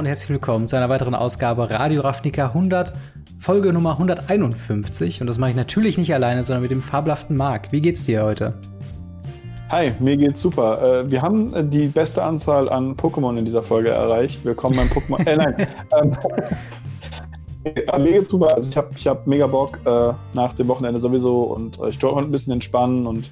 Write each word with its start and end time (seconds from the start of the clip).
und 0.00 0.06
herzlich 0.06 0.30
willkommen 0.30 0.66
zu 0.66 0.76
einer 0.76 0.88
weiteren 0.88 1.14
Ausgabe 1.14 1.70
Radio 1.70 2.00
Ravnica 2.00 2.46
100, 2.46 2.94
Folge 3.38 3.70
Nummer 3.70 3.92
151. 3.92 5.20
Und 5.20 5.26
das 5.26 5.36
mache 5.36 5.50
ich 5.50 5.56
natürlich 5.56 5.98
nicht 5.98 6.14
alleine, 6.14 6.42
sondern 6.42 6.62
mit 6.62 6.70
dem 6.70 6.80
fabelhaften 6.80 7.36
Marc. 7.36 7.70
Wie 7.70 7.82
geht's 7.82 8.04
dir 8.04 8.24
heute? 8.24 8.54
Hi, 9.68 9.92
mir 10.00 10.16
geht's 10.16 10.40
super. 10.40 11.02
Äh, 11.02 11.10
wir 11.10 11.20
haben 11.20 11.52
äh, 11.52 11.62
die 11.62 11.88
beste 11.88 12.22
Anzahl 12.22 12.70
an 12.70 12.96
Pokémon 12.96 13.36
in 13.36 13.44
dieser 13.44 13.62
Folge 13.62 13.90
erreicht. 13.90 14.42
Willkommen 14.42 14.76
beim 14.76 14.88
Pokémon. 14.88 15.26
äh, 15.26 15.36
nein. 15.36 15.68
ähm, 17.92 18.02
mir 18.02 18.12
geht's 18.12 18.30
super. 18.30 18.54
Also 18.54 18.70
ich 18.70 18.76
habe 18.78 18.88
ich 18.96 19.06
hab 19.06 19.26
mega 19.26 19.46
Bock 19.48 19.80
äh, 19.84 20.14
nach 20.32 20.54
dem 20.54 20.66
Wochenende 20.68 20.98
sowieso 20.98 21.42
und 21.42 21.78
äh, 21.78 21.90
ich 21.90 22.02
wollte 22.02 22.20
ein 22.20 22.32
bisschen 22.32 22.54
entspannen 22.54 23.06
und 23.06 23.30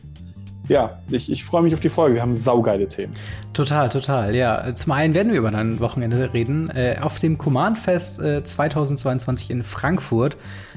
ja, 0.68 0.98
ich, 1.10 1.30
ich 1.32 1.44
freue 1.44 1.62
mich 1.62 1.74
auf 1.74 1.80
die 1.80 1.88
Folge. 1.88 2.16
Wir 2.16 2.22
haben 2.22 2.36
saugeile 2.36 2.88
Themen. 2.88 3.12
Total, 3.54 3.88
total, 3.88 4.34
ja. 4.34 4.74
Zum 4.74 4.92
einen 4.92 5.14
werden 5.14 5.32
wir 5.32 5.38
über 5.38 5.50
dein 5.50 5.80
Wochenende 5.80 6.32
reden. 6.32 6.70
Äh, 6.70 6.96
auf 7.00 7.18
dem 7.18 7.38
Command 7.38 7.78
Fest 7.78 8.20
äh, 8.20 8.44
2022 8.44 9.50
in 9.50 9.62
Frankfurt. 9.62 10.36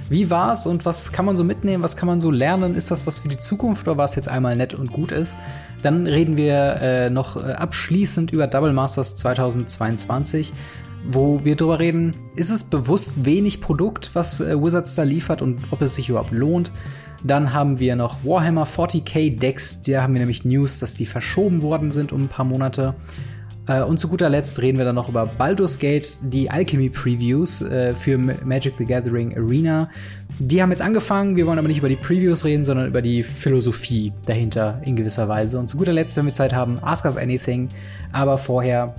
Wie 0.10 0.30
war's 0.30 0.66
und 0.66 0.86
was 0.86 1.12
kann 1.12 1.26
man 1.26 1.36
so 1.36 1.44
mitnehmen? 1.44 1.84
Was 1.84 1.98
kann 1.98 2.08
man 2.08 2.22
so 2.22 2.32
lernen? 2.32 2.76
Ist 2.76 2.90
das 2.90 3.06
was 3.06 3.20
für 3.20 3.28
die 3.28 3.38
Zukunft 3.38 3.88
oder 3.88 3.98
was 3.98 4.16
jetzt 4.16 4.30
einmal 4.30 4.56
nett 4.56 4.74
und 4.74 4.94
gut 4.94 5.12
ist? 5.12 5.38
Dann 5.82 6.08
reden 6.08 6.38
wir 6.38 6.82
äh, 6.82 7.10
noch 7.10 7.36
äh, 7.36 7.52
abschließend 7.52 8.32
über 8.32 8.48
Double 8.48 8.74
Masters 8.74 9.16
2022 9.16 10.54
wo 11.04 11.44
wir 11.44 11.56
darüber 11.56 11.80
reden, 11.80 12.16
ist 12.36 12.52
es 12.52 12.64
bewusst 12.64 13.26
wenig 13.26 13.62
Produkt, 13.62 14.12
was 14.14 14.40
äh, 14.40 14.62
Wizards 14.62 14.96
da 14.96 15.04
liefert 15.04 15.42
und 15.42 15.60
ob 15.72 15.82
es 15.82 15.96
sich 15.96 16.10
überhaupt 16.10 16.32
lohnt. 16.32 16.72
Dann 17.24 17.54
haben 17.54 17.80
wir 17.80 17.96
noch 17.96 18.24
Warhammer 18.24 18.66
40k 18.66 19.38
Decks. 19.38 19.82
Da 19.82 20.04
haben 20.04 20.14
wir 20.14 20.20
nämlich 20.20 20.44
News, 20.46 20.80
dass 20.80 20.96
die 20.96 21.06
verschoben 21.06 21.62
worden 21.62 21.92
sind 21.92 22.12
um 22.12 22.24
ein 22.24 22.28
paar 22.28 22.46
Monate. 22.46 22.96
Äh, 23.68 23.84
und 23.84 23.98
zu 23.98 24.08
guter 24.08 24.30
Letzt 24.30 24.62
reden 24.62 24.78
wir 24.78 24.86
dann 24.86 24.96
noch 24.96 25.10
über 25.10 25.26
Baldur's 25.26 25.78
Gate, 25.78 26.18
die 26.22 26.50
Alchemy 26.50 26.90
Previews 26.90 27.62
äh, 27.62 27.94
für 27.94 28.18
Magic 28.18 28.74
the 28.78 28.86
Gathering 28.86 29.38
Arena. 29.38 29.90
Die 30.40 30.62
haben 30.62 30.72
jetzt 30.72 30.82
angefangen, 30.82 31.36
wir 31.36 31.46
wollen 31.46 31.60
aber 31.60 31.68
nicht 31.68 31.78
über 31.78 31.90
die 31.90 31.96
Previews 31.96 32.44
reden, 32.46 32.64
sondern 32.64 32.88
über 32.88 33.02
die 33.02 33.22
Philosophie 33.22 34.12
dahinter 34.26 34.82
in 34.84 34.96
gewisser 34.96 35.28
Weise. 35.28 35.60
Und 35.60 35.68
zu 35.68 35.78
guter 35.78 35.94
Letzt, 35.94 36.18
wenn 36.18 36.26
wir 36.26 36.32
Zeit 36.32 36.54
haben, 36.54 36.80
Ask 36.82 37.06
Us 37.06 37.18
Anything. 37.18 37.70
Aber 38.12 38.38
vorher 38.38 38.96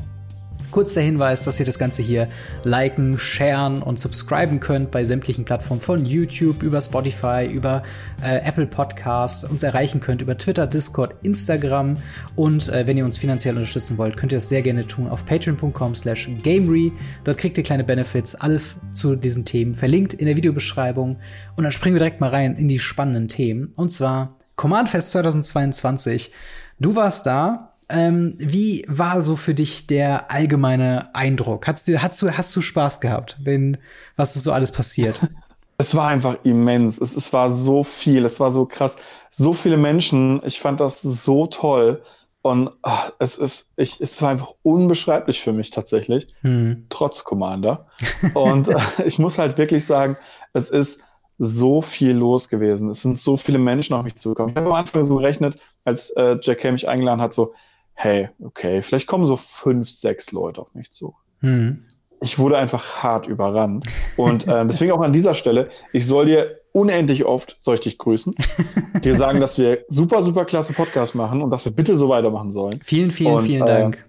Kurz 0.72 0.94
der 0.94 1.02
Hinweis, 1.02 1.44
dass 1.44 1.60
ihr 1.60 1.66
das 1.66 1.78
Ganze 1.78 2.00
hier 2.00 2.28
liken, 2.64 3.18
sharen 3.18 3.82
und 3.82 4.00
subscriben 4.00 4.58
könnt 4.58 4.90
bei 4.90 5.04
sämtlichen 5.04 5.44
Plattformen 5.44 5.82
von 5.82 6.06
YouTube, 6.06 6.62
über 6.62 6.80
Spotify, 6.80 7.46
über 7.46 7.82
äh, 8.24 8.38
Apple 8.38 8.66
Podcasts, 8.66 9.44
uns 9.44 9.62
erreichen 9.62 10.00
könnt 10.00 10.22
über 10.22 10.38
Twitter, 10.38 10.66
Discord, 10.66 11.14
Instagram 11.22 11.98
und 12.36 12.70
äh, 12.70 12.86
wenn 12.86 12.96
ihr 12.96 13.04
uns 13.04 13.18
finanziell 13.18 13.54
unterstützen 13.54 13.98
wollt, 13.98 14.16
könnt 14.16 14.32
ihr 14.32 14.38
das 14.38 14.48
sehr 14.48 14.62
gerne 14.62 14.86
tun 14.86 15.08
auf 15.08 15.26
patreon.com 15.26 15.94
slash 15.94 16.30
gamery. 16.42 16.90
Dort 17.24 17.36
kriegt 17.36 17.58
ihr 17.58 17.64
kleine 17.64 17.84
Benefits, 17.84 18.34
alles 18.34 18.80
zu 18.94 19.14
diesen 19.14 19.44
Themen 19.44 19.74
verlinkt 19.74 20.14
in 20.14 20.24
der 20.24 20.36
Videobeschreibung 20.36 21.18
und 21.54 21.64
dann 21.64 21.72
springen 21.72 21.96
wir 21.96 22.00
direkt 22.00 22.22
mal 22.22 22.30
rein 22.30 22.56
in 22.56 22.68
die 22.68 22.78
spannenden 22.78 23.28
Themen 23.28 23.74
und 23.76 23.92
zwar 23.92 24.38
Command 24.56 24.88
Fest 24.88 25.10
2022. 25.10 26.32
Du 26.80 26.96
warst 26.96 27.26
da, 27.26 27.71
ähm, 27.92 28.34
wie 28.38 28.84
war 28.88 29.22
so 29.22 29.36
für 29.36 29.54
dich 29.54 29.86
der 29.86 30.30
allgemeine 30.30 31.14
Eindruck? 31.14 31.66
Hast 31.66 31.86
du, 31.88 32.02
hast 32.02 32.20
du, 32.22 32.30
hast 32.30 32.54
du 32.56 32.60
Spaß 32.60 33.00
gehabt, 33.00 33.38
wenn, 33.42 33.78
was 34.16 34.36
ist 34.36 34.44
so 34.44 34.52
alles 34.52 34.72
passiert? 34.72 35.18
Es 35.78 35.96
war 35.96 36.06
einfach 36.06 36.36
immens. 36.44 37.00
Es, 37.00 37.16
es 37.16 37.32
war 37.32 37.50
so 37.50 37.82
viel. 37.82 38.24
Es 38.24 38.38
war 38.38 38.52
so 38.52 38.66
krass. 38.66 38.96
So 39.32 39.52
viele 39.52 39.76
Menschen. 39.76 40.40
Ich 40.44 40.60
fand 40.60 40.78
das 40.78 41.02
so 41.02 41.46
toll. 41.46 42.04
Und 42.40 42.70
ach, 42.82 43.12
es 43.18 43.36
ist, 43.38 43.72
ich, 43.76 44.00
es 44.00 44.20
war 44.22 44.30
einfach 44.30 44.52
unbeschreiblich 44.62 45.40
für 45.40 45.52
mich 45.52 45.70
tatsächlich, 45.70 46.28
hm. 46.42 46.86
trotz 46.88 47.24
Commander. 47.24 47.86
Und 48.34 48.68
ich 49.05 49.18
muss 49.18 49.38
halt 49.38 49.58
wirklich 49.58 49.84
sagen, 49.84 50.17
es 50.52 50.70
ist 50.70 51.02
so 51.38 51.83
viel 51.83 52.12
los 52.12 52.48
gewesen. 52.48 52.88
Es 52.88 53.02
sind 53.02 53.18
so 53.18 53.36
viele 53.36 53.58
Menschen 53.58 53.94
auf 53.94 54.05
mich 54.05 54.17
zugekommen. 54.17 54.50
Ich 54.50 54.56
habe 54.56 54.68
am 54.68 54.74
Anfang 54.74 55.02
so 55.02 55.17
gerechnet, 55.17 55.61
als 55.84 56.11
äh, 56.11 56.36
Jack 56.40 56.58
Kay 56.58 56.70
mich 56.72 56.88
eingeladen 56.88 57.20
hat, 57.20 57.34
so, 57.34 57.55
hey, 57.95 58.29
okay, 58.42 58.83
vielleicht 58.83 59.07
kommen 59.07 59.27
so 59.27 59.36
fünf, 59.36 59.91
sechs 59.91 60.33
Leute 60.33 60.61
auf 60.61 60.75
mich 60.75 60.91
zu. 60.91 61.14
Mhm. 61.41 61.85
Ich 62.20 62.39
wurde 62.39 62.57
einfach 62.57 63.03
hart 63.03 63.27
überrannt. 63.27 63.85
Und 64.17 64.47
äh, 64.47 64.64
deswegen 64.67 64.92
auch 64.92 65.01
an 65.01 65.13
dieser 65.13 65.35
Stelle, 65.35 65.69
ich 65.92 66.07
soll 66.07 66.27
dir 66.27 66.61
unendlich 66.73 67.25
oft, 67.25 67.58
soll 67.61 67.75
ich 67.75 67.80
dich 67.80 67.98
grüßen, 67.98 68.35
dir 69.05 69.14
sagen, 69.14 69.41
dass 69.41 69.58
wir 69.58 69.85
super, 69.89 70.23
super 70.23 70.45
klasse 70.45 70.73
Podcast 70.73 71.14
machen 71.14 71.42
und 71.42 71.51
dass 71.51 71.64
wir 71.64 71.73
bitte 71.73 71.97
so 71.97 72.08
weitermachen 72.08 72.51
sollen. 72.51 72.80
Vielen, 72.83 73.11
vielen, 73.11 73.35
und, 73.35 73.45
vielen 73.45 73.63
äh, 73.63 73.67
Dank. 73.67 74.05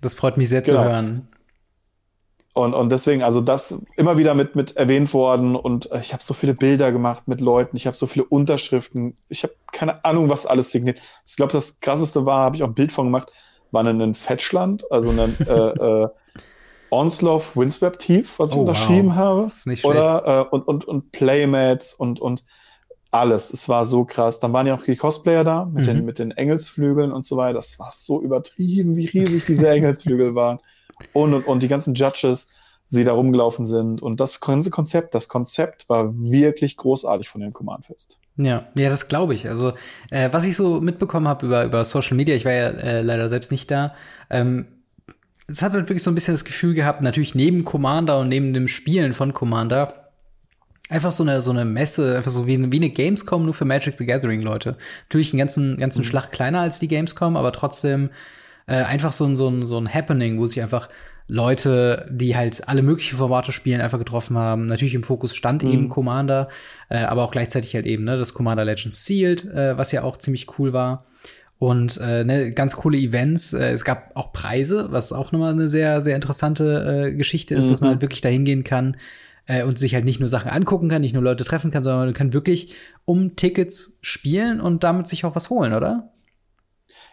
Das 0.00 0.14
freut 0.14 0.36
mich 0.36 0.48
sehr 0.48 0.62
genau. 0.62 0.82
zu 0.82 0.88
hören. 0.88 1.28
Und, 2.56 2.72
und 2.72 2.90
deswegen, 2.90 3.22
also 3.22 3.42
das 3.42 3.74
immer 3.96 4.16
wieder 4.16 4.32
mit, 4.32 4.56
mit 4.56 4.78
erwähnt 4.78 5.12
worden 5.12 5.56
und 5.56 5.92
äh, 5.92 6.00
ich 6.00 6.14
habe 6.14 6.22
so 6.22 6.32
viele 6.32 6.54
Bilder 6.54 6.90
gemacht 6.90 7.28
mit 7.28 7.42
Leuten, 7.42 7.76
ich 7.76 7.86
habe 7.86 7.98
so 7.98 8.06
viele 8.06 8.24
Unterschriften, 8.24 9.14
ich 9.28 9.42
habe 9.42 9.52
keine 9.72 10.02
Ahnung, 10.06 10.30
was 10.30 10.46
alles 10.46 10.70
signiert. 10.70 10.98
Ich 11.26 11.36
glaube, 11.36 11.52
das 11.52 11.80
krasseste 11.80 12.24
war, 12.24 12.44
habe 12.44 12.56
ich 12.56 12.62
auch 12.62 12.68
ein 12.68 12.74
Bild 12.74 12.92
von 12.92 13.08
gemacht, 13.08 13.30
war 13.72 13.84
ein 13.84 14.14
Fetchland, 14.14 14.90
also 14.90 15.10
ein 15.10 15.36
äh, 15.46 15.52
äh, 16.04 16.08
Onslow 16.88 17.42
Windswept 17.56 18.00
Tief, 18.00 18.38
was 18.38 18.52
ich 18.52 18.56
oh, 18.56 18.60
unterschrieben 18.60 19.10
wow. 19.10 19.16
habe. 19.16 19.42
Das 19.42 19.58
ist 19.58 19.66
nicht 19.66 19.80
schlecht. 19.82 19.94
Oder, 19.94 20.46
äh, 20.50 20.54
und, 20.54 20.66
und, 20.66 20.86
und 20.86 21.12
Playmats 21.12 21.92
und, 21.92 22.20
und 22.20 22.42
alles. 23.10 23.52
Es 23.52 23.68
war 23.68 23.84
so 23.84 24.06
krass. 24.06 24.40
Dann 24.40 24.54
waren 24.54 24.66
ja 24.66 24.76
auch 24.76 24.82
die 24.82 24.96
Cosplayer 24.96 25.44
da 25.44 25.66
mit, 25.66 25.82
mhm. 25.82 25.88
den, 25.88 26.04
mit 26.06 26.18
den 26.18 26.30
Engelsflügeln 26.30 27.12
und 27.12 27.26
so 27.26 27.36
weiter. 27.36 27.56
Das 27.56 27.78
war 27.78 27.90
so 27.92 28.22
übertrieben, 28.22 28.96
wie 28.96 29.04
riesig 29.04 29.44
diese 29.44 29.68
Engelsflügel 29.70 30.34
waren 30.34 30.58
und, 31.12 31.34
und, 31.34 31.46
und 31.46 31.62
die 31.62 31.68
ganzen 31.68 31.94
Judges, 31.94 32.48
die 32.90 33.04
da 33.04 33.12
rumgelaufen 33.12 33.66
sind. 33.66 34.00
Und 34.00 34.20
das 34.20 34.40
ganze 34.40 34.70
Konzept, 34.70 35.14
das 35.14 35.28
Konzept 35.28 35.88
war 35.88 36.14
wirklich 36.14 36.76
großartig 36.76 37.28
von 37.28 37.40
dem 37.40 37.52
Command 37.52 37.86
Fest. 37.86 38.18
Ja, 38.36 38.66
ja, 38.76 38.90
das 38.90 39.08
glaube 39.08 39.34
ich. 39.34 39.48
Also, 39.48 39.72
äh, 40.10 40.28
was 40.32 40.44
ich 40.44 40.56
so 40.56 40.80
mitbekommen 40.80 41.26
habe 41.26 41.46
über, 41.46 41.64
über 41.64 41.84
Social 41.84 42.16
Media, 42.16 42.34
ich 42.34 42.44
war 42.44 42.52
ja 42.52 42.68
äh, 42.68 43.00
leider 43.00 43.28
selbst 43.28 43.50
nicht 43.50 43.70
da, 43.70 43.94
ähm, 44.30 44.66
es 45.48 45.62
hat 45.62 45.72
halt 45.72 45.88
wirklich 45.88 46.02
so 46.02 46.10
ein 46.10 46.14
bisschen 46.14 46.34
das 46.34 46.44
Gefühl 46.44 46.74
gehabt, 46.74 47.02
natürlich 47.02 47.34
neben 47.34 47.64
Commander 47.64 48.18
und 48.18 48.28
neben 48.28 48.52
dem 48.52 48.68
Spielen 48.68 49.12
von 49.12 49.32
Commander, 49.32 50.10
einfach 50.88 51.12
so 51.12 51.22
eine, 51.22 51.40
so 51.40 51.50
eine 51.50 51.64
Messe, 51.64 52.16
einfach 52.16 52.30
so 52.30 52.46
wie, 52.46 52.72
wie 52.72 52.76
eine 52.76 52.90
Gamescom 52.90 53.44
nur 53.44 53.54
für 53.54 53.64
Magic 53.64 53.96
the 53.98 54.06
Gathering, 54.06 54.40
Leute. 54.40 54.76
Natürlich 55.04 55.32
einen 55.32 55.38
ganzen, 55.38 55.78
ganzen 55.78 56.00
mhm. 56.00 56.04
Schlag 56.04 56.32
kleiner 56.32 56.60
als 56.60 56.78
die 56.78 56.88
Gamescom, 56.88 57.36
aber 57.36 57.52
trotzdem 57.52 58.10
äh, 58.66 58.82
einfach 58.82 59.12
so 59.12 59.24
ein, 59.24 59.36
so, 59.36 59.48
ein, 59.48 59.66
so 59.66 59.78
ein 59.78 59.92
Happening, 59.92 60.38
wo 60.38 60.46
sich 60.46 60.62
einfach 60.62 60.88
Leute, 61.28 62.06
die 62.10 62.36
halt 62.36 62.68
alle 62.68 62.82
möglichen 62.82 63.16
Formate 63.16 63.50
spielen, 63.50 63.80
einfach 63.80 63.98
getroffen 63.98 64.36
haben. 64.36 64.66
Natürlich 64.66 64.94
im 64.94 65.02
Fokus 65.02 65.34
stand 65.34 65.64
mhm. 65.64 65.70
eben 65.70 65.88
Commander, 65.88 66.48
äh, 66.88 66.98
aber 66.98 67.24
auch 67.24 67.32
gleichzeitig 67.32 67.74
halt 67.74 67.86
eben 67.86 68.04
ne, 68.04 68.16
das 68.16 68.32
Commander 68.32 68.64
Legends 68.64 69.04
Sealed, 69.04 69.44
äh, 69.44 69.76
was 69.76 69.90
ja 69.92 70.02
auch 70.04 70.16
ziemlich 70.16 70.58
cool 70.58 70.72
war. 70.72 71.04
Und 71.58 71.98
äh, 71.98 72.22
ne, 72.22 72.50
ganz 72.50 72.76
coole 72.76 72.98
Events. 72.98 73.52
Äh, 73.54 73.72
es 73.72 73.84
gab 73.84 74.14
auch 74.14 74.32
Preise, 74.32 74.88
was 74.90 75.12
auch 75.12 75.32
nochmal 75.32 75.52
eine 75.52 75.68
sehr, 75.68 76.02
sehr 76.02 76.14
interessante 76.14 77.08
äh, 77.08 77.14
Geschichte 77.14 77.54
ist, 77.54 77.66
mhm. 77.66 77.70
dass 77.70 77.80
man 77.80 77.90
halt 77.90 78.02
wirklich 78.02 78.20
dahin 78.20 78.44
gehen 78.44 78.62
kann 78.62 78.96
äh, 79.46 79.64
und 79.64 79.78
sich 79.78 79.94
halt 79.94 80.04
nicht 80.04 80.20
nur 80.20 80.28
Sachen 80.28 80.50
angucken 80.50 80.88
kann, 80.88 81.00
nicht 81.02 81.14
nur 81.14 81.22
Leute 81.22 81.44
treffen 81.44 81.70
kann, 81.70 81.82
sondern 81.82 82.06
man 82.06 82.14
kann 82.14 82.34
wirklich 82.34 82.74
um 83.04 83.34
Tickets 83.36 83.98
spielen 84.00 84.60
und 84.60 84.84
damit 84.84 85.08
sich 85.08 85.24
auch 85.24 85.34
was 85.34 85.50
holen, 85.50 85.72
oder? 85.72 86.12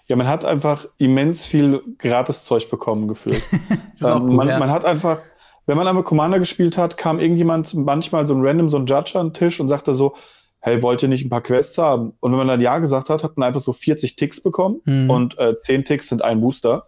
Ja, 0.09 0.15
man 0.15 0.27
hat 0.27 0.43
einfach 0.43 0.85
immens 0.97 1.45
viel 1.45 1.81
Gratis-Zeug 1.97 2.69
bekommen 2.69 3.07
gefühlt. 3.07 3.41
ähm, 3.71 3.77
cool, 4.01 4.31
man, 4.31 4.47
ja. 4.49 4.59
man, 4.59 4.69
hat 4.69 4.83
einfach, 4.85 5.19
wenn 5.65 5.77
man 5.77 5.87
einmal 5.87 6.03
Commander 6.03 6.39
gespielt 6.39 6.77
hat, 6.77 6.97
kam 6.97 7.19
irgendjemand 7.19 7.73
manchmal 7.73 8.27
so 8.27 8.33
ein 8.33 8.45
random, 8.45 8.69
so 8.69 8.77
ein 8.77 8.85
Judge 8.85 9.17
an 9.17 9.27
den 9.27 9.33
Tisch 9.33 9.59
und 9.59 9.69
sagte 9.69 9.95
so, 9.95 10.15
hey, 10.59 10.81
wollt 10.81 11.03
ihr 11.03 11.09
nicht 11.09 11.25
ein 11.25 11.29
paar 11.29 11.41
Quests 11.41 11.77
haben? 11.77 12.13
Und 12.19 12.31
wenn 12.31 12.37
man 12.37 12.47
dann 12.47 12.61
Ja 12.61 12.79
gesagt 12.79 13.09
hat, 13.09 13.23
hat 13.23 13.37
man 13.37 13.47
einfach 13.47 13.61
so 13.61 13.73
40 13.73 14.15
Ticks 14.15 14.41
bekommen 14.41 14.81
mhm. 14.85 15.09
und 15.09 15.37
äh, 15.37 15.55
10 15.61 15.85
Ticks 15.85 16.09
sind 16.09 16.21
ein 16.21 16.41
Booster 16.41 16.87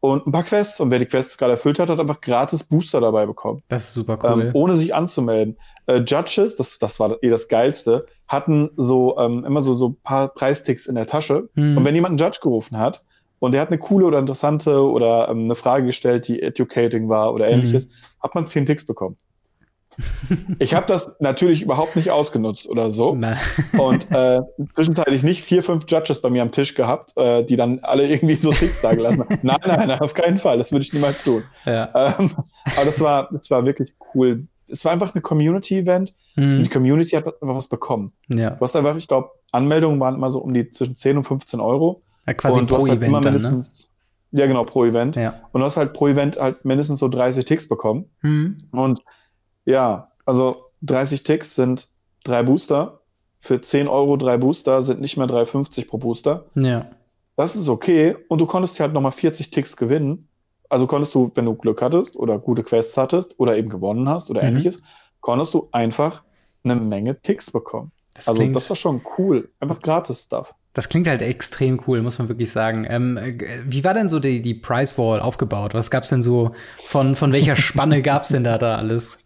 und 0.00 0.26
ein 0.26 0.32
paar 0.32 0.42
Quests. 0.42 0.80
Und 0.80 0.90
wer 0.90 0.98
die 0.98 1.06
Quests 1.06 1.36
gerade 1.38 1.52
erfüllt 1.52 1.78
hat, 1.78 1.88
hat 1.88 2.00
einfach 2.00 2.20
gratis 2.20 2.64
Booster 2.64 3.00
dabei 3.00 3.26
bekommen. 3.26 3.62
Das 3.68 3.88
ist 3.88 3.94
super 3.94 4.18
cool. 4.22 4.46
Ähm, 4.46 4.50
ohne 4.54 4.76
sich 4.76 4.94
anzumelden. 4.94 5.58
Äh, 5.86 5.98
Judges, 5.98 6.56
das, 6.56 6.78
das 6.78 6.98
war 6.98 7.22
eh 7.22 7.28
das 7.28 7.48
Geilste, 7.48 8.06
hatten 8.30 8.70
so 8.76 9.18
ähm, 9.18 9.44
immer 9.44 9.60
so 9.60 9.74
so 9.74 9.96
paar 10.04 10.28
Preisticks 10.28 10.86
in 10.86 10.94
der 10.94 11.08
Tasche. 11.08 11.48
Mhm. 11.54 11.76
Und 11.76 11.84
wenn 11.84 11.96
jemand 11.96 12.12
einen 12.12 12.18
Judge 12.18 12.38
gerufen 12.40 12.78
hat 12.78 13.02
und 13.40 13.50
der 13.50 13.60
hat 13.60 13.70
eine 13.70 13.78
coole 13.78 14.06
oder 14.06 14.20
interessante 14.20 14.88
oder 14.88 15.28
ähm, 15.28 15.44
eine 15.44 15.56
Frage 15.56 15.86
gestellt, 15.86 16.28
die 16.28 16.40
educating 16.40 17.08
war 17.08 17.34
oder 17.34 17.48
ähnliches, 17.48 17.88
mhm. 17.88 17.92
hat 18.20 18.34
man 18.36 18.46
zehn 18.46 18.66
Ticks 18.66 18.86
bekommen. 18.86 19.16
ich 20.60 20.74
habe 20.74 20.86
das 20.86 21.16
natürlich 21.18 21.62
überhaupt 21.62 21.96
nicht 21.96 22.12
ausgenutzt 22.12 22.68
oder 22.68 22.92
so. 22.92 23.10
Und 23.78 24.06
äh, 24.12 24.40
zwischenzeitlich 24.74 25.24
nicht 25.24 25.44
vier, 25.44 25.64
fünf 25.64 25.84
Judges 25.88 26.22
bei 26.22 26.30
mir 26.30 26.42
am 26.42 26.52
Tisch 26.52 26.76
gehabt, 26.76 27.16
äh, 27.16 27.42
die 27.42 27.56
dann 27.56 27.80
alle 27.80 28.06
irgendwie 28.06 28.36
so 28.36 28.52
Ticks 28.52 28.80
da 28.80 28.94
gelassen 28.94 29.22
haben. 29.22 29.38
Nein, 29.42 29.58
nein, 29.66 29.88
nein, 29.88 30.00
auf 30.00 30.14
keinen 30.14 30.38
Fall. 30.38 30.58
Das 30.58 30.70
würde 30.70 30.84
ich 30.84 30.92
niemals 30.92 31.24
tun. 31.24 31.42
Ja. 31.66 32.14
Ähm, 32.16 32.30
aber 32.76 32.84
das 32.84 33.00
war, 33.00 33.28
das 33.32 33.50
war 33.50 33.66
wirklich 33.66 33.92
cool. 34.14 34.44
Es 34.68 34.84
war 34.84 34.92
einfach 34.92 35.16
eine 35.16 35.20
Community-Event 35.20 36.14
Mhm. 36.36 36.62
die 36.62 36.70
Community 36.70 37.10
hat 37.10 37.26
einfach 37.26 37.54
was 37.56 37.68
bekommen. 37.68 38.12
Ja. 38.28 38.50
Du 38.50 38.60
hast 38.60 38.76
einfach, 38.76 38.96
ich 38.96 39.08
glaube, 39.08 39.30
Anmeldungen 39.52 39.98
waren 40.00 40.14
immer 40.14 40.30
so 40.30 40.38
um 40.38 40.54
die 40.54 40.70
zwischen 40.70 40.96
10 40.96 41.16
und 41.18 41.24
15 41.24 41.60
Euro. 41.60 42.02
Ja, 42.26 42.34
quasi 42.34 42.60
und 42.60 42.70
du 42.70 42.74
pro 42.74 42.82
hast 42.82 42.90
halt 42.90 42.98
Event 42.98 43.08
immer 43.10 43.20
mindestens, 43.20 43.90
Ja, 44.32 44.46
genau, 44.46 44.64
pro 44.64 44.84
Event. 44.84 45.16
Ja. 45.16 45.40
Und 45.52 45.60
du 45.60 45.64
hast 45.66 45.76
halt 45.76 45.92
pro 45.92 46.06
Event 46.08 46.38
halt 46.38 46.64
mindestens 46.64 47.00
so 47.00 47.08
30 47.08 47.44
Ticks 47.44 47.66
bekommen. 47.68 48.04
Mhm. 48.22 48.58
Und 48.70 49.02
ja, 49.64 50.08
also 50.24 50.56
30 50.82 51.24
Ticks 51.24 51.54
sind 51.56 51.88
drei 52.24 52.42
Booster. 52.42 53.00
Für 53.40 53.60
10 53.60 53.88
Euro 53.88 54.16
drei 54.16 54.36
Booster 54.36 54.82
sind 54.82 55.00
nicht 55.00 55.16
mehr 55.16 55.26
3,50 55.26 55.88
pro 55.88 55.98
Booster. 55.98 56.44
Ja. 56.54 56.86
Das 57.36 57.56
ist 57.56 57.68
okay. 57.68 58.16
Und 58.28 58.40
du 58.40 58.46
konntest 58.46 58.78
halt 58.80 58.92
nochmal 58.92 59.12
40 59.12 59.50
Ticks 59.50 59.76
gewinnen. 59.76 60.28
Also 60.68 60.86
konntest 60.86 61.14
du, 61.14 61.32
wenn 61.34 61.46
du 61.46 61.54
Glück 61.54 61.82
hattest 61.82 62.14
oder 62.14 62.38
gute 62.38 62.62
Quests 62.62 62.96
hattest 62.96 63.34
oder 63.40 63.56
eben 63.56 63.68
gewonnen 63.70 64.08
hast 64.08 64.30
oder 64.30 64.42
Mhm. 64.42 64.48
ähnliches, 64.48 64.82
konntest 65.20 65.54
du 65.54 65.68
einfach 65.72 66.22
eine 66.64 66.76
Menge 66.76 67.20
Ticks 67.20 67.50
bekommen. 67.50 67.92
Das 68.14 68.28
also 68.28 68.40
klingt, 68.40 68.56
das 68.56 68.68
war 68.68 68.76
schon 68.76 69.02
cool. 69.18 69.50
Einfach 69.60 69.78
gratis 69.80 70.24
Stuff. 70.24 70.54
das 70.74 70.88
klingt 70.88 71.06
halt 71.08 71.22
extrem 71.22 71.80
cool, 71.86 72.02
muss 72.02 72.18
man 72.18 72.28
wirklich 72.28 72.50
sagen. 72.50 72.84
Ähm, 72.88 73.16
äh, 73.16 73.32
wie 73.64 73.84
war 73.84 73.94
denn 73.94 74.08
so 74.08 74.18
die, 74.18 74.42
die 74.42 74.54
Price 74.54 74.98
Wall 74.98 75.20
aufgebaut? 75.20 75.74
Was 75.74 75.90
gab's 75.90 76.08
denn 76.10 76.20
so 76.22 76.52
von, 76.82 77.16
von 77.16 77.32
welcher 77.32 77.56
Spanne 77.68 78.02
gab's 78.02 78.28
denn 78.30 78.44
da, 78.44 78.58
da 78.58 78.76
alles? 78.76 79.18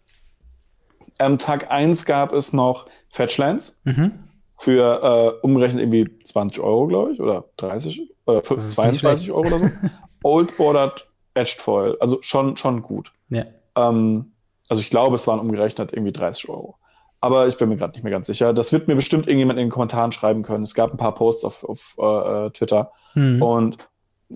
Am 1.17 1.39
Tag 1.39 1.71
1 1.71 2.05
gab 2.05 2.33
es 2.33 2.53
noch 2.53 2.85
Fetchlands 3.09 3.79
Mhm. 3.85 4.11
für 4.57 5.37
äh, 5.41 5.45
umgerechnet 5.45 5.81
irgendwie 5.81 6.23
20 6.25 6.59
Euro, 6.61 6.87
glaube 6.87 7.13
ich, 7.13 7.19
oder 7.21 7.45
30 7.57 8.01
oder 8.25 8.41
Das 8.41 8.51
ist 8.51 8.77
nicht 8.83 8.99
22 9.01 9.31
Euro 9.31 9.47
oder 9.47 9.59
so. 9.59 9.69
Old 10.23 10.55
Bordered 10.57 11.07
Edged 11.33 11.59
Foil, 11.61 11.97
also 11.99 12.17
schon, 12.21 12.55
schon 12.57 12.81
gut. 12.81 13.11
Ja. 13.29 13.43
Ähm, 13.75 14.31
also 14.69 14.81
ich 14.81 14.89
glaube, 14.89 15.15
es 15.15 15.27
waren 15.27 15.39
umgerechnet 15.39 15.93
irgendwie 15.93 16.11
30 16.11 16.49
Euro. 16.49 16.75
Aber 17.21 17.47
ich 17.47 17.57
bin 17.57 17.69
mir 17.69 17.77
gerade 17.77 17.93
nicht 17.93 18.03
mehr 18.03 18.11
ganz 18.11 18.27
sicher. 18.27 18.53
Das 18.53 18.71
wird 18.71 18.87
mir 18.87 18.95
bestimmt 18.95 19.27
irgendjemand 19.27 19.57
in 19.59 19.65
den 19.65 19.71
Kommentaren 19.71 20.11
schreiben 20.11 20.43
können. 20.43 20.63
Es 20.63 20.75
gab 20.75 20.91
ein 20.91 20.97
paar 20.97 21.13
Posts 21.13 21.45
auf, 21.45 21.63
auf 21.63 21.95
äh, 21.97 22.49
Twitter 22.51 22.91
Mhm. 23.15 23.41
und 23.41 23.77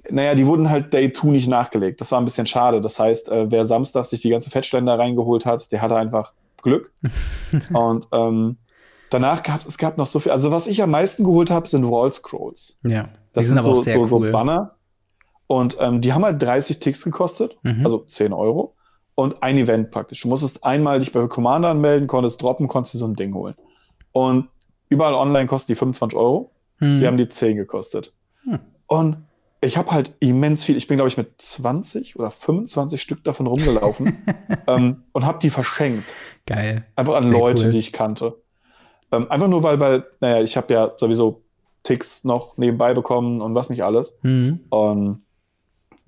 naja, 0.09 0.35
die 0.35 0.45
wurden 0.45 0.69
halt 0.69 0.93
Day 0.93 1.11
2 1.11 1.27
nicht 1.29 1.47
nachgelegt. 1.47 1.99
Das 1.99 2.11
war 2.11 2.19
ein 2.21 2.25
bisschen 2.25 2.45
schade. 2.45 2.79
Das 2.79 2.99
heißt, 2.99 3.29
äh, 3.29 3.49
wer 3.51 3.65
Samstag 3.65 4.05
sich 4.05 4.21
die 4.21 4.29
ganze 4.29 4.49
Fettständer 4.51 4.97
reingeholt 4.99 5.45
hat, 5.47 5.71
der 5.71 5.81
hatte 5.81 5.95
einfach 5.97 6.33
Glück. 6.61 6.93
und 7.73 8.07
ähm, 8.11 8.57
danach 9.09 9.41
gab 9.43 9.59
es, 9.59 9.65
es 9.65 9.77
gab 9.77 9.97
noch 9.97 10.07
so 10.07 10.19
viel. 10.19 10.31
Also 10.31 10.51
was 10.51 10.67
ich 10.67 10.81
am 10.83 10.91
meisten 10.91 11.23
geholt 11.23 11.49
habe, 11.49 11.67
sind 11.67 11.89
Wall 11.89 12.11
Scrolls. 12.13 12.77
ja. 12.83 13.09
Das 13.33 13.43
die 13.43 13.49
sind 13.49 13.57
aber 13.59 13.65
so, 13.65 13.71
auch 13.73 13.75
sehr 13.83 13.93
so, 14.05 14.15
cool. 14.17 14.27
so 14.27 14.31
Banner. 14.31 14.75
Und 15.47 15.77
ähm, 15.79 16.01
die 16.01 16.13
haben 16.13 16.23
halt 16.25 16.41
30 16.41 16.79
Ticks 16.79 17.03
gekostet, 17.03 17.57
Mhm. 17.63 17.83
also 17.85 17.99
10 17.99 18.31
Euro. 18.33 18.75
Und 19.19 19.43
ein 19.43 19.57
Event 19.57 19.91
praktisch. 19.91 20.21
Du 20.21 20.29
musstest 20.29 20.63
einmal 20.63 20.99
dich 20.99 21.11
bei 21.11 21.27
Commander 21.27 21.67
anmelden, 21.67 22.07
konntest 22.07 22.41
droppen, 22.41 22.69
konntest 22.69 22.93
dir 22.93 22.99
so 22.99 23.05
ein 23.05 23.15
Ding 23.15 23.33
holen. 23.33 23.53
Und 24.13 24.47
überall 24.87 25.13
online 25.13 25.45
kosten 25.45 25.73
die 25.73 25.75
25 25.75 26.17
Euro. 26.17 26.53
Mhm. 26.79 27.01
Die 27.01 27.05
haben 27.05 27.17
die 27.17 27.27
10 27.27 27.57
gekostet. 27.57 28.13
Hm. 28.45 28.59
Und 28.87 29.17
ich 29.59 29.75
habe 29.75 29.91
halt 29.91 30.13
immens 30.21 30.63
viel, 30.63 30.77
ich 30.77 30.87
bin 30.87 30.95
glaube 30.95 31.09
ich 31.09 31.17
mit 31.17 31.33
20 31.41 32.17
oder 32.17 32.31
25 32.31 33.01
Stück 33.01 33.25
davon 33.25 33.45
rumgelaufen 33.47 34.23
ähm, 34.67 35.03
und 35.11 35.25
habe 35.25 35.39
die 35.39 35.49
verschenkt. 35.49 36.05
Geil. 36.45 36.85
Einfach 36.95 37.15
an 37.15 37.23
Sehr 37.23 37.37
Leute, 37.37 37.65
cool. 37.65 37.71
die 37.71 37.79
ich 37.79 37.91
kannte. 37.91 38.41
Ähm, 39.11 39.29
einfach 39.29 39.49
nur, 39.49 39.63
weil, 39.63 39.81
weil, 39.81 40.05
naja, 40.21 40.41
ich 40.41 40.55
habe 40.55 40.73
ja 40.73 40.93
sowieso 40.97 41.43
Ticks 41.83 42.23
noch 42.23 42.55
nebenbei 42.55 42.93
bekommen 42.93 43.41
und 43.41 43.53
was 43.53 43.69
nicht 43.69 43.83
alles. 43.83 44.17
Mhm. 44.21 44.61
Und 44.69 45.23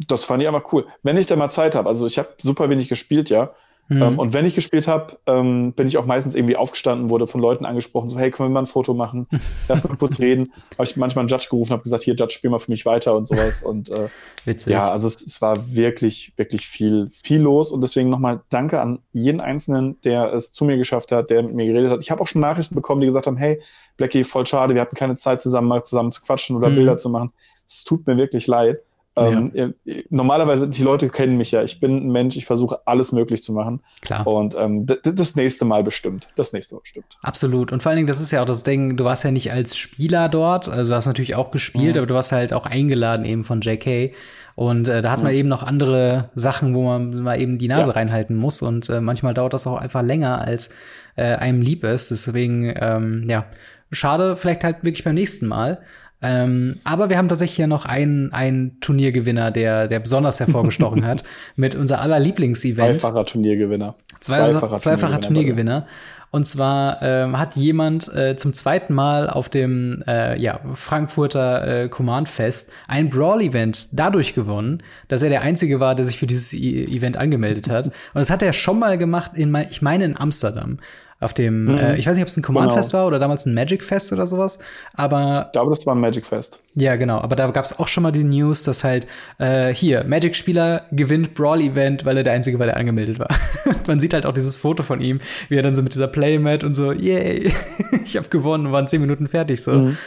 das 0.08 0.24
fand 0.24 0.42
ich 0.42 0.48
einfach 0.48 0.72
cool. 0.74 0.86
Wenn 1.04 1.18
ich 1.18 1.26
da 1.26 1.36
mal 1.36 1.50
Zeit 1.50 1.76
habe, 1.76 1.90
also 1.90 2.08
ich 2.08 2.18
habe 2.18 2.30
super 2.40 2.70
wenig 2.70 2.90
gespielt, 2.90 3.30
ja. 3.30 3.52
Mhm. 3.88 4.02
Ähm, 4.02 4.20
und 4.20 4.32
wenn 4.34 4.46
ich 4.46 4.56
gespielt 4.56 4.88
habe, 4.88 5.18
ähm, 5.26 5.74
bin 5.74 5.86
ich 5.86 5.98
auch 5.98 6.06
meistens 6.06 6.34
irgendwie 6.34 6.56
aufgestanden, 6.56 7.10
wurde 7.10 7.28
von 7.28 7.42
Leuten 7.42 7.66
angesprochen, 7.66 8.08
so, 8.08 8.18
hey, 8.18 8.32
können 8.32 8.50
wir 8.50 8.54
mal 8.54 8.62
ein 8.62 8.68
Foto 8.68 8.94
machen? 8.94 9.28
Lass 9.68 9.84
mal 9.84 9.98
kurz 9.98 10.20
reden. 10.20 10.54
Habe 10.76 10.86
ich 10.86 10.96
manchmal 10.96 11.24
einen 11.24 11.30
Judge 11.30 11.48
gerufen, 11.50 11.74
habe 11.74 11.84
gesagt, 11.84 12.04
hier, 12.04 12.14
Judge, 12.16 12.34
spiel 12.34 12.50
mal 12.52 12.60
für 12.60 12.72
mich 12.72 12.86
weiter 12.86 13.16
und 13.18 13.28
sowas. 13.28 13.62
Und 13.64 13.90
äh, 13.90 14.08
Witzig. 14.46 14.72
ja, 14.72 14.90
also 14.90 15.08
es, 15.08 15.22
es 15.22 15.42
war 15.42 15.74
wirklich, 15.76 16.32
wirklich 16.38 16.68
viel, 16.68 17.10
viel 17.22 17.42
los. 17.42 17.72
Und 17.72 17.82
deswegen 17.82 18.10
nochmal 18.10 18.40
danke 18.50 18.80
an 18.80 19.00
jeden 19.12 19.42
Einzelnen, 19.42 20.00
der 20.06 20.32
es 20.34 20.54
zu 20.54 20.64
mir 20.64 20.78
geschafft 20.78 21.12
hat, 21.12 21.30
der 21.30 21.44
mit 21.44 21.54
mir 21.54 21.66
geredet 21.66 21.92
hat. 21.92 22.00
Ich 22.00 22.12
habe 22.12 22.22
auch 22.22 22.28
schon 22.28 22.40
Nachrichten 22.42 22.76
bekommen, 22.76 23.02
die 23.02 23.08
gesagt 23.08 23.28
haben, 23.28 23.38
hey, 23.38 23.62
Blackie, 23.98 24.24
voll 24.24 24.46
schade, 24.46 24.74
wir 24.74 24.80
hatten 24.82 24.96
keine 24.96 25.16
Zeit 25.16 25.42
zusammen, 25.42 25.68
mal 25.68 25.84
zusammen 25.84 26.14
zu 26.14 26.22
quatschen 26.22 26.56
oder 26.56 26.70
Mhm. 26.70 26.76
Bilder 26.76 26.98
zu 26.98 27.10
machen. 27.10 27.34
Es 27.68 27.84
tut 27.84 28.08
mir 28.08 28.16
wirklich 28.16 28.48
leid. 28.48 28.80
Ähm, 29.18 29.52
ihr- 29.54 29.74
normalerweise, 30.10 30.70
die 30.70 30.84
Leute 30.84 31.10
kennen 31.10 31.36
mich 31.36 31.52
ja. 31.52 31.64
Ich 31.64 31.80
bin 31.82 31.98
ein 32.08 32.12
Mensch, 32.12 32.38
ich 32.38 32.46
versuche 32.46 32.80
alles 32.86 33.12
möglich 33.12 33.44
zu 33.44 33.52
machen. 33.52 33.82
Klar. 34.02 34.26
Und 34.26 34.56
ähm, 34.58 34.86
das 34.86 35.36
nächste 35.36 35.66
Mal 35.66 35.84
bestimmt. 35.84 36.30
Das 36.38 36.54
nächste 36.54 36.76
Mal 36.76 36.82
bestimmt. 36.82 37.18
Absolut. 37.22 37.72
Und 37.74 37.84
vor 37.84 37.90
allen 37.90 37.98
Dingen, 37.98 38.08
das 38.08 38.22
ist 38.22 38.32
ja 38.32 38.42
auch 38.42 38.46
das 38.46 38.64
Ding, 38.64 38.96
du 38.96 39.04
warst 39.04 39.24
ja 39.26 39.32
nicht 39.32 39.52
als 39.52 39.76
Spieler 39.78 40.30
dort, 40.30 40.70
also 40.70 40.92
du 40.94 40.96
hast 40.96 41.08
natürlich 41.08 41.36
auch 41.36 41.52
gespielt, 41.52 41.96
Mhm. 41.96 42.00
aber 42.00 42.08
du 42.08 42.16
warst 42.16 42.32
halt 42.32 42.54
auch 42.54 42.66
eingeladen 42.66 43.26
eben 43.26 43.44
von 43.44 43.60
JK. 43.60 44.14
Und 44.56 44.88
äh, 44.88 45.02
da 45.02 45.12
hat 45.12 45.24
man 45.24 45.34
eben 45.34 45.50
noch 45.50 45.64
andere 45.64 46.30
Sachen, 46.36 46.74
wo 46.76 46.84
man 46.84 47.22
mal 47.22 47.40
eben 47.42 47.58
die 47.58 47.68
Nase 47.68 47.90
Ja. 47.90 47.96
reinhalten 47.96 48.36
muss. 48.38 48.62
Und 48.62 48.90
äh, 48.90 49.02
manchmal 49.02 49.34
dauert 49.34 49.54
das 49.54 49.68
auch 49.68 49.78
einfach 49.78 50.04
länger, 50.04 50.40
als 50.40 50.70
äh, 51.18 51.24
einem 51.36 51.62
lieb 51.62 51.84
ist. 51.84 52.12
Deswegen, 52.12 52.74
ähm, 52.78 53.26
ja, 53.30 53.46
schade, 53.92 54.36
vielleicht 54.38 54.64
halt 54.64 54.78
wirklich 54.84 55.04
beim 55.04 55.16
nächsten 55.16 55.48
Mal. 55.48 55.82
Ähm, 56.22 56.80
aber 56.84 57.10
wir 57.10 57.18
haben 57.18 57.30
tatsächlich 57.30 57.58
ja 57.58 57.68
noch 57.68 57.86
einen, 57.86 58.32
einen 58.32 58.80
Turniergewinner, 58.80 59.52
der, 59.52 59.88
der 59.88 60.00
besonders 60.00 60.40
hervorgestochen 60.40 61.06
hat, 61.06 61.24
mit 61.56 61.76
unser 61.76 62.02
aller 62.02 62.20
Lieblingsevent. 62.20 63.02
Zweifacher 63.02 63.26
Turniergewinner. 63.26 63.96
Zweifacher, 64.20 64.78
zweifacher 64.78 65.14
way. 65.14 65.22
Turniergewinner. 65.22 65.88
Und 66.32 66.48
zwar 66.48 67.02
ähm, 67.02 67.38
hat 67.38 67.58
jemand 67.58 68.08
äh, 68.16 68.38
zum 68.38 68.54
zweiten 68.54 68.94
Mal 68.94 69.30
auf 69.30 69.50
dem 69.50 70.02
äh, 70.08 70.40
ja, 70.40 70.62
Frankfurter 70.76 71.84
äh, 71.84 71.90
Command 71.90 72.30
Fest 72.30 72.72
ein 72.88 73.10
Brawl-Event 73.10 73.90
dadurch 73.92 74.34
gewonnen, 74.34 74.82
dass 75.10 75.24
er 75.24 75.30
der 75.30 75.42
Einzige 75.42 75.82
war, 75.82 75.94
der 75.94 76.06
sich 76.06 76.18
für 76.18 76.28
dieses 76.28 76.54
I 76.54 76.86
Event 76.86 77.18
angemeldet 77.18 77.70
hat. 77.70 77.88
Und 77.88 77.94
das 78.14 78.30
hat 78.30 78.42
er 78.42 78.54
schon 78.54 78.80
mal 78.80 78.98
gemacht, 78.98 79.32
in, 79.36 79.54
ich 79.70 79.82
meine 79.82 80.06
in 80.06 80.18
Amsterdam. 80.18 80.80
Auf 81.22 81.34
dem, 81.34 81.66
Mhm. 81.66 81.78
äh, 81.78 81.96
ich 81.98 82.08
weiß 82.08 82.16
nicht, 82.16 82.24
ob 82.24 82.28
es 82.30 82.36
ein 82.36 82.42
Command 82.44 82.70
Genau. 82.70 82.78
Fest 82.82 82.94
war 82.94 83.08
oder 83.08 83.20
damals 83.20 83.46
ein 83.46 83.54
Magic 83.54 83.84
Fest 83.84 84.12
oder 84.12 84.26
sowas, 84.28 84.60
aber 84.94 85.46
Ich 85.48 85.52
glaube, 85.54 85.74
das 85.74 85.86
war 85.86 85.96
ein 85.96 86.02
Magic 86.02 86.26
Fest. 86.26 86.60
ja, 86.76 86.96
genau. 86.98 87.20
Aber 87.20 87.36
da 87.36 87.50
gab 87.52 87.64
es 87.64 87.78
auch 87.80 87.88
schon 87.88 88.02
mal 88.04 88.12
die 88.12 88.24
News, 88.24 88.64
dass 88.64 88.84
halt 88.84 89.08
äh, 89.38 89.74
hier 89.74 90.04
Magic-Spieler 90.04 90.84
gewinnt 90.92 91.34
Brawl-Event, 91.36 92.06
weil 92.06 92.18
er 92.18 92.24
der 92.24 92.34
Einzige 92.34 92.58
war, 92.60 92.66
der 92.66 92.76
angemeldet 92.78 93.20
war. 93.20 93.30
Man 93.88 94.00
sieht 94.00 94.14
halt 94.14 94.26
auch 94.26 94.34
dieses 94.34 94.58
Foto 94.58 94.84
von 94.84 95.00
ihm, 95.00 95.20
wie 95.50 95.56
er 95.58 95.64
dann 95.64 95.76
so 95.76 95.84
mit 95.84 95.94
dieser 95.94 96.08
Playmat 96.08 96.64
und 96.64 96.74
so, 96.74 96.92
yay, 96.92 97.52
ich 98.06 98.18
habe 98.18 98.28
gewonnen, 98.30 98.66
und 98.68 98.72
waren 98.72 98.88
zehn 98.88 99.00
Minuten 99.02 99.28
fertig 99.28 99.62
so. 99.62 99.72
Mhm. 99.72 99.98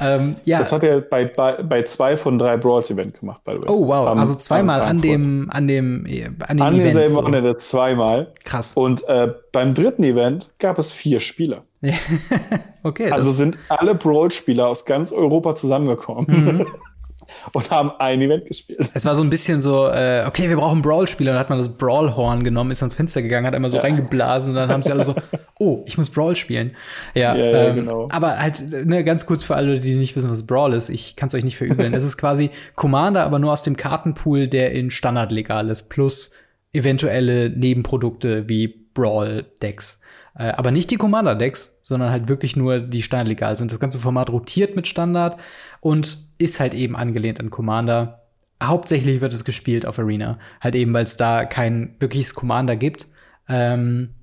Ähm, 0.00 0.36
ja. 0.44 0.58
Das 0.58 0.72
hat 0.72 0.82
er 0.82 1.00
bei, 1.00 1.24
bei, 1.24 1.62
bei 1.62 1.82
zwei 1.82 2.16
von 2.16 2.38
drei 2.38 2.56
Brawls 2.56 2.90
Event 2.90 3.20
gemacht, 3.20 3.42
by 3.44 3.52
the 3.52 3.58
way. 3.58 3.66
Oh 3.68 3.86
wow, 3.86 4.06
Am- 4.08 4.18
also 4.18 4.34
zweimal 4.34 4.80
an 4.80 5.00
dem 5.00 5.48
an 5.50 5.68
dem 5.68 6.04
an 6.06 6.56
dem 6.56 6.62
An 6.66 6.74
Event. 6.74 6.84
demselben 6.86 7.12
So. 7.12 7.18
Wochenende 7.22 7.56
zweimal. 7.58 8.32
Krass. 8.44 8.72
Und 8.74 9.06
äh, 9.08 9.32
beim 9.52 9.74
dritten 9.74 10.02
Event 10.02 10.50
gab 10.58 10.78
es 10.78 10.90
vier 10.92 11.20
Spieler. 11.20 11.62
okay, 12.82 13.10
Also 13.10 13.30
sind 13.30 13.56
alle 13.68 13.94
Brawl-Spieler 13.94 14.66
aus 14.68 14.84
ganz 14.84 15.12
Europa 15.12 15.54
zusammengekommen 15.56 16.26
Mhm. 16.28 16.66
und 17.52 17.70
haben 17.70 17.90
ein 17.98 18.20
Event 18.22 18.46
gespielt. 18.46 18.90
es 18.94 19.04
war 19.04 19.14
so 19.14 19.22
ein 19.22 19.30
bisschen 19.30 19.60
so, 19.60 19.88
äh, 19.88 20.24
okay, 20.26 20.48
wir 20.48 20.56
brauchen 20.56 20.82
Brawl-Spieler. 20.82 21.30
Und 21.32 21.34
dann 21.36 21.40
hat 21.40 21.50
man 21.50 21.58
das 21.58 21.76
Brawl-Horn 21.76 22.44
genommen, 22.44 22.70
ist 22.70 22.82
ans 22.82 22.94
Fenster 22.94 23.22
gegangen, 23.22 23.46
hat 23.46 23.54
einmal 23.54 23.70
so 23.70 23.76
Ja. 23.78 23.82
reingeblasen 23.82 24.50
und 24.50 24.56
dann 24.56 24.70
haben 24.70 24.82
sie 24.82 24.90
alle 24.92 25.04
so, 25.04 25.14
oh, 25.58 25.82
ich 25.86 25.98
muss 25.98 26.10
Brawl 26.10 26.36
spielen. 26.36 26.72
Ja, 27.14 27.34
Ja, 27.36 27.44
ja, 27.44 27.64
ähm, 27.68 27.76
genau. 27.76 28.08
aber 28.10 28.38
halt, 28.38 28.86
ne, 28.86 29.04
ganz 29.04 29.26
kurz 29.26 29.42
für 29.42 29.56
alle, 29.56 29.80
die 29.80 29.94
nicht 29.94 30.14
wissen, 30.16 30.30
was 30.30 30.46
Brawl 30.46 30.72
ist, 30.74 30.88
ich 30.88 31.16
kann 31.16 31.26
es 31.28 31.34
euch 31.34 31.44
nicht 31.44 31.56
verübeln. 31.56 31.92
es 31.94 32.04
ist 32.04 32.16
quasi 32.16 32.50
Commander, 32.76 33.24
aber 33.24 33.38
nur 33.38 33.52
aus 33.52 33.62
dem 33.62 33.76
Kartenpool, 33.76 34.48
der 34.48 34.72
in 34.72 34.90
Standard 34.90 35.32
legal 35.32 35.68
ist, 35.70 35.90
plus 35.90 36.32
eventuelle 36.72 37.50
Nebenprodukte 37.50 38.48
wie 38.48 38.68
Brawl-Decks. 38.94 40.00
Äh, 40.36 40.48
aber 40.48 40.72
nicht 40.72 40.90
die 40.90 40.96
Commander-Decks, 40.96 41.78
sondern 41.82 42.10
halt 42.10 42.28
wirklich 42.28 42.56
nur 42.56 42.80
die 42.80 43.02
standardlegal 43.02 43.56
sind. 43.56 43.70
Das 43.70 43.78
ganze 43.78 44.00
Format 44.00 44.30
rotiert 44.30 44.74
mit 44.74 44.88
Standard 44.88 45.40
und 45.84 46.30
ist 46.38 46.60
halt 46.60 46.72
eben 46.72 46.96
angelehnt 46.96 47.40
an 47.40 47.50
Commander. 47.50 48.22
Hauptsächlich 48.62 49.20
wird 49.20 49.34
es 49.34 49.44
gespielt 49.44 49.84
auf 49.84 49.98
Arena. 49.98 50.38
Halt 50.62 50.76
eben, 50.76 50.94
weil 50.94 51.04
es 51.04 51.18
da 51.18 51.44
kein 51.44 51.94
wirkliches 52.00 52.32
Commander 52.32 52.74
gibt. 52.74 53.06
Ähm, 53.50 54.14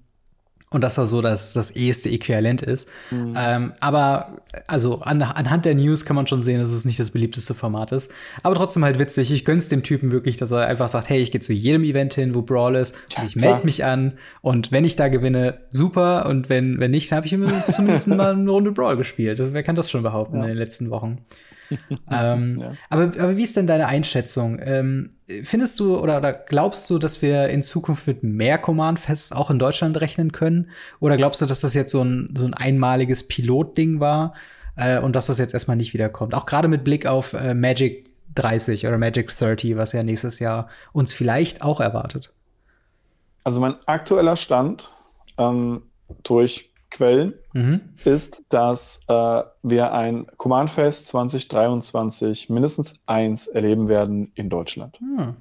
und 0.72 0.84
das 0.84 0.96
da 0.96 1.06
so 1.06 1.22
das, 1.22 1.51
das 1.54 1.72
eheste 1.72 2.10
Äquivalent 2.10 2.62
ist. 2.62 2.90
Ähm, 3.12 3.74
aber 3.82 4.38
also 4.68 5.01
an, 5.01 5.22
anhand 5.22 5.66
der 5.66 5.75
News 5.75 6.06
kann 6.06 6.16
man 6.16 6.28
schon 6.28 6.42
sehen, 6.42 6.60
dass 6.62 6.72
es 6.72 6.86
nicht 6.86 7.00
das 7.00 7.12
beliebteste 7.12 7.54
Format 7.54 7.92
ist. 7.92 8.12
Aber 8.42 8.56
trotzdem 8.56 8.84
halt 8.86 8.98
witzig. 8.98 9.32
Ich 9.34 9.44
gönn's 9.46 9.68
dem 9.68 9.84
Typen 9.84 10.12
wirklich, 10.12 10.38
dass 10.38 10.51
er 10.51 10.66
einfach 10.68 10.88
sagt, 10.90 11.10
hey, 11.10 11.20
ich 11.22 11.32
gehe 11.32 11.42
zu 11.42 11.51
jedem 11.54 11.84
Event 11.84 12.13
hin, 12.13 12.34
wo 12.34 12.42
Brawl 12.42 12.75
ist. 12.75 12.96
Ja, 13.10 13.20
und 13.22 13.28
ich 13.28 13.36
melde 13.36 13.66
mich 13.66 13.84
an. 13.84 14.13
Und 14.42 14.72
wenn 14.72 14.86
ich 14.86 14.96
da 14.96 15.10
gewinne, 15.10 15.60
super. 15.72 16.25
Und 16.25 16.50
wenn, 16.50 16.80
wenn 16.80 16.92
nicht, 16.92 17.12
dann 17.12 17.18
habe 17.18 17.28
ich 17.28 17.34
immer 17.34 17.51
zumindest 17.68 18.08
mal 18.08 18.32
eine 18.32 18.50
Runde 18.50 18.72
Brawl 18.72 18.96
gespielt. 18.96 19.40
Also, 19.42 19.54
wer 19.54 19.63
kann 19.63 19.75
das 19.75 19.92
schon 19.92 20.04
behaupten 20.04 20.38
Ja. 20.38 20.44
in 20.44 20.48
den 20.50 20.58
letzten 20.58 20.90
Wochen? 20.90 21.20
ähm, 22.12 22.60
Ja. 22.60 22.74
aber, 22.90 23.04
aber 23.04 23.38
wie 23.38 23.44
ist 23.44 23.56
denn 23.58 23.68
deine 23.68 23.88
Einschätzung? 23.88 24.60
Ähm, 24.62 25.12
findest 25.44 25.80
du 25.80 25.98
oder, 25.98 26.18
oder 26.18 26.34
glaubst 26.34 26.90
du, 26.90 27.00
dass 27.00 27.22
wir 27.22 27.50
in 27.50 27.62
Zukunft 27.62 28.08
mit 28.08 28.24
mehr 28.24 28.58
Command-Fests 28.58 29.32
auch 29.32 29.50
in 29.50 29.60
Deutschland 29.60 30.00
rechnen 30.01 30.32
können? 30.32 30.70
Oder 31.00 31.18
glaubst 31.18 31.42
du, 31.42 31.46
dass 31.46 31.62
das 31.62 31.74
jetzt 31.74 31.92
so 31.92 32.04
ein, 32.04 32.34
so 32.38 32.46
ein 32.46 32.54
einmaliges 32.54 33.28
Pilotding 33.28 34.00
war 34.00 34.34
äh, 34.75 35.00
und 35.00 35.16
dass 35.16 35.28
das 35.28 35.38
jetzt 35.40 35.54
erstmal 35.54 35.78
nicht 35.78 35.94
wiederkommt? 35.94 36.34
Auch 36.34 36.46
gerade 36.46 36.68
mit 36.68 36.84
Blick 36.84 37.06
auf 37.06 37.34
äh, 37.34 37.54
Magic 37.54 38.10
30 38.36 38.88
oder 38.88 38.98
Magic 38.98 39.36
30, 39.36 39.78
was 39.78 39.92
ja 39.94 40.04
nächstes 40.04 40.40
Jahr 40.40 40.70
uns 40.94 41.13
vielleicht 41.13 41.62
auch 41.62 41.80
erwartet? 41.80 42.34
Also 43.44 43.60
mein 43.60 43.75
aktueller 43.86 44.36
Stand 44.36 44.92
ähm, 45.38 45.84
durch 46.24 46.71
Quellen 46.91 47.33
mhm. 47.53 47.81
ist, 48.03 48.43
dass 48.50 49.01
äh, 49.07 49.41
wir 49.63 49.93
ein 49.93 50.27
Command 50.38 50.69
Fest 50.69 51.07
2023 51.07 52.50
mindestens 52.50 52.95
eins 53.05 53.48
erleben 53.48 53.88
werden 53.88 54.31
in 54.36 54.50
Deutschland. 54.50 55.00
Hm. 55.00 55.36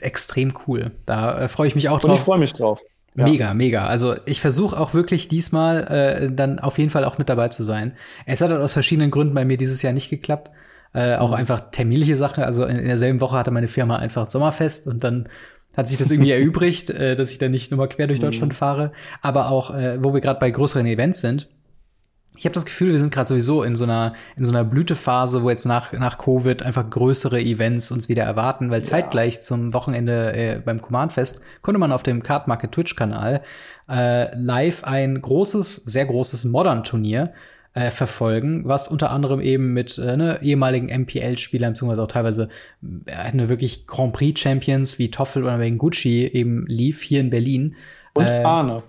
Extrem 0.00 0.52
cool. 0.66 0.92
Da 1.06 1.42
äh, 1.42 1.48
freue 1.48 1.68
ich 1.68 1.74
mich 1.74 1.88
auch 1.88 2.00
drauf. 2.00 2.10
Und 2.10 2.16
ich 2.16 2.22
freue 2.22 2.38
mich 2.38 2.52
drauf. 2.52 2.80
Ja. 3.16 3.24
Mega, 3.24 3.54
mega. 3.54 3.86
Also 3.86 4.14
ich 4.24 4.40
versuche 4.40 4.78
auch 4.78 4.94
wirklich 4.94 5.28
diesmal 5.28 5.84
äh, 5.84 6.32
dann 6.32 6.58
auf 6.58 6.78
jeden 6.78 6.90
Fall 6.90 7.04
auch 7.04 7.18
mit 7.18 7.28
dabei 7.28 7.48
zu 7.48 7.64
sein. 7.64 7.96
Es 8.24 8.40
hat 8.40 8.50
halt 8.50 8.60
aus 8.60 8.72
verschiedenen 8.72 9.10
Gründen 9.10 9.34
bei 9.34 9.44
mir 9.44 9.56
dieses 9.56 9.82
Jahr 9.82 9.92
nicht 9.92 10.10
geklappt. 10.10 10.50
Äh, 10.92 11.16
auch 11.16 11.28
mhm. 11.28 11.34
einfach 11.34 11.70
terminliche 11.70 12.16
Sache. 12.16 12.46
Also 12.46 12.64
in, 12.64 12.76
in 12.76 12.86
derselben 12.86 13.20
Woche 13.20 13.36
hatte 13.36 13.50
meine 13.50 13.68
Firma 13.68 13.96
einfach 13.96 14.26
Sommerfest 14.26 14.86
und 14.86 15.02
dann 15.02 15.28
hat 15.76 15.88
sich 15.88 15.98
das 15.98 16.10
irgendwie 16.10 16.30
erübrigt, 16.32 16.90
äh, 16.90 17.16
dass 17.16 17.30
ich 17.30 17.38
dann 17.38 17.50
nicht 17.50 17.70
nochmal 17.70 17.88
quer 17.88 18.06
durch 18.06 18.20
mhm. 18.20 18.24
Deutschland 18.24 18.52
mhm. 18.52 18.56
fahre. 18.56 18.92
Aber 19.22 19.50
auch, 19.50 19.74
äh, 19.74 20.02
wo 20.02 20.14
wir 20.14 20.20
gerade 20.20 20.38
bei 20.40 20.50
größeren 20.50 20.86
Events 20.86 21.20
sind, 21.20 21.48
ich 22.36 22.46
habe 22.46 22.54
das 22.54 22.64
Gefühl, 22.64 22.92
wir 22.92 22.98
sind 22.98 23.12
gerade 23.12 23.28
sowieso 23.28 23.62
in 23.62 23.76
so 23.76 23.84
einer 23.84 24.14
in 24.36 24.44
so 24.44 24.52
einer 24.52 24.64
Blütephase, 24.64 25.42
wo 25.42 25.50
jetzt 25.50 25.66
nach 25.66 25.92
nach 25.92 26.16
Covid 26.16 26.62
einfach 26.62 26.88
größere 26.88 27.38
Events 27.38 27.90
uns 27.90 28.08
wieder 28.08 28.22
erwarten, 28.22 28.70
weil 28.70 28.78
ja. 28.78 28.84
zeitgleich 28.84 29.42
zum 29.42 29.74
Wochenende 29.74 30.32
äh, 30.32 30.58
beim 30.64 30.80
Command 30.80 31.12
Fest 31.12 31.42
konnte 31.60 31.78
man 31.78 31.92
auf 31.92 32.02
dem 32.02 32.22
Card 32.22 32.48
Market 32.48 32.72
Twitch 32.72 32.96
Kanal 32.96 33.42
äh, 33.90 34.34
live 34.34 34.84
ein 34.84 35.20
großes, 35.20 35.76
sehr 35.76 36.06
großes 36.06 36.46
Modern 36.46 36.82
Turnier 36.82 37.34
äh, 37.74 37.90
verfolgen, 37.90 38.62
was 38.64 38.88
unter 38.88 39.10
anderem 39.10 39.40
eben 39.40 39.72
mit 39.72 39.96
äh, 39.98 40.16
ne, 40.16 40.40
ehemaligen 40.42 40.88
MPL-Spielern, 40.88 41.72
beziehungsweise 41.72 42.02
auch 42.02 42.08
teilweise 42.08 42.48
äh, 43.06 43.32
ne, 43.32 43.48
wirklich 43.48 43.86
Grand 43.86 44.12
Prix-Champions 44.12 44.98
wie 44.98 45.10
Toffel 45.10 45.44
oder 45.44 45.70
Gucci 45.72 46.26
eben 46.26 46.66
lief 46.66 47.02
hier 47.02 47.20
in 47.20 47.30
Berlin. 47.30 47.76
Und 48.14 48.26
äh, 48.26 48.42
Arne. 48.42 48.82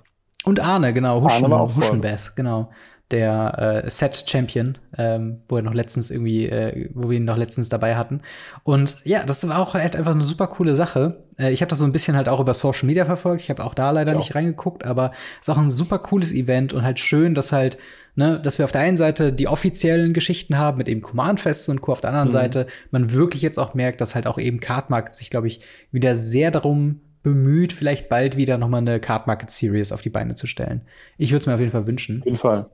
Und 0.44 0.60
Arne, 0.60 0.94
genau, 0.94 1.22
Huschen, 1.22 1.76
Huschenbeth, 1.76 2.36
genau 2.36 2.72
der 3.12 3.84
äh, 3.86 3.90
Set-Champion, 3.90 4.78
ähm, 4.98 5.42
wo 5.48 5.58
er 5.58 5.62
noch 5.62 5.74
letztens 5.74 6.10
irgendwie, 6.10 6.48
äh, 6.48 6.90
wo 6.94 7.10
wir 7.10 7.18
ihn 7.18 7.26
noch 7.26 7.38
letztens 7.38 7.70
dabei 7.70 7.96
hatten. 7.96 8.22
Und 8.64 8.98
ja, 9.04 9.24
das 9.24 9.48
war 9.48 9.60
auch 9.60 9.74
halt 9.74 9.96
einfach 9.96 10.16
eine 10.16 10.24
super 10.24 10.48
coole 10.48 10.76
Sache. 10.76 11.24
Äh, 11.38 11.52
ich 11.52 11.62
habe 11.62 11.70
das 11.70 11.80
so 11.80 11.86
ein 11.86 11.92
bisschen 11.92 12.16
halt 12.16 12.30
auch 12.30 12.40
über 12.40 12.54
Social 12.54 12.88
Media 12.88 13.06
verfolgt. 13.06 13.44
Ich 13.44 13.50
habe 13.50 13.64
auch 13.64 13.74
da 13.74 13.92
leider 13.92 14.14
ja. 14.14 14.18
nicht 14.18 14.34
reingeguckt, 14.34 14.86
aber 14.86 15.12
es 15.42 15.48
ist 15.48 15.54
auch 15.54 15.62
ein 15.62 15.70
super 15.70 16.00
cooles 16.00 16.34
Event 16.34 16.74
und 16.74 16.84
halt 16.84 17.00
schön, 17.00 17.36
dass 17.36 17.52
halt, 17.52 17.78
ne, 18.16 18.40
dass 18.40 18.58
wir 18.58 18.66
auf 18.66 18.72
der 18.72 18.82
einen 18.82 18.98
Seite 18.98 19.34
die 19.34 19.48
offiziellen 19.48 20.14
Geschichten 20.14 20.58
haben 20.58 20.78
mit 20.78 20.90
eben 20.90 21.02
Command-Fests 21.02 21.70
und 21.70 21.82
Co. 21.82 21.92
Auf 21.92 22.02
der 22.02 22.10
anderen 22.10 22.28
mhm. 22.28 22.32
Seite 22.32 22.68
man 22.92 23.14
wirklich 23.14 23.42
jetzt 23.42 23.58
auch 23.58 23.74
merkt, 23.74 24.02
dass 24.02 24.16
halt 24.16 24.28
auch 24.28 24.38
eben 24.38 24.60
Cardmarkt 24.60 25.16
sich, 25.16 25.30
glaube 25.30 25.48
ich, 25.48 25.62
wieder 25.92 26.16
sehr 26.16 26.52
darum 26.52 27.02
bemüht, 27.24 27.74
vielleicht 27.74 28.10
bald 28.10 28.38
wieder 28.38 28.58
noch 28.58 28.68
mal 28.68 28.80
eine 28.80 29.00
Card 29.00 29.28
Market 29.28 29.52
Series 29.52 29.92
auf 29.92 30.02
die 30.02 30.10
Beine 30.10 30.36
zu 30.36 30.48
stellen. 30.48 30.82
Ich 31.18 31.32
würde 31.32 31.42
es 31.42 31.48
mir 31.48 31.54
auf 31.54 31.60
jeden 31.60 31.72
Fall 31.72 31.86
wünschen. 31.86 32.20
Auf 32.20 32.26
jeden 32.26 32.38
Fall. 32.38 32.70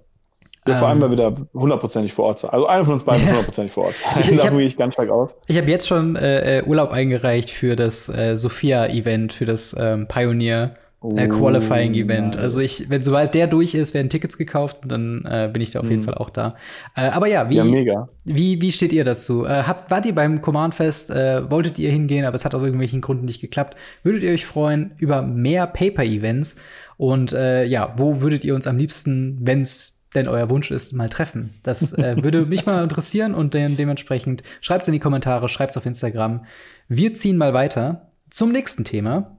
Ja, 0.66 0.76
vor 0.76 0.90
allem, 0.90 1.02
weil 1.02 1.12
wir 1.12 1.18
da 1.18 1.34
hundertprozentig 1.54 2.14
vor 2.14 2.26
Ort 2.26 2.40
sind. 2.40 2.52
Also 2.52 2.68
einer 2.68 2.84
von 2.84 2.96
uns 2.96 3.04
beiden 3.04 3.26
hundertprozentig 3.28 3.72
vor 3.72 3.86
Ort. 3.86 3.96
ich, 4.20 4.30
ich, 4.30 4.46
hab, 4.46 4.54
ich 4.54 4.78
ganz 4.78 4.96
stark 4.96 5.10
aus. 5.10 5.36
Ich 5.48 5.58
habe 5.58 5.70
jetzt 5.70 5.88
schon 5.88 6.16
äh, 6.18 6.60
äh, 6.60 6.64
Urlaub 6.64 6.92
eingereicht 6.92 7.50
für 7.50 7.76
das 7.76 8.10
äh, 8.10 8.36
Sophia-Event, 8.36 9.32
für 9.32 9.46
das 9.46 9.76
ähm, 9.80 10.08
Pioneer 10.08 10.76
äh, 11.04 11.28
Qualifying 11.28 11.94
oh, 11.94 11.98
Event. 11.98 12.36
Nein. 12.36 12.44
Also 12.44 12.60
ich, 12.60 12.90
wenn 12.90 13.04
sobald 13.04 13.36
der 13.36 13.48
durch 13.48 13.76
ist, 13.76 13.94
werden 13.94 14.10
Tickets 14.10 14.38
gekauft 14.38 14.80
und 14.84 14.92
dann 14.92 15.26
äh, 15.26 15.50
bin 15.52 15.62
ich 15.62 15.72
da 15.72 15.80
auf 15.80 15.90
jeden 15.90 16.02
mhm. 16.02 16.06
Fall 16.06 16.16
auch 16.16 16.32
da. 16.32 16.56
Äh, 16.96 17.02
aber 17.02 17.28
ja, 17.28 17.50
wie, 17.50 17.56
ja, 17.56 18.10
wie 18.26 18.62
wie 18.62 18.72
steht 18.72 18.92
ihr 18.92 19.04
dazu? 19.04 19.46
Äh, 19.46 19.64
habt, 19.64 19.92
wart 19.92 20.06
ihr 20.06 20.16
beim 20.16 20.42
Command 20.42 20.74
Fest? 20.74 21.12
Äh, 21.12 21.50
wolltet 21.52 21.78
ihr 21.78 21.92
hingehen, 21.92 22.26
aber 22.26 22.36
es 22.36 22.46
hat 22.46 22.56
aus 22.56 22.64
irgendwelchen 22.64 23.02
Gründen 23.02 23.26
nicht 23.26 23.42
geklappt? 23.42 23.78
Würdet 24.04 24.24
ihr 24.24 24.32
euch 24.32 24.46
freuen 24.46 24.92
über 24.98 25.22
mehr 25.22 25.68
Paper-Events? 25.68 26.58
Und 26.98 27.32
äh, 27.32 27.64
ja, 27.64 27.94
wo 27.98 28.22
würdet 28.22 28.44
ihr 28.44 28.56
uns 28.56 28.66
am 28.66 28.78
liebsten, 28.78 29.38
wenn 29.42 29.62
es 29.62 30.06
denn 30.16 30.28
euer 30.28 30.50
Wunsch 30.50 30.72
ist, 30.72 30.94
mal 30.94 31.10
treffen. 31.10 31.54
Das 31.62 31.96
würde 31.98 32.46
mich 32.46 32.66
mal 32.66 32.82
interessieren 32.82 33.36
und 33.36 33.54
de 33.54 33.76
dementsprechend 33.76 34.42
schreibt 34.62 34.84
es 34.84 34.88
in 34.88 34.94
die 34.94 35.00
Kommentare, 35.00 35.48
schreibt 35.48 35.72
es 35.72 35.78
auf 35.78 35.86
Instagram. 35.86 36.46
Wir 36.88 37.14
ziehen 37.14 37.38
mal 37.38 37.54
weiter 37.54 38.10
zum 38.30 38.52
nächsten 38.52 38.84
Thema. 38.84 39.37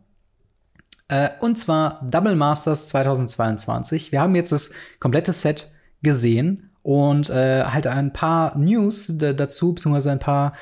Äh, 1.09 1.31
und 1.41 1.59
zwar 1.59 2.01
Double 2.05 2.37
Masters 2.37 2.89
2022. 2.89 4.13
Wir 4.13 4.21
haben 4.21 4.35
jetzt 4.35 4.53
das 4.53 4.73
komplette 5.01 5.33
Set 5.33 5.71
gesehen 6.03 6.71
und 6.83 7.29
äh, 7.31 7.65
halt 7.65 7.87
ein 7.87 8.13
paar 8.13 8.57
News 8.57 9.13
dazu, 9.19 9.75
beziehungsweise 9.75 10.13
ein 10.13 10.19
paar 10.19 10.55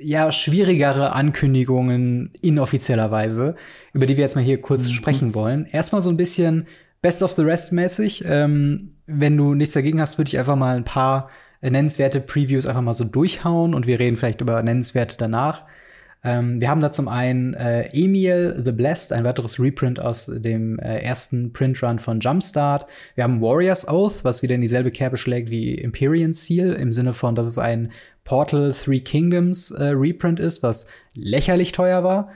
ja, 0.00 0.30
schwierigere 0.30 1.12
Ankündigungen 1.12 2.32
inoffizieller 2.40 3.10
Weise, 3.10 3.56
über 3.92 4.06
die 4.06 4.16
wir 4.16 4.22
jetzt 4.22 4.36
mal 4.36 4.44
hier 4.44 4.60
kurz 4.60 4.88
mhm. 4.88 4.92
sprechen 4.92 5.34
wollen. 5.34 5.66
Erstmal 5.66 6.02
so 6.02 6.10
ein 6.10 6.16
bisschen 6.16 6.66
Best 7.02 7.22
of 7.22 7.32
the 7.32 7.42
Rest 7.42 7.72
mäßig. 7.72 8.24
Ähm, 8.26 8.94
wenn 9.06 9.36
du 9.36 9.54
nichts 9.54 9.74
dagegen 9.74 10.00
hast, 10.00 10.18
würde 10.18 10.28
ich 10.28 10.38
einfach 10.38 10.56
mal 10.56 10.76
ein 10.76 10.84
paar 10.84 11.30
äh, 11.60 11.70
nennenswerte 11.70 12.20
Previews 12.20 12.66
einfach 12.66 12.82
mal 12.82 12.94
so 12.94 13.04
durchhauen 13.04 13.74
und 13.74 13.86
wir 13.86 13.98
reden 13.98 14.16
vielleicht 14.16 14.40
über 14.40 14.62
nennenswerte 14.62 15.16
danach. 15.16 15.64
Ähm, 16.24 16.60
wir 16.60 16.68
haben 16.68 16.80
da 16.80 16.90
zum 16.90 17.08
einen 17.08 17.54
äh, 17.54 17.88
Emil 17.92 18.60
the 18.64 18.72
Blessed, 18.72 19.12
ein 19.12 19.24
weiteres 19.24 19.60
Reprint 19.60 20.00
aus 20.00 20.26
dem 20.26 20.78
äh, 20.78 20.98
ersten 20.98 21.52
Printrun 21.52 21.98
von 21.98 22.20
Jumpstart. 22.20 22.86
Wir 23.14 23.24
haben 23.24 23.40
Warriors 23.40 23.86
Oath, 23.88 24.24
was 24.24 24.42
wieder 24.42 24.56
in 24.56 24.60
dieselbe 24.60 24.90
Kerbe 24.90 25.16
schlägt 25.16 25.50
wie 25.50 25.78
Empyrean 25.78 26.32
Seal, 26.32 26.72
im 26.72 26.92
Sinne 26.92 27.12
von, 27.12 27.34
dass 27.34 27.46
es 27.46 27.58
ein 27.58 27.92
Portal 28.24 28.72
Three 28.72 29.00
Kingdoms 29.00 29.70
äh, 29.70 29.90
Reprint 29.94 30.40
ist, 30.40 30.62
was 30.62 30.90
lächerlich 31.14 31.72
teuer 31.72 32.02
war. 32.02 32.30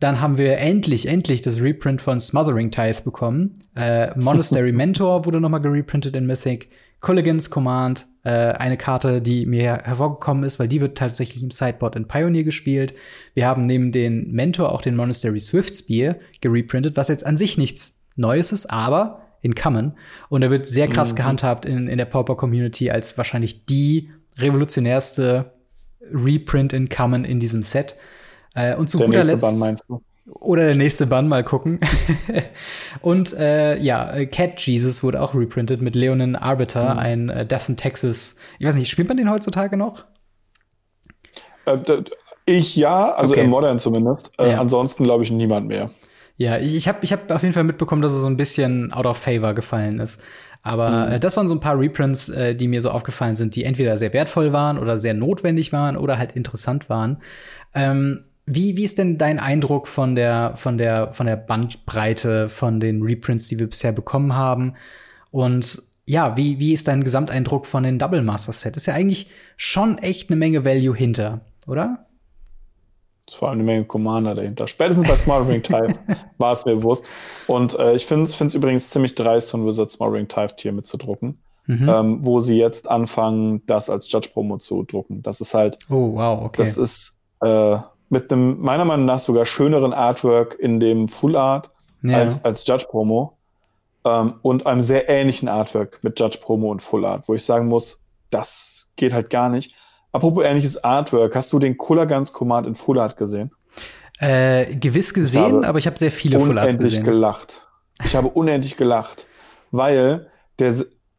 Dann 0.00 0.20
haben 0.20 0.38
wir 0.38 0.58
endlich, 0.58 1.06
endlich 1.06 1.40
das 1.40 1.60
Reprint 1.60 2.00
von 2.00 2.20
Smothering 2.20 2.70
Tithe 2.70 3.02
bekommen. 3.02 3.58
Äh, 3.74 4.16
Monastery 4.18 4.72
Mentor 4.72 5.26
wurde 5.26 5.40
nochmal 5.40 5.60
gereprintet 5.60 6.14
in 6.14 6.26
Mythic. 6.26 6.70
Colligans 7.00 7.50
Command, 7.50 8.06
äh, 8.24 8.30
eine 8.30 8.76
Karte, 8.76 9.22
die 9.22 9.46
mir 9.46 9.78
hervorgekommen 9.84 10.44
ist, 10.44 10.58
weil 10.58 10.68
die 10.68 10.80
wird 10.80 10.98
tatsächlich 10.98 11.42
im 11.42 11.50
Sideboard 11.50 11.96
in 11.96 12.08
Pioneer 12.08 12.44
gespielt. 12.44 12.94
Wir 13.34 13.46
haben 13.46 13.66
neben 13.66 13.92
den 13.92 14.30
Mentor 14.32 14.72
auch 14.72 14.82
den 14.82 14.96
Monastery 14.96 15.40
Swift 15.40 15.76
Spear 15.76 16.16
gereprintet, 16.40 16.96
was 16.96 17.08
jetzt 17.08 17.24
an 17.24 17.36
sich 17.36 17.56
nichts 17.56 18.04
Neues 18.16 18.50
ist, 18.50 18.66
aber 18.66 19.22
in 19.40 19.54
Common. 19.54 19.92
Und 20.28 20.42
er 20.42 20.50
wird 20.50 20.68
sehr 20.68 20.88
krass 20.88 21.12
mhm. 21.12 21.16
gehandhabt 21.16 21.64
in, 21.64 21.88
in 21.88 21.98
der 21.98 22.04
Pauper 22.04 22.36
Community 22.36 22.90
als 22.90 23.16
wahrscheinlich 23.16 23.64
die 23.66 24.10
revolutionärste 24.36 25.52
Reprint 26.12 26.72
in 26.72 26.88
Common 26.88 27.24
in 27.24 27.38
diesem 27.38 27.62
Set. 27.62 27.96
Äh, 28.54 28.74
und 28.74 28.90
zu 28.90 28.98
der 28.98 29.06
guter 29.06 29.24
Letzt. 29.24 29.42
Bann, 29.42 29.58
meinst 29.58 29.84
du? 29.88 30.02
Oder 30.30 30.66
der 30.66 30.76
nächste 30.76 31.06
Bann, 31.06 31.28
mal 31.28 31.42
gucken. 31.42 31.78
und 33.00 33.32
äh, 33.34 33.78
ja, 33.78 34.24
Cat 34.26 34.60
Jesus 34.60 35.02
wurde 35.02 35.22
auch 35.22 35.34
reprintet 35.34 35.80
mit 35.80 35.94
Leonin 35.94 36.36
Arbiter, 36.36 36.94
mhm. 36.94 36.98
ein 36.98 37.28
äh, 37.30 37.46
Death 37.46 37.68
in 37.68 37.76
Texas. 37.76 38.36
Ich 38.58 38.66
weiß 38.66 38.76
nicht, 38.76 38.90
spielt 38.90 39.08
man 39.08 39.16
den 39.16 39.30
heutzutage 39.30 39.76
noch? 39.76 40.04
Äh, 41.66 41.78
ich 42.46 42.76
ja, 42.76 43.12
also 43.12 43.34
okay. 43.34 43.44
im 43.44 43.50
Modern 43.50 43.78
zumindest. 43.78 44.30
Äh, 44.38 44.52
ja. 44.52 44.60
Ansonsten 44.60 45.04
glaube 45.04 45.22
ich 45.24 45.30
niemand 45.30 45.68
mehr. 45.68 45.90
Ja, 46.36 46.56
ich, 46.58 46.74
ich 46.74 46.88
habe 46.88 46.98
ich 47.02 47.12
hab 47.12 47.30
auf 47.30 47.42
jeden 47.42 47.52
Fall 47.52 47.64
mitbekommen, 47.64 48.00
dass 48.00 48.14
er 48.14 48.20
so 48.20 48.26
ein 48.26 48.36
bisschen 48.36 48.92
out 48.92 49.06
of 49.06 49.18
favor 49.18 49.54
gefallen 49.54 49.98
ist. 49.98 50.22
Aber 50.62 51.06
mhm. 51.06 51.12
äh, 51.12 51.20
das 51.20 51.36
waren 51.36 51.48
so 51.48 51.54
ein 51.54 51.60
paar 51.60 51.78
Reprints, 51.78 52.28
äh, 52.28 52.54
die 52.54 52.68
mir 52.68 52.80
so 52.80 52.90
aufgefallen 52.90 53.36
sind, 53.36 53.56
die 53.56 53.64
entweder 53.64 53.98
sehr 53.98 54.12
wertvoll 54.12 54.52
waren 54.52 54.78
oder 54.78 54.98
sehr 54.98 55.14
notwendig 55.14 55.72
waren 55.72 55.96
oder 55.96 56.18
halt 56.18 56.32
interessant 56.32 56.88
waren. 56.88 57.22
Ähm, 57.74 58.24
wie, 58.48 58.76
wie 58.76 58.84
ist 58.84 58.98
denn 58.98 59.18
dein 59.18 59.38
Eindruck 59.38 59.86
von 59.86 60.14
der, 60.14 60.56
von 60.56 60.78
der, 60.78 61.12
von 61.12 61.26
der 61.26 61.36
Bandbreite 61.36 62.48
von 62.48 62.80
den 62.80 63.02
Reprints, 63.02 63.48
die 63.48 63.58
wir 63.58 63.68
bisher 63.68 63.92
bekommen 63.92 64.34
haben? 64.34 64.74
Und 65.30 65.82
ja, 66.06 66.36
wie, 66.36 66.58
wie 66.58 66.72
ist 66.72 66.88
dein 66.88 67.04
Gesamteindruck 67.04 67.66
von 67.66 67.82
den 67.82 67.98
Double 67.98 68.22
Master 68.22 68.52
Set? 68.52 68.76
Ist 68.76 68.86
ja 68.86 68.94
eigentlich 68.94 69.30
schon 69.56 69.98
echt 69.98 70.30
eine 70.30 70.36
Menge 70.36 70.64
Value 70.64 70.96
hinter, 70.96 71.42
oder? 71.66 72.06
Es 73.28 73.34
vor 73.34 73.50
allem 73.50 73.58
eine 73.58 73.64
Menge 73.64 73.84
Commander 73.84 74.34
dahinter. 74.34 74.66
Spätestens 74.66 75.06
bei 75.06 75.16
Smothering 75.16 75.62
Type 75.62 75.94
war 76.38 76.54
es 76.54 76.64
mir 76.64 76.76
bewusst. 76.76 77.04
Und 77.46 77.78
äh, 77.78 77.94
ich 77.94 78.06
finde 78.06 78.24
es 78.24 78.54
übrigens 78.54 78.88
ziemlich 78.88 79.14
dreist 79.14 79.50
von 79.50 79.66
Wizard 79.66 79.90
Smothering 79.90 80.28
Type 80.28 80.54
hier 80.58 80.72
mitzudrucken. 80.72 81.38
Mhm. 81.66 81.86
Ähm, 81.86 82.18
wo 82.22 82.40
sie 82.40 82.56
jetzt 82.56 82.88
anfangen, 82.90 83.62
das 83.66 83.90
als 83.90 84.10
Judge-Promo 84.10 84.56
zu 84.56 84.84
drucken. 84.84 85.22
Das 85.22 85.42
ist 85.42 85.52
halt. 85.52 85.76
Oh, 85.90 86.14
wow, 86.14 86.46
okay. 86.46 86.62
Das 86.62 86.78
ist 86.78 87.18
äh, 87.42 87.76
mit 88.08 88.32
einem 88.32 88.60
meiner 88.60 88.84
Meinung 88.84 89.06
nach 89.06 89.20
sogar 89.20 89.46
schöneren 89.46 89.92
Artwork 89.92 90.56
in 90.58 90.80
dem 90.80 91.08
Full 91.08 91.36
Art 91.36 91.70
ja. 92.02 92.18
als, 92.18 92.44
als 92.44 92.66
Judge 92.66 92.86
Promo 92.88 93.36
ähm, 94.04 94.34
und 94.42 94.66
einem 94.66 94.82
sehr 94.82 95.08
ähnlichen 95.08 95.48
Artwork 95.48 96.02
mit 96.02 96.18
Judge 96.18 96.38
Promo 96.40 96.70
und 96.70 96.80
Full 96.80 97.04
Art, 97.04 97.28
wo 97.28 97.34
ich 97.34 97.44
sagen 97.44 97.68
muss, 97.68 98.04
das 98.30 98.92
geht 98.96 99.12
halt 99.12 99.30
gar 99.30 99.48
nicht. 99.48 99.74
Apropos 100.12 100.44
ähnliches 100.44 100.82
Artwork, 100.82 101.34
hast 101.36 101.52
du 101.52 101.58
den 101.58 101.76
Guns 101.76 102.32
Command 102.32 102.66
in 102.66 102.74
Full 102.74 102.98
Art 102.98 103.16
gesehen? 103.16 103.50
Äh, 104.20 104.74
gewiss 104.74 105.14
gesehen, 105.14 105.62
ich 105.62 105.68
aber 105.68 105.78
ich 105.78 105.86
habe 105.86 105.98
sehr 105.98 106.10
viele 106.10 106.40
Full 106.40 106.58
Arts 106.58 106.78
gesehen. 106.78 107.04
gelacht. 107.04 107.66
Ich 108.04 108.16
habe 108.16 108.28
unendlich 108.28 108.76
gelacht, 108.76 109.26
weil 109.70 110.30
der 110.58 110.74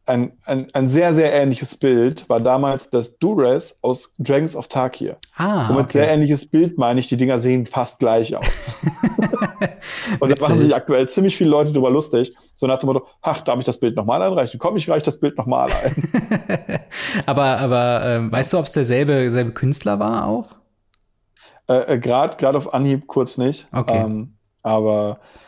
ein, 0.06 0.32
ein, 0.44 0.66
ein 0.72 0.88
sehr, 0.88 1.14
sehr 1.14 1.32
ähnliches 1.32 1.76
Bild 1.76 2.28
war 2.28 2.40
damals 2.40 2.90
das 2.90 3.18
Duress 3.18 3.78
aus 3.82 4.12
Dragons 4.18 4.56
of 4.56 4.68
Tarkir. 4.68 5.16
Ah, 5.36 5.68
Und 5.68 5.76
mit 5.76 5.84
okay. 5.84 5.92
sehr 5.92 6.08
ähnliches 6.10 6.46
Bild 6.46 6.78
meine 6.78 7.00
ich, 7.00 7.08
die 7.08 7.16
Dinger 7.16 7.38
sehen 7.38 7.66
fast 7.66 7.98
gleich 8.00 8.34
aus. 8.34 8.76
Und 10.20 10.30
da 10.30 10.46
machen 10.46 10.58
sich 10.58 10.74
aktuell 10.74 11.08
ziemlich 11.08 11.36
viele 11.36 11.50
Leute 11.50 11.72
drüber 11.72 11.90
lustig. 11.90 12.34
So 12.54 12.66
nach 12.66 12.78
dem 12.78 12.88
Motto, 12.88 13.06
ach, 13.22 13.40
darf 13.42 13.58
ich 13.58 13.64
das 13.64 13.78
Bild 13.78 13.96
nochmal 13.96 14.20
einreichen? 14.22 14.58
Komm, 14.58 14.76
ich 14.76 14.88
reiche 14.88 15.04
das 15.04 15.20
Bild 15.20 15.38
nochmal 15.38 15.70
ein. 15.70 16.80
aber 17.26 17.58
aber 17.58 18.02
ähm, 18.04 18.32
weißt 18.32 18.52
du, 18.52 18.58
ob 18.58 18.64
es 18.64 18.72
derselbe 18.72 19.30
selbe 19.30 19.52
Künstler 19.52 19.98
war 19.98 20.26
auch? 20.26 20.60
äh, 21.70 21.94
äh, 21.94 21.98
Gerade 21.98 22.58
auf 22.58 22.74
Anhieb 22.74 23.06
kurz 23.06 23.38
nicht. 23.38 23.68
Okay. 23.72 24.04
Ähm, 24.04 24.34
aber 24.62 25.20
äh, 25.22 25.39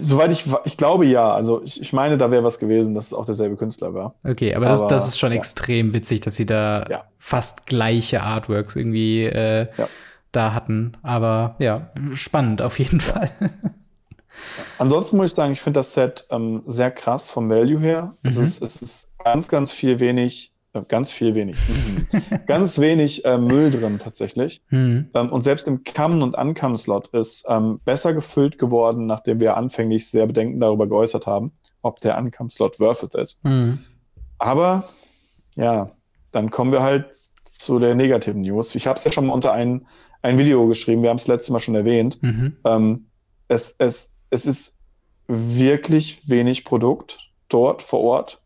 soweit 0.00 0.30
ich, 0.30 0.44
ich 0.64 0.76
glaube 0.76 1.06
ja. 1.06 1.32
Also 1.32 1.62
ich, 1.64 1.80
ich 1.80 1.92
meine, 1.92 2.16
da 2.18 2.30
wäre 2.30 2.44
was 2.44 2.58
gewesen, 2.58 2.94
dass 2.94 3.06
es 3.06 3.14
auch 3.14 3.24
derselbe 3.24 3.56
Künstler 3.56 3.92
war. 3.94 4.14
Okay, 4.24 4.54
aber, 4.54 4.66
das, 4.66 4.80
Aber, 4.80 4.88
das 4.88 5.08
ist 5.08 5.18
schon 5.18 5.32
ja. 5.32 5.38
extrem 5.38 5.92
witzig, 5.94 6.20
dass 6.20 6.34
sie 6.36 6.46
da 6.46 6.84
Ja. 6.90 7.04
fast 7.18 7.66
gleiche 7.66 8.22
Artworks 8.22 8.76
irgendwie 8.76 9.24
äh, 9.24 9.66
Ja. 9.76 9.88
da 10.32 10.54
hatten. 10.54 10.92
Aber 11.02 11.56
ja, 11.58 11.90
spannend 12.12 12.62
auf 12.62 12.78
jeden 12.78 13.00
Fall. 13.00 13.30
Ansonsten 14.78 15.16
muss 15.16 15.30
ich 15.30 15.36
sagen, 15.36 15.52
ich 15.52 15.60
finde 15.60 15.80
das 15.80 15.92
Set 15.92 16.26
ähm, 16.30 16.62
sehr 16.66 16.90
krass 16.90 17.28
vom 17.28 17.50
Value 17.50 17.80
her. 17.80 18.14
Es, 18.22 18.36
Mhm. 18.38 18.44
ist, 18.44 18.62
es 18.62 18.76
ist 18.76 19.08
ganz, 19.22 19.48
ganz 19.48 19.72
viel 19.72 20.00
wenig, 20.00 20.49
ganz 20.88 21.10
viel 21.10 21.34
wenig, 21.34 21.58
mhm. 22.12 22.20
ganz 22.46 22.78
wenig 22.78 23.24
äh, 23.24 23.38
Müll 23.38 23.70
drin 23.70 23.98
tatsächlich. 23.98 24.62
Hm. 24.68 25.10
Ähm, 25.14 25.32
und 25.32 25.42
selbst 25.42 25.66
im 25.66 25.82
Come- 25.84 26.22
und 26.22 26.36
Uncome-Slot 26.36 27.08
ist 27.08 27.44
ähm, 27.48 27.80
besser 27.84 28.14
gefüllt 28.14 28.58
geworden, 28.58 29.06
nachdem 29.06 29.40
wir 29.40 29.56
anfänglich 29.56 30.08
sehr 30.08 30.26
Bedenken 30.26 30.60
darüber 30.60 30.86
geäußert 30.86 31.26
haben, 31.26 31.52
ob 31.82 31.98
der 31.98 32.16
Uncome-Slot 32.18 32.78
worth 32.78 33.02
it 33.02 33.14
ist. 33.14 33.40
Hm. 33.42 33.80
Aber 34.38 34.84
ja, 35.56 35.90
dann 36.30 36.50
kommen 36.50 36.72
wir 36.72 36.82
halt 36.82 37.06
zu 37.44 37.78
der 37.78 37.94
negativen 37.94 38.40
News. 38.42 38.74
Ich 38.74 38.86
habe 38.86 38.98
es 38.98 39.04
ja 39.04 39.12
schon 39.12 39.26
mal 39.26 39.34
unter 39.34 39.52
ein, 39.52 39.86
ein 40.22 40.38
Video 40.38 40.66
geschrieben, 40.66 41.02
wir 41.02 41.10
haben 41.10 41.16
es 41.16 41.26
letztes 41.26 41.50
Mal 41.50 41.60
schon 41.60 41.74
erwähnt. 41.74 42.22
Mhm. 42.22 42.56
Ähm, 42.64 43.06
es, 43.48 43.74
es, 43.78 44.14
es 44.30 44.46
ist 44.46 44.80
wirklich 45.26 46.28
wenig 46.28 46.64
Produkt 46.64 47.30
dort 47.48 47.82
vor 47.82 48.00
Ort, 48.00 48.39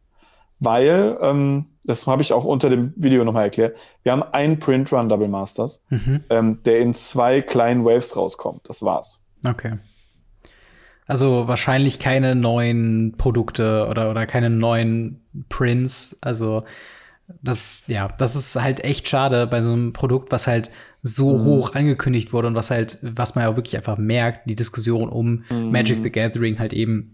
weil, 0.64 1.16
ähm, 1.20 1.66
das 1.84 2.06
habe 2.06 2.22
ich 2.22 2.32
auch 2.32 2.44
unter 2.44 2.70
dem 2.70 2.92
Video 2.96 3.24
nochmal 3.24 3.44
erklärt, 3.44 3.76
wir 4.02 4.12
haben 4.12 4.22
einen 4.22 4.58
Print 4.58 4.92
Run 4.92 5.08
Double 5.08 5.28
Masters, 5.28 5.82
Mhm. 5.90 6.20
ähm, 6.30 6.58
der 6.64 6.78
in 6.80 6.94
zwei 6.94 7.42
kleinen 7.42 7.84
Waves 7.84 8.16
rauskommt. 8.16 8.62
Das 8.68 8.82
war's. 8.82 9.22
Okay. 9.46 9.78
Also 11.06 11.46
wahrscheinlich 11.46 11.98
keine 11.98 12.34
neuen 12.34 13.14
Produkte 13.18 13.86
oder, 13.90 14.10
oder 14.10 14.24
keine 14.26 14.48
neuen 14.48 15.20
Prints. 15.50 16.16
Also 16.22 16.64
das, 17.42 17.84
ja, 17.88 18.08
das 18.08 18.36
ist 18.36 18.60
halt 18.60 18.82
echt 18.84 19.08
schade 19.08 19.46
bei 19.46 19.60
so 19.62 19.72
einem 19.72 19.92
Produkt, 19.92 20.32
was 20.32 20.46
halt 20.46 20.70
so 21.02 21.36
Mhm. 21.36 21.44
hoch 21.44 21.74
angekündigt 21.74 22.32
wurde 22.32 22.48
und 22.48 22.54
was 22.54 22.70
halt, 22.70 22.98
was 23.02 23.34
man 23.34 23.44
ja 23.44 23.54
wirklich 23.56 23.76
einfach 23.76 23.98
merkt, 23.98 24.48
die 24.48 24.56
Diskussion 24.56 25.10
um 25.10 25.44
Mhm. 25.50 25.70
Magic 25.70 26.02
the 26.02 26.10
Gathering 26.10 26.58
halt 26.58 26.72
eben 26.72 27.13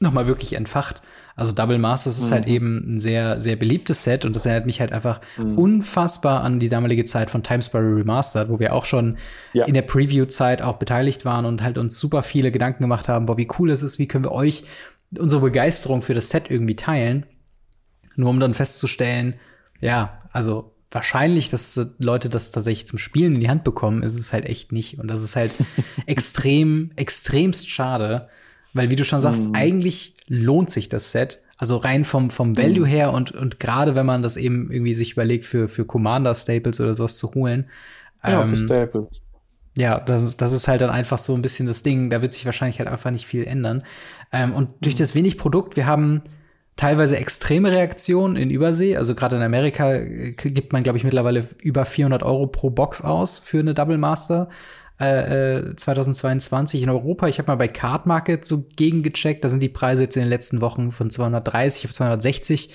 nochmal 0.00 0.26
wirklich 0.26 0.54
entfacht. 0.54 1.00
Also 1.36 1.52
Double 1.52 1.78
Masters 1.78 2.18
ist 2.18 2.28
Mhm. 2.30 2.34
halt 2.34 2.46
eben 2.46 2.96
ein 2.96 3.00
sehr, 3.00 3.40
sehr 3.40 3.56
beliebtes 3.56 4.02
Set 4.02 4.24
und 4.24 4.34
das 4.36 4.44
erinnert 4.46 4.66
mich 4.66 4.80
halt 4.80 4.92
einfach 4.92 5.20
Mhm. 5.38 5.56
unfassbar 5.58 6.42
an 6.42 6.58
die 6.58 6.68
damalige 6.68 7.04
Zeit 7.04 7.30
von 7.30 7.42
Time 7.42 7.62
Spiral 7.62 7.94
Remastered, 7.94 8.48
wo 8.48 8.58
wir 8.58 8.74
auch 8.74 8.84
schon 8.84 9.16
Ja. 9.52 9.64
in 9.66 9.74
der 9.74 9.82
Preview-Zeit 9.82 10.60
auch 10.60 10.76
beteiligt 10.78 11.24
waren 11.24 11.44
und 11.46 11.62
halt 11.62 11.78
uns 11.78 11.98
super 11.98 12.22
viele 12.22 12.50
Gedanken 12.50 12.82
gemacht 12.82 13.08
haben, 13.08 13.26
boah, 13.26 13.36
wie 13.38 13.48
cool 13.58 13.70
es 13.70 13.82
ist, 13.82 13.98
wie 13.98 14.08
können 14.08 14.24
wir 14.24 14.32
euch 14.32 14.64
unsere 15.18 15.40
Begeisterung 15.40 16.02
für 16.02 16.14
das 16.14 16.30
Set 16.30 16.50
irgendwie 16.50 16.76
teilen. 16.76 17.26
Nur 18.16 18.30
um 18.30 18.40
dann 18.40 18.54
festzustellen, 18.54 19.34
ja, 19.80 20.20
also 20.32 20.74
wahrscheinlich, 20.90 21.48
dass 21.48 21.80
Leute 21.98 22.28
das 22.28 22.50
tatsächlich 22.50 22.86
zum 22.86 22.98
Spielen 22.98 23.34
in 23.36 23.40
die 23.40 23.48
Hand 23.48 23.64
bekommen, 23.64 24.02
ist 24.02 24.18
es 24.18 24.32
halt 24.34 24.44
echt 24.46 24.72
nicht. 24.72 24.98
Und 24.98 25.08
das 25.08 25.22
ist 25.22 25.36
halt 25.36 25.52
extrem, 26.06 26.90
extremst 26.96 27.70
schade, 27.70 28.28
weil 28.74 28.90
wie 28.90 28.96
du 28.96 29.04
schon 29.04 29.20
sagst, 29.20 29.48
Mhm. 29.48 29.54
eigentlich 29.54 30.14
lohnt 30.28 30.70
sich 30.70 30.88
das 30.88 31.12
Set. 31.12 31.40
Also 31.58 31.76
rein 31.76 32.04
vom, 32.04 32.28
vom 32.30 32.56
Value 32.58 32.86
her 32.86 33.12
und, 33.12 33.30
und 33.32 33.60
gerade 33.60 33.94
wenn 33.94 34.04
man 34.06 34.22
das 34.22 34.36
eben 34.36 34.72
irgendwie 34.72 34.94
sich 34.94 35.12
überlegt, 35.12 35.44
für, 35.44 35.68
für 35.68 35.84
Commander-Staples 35.84 36.80
oder 36.80 36.94
sowas 36.94 37.18
zu 37.18 37.34
holen. 37.34 37.66
Ja, 38.24 38.42
ähm, 38.42 38.48
für 38.48 38.56
Staples. 38.56 39.20
ja, 39.78 40.00
das, 40.00 40.22
ist- 40.24 40.40
das 40.40 40.52
ist 40.52 40.66
halt 40.66 40.80
dann 40.80 40.90
einfach 40.90 41.18
so 41.18 41.34
ein 41.34 41.42
bisschen 41.42 41.66
das 41.68 41.82
Ding. 41.84 42.10
Da 42.10 42.20
wird 42.20 42.32
sich 42.32 42.44
wahrscheinlich 42.46 42.78
halt 42.80 42.88
einfach 42.88 43.12
nicht 43.12 43.26
viel 43.26 43.44
ändern. 43.44 43.84
Ähm, 44.32 44.54
und 44.54 44.70
durch 44.80 44.96
das 44.96 45.14
wenig 45.14 45.38
Produkt, 45.38 45.76
wir 45.76 45.86
haben 45.86 46.22
teilweise 46.74 47.16
extreme 47.18 47.70
Reaktionen 47.70 48.34
in 48.36 48.50
Übersee. 48.50 48.96
Also 48.96 49.14
gerade 49.14 49.36
in 49.36 49.42
Amerika 49.42 49.92
äh, 49.94 50.32
gibt 50.32 50.72
man, 50.72 50.82
glaube 50.82 50.98
ich, 50.98 51.04
mittlerweile 51.04 51.46
über 51.62 51.84
400 51.84 52.24
Euro 52.24 52.48
pro 52.48 52.70
Box 52.70 53.02
aus 53.02 53.38
für 53.38 53.60
eine 53.60 53.74
Double 53.74 53.98
Master. 53.98 54.48
Äh, 55.02 55.58
äh, 55.70 55.76
2022 55.76 56.82
in 56.82 56.90
Europa. 56.90 57.26
Ich 57.28 57.38
habe 57.38 57.48
mal 57.50 57.56
bei 57.56 57.68
Card 57.68 58.06
Market 58.06 58.46
so 58.46 58.64
gegengecheckt. 58.76 59.42
Da 59.44 59.48
sind 59.48 59.62
die 59.62 59.68
Preise 59.68 60.04
jetzt 60.04 60.16
in 60.16 60.22
den 60.22 60.28
letzten 60.28 60.60
Wochen 60.60 60.92
von 60.92 61.10
230 61.10 61.86
auf 61.86 61.92
260 61.92 62.70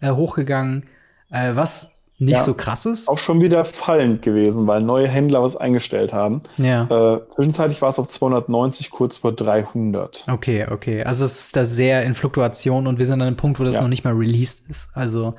äh, 0.00 0.10
hochgegangen. 0.10 0.84
Äh, 1.30 1.54
was 1.54 1.98
nicht 2.18 2.36
Ja. 2.36 2.42
so 2.44 2.54
krass 2.54 2.86
ist. 2.86 3.08
Auch 3.08 3.18
schon 3.18 3.40
wieder 3.40 3.64
fallend 3.64 4.22
gewesen, 4.22 4.66
weil 4.68 4.80
neue 4.80 5.08
Händler 5.08 5.42
was 5.42 5.56
eingestellt 5.56 6.12
haben. 6.12 6.42
Ja. 6.56 6.84
Äh, 7.16 7.20
zwischenzeitlich 7.34 7.82
war 7.82 7.88
es 7.88 7.98
auf 7.98 8.08
290, 8.08 8.90
kurz 8.90 9.16
vor 9.16 9.32
300. 9.32 10.24
Okay, 10.30 10.66
okay. 10.70 11.02
Also 11.02 11.24
es 11.24 11.40
ist 11.46 11.56
da 11.56 11.64
sehr 11.64 12.04
in 12.04 12.14
Fluktuation 12.14 12.86
und 12.86 12.98
wir 12.98 13.06
sind 13.06 13.20
an 13.20 13.26
einem 13.26 13.36
Punkt, 13.36 13.58
wo 13.58 13.64
das 13.64 13.76
Ja. 13.76 13.82
noch 13.82 13.88
nicht 13.88 14.04
mal 14.04 14.12
released 14.14 14.68
ist. 14.68 14.90
Also 14.94 15.34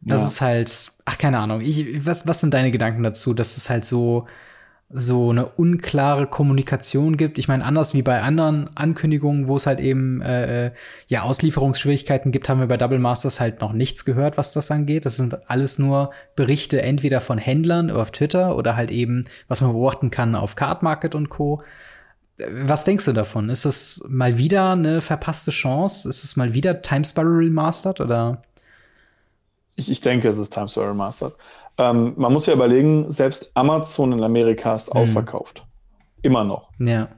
das 0.00 0.20
Ja. 0.20 0.26
ist 0.28 0.40
halt, 0.40 0.92
ach 1.06 1.18
keine 1.18 1.38
Ahnung. 1.38 1.60
Ich, 1.60 2.06
was, 2.06 2.26
was 2.28 2.40
sind 2.40 2.54
deine 2.54 2.70
Gedanken 2.70 3.02
dazu, 3.02 3.34
dass 3.34 3.56
es 3.56 3.68
halt 3.68 3.84
so 3.84 4.26
so 4.92 5.30
eine 5.30 5.46
unklare 5.46 6.26
Kommunikation 6.26 7.16
gibt? 7.16 7.38
Ich 7.38 7.48
meine, 7.48 7.64
anders 7.64 7.94
wie 7.94 8.02
bei 8.02 8.20
anderen 8.20 8.70
Ankündigungen, 8.76 9.48
wo 9.48 9.56
es 9.56 9.66
halt 9.66 9.80
eben 9.80 10.20
äh, 10.20 10.72
ja 11.08 11.22
Auslieferungsschwierigkeiten 11.22 12.32
gibt, 12.32 12.48
haben 12.48 12.60
wir 12.60 12.66
bei 12.66 12.76
Double 12.76 12.98
Masters 12.98 13.40
halt 13.40 13.60
noch 13.60 13.72
nichts 13.72 14.04
gehört, 14.04 14.36
was 14.36 14.52
das 14.52 14.70
angeht. 14.70 15.06
Das 15.06 15.16
sind 15.16 15.50
alles 15.50 15.78
nur 15.78 16.10
Berichte 16.36 16.82
entweder 16.82 17.20
von 17.20 17.38
Händlern 17.38 17.90
auf 17.90 18.10
Twitter 18.10 18.56
oder 18.56 18.76
halt 18.76 18.90
eben, 18.90 19.24
was 19.48 19.60
man 19.60 19.72
beobachten 19.72 20.10
kann 20.10 20.34
auf 20.34 20.56
Card 20.56 20.82
Market 20.82 21.14
und 21.14 21.28
Co. 21.28 21.62
Was 22.50 22.84
denkst 22.84 23.04
du 23.04 23.12
davon? 23.12 23.50
Ist 23.50 23.64
es 23.64 24.04
mal 24.08 24.38
wieder 24.38 24.72
eine 24.72 25.00
verpasste 25.00 25.50
Chance? 25.50 26.08
Ist 26.08 26.24
es 26.24 26.36
mal 26.36 26.54
wieder 26.54 26.82
Time 26.82 27.04
Spiral 27.04 27.36
Remastered 27.36 28.00
oder? 28.00 28.42
Ich, 29.76 29.90
ich 29.90 30.00
denke, 30.00 30.28
es 30.28 30.38
ist 30.38 30.52
Times 30.52 30.72
Square 30.72 30.90
Remastered. 30.90 31.34
Ähm, 31.78 32.14
man 32.16 32.32
muss 32.32 32.46
ja 32.46 32.54
überlegen, 32.54 33.10
selbst 33.10 33.50
Amazon 33.54 34.12
in 34.12 34.22
Amerika 34.22 34.74
ist 34.74 34.88
Mhm. 34.92 35.00
ausverkauft. 35.00 35.66
Immer 36.22 36.44
noch. 36.44 36.70
Ja. 36.78 37.08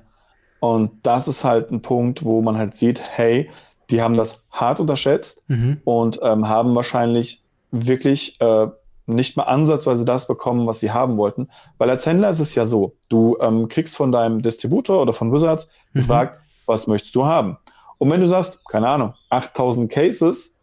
Und 0.60 1.04
das 1.06 1.28
ist 1.28 1.44
halt 1.44 1.70
ein 1.70 1.82
Punkt, 1.82 2.24
wo 2.24 2.40
man 2.40 2.56
halt 2.56 2.76
sieht, 2.76 3.02
hey, 3.02 3.50
die 3.90 4.00
haben 4.00 4.16
das 4.16 4.44
hart 4.50 4.80
unterschätzt 4.80 5.42
Mhm. 5.48 5.80
und 5.84 6.20
ähm, 6.22 6.48
haben 6.48 6.74
wahrscheinlich 6.74 7.44
wirklich 7.70 8.40
äh, 8.40 8.68
nicht 9.06 9.36
mal 9.36 9.42
ansatzweise 9.42 10.06
das 10.06 10.26
bekommen, 10.26 10.66
was 10.66 10.80
sie 10.80 10.90
haben 10.92 11.18
wollten. 11.18 11.50
Weil 11.76 11.90
als 11.90 12.06
Händler 12.06 12.30
ist 12.30 12.40
es 12.40 12.54
ja 12.54 12.64
so, 12.64 12.96
du 13.10 13.36
ähm, 13.40 13.68
kriegst 13.68 13.96
von 13.96 14.10
deinem 14.12 14.40
Distributor 14.40 15.02
oder 15.02 15.12
von 15.12 15.32
Wizards 15.32 15.68
Mhm. 15.92 16.00
gefragt, 16.00 16.40
was 16.66 16.86
möchtest 16.86 17.14
du 17.14 17.26
haben? 17.26 17.58
Und 17.98 18.10
wenn 18.10 18.20
du 18.20 18.26
sagst, 18.26 18.60
keine 18.66 18.88
Ahnung, 18.88 19.12
8000 19.28 19.90
Cases, 19.92 20.54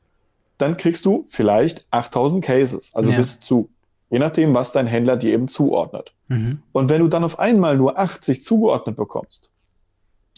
dann 0.58 0.78
kriegst 0.78 1.06
du 1.06 1.26
vielleicht 1.30 1.86
8000 1.92 2.44
Cases, 2.44 2.92
also 2.96 3.12
Ja. 3.12 3.18
bis 3.18 3.40
zu. 3.40 3.70
Je 4.12 4.20
nachdem, 4.20 4.54
was 4.54 4.72
dein 4.72 4.86
Händler 4.88 5.18
dir 5.18 5.34
eben 5.34 5.48
zuordnet. 5.48 6.14
Mhm. 6.28 6.62
Und 6.74 6.90
wenn 6.90 7.02
du 7.02 7.08
dann 7.08 7.24
auf 7.24 7.40
einmal 7.40 7.78
nur 7.78 7.98
80 7.98 8.44
zugeordnet 8.44 8.98
bekommst, 8.98 9.50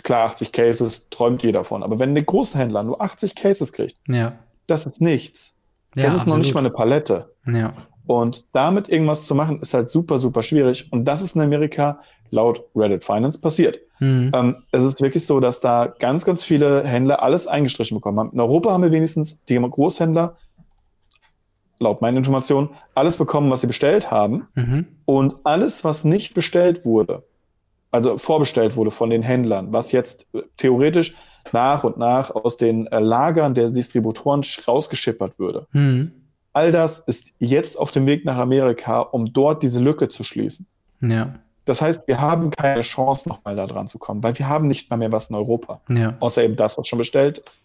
klar, 0.04 0.28
80 0.28 0.52
Cases 0.52 1.10
träumt 1.10 1.44
jeder 1.44 1.60
davon, 1.60 1.84
aber 1.84 2.00
wenn 2.00 2.14
der 2.14 2.24
Großhändler 2.24 2.84
nur 2.84 3.02
80 3.02 3.36
Cases 3.36 3.74
kriegt, 3.74 3.98
Ja. 4.08 4.34
das 4.68 4.86
ist 4.86 5.02
nichts. 5.02 5.54
ja 5.96 6.06
das 6.06 6.16
ist 6.18 6.28
noch 6.28 6.38
nicht 6.38 6.54
mal 6.54 6.66
absolut. 6.66 6.80
eine 6.82 7.02
Palette. 7.02 7.34
Ja. 7.48 7.74
Und 8.06 8.46
damit 8.54 8.90
irgendwas 8.90 9.26
zu 9.26 9.34
machen, 9.36 9.62
ist 9.62 9.74
halt 9.74 9.90
super, 9.90 10.20
super 10.20 10.42
schwierig. 10.42 10.92
Und 10.92 11.06
das 11.06 11.22
ist 11.22 11.36
in 11.36 11.42
Amerika 11.42 12.00
laut 12.32 12.64
Reddit 12.76 13.04
Finance 13.04 13.40
passiert. 13.40 13.80
Mhm. 14.00 14.32
Ähm, 14.34 14.56
es 14.72 14.84
ist 14.84 15.02
wirklich 15.02 15.26
so, 15.26 15.40
dass 15.40 15.62
da 15.62 15.88
ganz, 15.88 16.26
ganz 16.26 16.44
viele 16.44 16.84
Händler 16.84 17.24
alles 17.24 17.48
eingestrichen 17.48 17.96
bekommen 17.96 18.20
haben. 18.20 18.32
In 18.34 18.40
Europa 18.40 18.72
haben 18.72 18.84
wir 18.84 18.92
wenigstens 18.92 19.44
die 19.46 19.56
Großhändler, 19.56 20.36
laut 21.84 22.02
meinen 22.02 22.18
Informationen, 22.18 22.70
alles 22.96 23.18
bekommen, 23.18 23.52
was 23.52 23.62
sie 23.62 23.68
bestellt 23.68 24.10
haben. 24.12 24.48
Mhm. 24.56 24.88
Und 25.06 25.36
alles, 25.44 25.84
was 25.84 26.04
nicht 26.04 26.34
bestellt 26.34 26.86
wurde, 26.86 27.24
also 27.92 28.18
vorbestellt 28.18 28.76
wurde 28.76 28.92
von 28.92 29.10
den 29.10 29.22
Händlern, 29.22 29.72
was 29.72 29.92
jetzt 29.92 30.26
äh, 30.34 30.42
theoretisch 30.58 31.16
nach 31.52 31.84
und 31.84 31.98
nach 31.98 32.32
aus 32.34 32.58
den 32.58 32.88
äh, 32.88 33.00
Lagern 33.00 33.54
der 33.54 33.70
Distributoren 33.70 34.42
sch- 34.42 34.66
rausgeschippert 34.66 35.38
würde, 35.40 35.68
Mhm. 35.74 36.12
all 36.54 36.72
das 36.72 37.00
ist 37.00 37.28
jetzt 37.40 37.78
auf 37.78 37.92
dem 37.92 38.06
Weg 38.06 38.26
nach 38.26 38.38
Amerika, 38.38 39.02
um 39.02 39.32
dort 39.32 39.62
diese 39.62 39.80
Lücke 39.80 40.10
zu 40.10 40.24
schließen. 40.24 40.66
Ja. 41.02 41.36
Das 41.66 41.82
heißt, 41.82 42.08
wir 42.08 42.20
haben 42.20 42.50
keine 42.52 42.82
Chance, 42.82 43.30
nochmal 43.30 43.56
da 43.56 43.66
dran 43.66 43.88
zu 43.88 43.98
kommen, 44.00 44.22
weil 44.24 44.38
wir 44.38 44.48
haben 44.50 44.68
nicht 44.68 44.90
mal 44.90 44.98
mehr 44.98 45.12
was 45.12 45.30
in 45.30 45.36
Europa, 45.36 45.80
Ja. 45.90 46.16
außer 46.20 46.44
eben 46.44 46.56
das, 46.56 46.78
was 46.78 46.88
schon 46.88 47.00
bestellt 47.00 47.38
ist. 47.40 47.64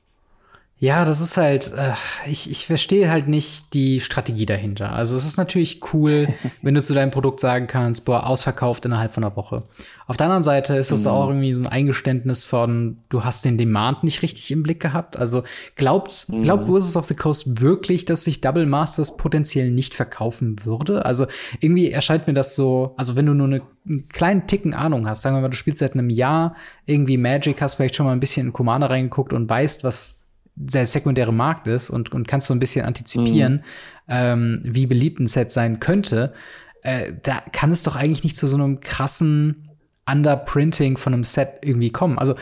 Ja, 0.81 1.05
das 1.05 1.21
ist 1.21 1.37
halt, 1.37 1.73
äh, 1.77 1.95
ich, 2.31 2.49
ich 2.49 2.67
verstehe 2.67 3.11
halt 3.11 3.27
nicht 3.27 3.75
die 3.75 3.99
Strategie 3.99 4.47
dahinter. 4.47 4.93
Also 4.93 5.17
es 5.17 5.27
ist 5.27 5.37
natürlich 5.37 5.81
cool, 5.93 6.29
wenn 6.63 6.75
du 6.75 6.81
zu 6.81 6.95
deinem 6.95 7.11
Produkt 7.11 7.41
sagen 7.41 7.67
kannst, 7.67 8.05
boah, 8.05 8.25
ausverkauft 8.27 8.87
innerhalb 8.87 9.13
von 9.13 9.25
einer 9.25 9.35
Woche. 9.35 9.65
Auf 10.07 10.17
der 10.17 10.27
anderen 10.27 10.45
Seite 10.45 10.77
ist 10.77 10.93
das 10.93 11.03
mhm. 11.03 11.11
auch 11.11 11.29
irgendwie 11.29 11.53
so 11.53 11.63
ein 11.65 11.67
Eingeständnis 11.67 12.45
von, 12.45 12.99
du 13.09 13.25
hast 13.25 13.45
den 13.45 13.59
Demand 13.59 14.05
nicht 14.05 14.23
richtig 14.23 14.53
im 14.53 14.63
Blick 14.63 14.79
gehabt. 14.79 15.17
Also 15.17 15.43
glaubt, 15.75 16.27
mhm. 16.29 16.45
glaubt 16.45 16.69
Wizards 16.69 16.97
of 16.97 17.07
the 17.07 17.15
Coast 17.15 17.61
wirklich, 17.61 18.05
dass 18.05 18.23
sich 18.23 18.41
Double 18.41 18.67
Masters 18.67 19.17
potenziell 19.17 19.73
nicht 19.73 19.95
verkaufen 19.95 20.65
würde? 20.65 21.05
Also 21.05 21.27
irgendwie 21.59 21.91
erscheint 21.91 22.29
mir 22.29 22.35
das 22.35 22.55
so, 22.55 22.95
also 22.97 23.17
wenn 23.17 23.27
du 23.27 23.35
nur 23.35 23.49
eine, 23.49 23.63
einen 23.85 24.09
kleinen 24.09 24.47
Ticken 24.47 24.75
Ahnung 24.75 25.09
hast, 25.09 25.23
sagen 25.23 25.35
wir 25.35 25.41
mal, 25.41 25.49
du 25.49 25.57
spielst 25.57 25.81
seit 25.81 25.95
einem 25.95 26.09
Jahr 26.09 26.55
irgendwie 26.87 27.17
Magic, 27.17 27.61
hast 27.61 27.75
vielleicht 27.75 27.97
schon 27.97 28.07
mal 28.07 28.13
ein 28.13 28.21
bisschen 28.21 28.47
in 28.47 28.53
Commander 28.53 28.91
reingeguckt 28.91 29.33
und 29.33 29.51
weißt, 29.51 29.83
was 29.83 30.19
der 30.59 30.87
sekundäre 30.87 31.33
Markt 31.33 31.67
ist 31.67 31.91
und, 31.91 32.13
und 32.13 32.27
kannst 32.27 32.49
so 32.49 32.55
ein 32.55 32.59
bisschen 32.59 32.85
antizipieren, 32.85 33.55
mhm. 33.55 33.61
ähm, 34.09 34.61
wie 34.63 34.87
beliebt 34.87 35.21
ein 35.21 35.27
Set 35.27 35.51
sein 35.51 35.79
könnte, 35.79 36.35
äh, 36.83 37.13
da 37.23 37.41
kann 37.53 37.71
es 37.71 37.83
doch 37.83 37.97
eigentlich 37.97 38.25
nicht 38.25 38.37
zu 38.37 38.47
so 38.47 38.57
einem 38.57 38.81
krassen 38.81 39.69
Underprinting 40.11 40.97
von 40.97 41.13
einem 41.13 41.25
Set 41.25 41.61
irgendwie 41.63 41.91
kommen. 41.91 42.19
Also 42.19 42.35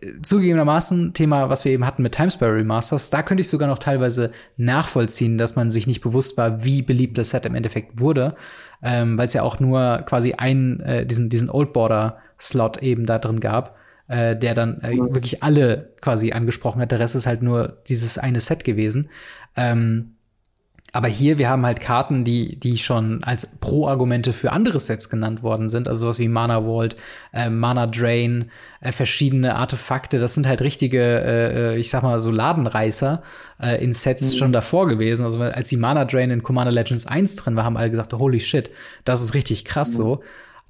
äh, 0.00 0.20
zugegebenermaßen, 0.22 1.14
Thema, 1.14 1.48
was 1.48 1.64
wir 1.64 1.72
eben 1.72 1.86
hatten 1.86 2.02
mit 2.02 2.12
Timesparrow 2.12 2.54
Remasters, 2.54 3.10
da 3.10 3.22
könnte 3.22 3.40
ich 3.40 3.48
sogar 3.48 3.68
noch 3.68 3.78
teilweise 3.78 4.30
nachvollziehen, 4.56 5.38
dass 5.38 5.56
man 5.56 5.70
sich 5.70 5.86
nicht 5.86 6.00
bewusst 6.00 6.36
war, 6.36 6.64
wie 6.64 6.82
beliebt 6.82 7.18
das 7.18 7.30
Set 7.30 7.46
im 7.46 7.54
Endeffekt 7.54 8.00
wurde, 8.00 8.36
ähm, 8.82 9.18
weil 9.18 9.26
es 9.26 9.32
ja 9.32 9.42
auch 9.42 9.58
nur 9.58 10.02
quasi 10.06 10.34
einen, 10.34 10.80
äh, 10.80 11.06
diesen, 11.06 11.28
diesen 11.28 11.50
Old 11.50 11.72
Border 11.72 12.18
Slot 12.38 12.82
eben 12.82 13.06
da 13.06 13.18
drin 13.18 13.40
gab 13.40 13.76
äh, 14.14 14.36
der 14.36 14.54
dann 14.54 14.80
äh, 14.80 14.94
mhm. 14.94 15.14
wirklich 15.14 15.42
alle 15.42 15.90
quasi 16.00 16.32
angesprochen 16.32 16.80
hat. 16.80 16.92
Der 16.92 17.00
Rest 17.00 17.16
ist 17.16 17.26
halt 17.26 17.42
nur 17.42 17.78
dieses 17.88 18.16
eine 18.16 18.38
Set 18.38 18.62
gewesen. 18.62 19.08
Ähm, 19.56 20.12
aber 20.92 21.08
hier, 21.08 21.38
wir 21.38 21.48
haben 21.48 21.66
halt 21.66 21.80
Karten, 21.80 22.22
die, 22.22 22.60
die 22.60 22.78
schon 22.78 23.24
als 23.24 23.58
Pro-Argumente 23.58 24.32
für 24.32 24.52
andere 24.52 24.78
Sets 24.78 25.10
genannt 25.10 25.42
worden 25.42 25.68
sind. 25.68 25.88
Also 25.88 26.02
sowas 26.02 26.20
wie 26.20 26.28
Mana 26.28 26.62
Vault, 26.62 26.94
äh, 27.32 27.50
Mana 27.50 27.88
Drain, 27.88 28.52
äh, 28.80 28.92
verschiedene 28.92 29.56
Artefakte. 29.56 30.20
Das 30.20 30.34
sind 30.34 30.46
halt 30.46 30.62
richtige, 30.62 31.00
äh, 31.02 31.72
äh 31.72 31.76
ich 31.78 31.90
sag 31.90 32.04
mal, 32.04 32.20
so 32.20 32.30
Ladenreißer 32.30 33.24
äh, 33.60 33.82
in 33.82 33.92
Sets 33.92 34.34
mhm. 34.34 34.38
schon 34.38 34.52
davor 34.52 34.86
gewesen. 34.86 35.24
Also 35.24 35.40
als 35.40 35.68
die 35.68 35.76
Mana 35.76 36.04
Drain 36.04 36.30
in 36.30 36.44
Commander 36.44 36.70
Legends 36.70 37.08
1 37.08 37.34
drin 37.34 37.56
war, 37.56 37.64
haben 37.64 37.76
alle 37.76 37.90
gesagt, 37.90 38.12
holy 38.12 38.38
shit, 38.38 38.70
das 39.04 39.20
ist 39.20 39.34
richtig 39.34 39.64
krass 39.64 39.94
mhm. 39.94 39.96
so. 39.96 40.22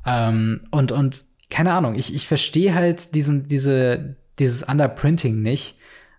Ähm, 0.06 0.62
und, 0.70 0.90
und 0.90 1.26
keine 1.50 1.72
Ahnung, 1.72 1.94
ich, 1.94 2.14
ich 2.14 2.26
verstehe 2.26 2.74
halt 2.74 3.14
diesen, 3.14 3.46
diese, 3.46 4.16
dieses 4.38 4.62
Underprinting 4.62 5.42
nicht, 5.42 5.78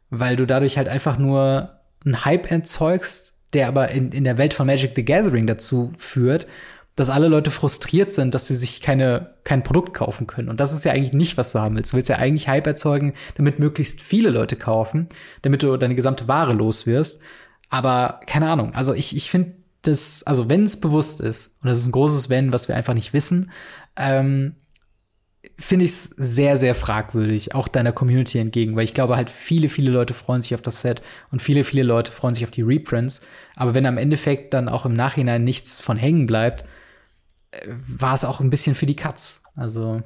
weil 0.10 0.36
du 0.36 0.46
dadurch 0.46 0.78
halt 0.78 0.88
einfach 0.88 1.18
nur 1.18 1.80
einen 2.06 2.26
Hype 2.26 2.52
erzeugst, 2.52 3.40
der 3.54 3.68
aber 3.68 3.90
in, 3.90 4.12
in 4.12 4.24
der 4.24 4.38
Welt 4.38 4.54
von 4.54 4.68
Magic 4.68 4.92
the 4.96 5.06
Gathering 5.06 5.48
dazu 5.48 5.92
führt, 5.98 6.48
dass 6.96 7.10
alle 7.10 7.28
Leute 7.28 7.52
frustriert 7.52 8.12
sind, 8.12 8.34
dass 8.34 8.48
sie 8.48 8.56
sich 8.56 8.82
keine, 8.82 9.34
kein 9.44 9.64
Produkt 9.64 9.94
kaufen 9.94 10.28
können. 10.28 10.48
Und 10.48 10.60
das 10.62 10.72
ist 10.72 10.86
ja 10.86 10.94
eigentlich 10.94 11.14
nicht, 11.14 11.38
was 11.38 11.52
du 11.52 11.60
haben 11.60 11.76
willst. 11.76 11.92
Du 11.92 11.98
willst 11.98 12.10
ja 12.10 12.18
eigentlich 12.18 12.48
Hype 12.48 12.68
erzeugen, 12.68 13.14
damit 13.36 13.60
möglichst 13.60 14.02
viele 14.02 14.30
Leute 14.30 14.56
kaufen, 14.56 15.08
damit 15.42 15.62
du 15.64 15.76
deine 15.76 15.96
gesamte 15.96 16.28
Ware 16.28 16.54
los 16.54 16.86
wirst. 16.86 17.22
Aber 17.70 18.22
keine 18.26 18.50
Ahnung. 18.50 18.74
Also 18.74 18.94
ich, 18.94 19.16
ich 19.16 19.30
finde 19.30 19.56
das, 19.82 20.24
also 20.24 20.48
wenn 20.50 20.64
es 20.64 20.80
bewusst 20.80 21.20
ist, 21.20 21.60
und 21.62 21.70
das 21.70 21.80
ist 21.80 21.88
ein 21.88 21.92
großes 21.92 22.30
Wenn, 22.30 22.54
was 22.54 22.70
wir 22.70 22.78
einfach 22.78 22.94
nicht 22.94 23.14
wissen, 23.14 23.52
ähm, 23.98 24.56
finde 25.58 25.86
ich 25.86 25.92
es 25.92 26.04
sehr, 26.04 26.58
sehr 26.58 26.76
fragwürdig, 26.76 27.56
auch 27.56 27.68
deiner 27.68 27.92
Community 27.92 28.40
entgegen, 28.40 28.76
weil 28.76 28.84
ich 28.84 28.94
glaube 28.94 29.16
halt, 29.16 29.30
viele, 29.30 29.70
viele 29.70 29.90
Leute 29.90 30.14
freuen 30.14 30.42
sich 30.42 30.54
auf 30.54 30.62
das 30.62 30.82
Set 30.82 31.02
und 31.32 31.42
viele, 31.42 31.64
viele 31.64 31.84
Leute 31.84 32.12
freuen 32.12 32.34
sich 32.34 32.44
auf 32.44 32.52
die 32.52 32.62
Reprints. 32.62 33.26
Aber 33.56 33.74
wenn 33.74 33.86
am 33.86 33.98
Endeffekt 33.98 34.54
dann 34.54 34.68
auch 34.68 34.86
im 34.86 34.94
Nachhinein 34.94 35.44
nichts 35.44 35.80
von 35.80 35.98
hängen 35.98 36.26
bleibt, 36.26 36.66
äh, 37.52 37.68
war 37.68 38.14
es 38.14 38.26
auch 38.26 38.42
ein 38.42 38.50
bisschen 38.50 38.76
für 38.76 38.86
die 38.86 38.98
Katz. 38.98 39.44
Also. 39.56 40.02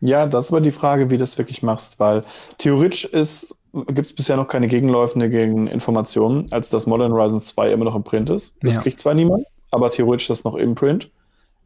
Ja, 0.00 0.26
das 0.26 0.50
war 0.50 0.60
die 0.60 0.72
Frage, 0.72 1.10
wie 1.10 1.14
du 1.14 1.20
das 1.20 1.36
wirklich 1.36 1.62
machst, 1.62 2.00
weil 2.00 2.24
theoretisch 2.56 3.04
ist, 3.04 3.56
gibt 3.72 4.08
es 4.08 4.14
bisher 4.14 4.36
noch 4.36 4.48
keine 4.48 4.66
Gegenläufe 4.66 5.18
gegen 5.28 5.66
Informationen, 5.66 6.50
als 6.50 6.70
das 6.70 6.86
Modern 6.86 7.12
Horizon 7.12 7.40
2 7.40 7.70
immer 7.70 7.84
noch 7.84 7.94
im 7.94 8.02
Print 8.02 8.30
ist. 8.30 8.56
Das 8.62 8.76
ja. 8.76 8.80
kriegt 8.80 9.00
zwar 9.00 9.14
niemand, 9.14 9.46
aber 9.70 9.90
theoretisch 9.90 10.24
ist 10.24 10.38
das 10.38 10.44
noch 10.44 10.54
im 10.54 10.74
Print, 10.74 11.10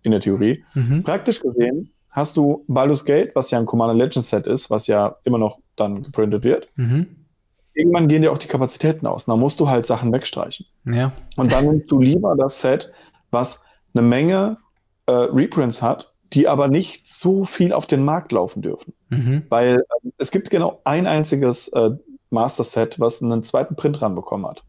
in 0.03 0.11
der 0.11 0.21
Theorie. 0.21 0.65
Mhm. 0.75 1.05
Praktisch 1.05 1.41
gesehen 1.41 1.91
hast 2.17 2.39
du 2.39 2.65
Baldur's 2.67 3.05
Gate, 3.05 3.33
was 3.35 3.51
ja 3.51 3.59
ein 3.59 3.67
Commander 3.67 3.95
Legends 3.95 4.31
Set 4.31 4.47
ist, 4.47 4.71
was 4.71 4.87
ja 4.87 5.17
immer 5.25 5.37
noch 5.37 5.61
dann 5.77 6.03
geprintet 6.03 6.45
wird. 6.45 6.69
Mhm. 6.75 7.07
Irgendwann 7.75 8.09
gehen 8.09 8.23
dir 8.23 8.33
auch 8.33 8.39
die 8.39 8.49
Kapazitäten 8.49 9.07
aus. 9.07 9.27
Da 9.27 9.37
musst 9.37 9.61
du 9.61 9.69
halt 9.69 9.85
Sachen 9.85 10.11
wegstreichen. 10.15 10.65
Ja. 10.87 11.13
Und 11.37 11.53
dann 11.53 11.67
nimmst 11.67 11.91
du 11.91 12.01
lieber 12.01 12.35
das 12.35 12.63
Set, 12.63 12.91
was 13.31 13.63
eine 13.93 14.01
Menge 14.01 14.57
äh, 15.05 15.13
Reprints 15.13 15.83
hat, 15.83 16.15
die 16.33 16.49
aber 16.49 16.69
nicht 16.69 17.07
so 17.07 17.45
viel 17.45 17.75
auf 17.75 17.85
den 17.85 18.03
Markt 18.03 18.33
laufen 18.33 18.63
dürfen. 18.63 18.95
Mhm. 19.11 19.43
Weil 19.51 19.81
äh, 20.03 20.11
es 20.17 20.31
gibt 20.31 20.49
genau 20.49 20.81
ein 20.85 21.07
einziges 21.07 21.69
äh, 21.69 21.91
Master-Set, 22.31 22.99
was 22.99 23.23
einen 23.23 23.43
zweiten 23.43 23.77
Print 23.77 24.01
ranbekommen 24.01 24.47
hat. 24.47 24.65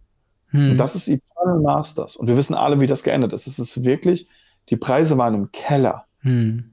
Mhm. 0.51 0.71
Und 0.71 0.77
das 0.77 0.95
ist 0.95 1.07
Eternal 1.07 1.61
Masters. 1.61 2.17
Und 2.17 2.27
wir 2.27 2.35
wissen 2.35 2.55
alle, 2.55 2.81
wie 2.81 2.87
das 2.87 3.03
geändert 3.03 3.31
ist. 3.31 3.47
Es 3.47 3.57
ist 3.57 3.85
wirklich, 3.85 4.27
die 4.69 4.75
Preise 4.75 5.17
waren 5.17 5.33
im 5.33 5.51
Keller. 5.53 6.07
Mhm 6.23 6.71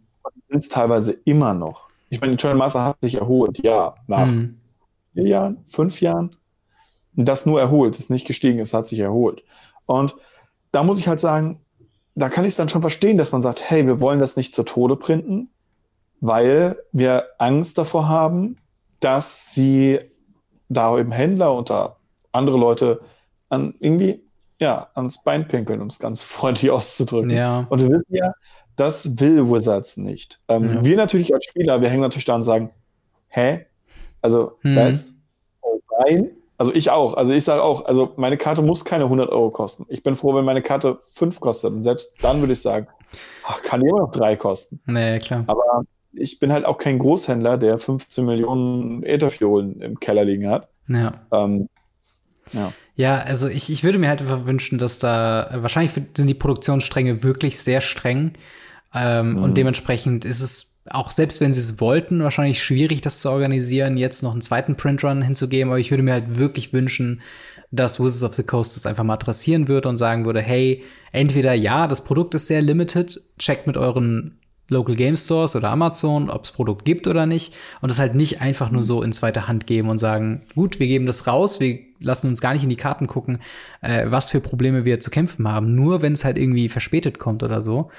sind 0.48 0.62
es 0.62 0.68
teilweise 0.68 1.12
immer 1.24 1.54
noch. 1.54 1.88
Ich 2.10 2.20
meine, 2.20 2.34
Eternal 2.34 2.56
Master 2.56 2.84
hat 2.84 2.96
sich 3.02 3.16
erholt, 3.16 3.62
ja, 3.62 3.94
nach 4.06 4.26
mhm. 4.26 4.58
vier 5.14 5.26
Jahren, 5.26 5.64
fünf 5.64 6.00
Jahren. 6.00 6.36
Das 7.14 7.46
nur 7.46 7.60
erholt, 7.60 7.96
ist 7.98 8.10
nicht 8.10 8.26
gestiegen, 8.26 8.58
es 8.58 8.74
hat 8.74 8.86
sich 8.88 8.98
erholt. 8.98 9.42
Und 9.86 10.16
da 10.72 10.82
muss 10.82 10.98
ich 10.98 11.08
halt 11.08 11.20
sagen, 11.20 11.60
da 12.14 12.28
kann 12.28 12.44
ich 12.44 12.50
es 12.50 12.56
dann 12.56 12.68
schon 12.68 12.80
verstehen, 12.80 13.18
dass 13.18 13.32
man 13.32 13.42
sagt, 13.42 13.62
hey, 13.68 13.86
wir 13.86 14.00
wollen 14.00 14.20
das 14.20 14.36
nicht 14.36 14.54
zu 14.54 14.62
Tode 14.62 14.96
printen, 14.96 15.50
weil 16.20 16.78
wir 16.92 17.26
Angst 17.38 17.78
davor 17.78 18.08
haben, 18.08 18.58
dass 19.00 19.52
sie 19.52 19.98
da 20.68 20.96
eben 20.98 21.12
Händler 21.12 21.56
oder 21.56 21.96
andere 22.32 22.56
Leute 22.56 23.00
an 23.48 23.74
irgendwie 23.78 24.24
ja, 24.60 24.88
ans 24.94 25.22
Bein 25.22 25.46
pinkeln, 25.48 25.80
um 25.80 25.88
es 25.88 25.98
ganz 25.98 26.22
freundlich 26.22 26.70
auszudrücken. 26.70 27.30
Ja. 27.30 27.66
Und 27.68 27.82
wir 27.82 27.90
wissen 27.90 28.14
ja, 28.14 28.32
das 28.76 29.18
will 29.20 29.50
Wizards 29.50 29.96
nicht. 29.96 30.40
Ähm, 30.48 30.74
ja. 30.74 30.84
Wir 30.84 30.96
natürlich 30.96 31.34
als 31.34 31.44
Spieler, 31.44 31.80
wir 31.80 31.88
hängen 31.88 32.02
natürlich 32.02 32.24
da 32.24 32.34
und 32.34 32.44
sagen, 32.44 32.70
hä? 33.28 33.66
Also, 34.20 34.58
hm. 34.60 34.76
was? 34.76 35.14
Oh 35.62 35.80
nein. 36.00 36.30
Also 36.56 36.72
ich 36.72 36.90
auch. 36.90 37.14
Also 37.14 37.32
ich 37.32 37.44
sage 37.44 37.62
auch, 37.62 37.84
also 37.84 38.12
meine 38.16 38.36
Karte 38.36 38.62
muss 38.62 38.84
keine 38.84 39.04
100 39.04 39.28
Euro 39.30 39.50
kosten. 39.50 39.86
Ich 39.88 40.02
bin 40.02 40.16
froh, 40.16 40.34
wenn 40.34 40.44
meine 40.44 40.62
Karte 40.62 40.98
5 41.10 41.40
kostet. 41.40 41.72
Und 41.72 41.82
selbst 41.82 42.12
dann 42.22 42.40
würde 42.40 42.52
ich 42.52 42.62
sagen, 42.62 42.86
ach, 43.44 43.60
kann 43.62 43.82
immer 43.82 43.98
noch 43.98 44.12
3 44.12 44.36
kosten. 44.36 44.80
Nee, 44.86 45.18
klar. 45.18 45.44
Aber 45.46 45.84
ich 46.12 46.38
bin 46.38 46.52
halt 46.52 46.64
auch 46.64 46.78
kein 46.78 46.98
Großhändler, 46.98 47.58
der 47.58 47.78
15 47.78 48.24
Millionen 48.24 49.02
Ätherfiolen 49.02 49.80
im 49.80 49.98
Keller 49.98 50.24
liegen 50.24 50.48
hat. 50.48 50.68
Ja. 50.88 51.12
Ähm, 51.32 51.68
ja. 52.52 52.72
ja, 52.94 53.18
also 53.18 53.48
ich, 53.48 53.70
ich 53.70 53.84
würde 53.84 53.98
mir 53.98 54.08
halt 54.08 54.20
einfach 54.20 54.46
wünschen, 54.46 54.78
dass 54.78 54.98
da, 54.98 55.48
wahrscheinlich 55.54 55.92
sind 55.92 56.28
die 56.28 56.34
Produktionsstränge 56.34 57.22
wirklich 57.22 57.58
sehr 57.58 57.80
streng. 57.80 58.32
Ähm, 58.94 59.32
mhm. 59.32 59.42
Und 59.42 59.58
dementsprechend 59.58 60.24
ist 60.24 60.40
es 60.40 60.74
auch 60.90 61.10
selbst 61.10 61.40
wenn 61.40 61.52
sie 61.52 61.60
es 61.60 61.80
wollten, 61.80 62.22
wahrscheinlich 62.22 62.62
schwierig, 62.62 63.00
das 63.00 63.20
zu 63.20 63.30
organisieren, 63.30 63.96
jetzt 63.96 64.22
noch 64.22 64.32
einen 64.32 64.42
zweiten 64.42 64.76
Printrun 64.76 65.22
hinzugeben. 65.22 65.70
Aber 65.70 65.78
ich 65.78 65.90
würde 65.90 66.02
mir 66.02 66.12
halt 66.12 66.38
wirklich 66.38 66.72
wünschen, 66.72 67.22
dass 67.70 67.98
Wizards 67.98 68.22
of 68.22 68.34
the 68.34 68.42
Coast 68.42 68.76
das 68.76 68.86
einfach 68.86 69.04
mal 69.04 69.14
adressieren 69.14 69.68
würde 69.68 69.88
und 69.88 69.96
sagen 69.96 70.26
würde, 70.26 70.40
hey, 70.40 70.84
entweder 71.12 71.54
ja, 71.54 71.88
das 71.88 72.04
Produkt 72.04 72.34
ist 72.34 72.46
sehr 72.46 72.62
limited, 72.62 73.22
checkt 73.38 73.66
mit 73.66 73.76
euren 73.76 74.38
Local 74.70 74.94
Game 74.94 75.16
Stores 75.16 75.56
oder 75.56 75.70
Amazon, 75.70 76.30
ob 76.30 76.44
es 76.44 76.52
Produkt 76.52 76.84
gibt 76.84 77.06
oder 77.06 77.26
nicht. 77.26 77.54
Und 77.80 77.90
das 77.90 77.98
halt 77.98 78.14
nicht 78.14 78.40
einfach 78.40 78.70
nur 78.70 78.82
so 78.82 79.02
in 79.02 79.12
zweite 79.12 79.48
Hand 79.48 79.66
geben 79.66 79.88
und 79.88 79.98
sagen, 79.98 80.42
gut, 80.54 80.80
wir 80.80 80.86
geben 80.86 81.06
das 81.06 81.26
raus, 81.26 81.60
wir 81.60 81.80
lassen 82.00 82.28
uns 82.28 82.40
gar 82.40 82.52
nicht 82.52 82.62
in 82.62 82.70
die 82.70 82.76
Karten 82.76 83.06
gucken, 83.06 83.38
äh, 83.80 84.06
was 84.08 84.30
für 84.30 84.40
Probleme 84.40 84.84
wir 84.84 85.00
zu 85.00 85.10
kämpfen 85.10 85.48
haben. 85.48 85.74
Nur 85.74 86.02
wenn 86.02 86.12
es 86.12 86.24
halt 86.24 86.38
irgendwie 86.38 86.68
verspätet 86.68 87.18
kommt 87.18 87.42
oder 87.42 87.60
so. 87.60 87.90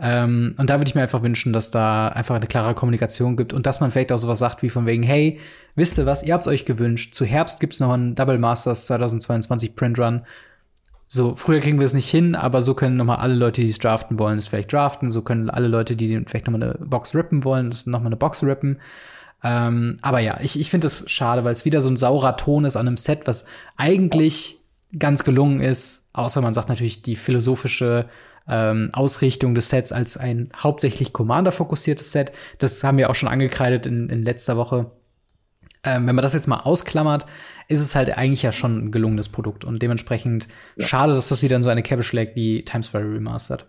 Ähm, 0.00 0.54
und 0.58 0.70
da 0.70 0.78
würde 0.78 0.88
ich 0.88 0.94
mir 0.94 1.02
einfach 1.02 1.22
wünschen, 1.22 1.52
dass 1.52 1.70
da 1.70 2.08
einfach 2.08 2.36
eine 2.36 2.46
klare 2.46 2.74
Kommunikation 2.74 3.36
gibt 3.36 3.52
und 3.52 3.66
dass 3.66 3.80
man 3.80 3.90
vielleicht 3.90 4.12
auch 4.12 4.18
sowas 4.18 4.38
sagt 4.38 4.62
wie 4.62 4.68
von 4.68 4.86
wegen, 4.86 5.02
hey, 5.02 5.40
wisst 5.74 5.98
ihr 5.98 6.06
was, 6.06 6.22
ihr 6.22 6.34
habt 6.34 6.46
es 6.46 6.52
euch 6.52 6.64
gewünscht, 6.64 7.14
zu 7.14 7.24
Herbst 7.24 7.58
gibt's 7.58 7.80
noch 7.80 7.90
einen 7.90 8.14
Double 8.14 8.38
Masters 8.38 8.86
2022 8.86 9.74
Print 9.74 9.98
Run. 9.98 10.22
So, 11.08 11.34
früher 11.34 11.60
kriegen 11.60 11.80
wir 11.80 11.86
es 11.86 11.94
nicht 11.94 12.10
hin, 12.10 12.34
aber 12.34 12.62
so 12.62 12.74
können 12.74 12.96
nochmal 12.96 13.16
alle 13.16 13.34
Leute, 13.34 13.62
die 13.62 13.68
es 13.68 13.78
draften 13.78 14.18
wollen, 14.18 14.38
es 14.38 14.46
vielleicht 14.46 14.72
draften. 14.72 15.10
So 15.10 15.22
können 15.22 15.48
alle 15.48 15.66
Leute, 15.66 15.96
die 15.96 16.22
vielleicht 16.26 16.46
nochmal 16.46 16.62
eine 16.62 16.74
Box 16.74 17.14
rippen 17.14 17.44
wollen, 17.44 17.74
nochmal 17.86 18.08
eine 18.08 18.16
Box 18.16 18.42
rippen. 18.42 18.78
Ähm, 19.42 19.98
aber 20.02 20.18
ja, 20.18 20.38
ich, 20.42 20.60
ich 20.60 20.68
finde 20.68 20.86
es 20.86 21.10
schade, 21.10 21.44
weil 21.44 21.52
es 21.52 21.64
wieder 21.64 21.80
so 21.80 21.88
ein 21.88 21.96
saurer 21.96 22.36
Ton 22.36 22.66
ist 22.66 22.76
an 22.76 22.86
einem 22.86 22.98
Set, 22.98 23.26
was 23.26 23.46
eigentlich 23.76 24.58
ganz 24.98 25.24
gelungen 25.24 25.60
ist, 25.60 26.10
außer 26.12 26.40
man 26.40 26.54
sagt 26.54 26.68
natürlich 26.68 27.02
die 27.02 27.16
philosophische 27.16 28.08
ähm, 28.48 28.90
Ausrichtung 28.92 29.54
des 29.54 29.68
Sets 29.68 29.92
als 29.92 30.16
ein 30.16 30.50
hauptsächlich 30.56 31.12
Commander-fokussiertes 31.12 32.12
Set. 32.12 32.32
Das 32.58 32.82
haben 32.84 32.98
wir 32.98 33.10
auch 33.10 33.14
schon 33.14 33.28
angekreidet 33.28 33.86
in, 33.86 34.08
in 34.08 34.24
letzter 34.24 34.56
Woche. 34.56 34.90
ähm, 35.84 36.06
wenn 36.06 36.14
man 36.14 36.22
das 36.22 36.34
jetzt 36.34 36.48
mal 36.48 36.58
ausklammert, 36.58 37.26
ist 37.68 37.80
es 37.80 37.94
halt 37.94 38.16
eigentlich 38.16 38.42
ja 38.42 38.52
schon 38.52 38.86
ein 38.86 38.92
gelungenes 38.92 39.28
Produkt 39.28 39.64
und 39.64 39.80
dementsprechend 39.82 40.48
ja. 40.76 40.86
schade, 40.86 41.14
dass 41.14 41.28
das 41.28 41.42
wieder 41.42 41.56
in 41.56 41.62
so 41.62 41.70
eine 41.70 41.82
Kerbe 41.82 42.02
schlägt 42.02 42.34
wie 42.36 42.64
Times 42.64 42.86
Square 42.86 43.04
Remastered. 43.04 43.66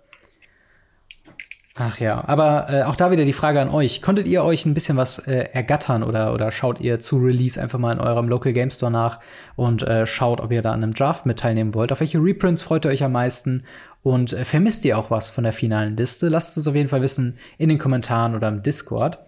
Ach 1.81 1.97
ja, 1.97 2.21
aber 2.27 2.69
äh, 2.69 2.83
auch 2.83 2.97
da 2.97 3.09
wieder 3.09 3.23
die 3.23 3.31
Frage 3.31 3.61
an 3.61 3.69
euch. 3.69 4.01
Konntet 4.01 4.27
ihr 4.27 4.43
euch 4.43 4.65
ein 4.65 4.73
bisschen 4.73 4.97
was 4.97 5.17
äh, 5.19 5.47
ergattern 5.53 6.03
oder, 6.03 6.33
oder 6.33 6.51
schaut 6.51 6.81
ihr 6.81 6.99
zu 6.99 7.19
Release 7.19 7.61
einfach 7.61 7.79
mal 7.79 7.93
in 7.93 8.01
eurem 8.01 8.27
Local 8.27 8.51
Game 8.51 8.69
Store 8.69 8.91
nach 8.91 9.19
und 9.55 9.83
äh, 9.83 10.05
schaut, 10.05 10.41
ob 10.41 10.51
ihr 10.51 10.61
da 10.61 10.73
an 10.73 10.83
einem 10.83 10.93
Draft 10.93 11.25
mit 11.25 11.39
teilnehmen 11.39 11.73
wollt? 11.73 11.93
Auf 11.93 12.01
welche 12.01 12.21
Reprints 12.21 12.61
freut 12.61 12.83
ihr 12.83 12.91
euch 12.91 13.01
am 13.01 13.13
meisten? 13.13 13.63
Und 14.01 14.33
äh, 14.33 14.45
vermisst 14.45 14.85
ihr 14.85 14.97
auch 14.97 15.11
was 15.11 15.29
von 15.29 15.43
der 15.43 15.53
finalen 15.53 15.97
Liste? 15.97 16.29
Lasst 16.29 16.51
es 16.51 16.57
uns 16.57 16.67
auf 16.67 16.75
jeden 16.75 16.89
Fall 16.89 17.01
wissen 17.01 17.37
in 17.57 17.69
den 17.69 17.77
Kommentaren 17.77 18.35
oder 18.35 18.47
im 18.47 18.63
Discord. 18.63 19.19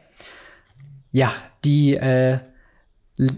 Ja, 1.11 1.31
die 1.65 1.95
äh, 1.95 2.39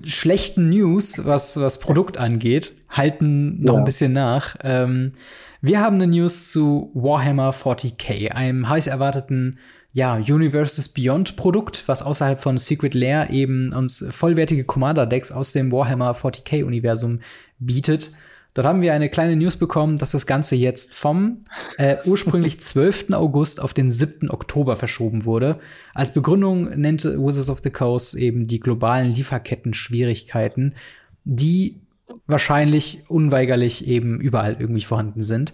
schlechten 0.05 0.69
News, 0.69 1.25
was, 1.25 1.59
was 1.59 1.79
Produkt 1.79 2.17
angeht, 2.17 2.73
halten 2.89 3.63
noch 3.63 3.73
ja. 3.73 3.79
ein 3.79 3.85
bisschen 3.85 4.13
nach. 4.13 4.55
Ähm, 4.61 5.13
wir 5.61 5.79
haben 5.79 5.95
eine 5.95 6.07
News 6.07 6.51
zu 6.51 6.91
Warhammer 6.93 7.51
40k, 7.51 8.31
einem 8.31 8.69
heiß 8.69 8.87
erwarteten 8.87 9.57
ja, 9.93 10.15
Universes 10.15 10.89
Beyond 10.89 11.35
Produkt, 11.35 11.87
was 11.87 12.01
außerhalb 12.01 12.41
von 12.41 12.57
Secret 12.57 12.95
Lair 12.95 13.29
eben 13.29 13.71
uns 13.73 14.03
vollwertige 14.09 14.63
Commander 14.63 15.05
Decks 15.05 15.31
aus 15.31 15.51
dem 15.51 15.71
Warhammer 15.71 16.13
40k 16.13 16.65
Universum 16.65 17.19
bietet. 17.59 18.11
Dort 18.53 18.67
haben 18.67 18.81
wir 18.81 18.93
eine 18.93 19.09
kleine 19.09 19.35
News 19.35 19.57
bekommen, 19.57 19.97
dass 19.97 20.11
das 20.11 20.27
Ganze 20.27 20.55
jetzt 20.55 20.93
vom 20.93 21.43
äh, 21.77 21.97
ursprünglich 22.05 22.59
12. 22.61 23.11
August 23.11 23.59
auf 23.59 23.73
den 23.73 23.89
7. 23.89 24.29
Oktober 24.29 24.75
verschoben 24.75 25.25
wurde. 25.25 25.59
Als 25.95 26.13
Begründung 26.13 26.69
nannte 26.79 27.17
Wizards 27.17 27.49
of 27.49 27.59
the 27.63 27.71
Coast 27.71 28.15
eben 28.15 28.45
die 28.45 28.59
globalen 28.59 29.11
Lieferketten-Schwierigkeiten, 29.11 30.75
die 31.23 31.81
wahrscheinlich 32.27 33.03
unweigerlich 33.09 33.87
eben 33.87 34.19
überall 34.19 34.57
irgendwie 34.59 34.81
vorhanden 34.81 35.23
sind. 35.23 35.53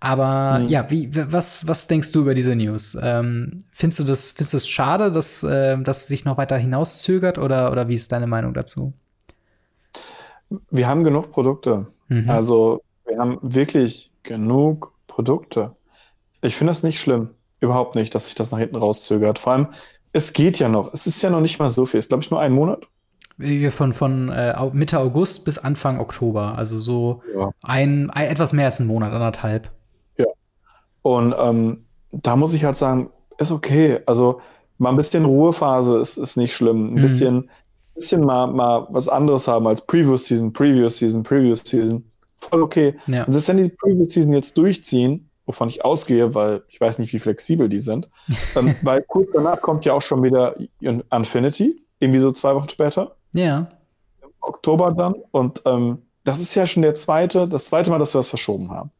Aber 0.00 0.60
mhm. 0.60 0.68
ja, 0.68 0.90
wie, 0.90 1.10
was, 1.12 1.66
was 1.66 1.86
denkst 1.88 2.12
du 2.12 2.20
über 2.20 2.34
diese 2.34 2.54
News? 2.54 2.96
Ähm, 3.00 3.58
findest 3.72 4.00
du 4.00 4.04
das, 4.04 4.30
findest 4.30 4.52
du 4.52 4.56
es 4.58 4.68
schade, 4.68 5.10
dass, 5.10 5.42
äh, 5.42 5.76
dass 5.82 6.06
sich 6.06 6.24
noch 6.24 6.38
weiter 6.38 6.56
hinauszögert 6.56 7.36
oder, 7.38 7.72
oder 7.72 7.88
wie 7.88 7.94
ist 7.94 8.12
deine 8.12 8.28
Meinung 8.28 8.54
dazu? 8.54 8.92
Wir 10.70 10.88
haben 10.88 11.04
genug 11.04 11.30
Produkte. 11.30 11.88
Mhm. 12.08 12.28
Also 12.28 12.82
wir 13.06 13.18
haben 13.18 13.38
wirklich 13.42 14.10
genug 14.22 14.92
Produkte. 15.06 15.76
Ich 16.42 16.56
finde 16.56 16.72
das 16.72 16.82
nicht 16.82 17.00
schlimm. 17.00 17.30
Überhaupt 17.60 17.94
nicht, 17.94 18.14
dass 18.14 18.26
sich 18.26 18.34
das 18.34 18.50
nach 18.50 18.58
hinten 18.58 18.76
rauszögert. 18.76 19.38
Vor 19.38 19.52
allem, 19.52 19.68
es 20.12 20.32
geht 20.32 20.58
ja 20.58 20.68
noch. 20.68 20.92
Es 20.92 21.06
ist 21.06 21.22
ja 21.22 21.30
noch 21.30 21.40
nicht 21.40 21.58
mal 21.58 21.70
so 21.70 21.86
viel. 21.86 21.98
Es 21.98 22.06
ist, 22.06 22.10
glaube 22.10 22.22
ich, 22.22 22.30
nur 22.30 22.40
ein 22.40 22.52
Monat. 22.52 22.86
Von, 23.70 23.92
von 23.92 24.30
äh, 24.30 24.54
Mitte 24.72 24.98
August 24.98 25.44
bis 25.44 25.58
Anfang 25.58 26.00
Oktober. 26.00 26.56
Also 26.58 26.78
so 26.78 27.22
ja. 27.36 27.50
ein, 27.62 28.10
ein, 28.10 28.28
etwas 28.28 28.52
mehr 28.52 28.66
als 28.66 28.80
ein 28.80 28.86
Monat, 28.86 29.12
anderthalb. 29.12 29.70
Ja. 30.16 30.26
Und 31.02 31.34
ähm, 31.38 31.84
da 32.10 32.36
muss 32.36 32.54
ich 32.54 32.64
halt 32.64 32.76
sagen, 32.76 33.10
ist 33.38 33.52
okay. 33.52 34.00
Also 34.06 34.40
mal 34.78 34.90
ein 34.90 34.96
bisschen 34.96 35.24
Ruhephase 35.24 35.98
ist, 35.98 36.16
ist 36.16 36.36
nicht 36.36 36.54
schlimm. 36.54 36.88
Ein 36.88 36.94
mhm. 36.94 37.02
bisschen 37.02 37.50
bisschen 37.98 38.24
mal, 38.24 38.46
mal 38.46 38.86
was 38.90 39.08
anderes 39.08 39.48
haben 39.48 39.66
als 39.66 39.84
Previous 39.84 40.26
Season, 40.26 40.52
Previous 40.52 40.98
Season, 40.98 41.22
Previous 41.22 41.60
Season. 41.64 42.04
Voll 42.38 42.62
okay. 42.62 42.94
Ja. 43.06 43.24
Und 43.24 43.32
selbst 43.32 43.48
wenn 43.48 43.56
die 43.58 43.68
Previous 43.68 44.12
Season 44.12 44.32
jetzt 44.32 44.56
durchziehen, 44.56 45.28
wovon 45.46 45.68
ich 45.68 45.84
ausgehe, 45.84 46.34
weil 46.34 46.62
ich 46.68 46.80
weiß 46.80 46.98
nicht, 46.98 47.12
wie 47.12 47.18
flexibel 47.18 47.68
die 47.68 47.80
sind, 47.80 48.08
ähm, 48.56 48.74
weil 48.82 49.02
kurz 49.02 49.30
danach 49.32 49.60
kommt 49.60 49.84
ja 49.84 49.92
auch 49.92 50.02
schon 50.02 50.22
wieder 50.22 50.56
Infinity, 50.80 51.82
irgendwie 51.98 52.20
so 52.20 52.30
zwei 52.32 52.54
Wochen 52.54 52.68
später. 52.68 53.16
Ja. 53.34 53.68
Im 54.22 54.30
Oktober 54.40 54.92
dann. 54.92 55.14
Und 55.32 55.62
ähm, 55.64 56.02
das 56.24 56.40
ist 56.40 56.54
ja 56.54 56.66
schon 56.66 56.82
der 56.82 56.94
zweite, 56.94 57.48
das 57.48 57.66
zweite 57.66 57.90
Mal, 57.90 57.98
dass 57.98 58.14
wir 58.14 58.20
das 58.20 58.28
verschoben 58.28 58.70
haben. 58.70 58.90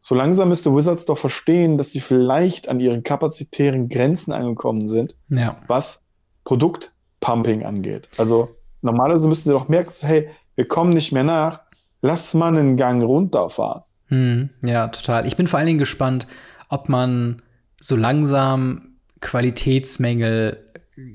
So 0.00 0.14
langsam 0.14 0.50
müsste 0.50 0.74
Wizards 0.74 1.06
doch 1.06 1.16
verstehen, 1.16 1.78
dass 1.78 1.92
sie 1.92 2.00
vielleicht 2.00 2.68
an 2.68 2.78
ihren 2.78 3.02
kapazitären 3.02 3.88
Grenzen 3.88 4.32
angekommen 4.32 4.86
sind, 4.86 5.16
ja. 5.30 5.56
was 5.66 6.02
Produkt 6.44 6.93
Pumping 7.24 7.64
angeht. 7.64 8.06
Also 8.18 8.54
normalerweise 8.82 9.26
müssten 9.28 9.48
sie 9.48 9.54
doch 9.54 9.68
merken, 9.68 9.92
hey, 10.00 10.28
wir 10.56 10.68
kommen 10.68 10.92
nicht 10.92 11.10
mehr 11.10 11.24
nach, 11.24 11.62
lass 12.02 12.34
mal 12.34 12.54
einen 12.54 12.76
Gang 12.76 13.02
runterfahren. 13.02 13.82
Hm, 14.08 14.50
ja, 14.62 14.88
total. 14.88 15.26
Ich 15.26 15.36
bin 15.36 15.46
vor 15.46 15.58
allen 15.58 15.66
Dingen 15.66 15.78
gespannt, 15.78 16.26
ob 16.68 16.90
man 16.90 17.40
so 17.80 17.96
langsam 17.96 18.96
Qualitätsmängel 19.22 20.70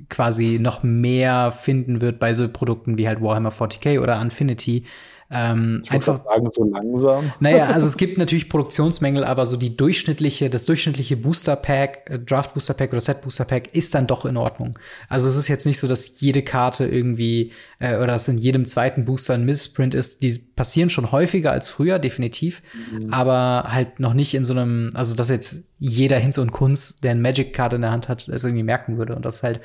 quasi 0.09 0.57
noch 0.59 0.81
mehr 0.81 1.51
finden 1.51 2.01
wird 2.01 2.19
bei 2.19 2.33
so 2.33 2.49
Produkten 2.49 2.97
wie 2.97 3.07
halt 3.07 3.21
Warhammer 3.21 3.51
40k 3.51 4.01
oder 4.01 4.19
Infinity, 4.19 4.85
ähm, 5.31 5.81
ich 5.83 5.91
einfach 5.91 6.23
sagen, 6.23 6.49
so 6.51 6.63
langsam. 6.63 7.31
Naja, 7.39 7.65
also 7.65 7.85
es 7.85 7.97
gibt 7.97 8.17
natürlich 8.17 8.49
Produktionsmängel, 8.49 9.23
aber 9.23 9.45
so 9.45 9.57
die 9.57 9.77
durchschnittliche, 9.77 10.49
das 10.49 10.65
durchschnittliche 10.65 11.17
Booster 11.17 11.55
Pack, 11.55 12.09
äh, 12.09 12.17
Draft 12.17 12.55
Booster 12.55 12.73
Pack 12.73 12.91
oder 12.91 13.01
Set 13.01 13.21
Booster 13.21 13.45
Pack 13.45 13.75
ist 13.75 13.93
dann 13.93 14.07
doch 14.07 14.25
in 14.25 14.37
Ordnung. 14.37 14.79
Also 15.07 15.29
es 15.29 15.35
ist 15.35 15.47
jetzt 15.47 15.67
nicht 15.67 15.79
so, 15.79 15.87
dass 15.87 16.19
jede 16.19 16.41
Karte 16.41 16.87
irgendwie 16.87 17.51
äh, 17.77 17.97
oder 17.97 18.07
dass 18.07 18.27
in 18.27 18.39
jedem 18.39 18.65
zweiten 18.65 19.05
Booster 19.05 19.35
ein 19.35 19.45
Missprint 19.45 19.93
ist. 19.93 20.23
Die 20.23 20.35
passieren 20.55 20.89
schon 20.89 21.11
häufiger 21.11 21.51
als 21.51 21.67
früher, 21.67 21.99
definitiv, 21.99 22.63
mhm. 22.91 23.13
aber 23.13 23.71
halt 23.71 23.99
noch 23.99 24.15
nicht 24.15 24.33
in 24.33 24.45
so 24.45 24.53
einem, 24.53 24.89
also 24.95 25.15
dass 25.15 25.29
jetzt 25.29 25.65
jeder 25.77 26.17
Hinz 26.17 26.39
und 26.39 26.51
Kunz, 26.51 26.99
der 27.01 27.11
eine 27.11 27.21
Magic-Karte 27.21 27.75
in 27.75 27.83
der 27.83 27.91
Hand 27.91 28.09
hat, 28.09 28.27
es 28.27 28.43
irgendwie 28.43 28.63
merken 28.63 28.97
würde. 28.97 29.15
Und 29.15 29.25
das 29.25 29.43
halt 29.43 29.61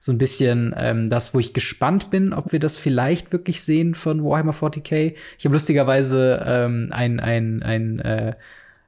so 0.00 0.12
ein 0.12 0.18
bisschen 0.18 0.74
ähm, 0.76 1.08
das, 1.08 1.34
wo 1.34 1.38
ich 1.38 1.52
gespannt 1.52 2.10
bin, 2.10 2.32
ob 2.32 2.52
wir 2.52 2.60
das 2.60 2.76
vielleicht 2.76 3.32
wirklich 3.32 3.62
sehen 3.62 3.94
von 3.94 4.24
Warhammer 4.24 4.52
40k. 4.52 5.14
Ich 5.38 5.44
habe 5.44 5.54
lustigerweise 5.54 6.44
ähm, 6.46 6.88
ein, 6.90 7.20
ein, 7.20 7.62
ein 7.62 7.98
äh, 8.00 8.34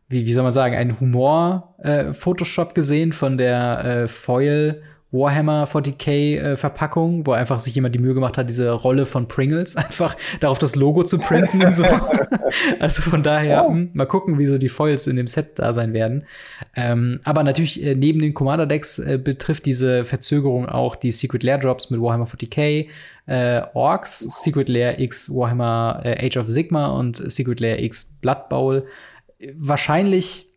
wie, 0.09 0.27
wie 0.27 0.33
soll 0.33 0.43
man 0.43 0.53
sagen, 0.53 0.77
ein 0.77 1.01
Humor-Photoshop 1.01 2.71
äh, 2.71 2.75
gesehen 2.75 3.13
von 3.13 3.39
der 3.39 3.85
äh, 3.85 4.09
Foil 4.09 4.83
Warhammer 5.13 5.67
40k 5.67 6.39
äh, 6.39 6.57
Verpackung, 6.57 7.27
wo 7.27 7.33
einfach 7.33 7.59
sich 7.59 7.75
jemand 7.75 7.95
die 7.95 7.99
Mühe 7.99 8.15
gemacht 8.15 8.39
hat, 8.39 8.49
diese 8.49 8.71
Rolle 8.71 9.07
von 9.07 9.27
Pringles 9.27 9.77
einfach 9.77 10.17
darauf 10.39 10.59
das 10.59 10.77
Logo 10.77 11.03
zu 11.03 11.19
printen 11.19 11.65
und 11.65 11.75
so. 11.75 11.85
also 12.79 13.03
von 13.03 13.23
daher, 13.23 13.67
oh. 13.69 13.75
mal 13.93 14.07
gucken, 14.07 14.39
wie 14.39 14.47
so 14.47 14.57
die 14.59 14.69
Foils 14.69 15.07
in 15.07 15.17
dem 15.17 15.27
Set 15.27 15.59
da 15.59 15.73
sein 15.73 15.93
werden. 15.93 16.25
Ähm, 16.77 17.21
aber 17.25 17.43
natürlich 17.43 17.85
äh, 17.85 17.95
neben 17.95 18.21
den 18.21 18.35
Commander 18.35 18.67
Decks 18.67 18.99
äh, 18.99 19.19
betrifft 19.23 19.67
diese 19.67 20.05
Verzögerung 20.05 20.67
auch 20.67 20.95
die 20.95 21.11
Secret 21.11 21.43
Lair 21.43 21.59
Drops 21.59 21.91
mit 21.91 22.01
Warhammer 22.01 22.27
40k, 22.27 22.89
äh, 23.27 23.63
Orks, 23.75 24.21
Secret 24.21 24.69
Lair 24.69 25.01
X 25.01 25.29
Warhammer 25.31 26.03
äh, 26.05 26.27
Age 26.27 26.37
of 26.37 26.51
Sigma 26.51 26.89
und 26.89 27.31
Secret 27.31 27.61
Lair 27.61 27.83
X 27.83 28.05
Blood 28.21 28.49
Bowl. 28.49 28.87
Wahrscheinlich 29.55 30.50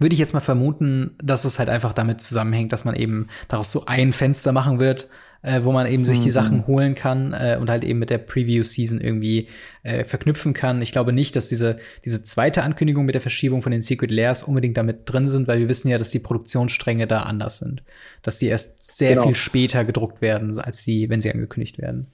würde 0.00 0.14
ich 0.14 0.18
jetzt 0.18 0.34
mal 0.34 0.40
vermuten, 0.40 1.14
dass 1.22 1.44
es 1.44 1.58
halt 1.58 1.68
einfach 1.68 1.94
damit 1.94 2.20
zusammenhängt, 2.20 2.72
dass 2.72 2.84
man 2.84 2.96
eben 2.96 3.28
daraus 3.48 3.70
so 3.70 3.84
ein 3.86 4.12
Fenster 4.12 4.50
machen 4.50 4.80
wird, 4.80 5.08
äh, 5.42 5.60
wo 5.62 5.72
man 5.72 5.86
eben 5.86 6.04
sich 6.04 6.20
die 6.20 6.28
mhm. 6.28 6.32
Sachen 6.32 6.66
holen 6.66 6.94
kann 6.94 7.32
äh, 7.32 7.58
und 7.60 7.70
halt 7.70 7.84
eben 7.84 7.98
mit 7.98 8.10
der 8.10 8.18
Preview-Season 8.18 9.00
irgendwie 9.00 9.48
äh, 9.82 10.04
verknüpfen 10.04 10.52
kann. 10.52 10.82
Ich 10.82 10.92
glaube 10.92 11.12
nicht, 11.12 11.36
dass 11.36 11.48
diese, 11.48 11.78
diese 12.04 12.24
zweite 12.24 12.62
Ankündigung 12.62 13.04
mit 13.04 13.14
der 13.14 13.22
Verschiebung 13.22 13.62
von 13.62 13.72
den 13.72 13.82
Secret 13.82 14.10
Layers 14.10 14.42
unbedingt 14.42 14.76
damit 14.76 15.10
drin 15.10 15.28
sind, 15.28 15.48
weil 15.48 15.58
wir 15.58 15.68
wissen 15.68 15.88
ja, 15.88 15.98
dass 15.98 16.10
die 16.10 16.18
Produktionsstränge 16.18 17.06
da 17.06 17.22
anders 17.22 17.58
sind. 17.58 17.82
Dass 18.22 18.38
die 18.38 18.46
erst 18.46 18.96
sehr 18.96 19.10
genau. 19.10 19.26
viel 19.26 19.34
später 19.34 19.84
gedruckt 19.84 20.20
werden, 20.20 20.58
als 20.58 20.84
die, 20.84 21.08
wenn 21.08 21.20
sie 21.20 21.32
angekündigt 21.32 21.78
werden. 21.78 22.06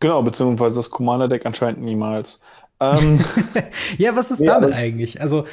Genau, 0.00 0.22
beziehungsweise 0.22 0.76
das 0.76 0.90
Commander-Deck 0.90 1.46
anscheinend 1.46 1.82
niemals. 1.82 2.40
Ähm, 2.80 3.24
ja, 3.98 4.14
was 4.14 4.30
ist 4.30 4.42
ja, 4.42 4.60
damit 4.60 4.74
eigentlich? 4.74 5.20
Also, 5.20 5.46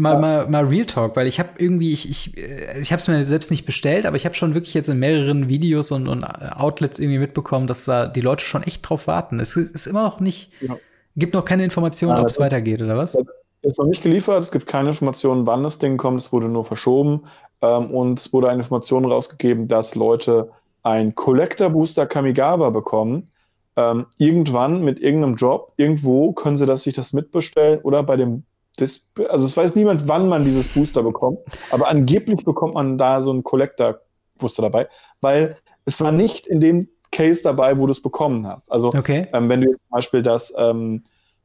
mal, 0.00 0.18
mal, 0.18 0.48
mal 0.48 0.64
Real 0.64 0.86
Talk, 0.86 1.14
weil 1.14 1.26
ich 1.26 1.38
habe 1.38 1.50
irgendwie, 1.58 1.92
ich, 1.92 2.08
ich, 2.10 2.36
äh, 2.36 2.80
ich 2.80 2.90
habe 2.90 3.00
es 3.00 3.08
mir 3.08 3.22
selbst 3.22 3.50
nicht 3.50 3.66
bestellt, 3.66 4.06
aber 4.06 4.16
ich 4.16 4.24
habe 4.24 4.34
schon 4.34 4.54
wirklich 4.54 4.74
jetzt 4.74 4.88
in 4.88 4.98
mehreren 4.98 5.48
Videos 5.48 5.90
und, 5.90 6.08
und 6.08 6.24
Outlets 6.24 6.98
irgendwie 6.98 7.18
mitbekommen, 7.18 7.66
dass 7.66 7.84
da 7.84 8.06
die 8.06 8.22
Leute 8.22 8.44
schon 8.44 8.62
echt 8.62 8.88
drauf 8.88 9.06
warten. 9.06 9.38
Es 9.38 9.56
ist 9.56 9.86
immer 9.86 10.02
noch 10.02 10.18
nicht, 10.18 10.50
ja. 10.62 10.76
gibt 11.16 11.34
noch 11.34 11.44
keine 11.44 11.64
Informationen, 11.64 12.16
ja, 12.16 12.22
ob 12.22 12.28
es 12.28 12.40
weitergeht, 12.40 12.82
oder 12.82 12.96
was? 12.96 13.14
Ist 13.62 13.78
noch 13.78 13.86
nicht 13.86 14.02
geliefert, 14.02 14.42
es 14.42 14.50
gibt 14.50 14.66
keine 14.66 14.88
Informationen, 14.88 15.46
wann 15.46 15.62
das 15.62 15.78
Ding 15.78 15.98
kommt, 15.98 16.20
es 16.20 16.32
wurde 16.32 16.48
nur 16.48 16.64
verschoben 16.64 17.24
ähm, 17.60 17.90
und 17.90 18.18
es 18.18 18.32
wurde 18.32 18.48
eine 18.48 18.60
Information 18.60 19.04
rausgegeben, 19.04 19.68
dass 19.68 19.94
Leute 19.94 20.50
ein 20.82 21.14
Collector 21.14 21.68
Booster 21.68 22.06
Kamigawa 22.06 22.70
bekommen. 22.70 23.28
Ähm, 23.76 24.06
irgendwann 24.16 24.82
mit 24.82 24.98
irgendeinem 24.98 25.36
Job, 25.36 25.74
irgendwo 25.76 26.32
können 26.32 26.56
sie 26.56 26.66
das, 26.66 26.82
sich 26.82 26.94
das 26.94 27.12
mitbestellen 27.12 27.80
oder 27.82 28.02
bei 28.02 28.16
dem 28.16 28.44
das, 28.80 29.06
also 29.28 29.44
es 29.44 29.56
weiß 29.56 29.74
niemand, 29.74 30.08
wann 30.08 30.28
man 30.28 30.44
dieses 30.44 30.68
Booster 30.68 31.02
bekommt, 31.02 31.38
aber 31.70 31.88
angeblich 31.88 32.44
bekommt 32.44 32.74
man 32.74 32.98
da 32.98 33.22
so 33.22 33.30
einen 33.30 33.44
Collector-Booster 33.44 34.62
dabei, 34.62 34.88
weil 35.20 35.56
es 35.84 36.00
war 36.00 36.12
nicht 36.12 36.46
in 36.46 36.60
dem 36.60 36.88
Case 37.12 37.42
dabei, 37.42 37.76
wo 37.78 37.86
du 37.86 37.92
es 37.92 38.00
bekommen 38.00 38.46
hast. 38.46 38.70
Also 38.70 38.88
okay. 38.88 39.28
ähm, 39.32 39.48
wenn 39.48 39.60
du 39.60 39.68
zum 39.68 39.90
Beispiel 39.90 40.22
das, 40.22 40.52
ähm, 40.56 41.02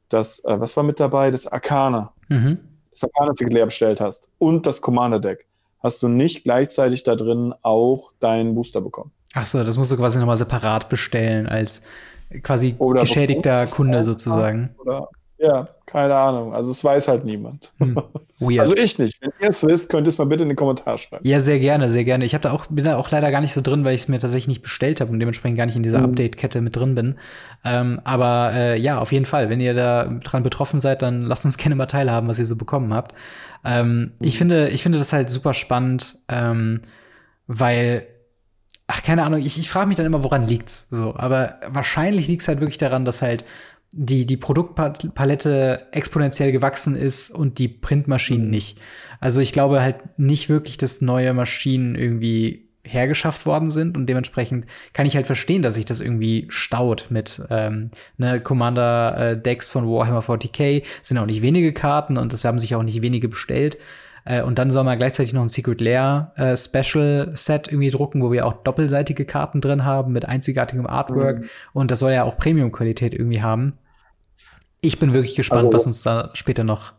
das 0.10 0.44
äh, 0.46 0.60
was 0.60 0.78
war 0.78 0.84
mit 0.84 1.00
dabei? 1.00 1.32
Das 1.32 1.48
Arcana. 1.48 2.14
Mhm. 2.30 2.60
Das 2.92 3.04
Arcana-Secret 3.04 3.66
bestellt 3.66 4.00
hast 4.00 4.30
und 4.38 4.66
das 4.66 4.82
Commander-Deck, 4.82 5.46
hast 5.80 6.02
du 6.02 6.08
nicht 6.08 6.44
gleichzeitig 6.44 7.04
da 7.04 7.16
drin 7.16 7.54
auch 7.62 8.12
deinen 8.20 8.56
Booster 8.56 8.80
bekommen. 8.80 9.12
Ach 9.34 9.46
so, 9.46 9.64
das 9.64 9.78
musst 9.78 9.92
du 9.92 9.98
quasi 9.98 10.18
nochmal 10.20 10.38
separat 10.38 10.88
bestellen 10.88 11.48
als 11.48 11.86
quasi 12.42 12.76
oder 12.78 13.02
geschädigter 13.02 13.66
Kunde 13.68 14.04
sozusagen. 14.04 14.74
Oder, 14.78 15.10
ja, 15.38 15.68
keine 15.86 16.16
Ahnung. 16.16 16.54
Also 16.54 16.72
es 16.72 16.84
weiß 16.84 17.08
halt 17.08 17.26
niemand. 17.26 17.72
Hm. 17.80 17.98
Also 18.60 18.76
ich 18.76 19.00
nicht. 19.00 19.18
Wenn 19.22 19.32
ihr 19.40 19.50
es 19.50 19.66
wisst, 19.66 19.90
könnt 19.90 20.06
ihr 20.08 20.10
es 20.10 20.18
mal 20.18 20.26
bitte 20.26 20.44
in 20.44 20.50
den 20.50 20.56
Kommentar 20.58 20.98
schreiben. 20.98 21.26
Ja, 21.26 21.40
sehr 21.40 21.60
gerne, 21.60 21.90
sehr 21.90 22.04
gerne. 22.04 22.26
Ich 22.26 22.32
da 22.34 22.52
auch, 22.52 22.66
bin 22.68 22.84
da 22.84 22.98
auch 22.98 23.10
leider 23.10 23.32
gar 23.32 23.40
nicht 23.40 23.54
so 23.54 23.62
drin, 23.62 23.86
weil 23.86 23.96
ich 23.96 24.02
es 24.02 24.08
mir 24.10 24.20
tatsächlich 24.20 24.50
nicht 24.50 24.62
bestellt 24.62 25.00
habe 25.00 25.12
und 25.12 25.20
dementsprechend 25.20 25.58
gar 25.58 25.66
nicht 25.66 25.78
in 25.78 25.84
dieser 25.84 26.00
hm. 26.00 26.06
Update-Kette 26.06 26.60
mit 26.60 26.76
drin 26.76 26.96
bin. 26.96 27.16
Ähm, 27.64 28.02
aber 28.04 28.52
äh, 28.54 28.80
ja, 28.80 29.00
auf 29.00 29.14
jeden 29.14 29.26
Fall, 29.26 29.50
wenn 29.50 29.62
ihr 29.62 29.74
da 29.74 30.06
dran 30.24 30.44
betroffen 30.44 30.80
seid, 30.80 31.02
dann 31.02 31.24
lasst 31.24 31.46
uns 31.46 31.58
gerne 31.58 31.76
mal 31.76 31.86
teilhaben, 31.86 32.28
was 32.28 32.40
ihr 32.40 32.46
so 32.46 32.56
bekommen 32.56 32.94
habt. 32.94 33.14
Ähm, 33.64 34.12
hm. 34.20 34.28
ich, 34.28 34.38
finde, 34.38 34.70
ich 34.70 34.84
finde 34.84 34.98
das 34.98 35.14
halt 35.14 35.30
super 35.30 35.54
spannend, 35.54 36.18
ähm, 36.28 36.82
weil 37.48 38.06
ach, 38.88 39.02
keine 39.02 39.24
Ahnung, 39.24 39.40
ich, 39.40 39.58
ich 39.60 39.70
frage 39.70 39.88
mich 39.88 39.98
dann 39.98 40.06
immer, 40.06 40.24
woran 40.24 40.48
liegt's 40.48 40.88
so. 40.90 41.16
Aber 41.16 41.56
wahrscheinlich 41.68 42.28
liegt's 42.28 42.48
halt 42.48 42.60
wirklich 42.60 42.78
daran, 42.78 43.06
dass 43.06 43.22
halt 43.22 43.46
die, 43.98 44.26
die 44.26 44.36
Produktpalette 44.36 45.88
exponentiell 45.94 46.52
gewachsen 46.52 46.98
ist 46.98 47.32
und 47.32 47.60
die 47.60 47.70
Printmaschinen 47.70 48.48
nicht. 48.48 48.78
Also 49.22 49.40
ich 49.40 49.54
glaube 49.54 49.82
halt 49.82 50.20
nicht 50.20 50.50
wirklich, 50.50 50.78
dass 50.78 51.02
neue 51.02 51.34
Maschinen 51.34 51.96
irgendwie 51.96 52.68
hergeschafft 52.84 53.46
worden 53.46 53.72
sind 53.72 53.98
und 53.98 54.08
dementsprechend 54.08 54.66
kann 54.94 55.08
ich 55.08 55.16
halt 55.16 55.26
verstehen, 55.26 55.62
dass 55.62 55.76
sich 55.76 55.86
das 55.86 56.02
irgendwie 56.02 56.46
staut 56.50 57.08
mit 57.10 57.42
ähm, 57.50 57.90
ne 58.18 58.42
Commander 58.42 59.18
äh, 59.18 59.42
Decks 59.42 59.70
von 59.70 59.88
Warhammer 59.88 60.22
40k 60.22 60.84
sind 61.02 61.18
auch 61.18 61.26
nicht 61.26 61.42
wenige 61.42 61.74
Karten 61.74 62.18
und 62.18 62.34
das 62.34 62.44
haben 62.44 62.60
sich 62.60 62.76
auch 62.76 62.84
nicht 62.84 63.02
wenige 63.02 63.28
bestellt 63.28 63.78
äh, 64.26 64.44
und 64.44 64.60
dann 64.60 64.70
soll 64.70 64.84
man 64.84 64.98
gleichzeitig 64.98 65.34
noch 65.34 65.42
ein 65.42 65.48
Secret 65.48 65.82
Lair 65.82 66.34
äh, 66.36 66.58
Special 66.58 67.32
Set 67.34 67.70
irgendwie 67.70 67.90
drucken, 67.90 68.22
wo 68.22 68.32
wir 68.32 68.46
auch 68.46 68.54
doppelseitige 68.64 69.26
Karten 69.26 69.62
drin 69.62 69.86
haben 69.86 70.12
mit 70.12 70.26
einzigartigem 70.26 70.86
Artwork. 70.86 71.40
Mhm. 71.40 71.50
Und 71.74 71.92
das 71.92 72.00
soll 72.00 72.12
ja 72.12 72.24
auch 72.24 72.38
Premium-Qualität 72.38 73.14
irgendwie 73.14 73.42
haben. 73.42 73.78
Ich 74.86 75.00
bin 75.00 75.14
wirklich 75.14 75.36
gespannt, 75.36 75.66
also, 75.66 75.76
was 75.76 75.86
uns 75.88 76.04
da 76.04 76.30
später 76.34 76.64
noch. 76.64 76.94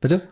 Bitte? 0.00 0.28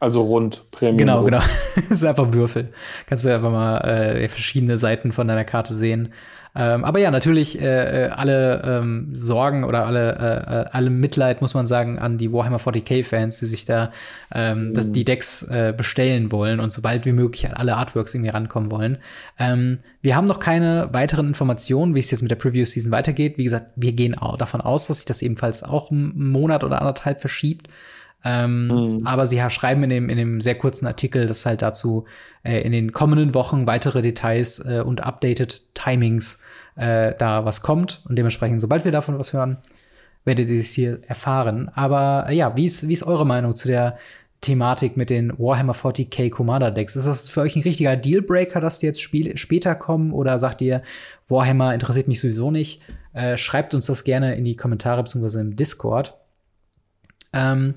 Also 0.00 0.22
rund, 0.22 0.70
Premium. 0.70 0.98
Genau, 0.98 1.24
genau. 1.24 1.40
das 1.76 1.90
ist 1.90 2.04
einfach 2.04 2.32
Würfel. 2.32 2.70
Kannst 3.06 3.24
du 3.24 3.34
einfach 3.34 3.50
mal 3.50 3.78
äh, 3.78 4.28
verschiedene 4.28 4.76
Seiten 4.76 5.12
von 5.12 5.26
deiner 5.28 5.44
Karte 5.44 5.74
sehen. 5.74 6.12
Ähm, 6.54 6.84
aber 6.84 6.98
ja, 6.98 7.10
natürlich 7.10 7.60
äh, 7.60 8.06
äh, 8.06 8.08
alle 8.10 8.62
ähm, 8.64 9.10
Sorgen 9.12 9.64
oder 9.64 9.86
alle, 9.86 10.12
äh, 10.12 10.62
äh 10.62 10.64
alle 10.72 10.90
Mitleid, 10.90 11.40
muss 11.40 11.54
man 11.54 11.66
sagen, 11.66 11.98
an 11.98 12.18
die 12.18 12.32
Warhammer 12.32 12.58
40k-Fans, 12.58 13.38
die 13.38 13.46
sich 13.46 13.64
da 13.64 13.92
ähm, 14.34 14.68
mhm. 14.68 14.74
das, 14.74 14.90
die 14.90 15.04
Decks 15.04 15.42
äh, 15.44 15.74
bestellen 15.76 16.32
wollen 16.32 16.60
und 16.60 16.72
sobald 16.72 17.06
wie 17.06 17.12
möglich 17.12 17.46
an 17.46 17.54
alle 17.54 17.76
Artworks 17.76 18.14
irgendwie 18.14 18.30
rankommen 18.30 18.70
wollen. 18.70 18.98
Ähm, 19.38 19.78
wir 20.00 20.16
haben 20.16 20.26
noch 20.26 20.40
keine 20.40 20.88
weiteren 20.92 21.28
Informationen, 21.28 21.94
wie 21.94 22.00
es 22.00 22.10
jetzt 22.10 22.22
mit 22.22 22.30
der 22.30 22.36
Preview-Season 22.36 22.92
weitergeht. 22.92 23.38
Wie 23.38 23.44
gesagt, 23.44 23.72
wir 23.76 23.92
gehen 23.92 24.16
davon 24.38 24.60
aus, 24.60 24.86
dass 24.86 24.98
sich 24.98 25.06
das 25.06 25.22
ebenfalls 25.22 25.62
auch 25.62 25.90
einen 25.90 26.30
Monat 26.30 26.64
oder 26.64 26.80
anderthalb 26.80 27.20
verschiebt. 27.20 27.68
Ähm, 28.24 28.66
mhm. 28.66 29.06
Aber 29.06 29.26
sie 29.26 29.40
schreiben 29.48 29.84
in 29.84 29.90
dem, 29.90 30.08
in 30.08 30.18
dem 30.18 30.40
sehr 30.40 30.56
kurzen 30.56 30.86
Artikel, 30.86 31.26
dass 31.26 31.46
halt 31.46 31.62
dazu 31.62 32.04
äh, 32.42 32.60
in 32.62 32.72
den 32.72 32.92
kommenden 32.92 33.34
Wochen 33.34 33.66
weitere 33.66 34.02
Details 34.02 34.58
äh, 34.66 34.80
und 34.80 35.04
updated 35.04 35.62
Timings 35.78 36.38
äh, 36.76 37.14
da 37.16 37.44
was 37.44 37.62
kommt. 37.62 38.02
Und 38.08 38.18
dementsprechend, 38.18 38.60
sobald 38.60 38.84
wir 38.84 38.92
davon 38.92 39.18
was 39.18 39.32
hören, 39.32 39.58
werdet 40.24 40.48
ihr 40.48 40.60
es 40.60 40.72
hier 40.72 41.00
erfahren. 41.06 41.70
Aber 41.74 42.26
äh, 42.28 42.34
ja, 42.34 42.56
wie 42.56 42.64
ist, 42.64 42.88
wie 42.88 42.92
ist 42.92 43.02
eure 43.02 43.26
Meinung 43.26 43.54
zu 43.54 43.68
der 43.68 43.98
Thematik 44.40 44.96
mit 44.96 45.10
den 45.10 45.36
Warhammer 45.38 45.74
40k 45.74 46.30
Commander 46.30 46.70
Decks? 46.70 46.96
Ist 46.96 47.06
das 47.06 47.28
für 47.28 47.40
euch 47.40 47.56
ein 47.56 47.62
richtiger 47.62 47.96
Dealbreaker, 47.96 48.60
dass 48.60 48.78
die 48.78 48.86
jetzt 48.86 49.02
später 49.02 49.74
kommen? 49.74 50.12
Oder 50.12 50.38
sagt 50.38 50.60
ihr, 50.62 50.82
Warhammer 51.28 51.74
interessiert 51.74 52.08
mich 52.08 52.20
sowieso 52.20 52.50
nicht? 52.50 52.80
Äh, 53.12 53.36
schreibt 53.36 53.74
uns 53.74 53.86
das 53.86 54.04
gerne 54.04 54.34
in 54.36 54.44
die 54.44 54.56
Kommentare 54.56 55.02
bzw. 55.02 55.40
im 55.40 55.56
Discord. 55.56 56.14
Ähm, 57.32 57.74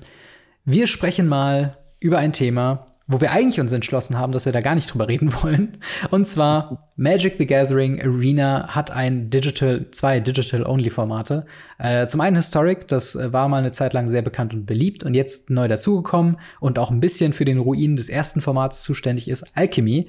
wir 0.64 0.86
sprechen 0.86 1.26
mal 1.26 1.78
über 1.98 2.18
ein 2.18 2.32
Thema, 2.32 2.86
wo 3.12 3.20
wir 3.20 3.32
eigentlich 3.32 3.60
uns 3.60 3.72
entschlossen 3.72 4.18
haben, 4.18 4.32
dass 4.32 4.46
wir 4.46 4.52
da 4.52 4.60
gar 4.60 4.74
nicht 4.74 4.92
drüber 4.92 5.08
reden 5.08 5.32
wollen. 5.42 5.78
Und 6.10 6.26
zwar 6.26 6.78
Magic 6.96 7.34
the 7.38 7.46
Gathering 7.46 8.00
Arena 8.00 8.68
hat 8.68 8.90
ein 8.90 9.30
Digital, 9.30 9.86
zwei 9.90 10.20
Digital-Only-Formate. 10.20 11.46
Äh, 11.78 12.06
zum 12.06 12.20
einen 12.20 12.36
Historic, 12.36 12.88
das 12.88 13.14
äh, 13.14 13.32
war 13.32 13.48
mal 13.48 13.58
eine 13.58 13.72
Zeit 13.72 13.92
lang 13.92 14.08
sehr 14.08 14.22
bekannt 14.22 14.54
und 14.54 14.66
beliebt 14.66 15.04
und 15.04 15.14
jetzt 15.14 15.50
neu 15.50 15.68
dazugekommen 15.68 16.38
und 16.60 16.78
auch 16.78 16.90
ein 16.90 17.00
bisschen 17.00 17.32
für 17.32 17.44
den 17.44 17.58
Ruin 17.58 17.96
des 17.96 18.08
ersten 18.08 18.40
Formats 18.40 18.82
zuständig 18.82 19.28
ist 19.28 19.56
Alchemy. 19.56 20.08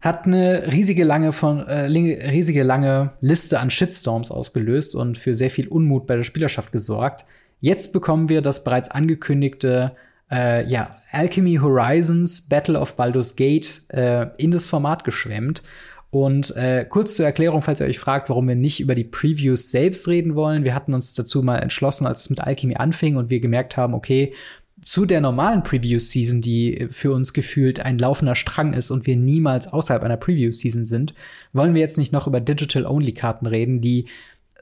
Hat 0.00 0.26
eine 0.26 0.70
riesige 0.72 1.04
lange 1.04 1.32
von 1.32 1.66
äh, 1.66 1.86
riesige 1.86 2.62
lange 2.62 3.12
Liste 3.20 3.58
an 3.58 3.70
Shitstorms 3.70 4.30
ausgelöst 4.30 4.94
und 4.94 5.18
für 5.18 5.34
sehr 5.34 5.50
viel 5.50 5.68
Unmut 5.68 6.06
bei 6.06 6.16
der 6.16 6.22
Spielerschaft 6.22 6.72
gesorgt. 6.72 7.24
Jetzt 7.60 7.92
bekommen 7.92 8.28
wir 8.28 8.40
das 8.40 8.62
bereits 8.62 8.90
angekündigte 8.90 9.96
äh, 10.30 10.66
ja, 10.68 10.96
Alchemy 11.12 11.56
Horizons 11.56 12.42
Battle 12.48 12.78
of 12.78 12.96
Baldur's 12.96 13.36
Gate 13.36 13.82
äh, 13.88 14.26
in 14.36 14.50
das 14.50 14.66
Format 14.66 15.04
geschwemmt. 15.04 15.62
Und 16.10 16.56
äh, 16.56 16.86
kurz 16.88 17.16
zur 17.16 17.26
Erklärung, 17.26 17.60
falls 17.60 17.80
ihr 17.80 17.86
euch 17.86 17.98
fragt, 17.98 18.30
warum 18.30 18.48
wir 18.48 18.56
nicht 18.56 18.80
über 18.80 18.94
die 18.94 19.04
Previews 19.04 19.70
selbst 19.70 20.08
reden 20.08 20.34
wollen. 20.34 20.64
Wir 20.64 20.74
hatten 20.74 20.94
uns 20.94 21.14
dazu 21.14 21.42
mal 21.42 21.58
entschlossen, 21.58 22.06
als 22.06 22.22
es 22.22 22.30
mit 22.30 22.40
Alchemy 22.40 22.76
anfing 22.76 23.16
und 23.16 23.28
wir 23.28 23.40
gemerkt 23.40 23.76
haben, 23.76 23.92
okay, 23.92 24.32
zu 24.80 25.04
der 25.04 25.20
normalen 25.20 25.62
Preview-Season, 25.62 26.40
die 26.40 26.86
für 26.90 27.12
uns 27.12 27.32
gefühlt 27.32 27.80
ein 27.80 27.98
laufender 27.98 28.34
Strang 28.34 28.72
ist 28.72 28.90
und 28.90 29.06
wir 29.06 29.16
niemals 29.16 29.66
außerhalb 29.72 30.02
einer 30.02 30.16
Preview-Season 30.16 30.84
sind, 30.84 31.14
wollen 31.52 31.74
wir 31.74 31.80
jetzt 31.80 31.98
nicht 31.98 32.12
noch 32.12 32.26
über 32.26 32.40
Digital-Only-Karten 32.40 33.46
reden, 33.46 33.80
die 33.80 34.06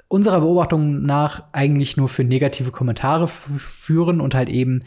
unserer 0.09 0.41
Beobachtung 0.41 1.03
nach 1.03 1.45
eigentlich 1.53 1.97
nur 1.97 2.09
für 2.09 2.25
negative 2.25 2.71
Kommentare 2.71 3.29
führen 3.29 4.21
und 4.21 4.35
halt 4.35 4.49
eben 4.49 4.81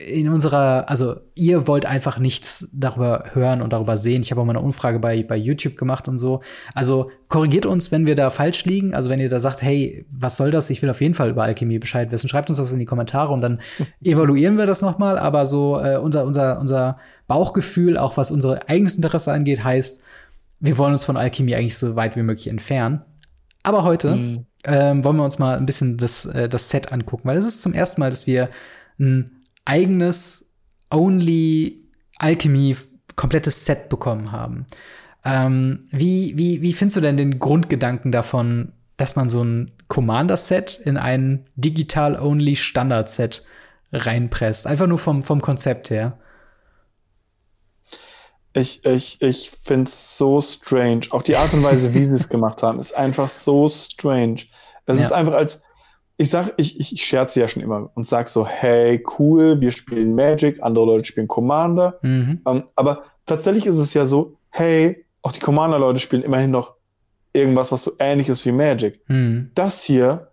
in 0.00 0.28
unserer, 0.28 0.88
also 0.88 1.16
ihr 1.34 1.66
wollt 1.66 1.84
einfach 1.84 2.18
nichts 2.18 2.68
darüber 2.72 3.24
hören 3.34 3.60
und 3.60 3.72
darüber 3.72 3.98
sehen. 3.98 4.22
Ich 4.22 4.30
habe 4.30 4.40
auch 4.40 4.46
mal 4.46 4.56
eine 4.56 4.64
Umfrage 4.64 4.98
bei, 4.98 5.22
bei 5.22 5.36
YouTube 5.36 5.76
gemacht 5.76 6.08
und 6.08 6.16
so. 6.16 6.40
Also 6.74 7.10
korrigiert 7.28 7.66
uns, 7.66 7.92
wenn 7.92 8.06
wir 8.06 8.14
da 8.14 8.30
falsch 8.30 8.64
liegen. 8.64 8.94
Also 8.94 9.10
wenn 9.10 9.20
ihr 9.20 9.28
da 9.28 9.40
sagt, 9.40 9.60
hey, 9.62 10.06
was 10.10 10.36
soll 10.36 10.50
das? 10.50 10.70
Ich 10.70 10.80
will 10.80 10.88
auf 10.88 11.00
jeden 11.00 11.14
Fall 11.14 11.30
über 11.30 11.42
Alchemie 11.42 11.78
Bescheid 11.78 12.10
wissen. 12.10 12.28
Schreibt 12.28 12.48
uns 12.48 12.58
das 12.58 12.72
in 12.72 12.78
die 12.78 12.86
Kommentare 12.86 13.32
und 13.32 13.42
dann 13.42 13.60
evaluieren 14.02 14.56
wir 14.56 14.66
das 14.66 14.80
noch 14.80 14.98
mal. 14.98 15.18
Aber 15.18 15.44
so 15.44 15.78
äh, 15.78 15.98
unser, 15.98 16.24
unser, 16.24 16.58
unser 16.58 16.98
Bauchgefühl, 17.28 17.98
auch 17.98 18.16
was 18.16 18.30
unsere 18.30 18.68
eigenes 18.68 18.96
Interesse 18.96 19.32
angeht, 19.32 19.62
heißt, 19.62 20.02
wir 20.60 20.78
wollen 20.78 20.92
uns 20.92 21.04
von 21.04 21.16
Alchemie 21.16 21.54
eigentlich 21.54 21.76
so 21.76 21.94
weit 21.94 22.16
wie 22.16 22.22
möglich 22.22 22.48
entfernen. 22.48 23.02
Aber 23.62 23.84
heute 23.84 24.16
mhm 24.16 24.46
ähm, 24.64 25.04
wollen 25.04 25.16
wir 25.16 25.24
uns 25.24 25.38
mal 25.38 25.56
ein 25.56 25.66
bisschen 25.66 25.96
das, 25.96 26.26
äh, 26.26 26.48
das 26.48 26.68
Set 26.68 26.92
angucken, 26.92 27.28
weil 27.28 27.36
es 27.36 27.44
ist 27.44 27.62
zum 27.62 27.72
ersten 27.72 28.00
Mal, 28.00 28.10
dass 28.10 28.26
wir 28.26 28.50
ein 28.98 29.39
eigenes 29.64 30.56
Only 30.90 31.88
Alchemy 32.18 32.76
komplettes 33.16 33.64
Set 33.66 33.88
bekommen 33.88 34.32
haben. 34.32 34.66
Ähm, 35.24 35.84
wie, 35.90 36.36
wie, 36.36 36.62
wie 36.62 36.72
findest 36.72 36.96
du 36.96 37.00
denn 37.00 37.16
den 37.16 37.38
Grundgedanken 37.38 38.12
davon, 38.12 38.72
dass 38.96 39.16
man 39.16 39.28
so 39.28 39.42
ein 39.42 39.70
Commander-Set 39.88 40.80
in 40.84 40.96
ein 40.96 41.44
digital-only 41.56 42.56
Standard-Set 42.56 43.44
reinpresst? 43.92 44.66
Einfach 44.66 44.86
nur 44.86 44.98
vom, 44.98 45.22
vom 45.22 45.40
Konzept 45.40 45.90
her. 45.90 46.18
Ich, 48.52 48.84
ich, 48.84 49.22
ich 49.22 49.52
finde 49.64 49.84
es 49.84 50.16
so 50.16 50.40
strange. 50.40 51.02
Auch 51.10 51.22
die 51.22 51.36
Art 51.36 51.54
und 51.54 51.62
Weise, 51.62 51.94
wie 51.94 52.04
sie 52.04 52.14
es 52.14 52.28
gemacht 52.28 52.62
haben, 52.62 52.80
ist 52.80 52.96
einfach 52.96 53.28
so 53.28 53.68
strange. 53.68 54.42
Es 54.86 54.98
ja. 54.98 55.04
ist 55.04 55.12
einfach 55.12 55.34
als, 55.34 55.62
ich 56.20 56.28
sag, 56.28 56.52
ich, 56.58 56.78
ich, 56.78 56.92
ich 56.92 57.04
scherze 57.06 57.40
ja 57.40 57.48
schon 57.48 57.62
immer 57.62 57.90
und 57.94 58.06
sag 58.06 58.28
so, 58.28 58.46
hey, 58.46 59.02
cool, 59.18 59.58
wir 59.62 59.70
spielen 59.70 60.14
Magic, 60.14 60.62
andere 60.62 60.84
Leute 60.84 61.06
spielen 61.06 61.26
Commander. 61.26 61.98
Mhm. 62.02 62.42
Ähm, 62.46 62.64
aber 62.76 63.04
tatsächlich 63.24 63.64
ist 63.64 63.76
es 63.76 63.94
ja 63.94 64.04
so, 64.04 64.36
hey, 64.50 65.06
auch 65.22 65.32
die 65.32 65.40
Commander-Leute 65.40 65.98
spielen 65.98 66.22
immerhin 66.22 66.50
noch 66.50 66.74
irgendwas, 67.32 67.72
was 67.72 67.84
so 67.84 67.92
ähnlich 67.98 68.28
ist 68.28 68.44
wie 68.44 68.52
Magic. 68.52 69.00
Mhm. 69.08 69.50
Das 69.54 69.82
hier 69.82 70.30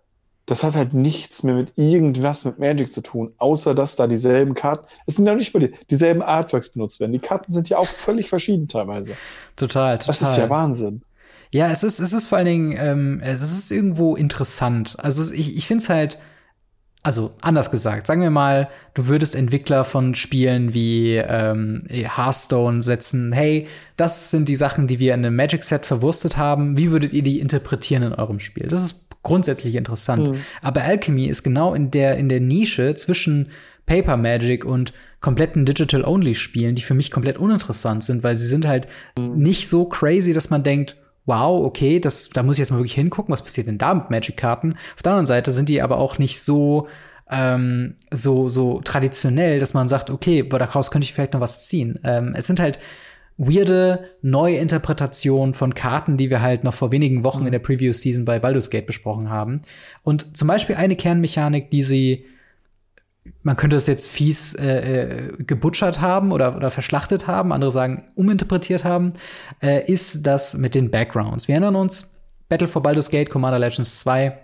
das 0.48 0.64
hat 0.64 0.74
halt 0.74 0.94
nichts 0.94 1.42
mehr 1.42 1.54
mit 1.54 1.72
irgendwas 1.76 2.46
mit 2.46 2.58
Magic 2.58 2.90
zu 2.90 3.02
tun, 3.02 3.34
außer 3.36 3.74
dass 3.74 3.96
da 3.96 4.06
dieselben 4.06 4.54
Karten, 4.54 4.86
es 5.04 5.16
sind 5.16 5.26
ja 5.26 5.34
nicht 5.34 5.52
mal 5.52 5.60
die, 5.60 5.74
dieselben 5.90 6.22
Artworks 6.22 6.70
benutzt 6.70 7.00
werden. 7.00 7.12
Die 7.12 7.18
Karten 7.18 7.52
sind 7.52 7.68
ja 7.68 7.76
auch 7.76 7.86
völlig 7.86 8.30
verschieden 8.30 8.66
teilweise. 8.66 9.12
Total, 9.56 9.98
total. 9.98 10.06
Das 10.06 10.22
ist 10.22 10.38
ja 10.38 10.48
Wahnsinn. 10.48 11.02
Ja, 11.50 11.70
es 11.70 11.82
ist, 11.82 12.00
es 12.00 12.12
ist 12.12 12.26
vor 12.26 12.38
allen 12.38 12.46
Dingen, 12.46 12.76
ähm, 12.78 13.20
es 13.22 13.42
ist 13.42 13.70
irgendwo 13.70 14.16
interessant. 14.16 14.96
Also 14.98 15.32
ich, 15.32 15.56
ich 15.56 15.66
finde 15.66 15.82
es 15.82 15.88
halt, 15.88 16.18
also 17.02 17.34
anders 17.40 17.70
gesagt, 17.70 18.06
sagen 18.06 18.20
wir 18.20 18.30
mal, 18.30 18.68
du 18.94 19.06
würdest 19.06 19.34
Entwickler 19.34 19.84
von 19.84 20.14
Spielen 20.14 20.74
wie 20.74 21.16
ähm, 21.16 21.84
Hearthstone 21.88 22.82
setzen, 22.82 23.32
hey, 23.32 23.66
das 23.96 24.30
sind 24.30 24.48
die 24.48 24.56
Sachen, 24.56 24.86
die 24.86 24.98
wir 24.98 25.14
in 25.14 25.24
einem 25.24 25.36
Magic 25.36 25.64
Set 25.64 25.86
verwurstet 25.86 26.36
haben, 26.36 26.76
wie 26.76 26.90
würdet 26.90 27.12
ihr 27.12 27.22
die 27.22 27.40
interpretieren 27.40 28.02
in 28.02 28.14
eurem 28.14 28.40
Spiel? 28.40 28.66
Das 28.68 28.82
ist 28.82 29.06
grundsätzlich 29.22 29.74
interessant. 29.74 30.28
Mhm. 30.28 30.40
Aber 30.60 30.82
Alchemy 30.82 31.26
ist 31.26 31.42
genau 31.42 31.72
in 31.72 31.90
der, 31.90 32.16
in 32.18 32.28
der 32.28 32.40
Nische 32.40 32.94
zwischen 32.96 33.50
Paper 33.86 34.16
Magic 34.16 34.64
und 34.64 34.92
kompletten 35.20 35.64
Digital-Only-Spielen, 35.64 36.74
die 36.74 36.82
für 36.82 36.94
mich 36.94 37.10
komplett 37.10 37.38
uninteressant 37.38 38.04
sind, 38.04 38.22
weil 38.22 38.36
sie 38.36 38.46
sind 38.46 38.66
halt 38.66 38.86
mhm. 39.18 39.36
nicht 39.38 39.68
so 39.68 39.86
crazy, 39.86 40.32
dass 40.32 40.50
man 40.50 40.62
denkt, 40.62 40.96
wow, 41.28 41.64
okay, 41.64 42.00
das, 42.00 42.30
da 42.30 42.42
muss 42.42 42.56
ich 42.56 42.60
jetzt 42.60 42.70
mal 42.70 42.78
wirklich 42.78 42.94
hingucken, 42.94 43.30
was 43.32 43.42
passiert 43.42 43.66
denn 43.66 43.78
da 43.78 43.94
mit 43.94 44.10
Magic-Karten. 44.10 44.74
Auf 44.94 45.02
der 45.02 45.12
anderen 45.12 45.26
Seite 45.26 45.52
sind 45.52 45.68
die 45.68 45.82
aber 45.82 45.98
auch 45.98 46.18
nicht 46.18 46.40
so, 46.40 46.88
ähm, 47.30 47.96
so, 48.10 48.48
so 48.48 48.80
traditionell, 48.80 49.60
dass 49.60 49.74
man 49.74 49.88
sagt, 49.88 50.10
okay, 50.10 50.42
daraus 50.48 50.90
könnte 50.90 51.04
ich 51.04 51.12
vielleicht 51.12 51.34
noch 51.34 51.40
was 51.40 51.68
ziehen. 51.68 52.00
Ähm, 52.02 52.34
es 52.34 52.46
sind 52.46 52.58
halt 52.58 52.78
weirde 53.36 54.10
Neuinterpretationen 54.22 55.54
von 55.54 55.74
Karten, 55.74 56.16
die 56.16 56.30
wir 56.30 56.40
halt 56.40 56.64
noch 56.64 56.74
vor 56.74 56.92
wenigen 56.92 57.24
Wochen 57.24 57.44
in 57.44 57.52
der 57.52 57.60
Preview-Season 57.60 58.24
bei 58.24 58.38
Baldur's 58.38 58.70
Gate 58.70 58.86
besprochen 58.86 59.28
haben. 59.28 59.60
Und 60.02 60.36
zum 60.36 60.48
Beispiel 60.48 60.76
eine 60.76 60.96
Kernmechanik, 60.96 61.70
die 61.70 61.82
sie 61.82 62.24
man 63.48 63.56
könnte 63.56 63.76
es 63.76 63.86
jetzt 63.86 64.10
fies 64.10 64.52
äh, 64.56 64.66
äh, 64.66 65.32
gebutschert 65.38 66.02
haben 66.02 66.32
oder, 66.32 66.54
oder 66.54 66.70
verschlachtet 66.70 67.26
haben, 67.26 67.50
andere 67.50 67.70
sagen 67.70 68.04
uminterpretiert 68.14 68.84
haben, 68.84 69.14
äh, 69.62 69.90
ist 69.90 70.26
das 70.26 70.58
mit 70.58 70.74
den 70.74 70.90
Backgrounds. 70.90 71.48
Wir 71.48 71.54
erinnern 71.54 71.74
uns, 71.74 72.14
Battle 72.50 72.68
for 72.68 72.82
Baldur's 72.82 73.08
Gate, 73.08 73.30
Commander 73.30 73.58
Legends 73.58 74.00
2 74.00 74.36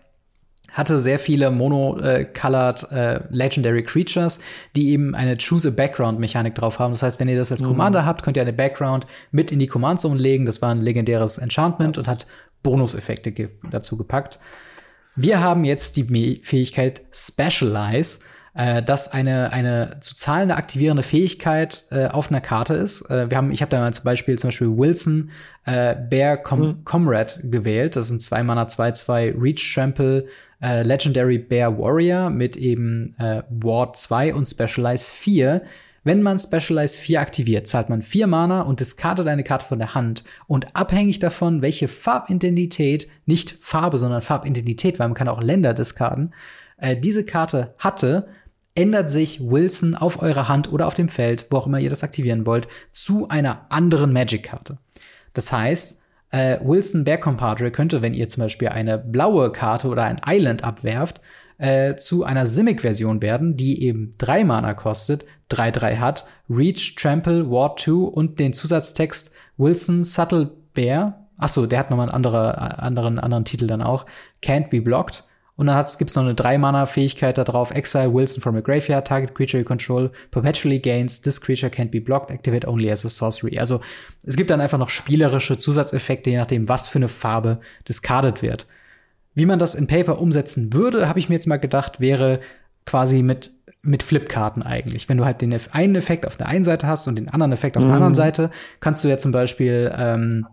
hatte 0.73 0.99
sehr 0.99 1.19
viele 1.19 1.51
mono-colored 1.51 2.91
äh, 2.93 3.21
Legendary 3.29 3.85
Creatures, 3.85 4.41
die 4.75 4.93
eben 4.93 5.15
eine 5.15 5.37
Choose 5.37 5.69
a 5.69 5.71
Background-Mechanik 5.71 6.55
drauf 6.55 6.79
haben. 6.79 6.95
Das 6.95 7.03
heißt, 7.03 7.21
wenn 7.21 7.29
ihr 7.29 7.37
das 7.37 7.53
als 7.53 7.63
mhm. 7.63 7.67
Commander 7.67 8.07
habt, 8.07 8.23
könnt 8.23 8.39
ihr 8.39 8.43
eine 8.43 8.55
Background 8.55 9.07
mit 9.33 9.53
in 9.53 9.59
die 9.59 9.67
Command 9.67 10.01
Zone 10.01 10.19
legen. 10.19 10.47
Das 10.47 10.63
war 10.63 10.71
ein 10.71 10.81
legendäres 10.81 11.37
Enchantment 11.37 11.99
und 11.99 12.09
hat 12.09 12.27
Bonuseffekte 12.63 13.33
ge 13.33 13.51
dazu 13.71 13.99
gepackt. 13.99 14.39
Wir 15.15 15.41
haben 15.41 15.65
jetzt 15.65 15.99
die 15.99 16.41
Fähigkeit 16.43 17.03
Specialize 17.13 18.21
äh, 18.55 18.83
dass 18.83 19.13
eine, 19.13 19.53
eine 19.53 19.97
zu 20.01 20.15
zahlende 20.15 20.57
aktivierende 20.57 21.03
Fähigkeit 21.03 21.85
äh, 21.91 22.07
auf 22.07 22.31
einer 22.31 22.41
Karte 22.41 22.75
ist. 22.75 23.11
Äh, 23.11 23.31
wir 23.31 23.37
haben, 23.37 23.51
ich 23.51 23.63
habe 23.63 23.71
da 23.71 23.81
mal 23.81 23.93
zum 23.93 24.05
Beispiel, 24.05 24.39
zum 24.39 24.49
Beispiel 24.49 24.77
Wilson 24.77 25.31
äh, 25.65 25.97
Bear 25.97 26.37
Com 26.37 26.61
mhm. 26.61 26.85
Comrade 26.85 27.35
gewählt. 27.43 27.97
Das 27.97 28.09
sind 28.09 28.23
zwei 28.23 28.43
Mana 28.43 28.65
2-2 28.65 29.35
Reach 29.41 29.75
Trample 29.75 30.27
äh, 30.63 30.83
Legendary 30.83 31.39
Bear 31.39 31.77
Warrior 31.77 32.31
mit 32.31 32.57
eben 32.57 33.15
äh, 33.19 33.43
Ward 33.51 33.97
2 33.97 34.35
und 34.35 34.47
Specialize 34.47 35.11
4. 35.13 35.63
Wenn 36.05 36.23
man 36.23 36.39
Specialize 36.39 36.99
4 37.01 37.21
aktiviert, 37.21 37.67
zahlt 37.67 37.89
man 37.89 38.03
4 38.03 38.27
Mana 38.27 38.61
und 38.61 38.79
diskartet 38.79 39.27
eine 39.27 39.43
Karte 39.43 39.67
von 39.67 39.79
der 39.79 39.95
Hand. 39.95 40.23
Und 40.47 40.77
abhängig 40.77 41.19
davon, 41.19 41.61
welche 41.61 41.89
Farbidentität, 41.89 43.09
nicht 43.27 43.57
Farbe, 43.61 43.99
sondern 43.99 44.21
Farbidentität, 44.21 44.99
weil 44.99 45.09
man 45.09 45.15
kann 45.15 45.29
auch 45.29 45.43
Länder 45.43 45.75
diskarden, 45.75 46.35
äh, 46.77 46.97
diese 46.97 47.25
Karte 47.25 47.75
hatte, 47.79 48.29
ändert 48.75 49.09
sich 49.09 49.41
Wilson 49.41 49.95
auf 49.95 50.21
eurer 50.21 50.49
Hand 50.49 50.73
oder 50.73 50.87
auf 50.87 50.95
dem 50.95 51.09
Feld, 51.09 51.47
wo 51.51 51.59
auch 51.59 51.67
immer 51.67 51.79
ihr 51.79 51.91
das 51.91 52.03
aktivieren 52.03 52.47
wollt, 52.47 52.69
zu 52.91 53.29
einer 53.29 53.67
anderen 53.69 54.13
Magic-Karte. 54.13 54.79
Das 55.33 55.53
heißt, 55.53 56.03
äh, 56.31 56.59
Wilson 56.63 57.05
Bear 57.05 57.19
Compadre 57.19 57.71
könnte, 57.71 58.03
wenn 58.03 58.15
ihr 58.15 58.29
zum 58.29 58.43
Beispiel 58.43 58.69
eine 58.69 58.99
blaue 58.99 59.53
Karte 59.53 59.89
oder 59.89 60.05
ein 60.05 60.21
Island 60.27 60.65
abwerft, 60.65 61.21
äh, 61.59 61.95
zu 61.95 62.25
einer 62.25 62.47
Simic-Version 62.47 63.23
werden, 63.23 63.57
die 63.57 63.83
eben 63.83 64.11
drei 64.19 64.45
Mana 64.45 64.75
kostet, 64.75 65.25
3-3 65.51 65.99
hat, 65.99 66.27
Reach, 66.51 66.97
Trample, 66.97 67.49
Ward 67.51 67.81
2 67.81 67.93
und 67.93 68.41
den 68.41 68.53
Zusatztext 68.53 69.33
Wilson 69.57 70.03
Subtle 70.03 70.51
Bear. 70.73 71.29
Achso, 71.37 71.67
der 71.67 71.79
hat 71.79 71.91
nochmal 71.91 72.09
einen 72.09 72.15
andere, 72.15 72.81
anderen, 72.81 73.19
anderen 73.19 73.45
Titel 73.45 73.67
dann 73.67 73.83
auch. 73.83 74.07
Can't 74.43 74.69
be 74.69 74.81
blocked. 74.81 75.25
Und 75.57 75.67
dann 75.69 75.85
gibt 75.99 76.11
es 76.11 76.17
noch 76.17 76.25
eine 76.25 76.35
3-Mana-Fähigkeit 76.35 77.39
darauf. 77.39 77.71
Exile 77.71 78.13
Wilson 78.13 78.43
from 78.43 78.57
a 78.57 78.61
graveyard, 78.61 79.07
target 79.07 79.35
creature 79.35 79.61
you 79.61 79.65
control, 79.65 80.11
perpetually 80.33 80.81
gains, 80.81 81.21
this 81.21 81.41
creature 81.41 81.71
can't 81.71 81.91
be 81.91 82.01
blocked, 82.01 82.31
activate 82.31 82.67
only 82.67 82.91
as 82.91 83.05
a 83.05 83.09
sorcery. 83.09 83.59
Also 83.59 83.81
es 84.25 84.37
gibt 84.37 84.51
dann 84.51 84.61
einfach 84.61 84.79
noch 84.79 84.91
spielerische 84.91 85.57
Zusatzeffekte, 85.57 86.31
je 86.31 86.39
nachdem, 86.39 86.69
was 86.69 86.89
für 86.89 86.99
eine 86.99 87.09
Farbe 87.09 87.61
discarded 87.89 88.43
wird. 88.43 88.67
Wie 89.35 89.47
man 89.47 89.61
das 89.61 89.77
in 89.77 89.87
Paper 89.87 90.21
umsetzen 90.21 90.73
würde, 90.73 91.09
habe 91.09 91.21
ich 91.21 91.29
mir 91.29 91.37
jetzt 91.37 91.47
mal 91.47 91.59
gedacht, 91.59 92.01
wäre 92.01 92.41
quasi 92.85 93.23
mit 93.23 93.53
mit 93.85 94.03
Flipkarten 94.03 94.63
eigentlich. 94.63 95.09
Wenn 95.09 95.19
du 95.19 95.27
halt 95.27 95.43
den 95.43 95.55
einen 95.73 95.95
Effekt 95.95 96.27
auf 96.27 96.37
der 96.37 96.49
einen 96.49 96.65
Seite 96.65 96.87
hast 96.87 97.07
und 97.07 97.17
den 97.17 97.29
anderen 97.29 97.53
Effekt 97.53 97.77
auf 97.77 97.83
mhm. 97.83 97.89
der 97.89 97.97
anderen 97.97 98.15
Seite, 98.15 98.51
kannst 98.81 99.05
du 99.05 99.09
ja 99.09 99.19
zum 99.19 99.31
Beispiel 99.31 99.93
ähm, 99.95 100.47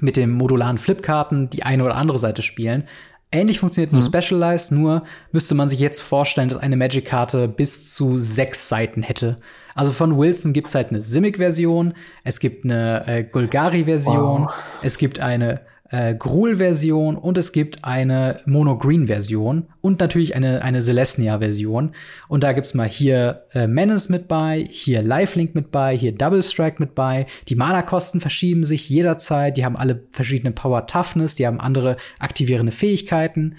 mit 0.00 0.16
dem 0.16 0.30
modularen 0.30 0.78
Flipkarten 0.78 1.50
die 1.50 1.64
eine 1.64 1.84
oder 1.84 1.96
andere 1.96 2.18
Seite 2.18 2.42
spielen. 2.42 2.84
Ähnlich 3.32 3.58
funktioniert 3.58 3.92
nur 3.92 4.02
mhm. 4.02 4.06
Specialized, 4.06 4.72
nur 4.72 5.04
müsste 5.32 5.54
man 5.54 5.68
sich 5.68 5.80
jetzt 5.80 6.02
vorstellen, 6.02 6.50
dass 6.50 6.58
eine 6.58 6.76
Magic-Karte 6.76 7.48
bis 7.48 7.94
zu 7.94 8.18
sechs 8.18 8.68
Seiten 8.68 9.02
hätte. 9.02 9.38
Also 9.74 9.92
von 9.92 10.18
Wilson 10.18 10.52
gibt's 10.52 10.74
halt 10.74 10.90
eine 10.90 11.00
Simic-Version, 11.00 11.94
es 12.24 12.40
gibt 12.40 12.64
eine 12.64 13.06
äh, 13.06 13.24
Golgari-Version, 13.24 14.42
wow. 14.42 14.54
es 14.82 14.98
gibt 14.98 15.18
eine 15.18 15.62
äh, 15.92 16.14
Gruul-Version 16.14 17.16
und 17.16 17.36
es 17.36 17.52
gibt 17.52 17.84
eine 17.84 18.40
Mono-Green-Version 18.46 19.66
und 19.82 20.00
natürlich 20.00 20.34
eine, 20.34 20.62
eine 20.62 20.80
Celestia-Version. 20.80 21.94
Und 22.28 22.42
da 22.42 22.52
gibt's 22.54 22.72
mal 22.72 22.88
hier 22.88 23.44
äh, 23.52 23.66
Menace 23.66 24.08
mit 24.08 24.26
bei, 24.26 24.66
hier 24.68 25.02
Lifelink 25.02 25.54
mit 25.54 25.70
bei, 25.70 25.96
hier 25.96 26.12
Double 26.12 26.42
Strike 26.42 26.76
mit 26.78 26.94
bei. 26.94 27.26
Die 27.48 27.56
Mana-Kosten 27.56 28.20
verschieben 28.20 28.64
sich 28.64 28.88
jederzeit, 28.88 29.58
die 29.58 29.64
haben 29.66 29.76
alle 29.76 30.02
verschiedene 30.12 30.52
Power-Toughness, 30.52 31.34
die 31.34 31.46
haben 31.46 31.60
andere 31.60 31.98
aktivierende 32.18 32.72
Fähigkeiten. 32.72 33.56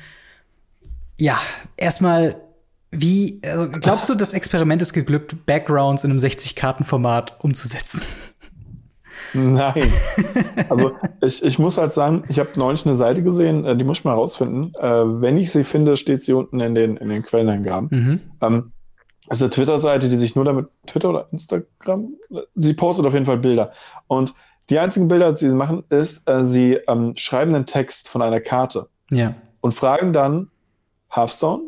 Ja, 1.19 1.39
erstmal 1.77 2.36
wie, 2.89 3.41
also 3.43 3.69
glaubst 3.69 4.09
du, 4.09 4.15
das 4.15 4.34
Experiment 4.34 4.81
ist 4.81 4.93
geglückt, 4.93 5.45
Backgrounds 5.45 6.03
in 6.03 6.09
einem 6.09 6.19
60-Karten-Format 6.19 7.43
umzusetzen? 7.43 8.01
Nein. 9.39 9.91
Also 10.69 10.91
ich, 11.21 11.43
ich 11.43 11.59
muss 11.59 11.77
halt 11.77 11.93
sagen, 11.93 12.23
ich 12.29 12.39
habe 12.39 12.49
neulich 12.55 12.86
eine 12.86 12.95
Seite 12.95 13.23
gesehen, 13.23 13.65
äh, 13.65 13.75
die 13.75 13.84
muss 13.84 13.99
ich 13.99 14.05
mal 14.05 14.13
rausfinden. 14.13 14.73
Äh, 14.79 15.21
wenn 15.21 15.38
ich 15.38 15.51
sie 15.51 15.63
finde, 15.63 15.97
steht 15.97 16.23
sie 16.23 16.34
unten 16.34 16.59
in 16.59 16.75
den, 16.75 16.97
in 16.97 17.09
den 17.09 17.23
Quellenangaben. 17.23 17.89
Mhm. 17.91 18.19
Ähm, 18.41 18.71
das 19.27 19.38
ist 19.38 19.43
eine 19.43 19.51
Twitter-Seite, 19.51 20.09
die 20.09 20.17
sich 20.17 20.36
nur 20.36 20.45
damit, 20.45 20.67
Twitter 20.86 21.09
oder 21.09 21.27
Instagram, 21.31 22.13
sie 22.55 22.73
postet 22.73 23.05
auf 23.05 23.13
jeden 23.13 23.25
Fall 23.25 23.38
Bilder. 23.38 23.71
Und 24.07 24.34
die 24.69 24.79
einzigen 24.79 25.07
Bilder, 25.07 25.34
die 25.34 25.49
sie 25.49 25.55
machen, 25.55 25.84
ist, 25.89 26.27
äh, 26.27 26.43
sie 26.43 26.73
ähm, 26.88 27.13
schreiben 27.15 27.55
einen 27.55 27.65
Text 27.65 28.09
von 28.09 28.21
einer 28.21 28.41
Karte. 28.41 28.89
Ja. 29.09 29.36
Und 29.61 29.73
fragen 29.73 30.13
dann 30.13 30.49
Hearthstone, 31.09 31.63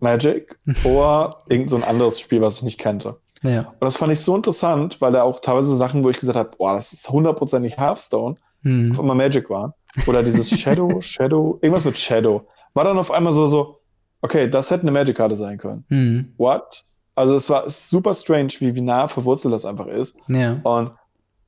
Magic 0.00 0.58
oder 0.84 1.38
irgend 1.48 1.70
so 1.70 1.76
ein 1.76 1.84
anderes 1.84 2.20
Spiel, 2.20 2.40
was 2.40 2.58
ich 2.58 2.62
nicht 2.62 2.78
kannte. 2.78 3.18
Ja. 3.42 3.60
Und 3.60 3.82
das 3.82 3.96
fand 3.96 4.12
ich 4.12 4.20
so 4.20 4.34
interessant, 4.34 5.00
weil 5.00 5.12
da 5.12 5.22
auch 5.22 5.40
teilweise 5.40 5.74
Sachen, 5.76 6.04
wo 6.04 6.10
ich 6.10 6.18
gesagt 6.18 6.38
habe, 6.38 6.50
boah, 6.56 6.74
das 6.74 6.92
ist 6.92 7.08
hundertprozentig 7.08 7.76
Hearthstone, 7.76 8.36
mhm. 8.62 8.92
auf 8.92 9.00
einmal 9.00 9.16
Magic 9.16 9.50
waren. 9.50 9.72
Oder 10.06 10.22
dieses 10.22 10.50
Shadow, 10.60 11.00
Shadow, 11.00 11.58
irgendwas 11.60 11.84
mit 11.84 11.98
Shadow. 11.98 12.46
War 12.74 12.84
dann 12.84 12.98
auf 12.98 13.10
einmal 13.10 13.32
so, 13.32 13.46
so, 13.46 13.80
okay, 14.22 14.48
das 14.48 14.70
hätte 14.70 14.82
eine 14.82 14.92
Magic-Karte 14.92 15.36
sein 15.36 15.58
können. 15.58 15.84
Mhm. 15.88 16.32
What? 16.36 16.84
Also 17.14 17.34
es 17.34 17.48
war 17.48 17.68
super 17.68 18.12
strange, 18.14 18.52
wie, 18.58 18.74
wie 18.74 18.80
nah 18.82 19.08
verwurzelt 19.08 19.54
das 19.54 19.64
einfach 19.64 19.86
ist. 19.86 20.18
Ja. 20.28 20.60
Und 20.62 20.92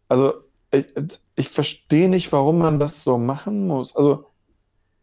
also 0.09 0.35
ich, 0.71 0.87
ich 1.37 1.49
verstehe 1.51 2.09
nicht, 2.09 2.33
warum 2.33 2.59
man 2.59 2.79
das 2.79 3.05
so 3.05 3.19
machen 3.19 3.67
muss. 3.67 3.95
Also 3.95 4.27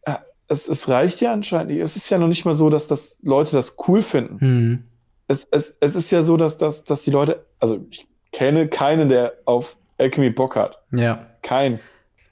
äh, 0.02 0.14
es, 0.48 0.66
es 0.66 0.88
reicht 0.88 1.20
ja 1.20 1.32
anscheinend. 1.32 1.78
Es 1.78 1.94
ist 1.94 2.10
ja 2.10 2.18
noch 2.18 2.26
nicht 2.26 2.44
mal 2.44 2.54
so, 2.54 2.68
dass 2.68 2.88
das 2.88 3.16
Leute 3.22 3.52
das 3.52 3.76
cool 3.86 4.02
finden. 4.02 4.38
Mhm 4.40 4.84
es, 5.28 5.46
es, 5.50 5.76
es 5.80 5.96
ist 5.96 6.10
ja 6.10 6.22
so, 6.22 6.36
dass, 6.36 6.58
dass, 6.58 6.84
dass 6.84 7.02
die 7.02 7.10
Leute, 7.10 7.44
also 7.58 7.84
ich 7.90 8.06
kenne 8.32 8.68
keinen, 8.68 9.08
der 9.08 9.34
auf 9.44 9.76
Alchemy 9.98 10.30
Bock 10.30 10.56
hat. 10.56 10.78
Ja. 10.92 11.26
Kein. 11.42 11.80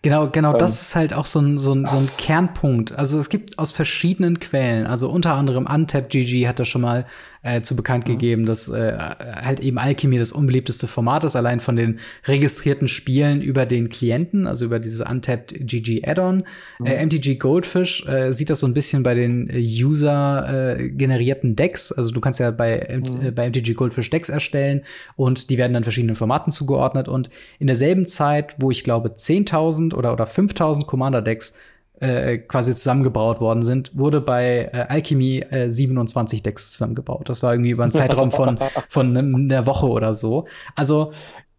Genau, 0.03 0.29
genau, 0.29 0.53
ähm, 0.53 0.59
das 0.59 0.83
ist 0.83 0.97
halt 0.97 1.15
auch 1.15 1.25
so 1.25 1.41
ein, 1.41 1.59
so, 1.59 1.73
ein, 1.73 1.87
so 1.87 1.97
ein 1.97 2.09
Kernpunkt. 2.19 2.93
Also 2.93 3.19
es 3.19 3.31
gibt 3.31 3.59
aus 3.59 3.73
verschiedenen 3.73 4.39
Quellen, 4.39 4.87
also 4.87 5.11
unter 5.11 5.35
anderem 5.35 5.67
Untap 5.67 6.11
GG 6.11 6.47
hat 6.47 6.59
das 6.59 6.69
schon 6.69 6.83
mal 6.83 7.07
äh, 7.45 7.61
zu 7.61 7.77
bekannt 7.77 8.09
mhm. 8.09 8.13
gegeben, 8.13 8.47
dass 8.47 8.69
äh, 8.69 8.97
halt 8.99 9.61
eben 9.61 9.79
Alchemy 9.79 10.19
das 10.19 10.33
unbeliebteste 10.33 10.87
Format 10.87 11.25
ist, 11.25 11.37
allein 11.37 11.61
von 11.61 11.77
den 11.77 12.01
registrierten 12.27 12.89
Spielen 12.89 13.43
über 13.43 13.67
den 13.67 13.91
Klienten, 13.91 14.47
also 14.47 14.65
über 14.65 14.79
diese 14.79 15.05
Untapped 15.05 15.55
GG 15.61 16.03
Add-on. 16.05 16.45
Mhm. 16.79 16.87
Äh, 16.87 17.05
MTG 17.05 17.37
Goldfish 17.37 18.07
äh, 18.09 18.33
sieht 18.33 18.51
das 18.51 18.61
so 18.61 18.67
ein 18.67 18.75
bisschen 18.75 19.03
bei 19.03 19.15
den 19.15 19.49
äh, 19.51 19.59
User 19.59 20.79
äh, 20.79 20.89
generierten 20.89 21.55
Decks. 21.55 21.93
Also 21.93 22.13
du 22.13 22.21
kannst 22.21 22.41
ja 22.41 22.51
bei, 22.51 23.01
mhm. 23.05 23.27
äh, 23.27 23.31
bei 23.31 23.49
MTG 23.49 23.75
Goldfish 23.75 24.09
Decks 24.11 24.31
erstellen 24.31 24.83
und 25.17 25.51
die 25.51 25.59
werden 25.59 25.75
dann 25.75 25.85
verschiedenen 25.85 26.17
Formaten 26.17 26.51
zugeordnet. 26.51 27.09
Und 27.09 27.29
in 27.59 27.67
derselben 27.67 28.07
Zeit, 28.07 28.57
wo 28.59 28.71
ich 28.71 28.85
glaube 28.85 29.11
10.000 29.11 29.95
oder, 29.95 30.15
oder 30.15 30.25
5.000 30.25 30.87
Commander-Decks 30.87 31.55
äh, 32.01 32.39
quasi 32.39 32.75
zusammengebaut 32.75 33.41
worden 33.41 33.63
sind, 33.63 33.97
wurde 33.97 34.21
bei 34.21 34.71
äh, 34.73 34.87
Alchemy 34.89 35.39
äh, 35.51 35.71
27 35.71 36.43
Decks 36.43 36.73
zusammengebaut. 36.73 37.29
Das 37.29 37.43
war 37.43 37.53
irgendwie 37.53 37.71
über 37.71 37.85
einen 37.85 37.93
Zeitraum 37.93 38.31
von, 38.31 38.59
von 38.89 39.17
einer 39.17 39.67
Woche 39.67 39.87
oder 39.87 40.15
so. 40.15 40.47
Also 40.75 41.13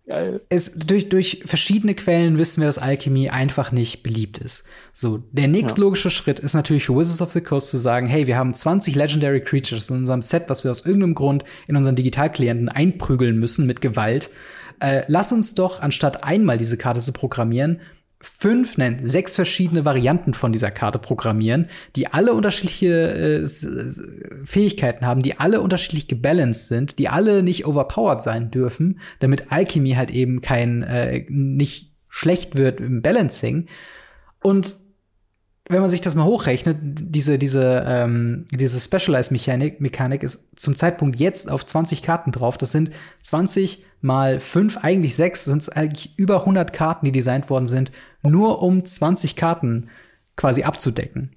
Geil. 0.08 0.42
Es, 0.50 0.78
durch, 0.78 1.10
durch 1.10 1.42
verschiedene 1.46 1.96
Quellen 1.96 2.38
wissen 2.38 2.62
wir, 2.62 2.68
dass 2.68 2.78
Alchemy 2.78 3.30
einfach 3.30 3.72
nicht 3.72 4.04
beliebt 4.04 4.38
ist. 4.38 4.66
So, 4.94 5.24
der 5.32 5.48
nächstlogische 5.48 6.10
ja. 6.10 6.12
Schritt 6.12 6.40
ist 6.40 6.54
natürlich 6.54 6.86
für 6.86 6.96
Wizards 6.96 7.24
of 7.24 7.32
the 7.32 7.42
Coast 7.42 7.72
zu 7.72 7.80
sagen, 7.80 8.06
hey, 8.06 8.28
wir 8.28 8.38
haben 8.38 8.54
20 8.54 8.94
Legendary 8.94 9.42
Creatures 9.42 9.90
in 9.90 9.98
unserem 9.98 10.22
Set, 10.22 10.44
was 10.48 10.64
wir 10.64 10.70
aus 10.70 10.86
irgendeinem 10.86 11.16
Grund 11.16 11.44
in 11.68 11.76
unseren 11.76 11.96
Digitalklienten 11.96 12.70
einprügeln 12.70 13.40
müssen 13.40 13.66
mit 13.66 13.82
Gewalt. 13.82 14.30
Äh, 14.80 15.04
lass 15.08 15.32
uns 15.32 15.56
doch, 15.56 15.82
anstatt 15.82 16.24
einmal 16.24 16.60
diese 16.60 16.78
Karte 16.78 17.02
zu 17.02 17.12
programmieren, 17.12 17.80
fünf, 18.26 18.78
nein, 18.78 18.98
sechs 19.04 19.36
verschiedene 19.36 19.86
Varianten 19.86 20.34
von 20.34 20.52
dieser 20.52 20.72
Karte 20.72 20.98
programmieren, 20.98 21.68
die 21.96 22.08
alle 22.08 22.34
unterschiedliche 22.34 23.44
äh, 23.44 23.46
Fähigkeiten 24.44 25.06
haben, 25.06 25.22
die 25.22 25.40
alle 25.40 25.62
unterschiedlich 25.62 26.08
gebalanced 26.08 26.68
sind, 26.68 26.98
die 26.98 27.08
alle 27.08 27.44
nicht 27.44 27.68
overpowered 27.68 28.24
sein 28.24 28.50
dürfen, 28.50 29.00
damit 29.20 29.52
Alchemy 29.52 29.92
halt 29.92 30.10
eben 30.10 30.42
kein, 30.42 30.82
äh, 30.84 31.26
nicht 31.30 31.94
schlecht 32.10 32.58
wird 32.58 32.80
im 32.80 33.02
Balancing. 33.02 33.68
Und 34.42 34.76
wenn 35.68 35.82
man 35.82 35.90
sich 35.90 36.02
das 36.02 36.14
mal 36.14 36.26
hochrechnet, 36.26 36.78
diese, 36.82 37.40
diese, 37.40 37.84
ähm, 37.88 38.46
diese 38.52 38.80
Specialized-Mechanik 38.80 39.82
Mechanik 39.82 40.22
ist 40.22 40.60
zum 40.60 40.76
Zeitpunkt 40.76 41.20
jetzt 41.20 41.50
auf 41.50 41.66
20 41.66 42.04
Karten 42.04 42.32
drauf. 42.32 42.58
Das 42.58 42.72
sind 42.72 42.92
20 43.24 43.84
mal 44.02 44.40
5, 44.40 44.78
eigentlich 44.84 45.16
6, 45.16 45.46
sind 45.46 45.62
es 45.64 45.70
eigentlich 45.70 46.18
über 46.18 46.42
100 46.42 46.72
Karten, 46.72 47.06
die 47.06 47.12
designt 47.12 47.50
worden 47.50 47.66
sind, 47.66 47.92
nur 48.22 48.62
um 48.62 48.86
20 48.86 49.36
Karten 49.36 49.90
quasi 50.36 50.64
abzudecken. 50.64 51.36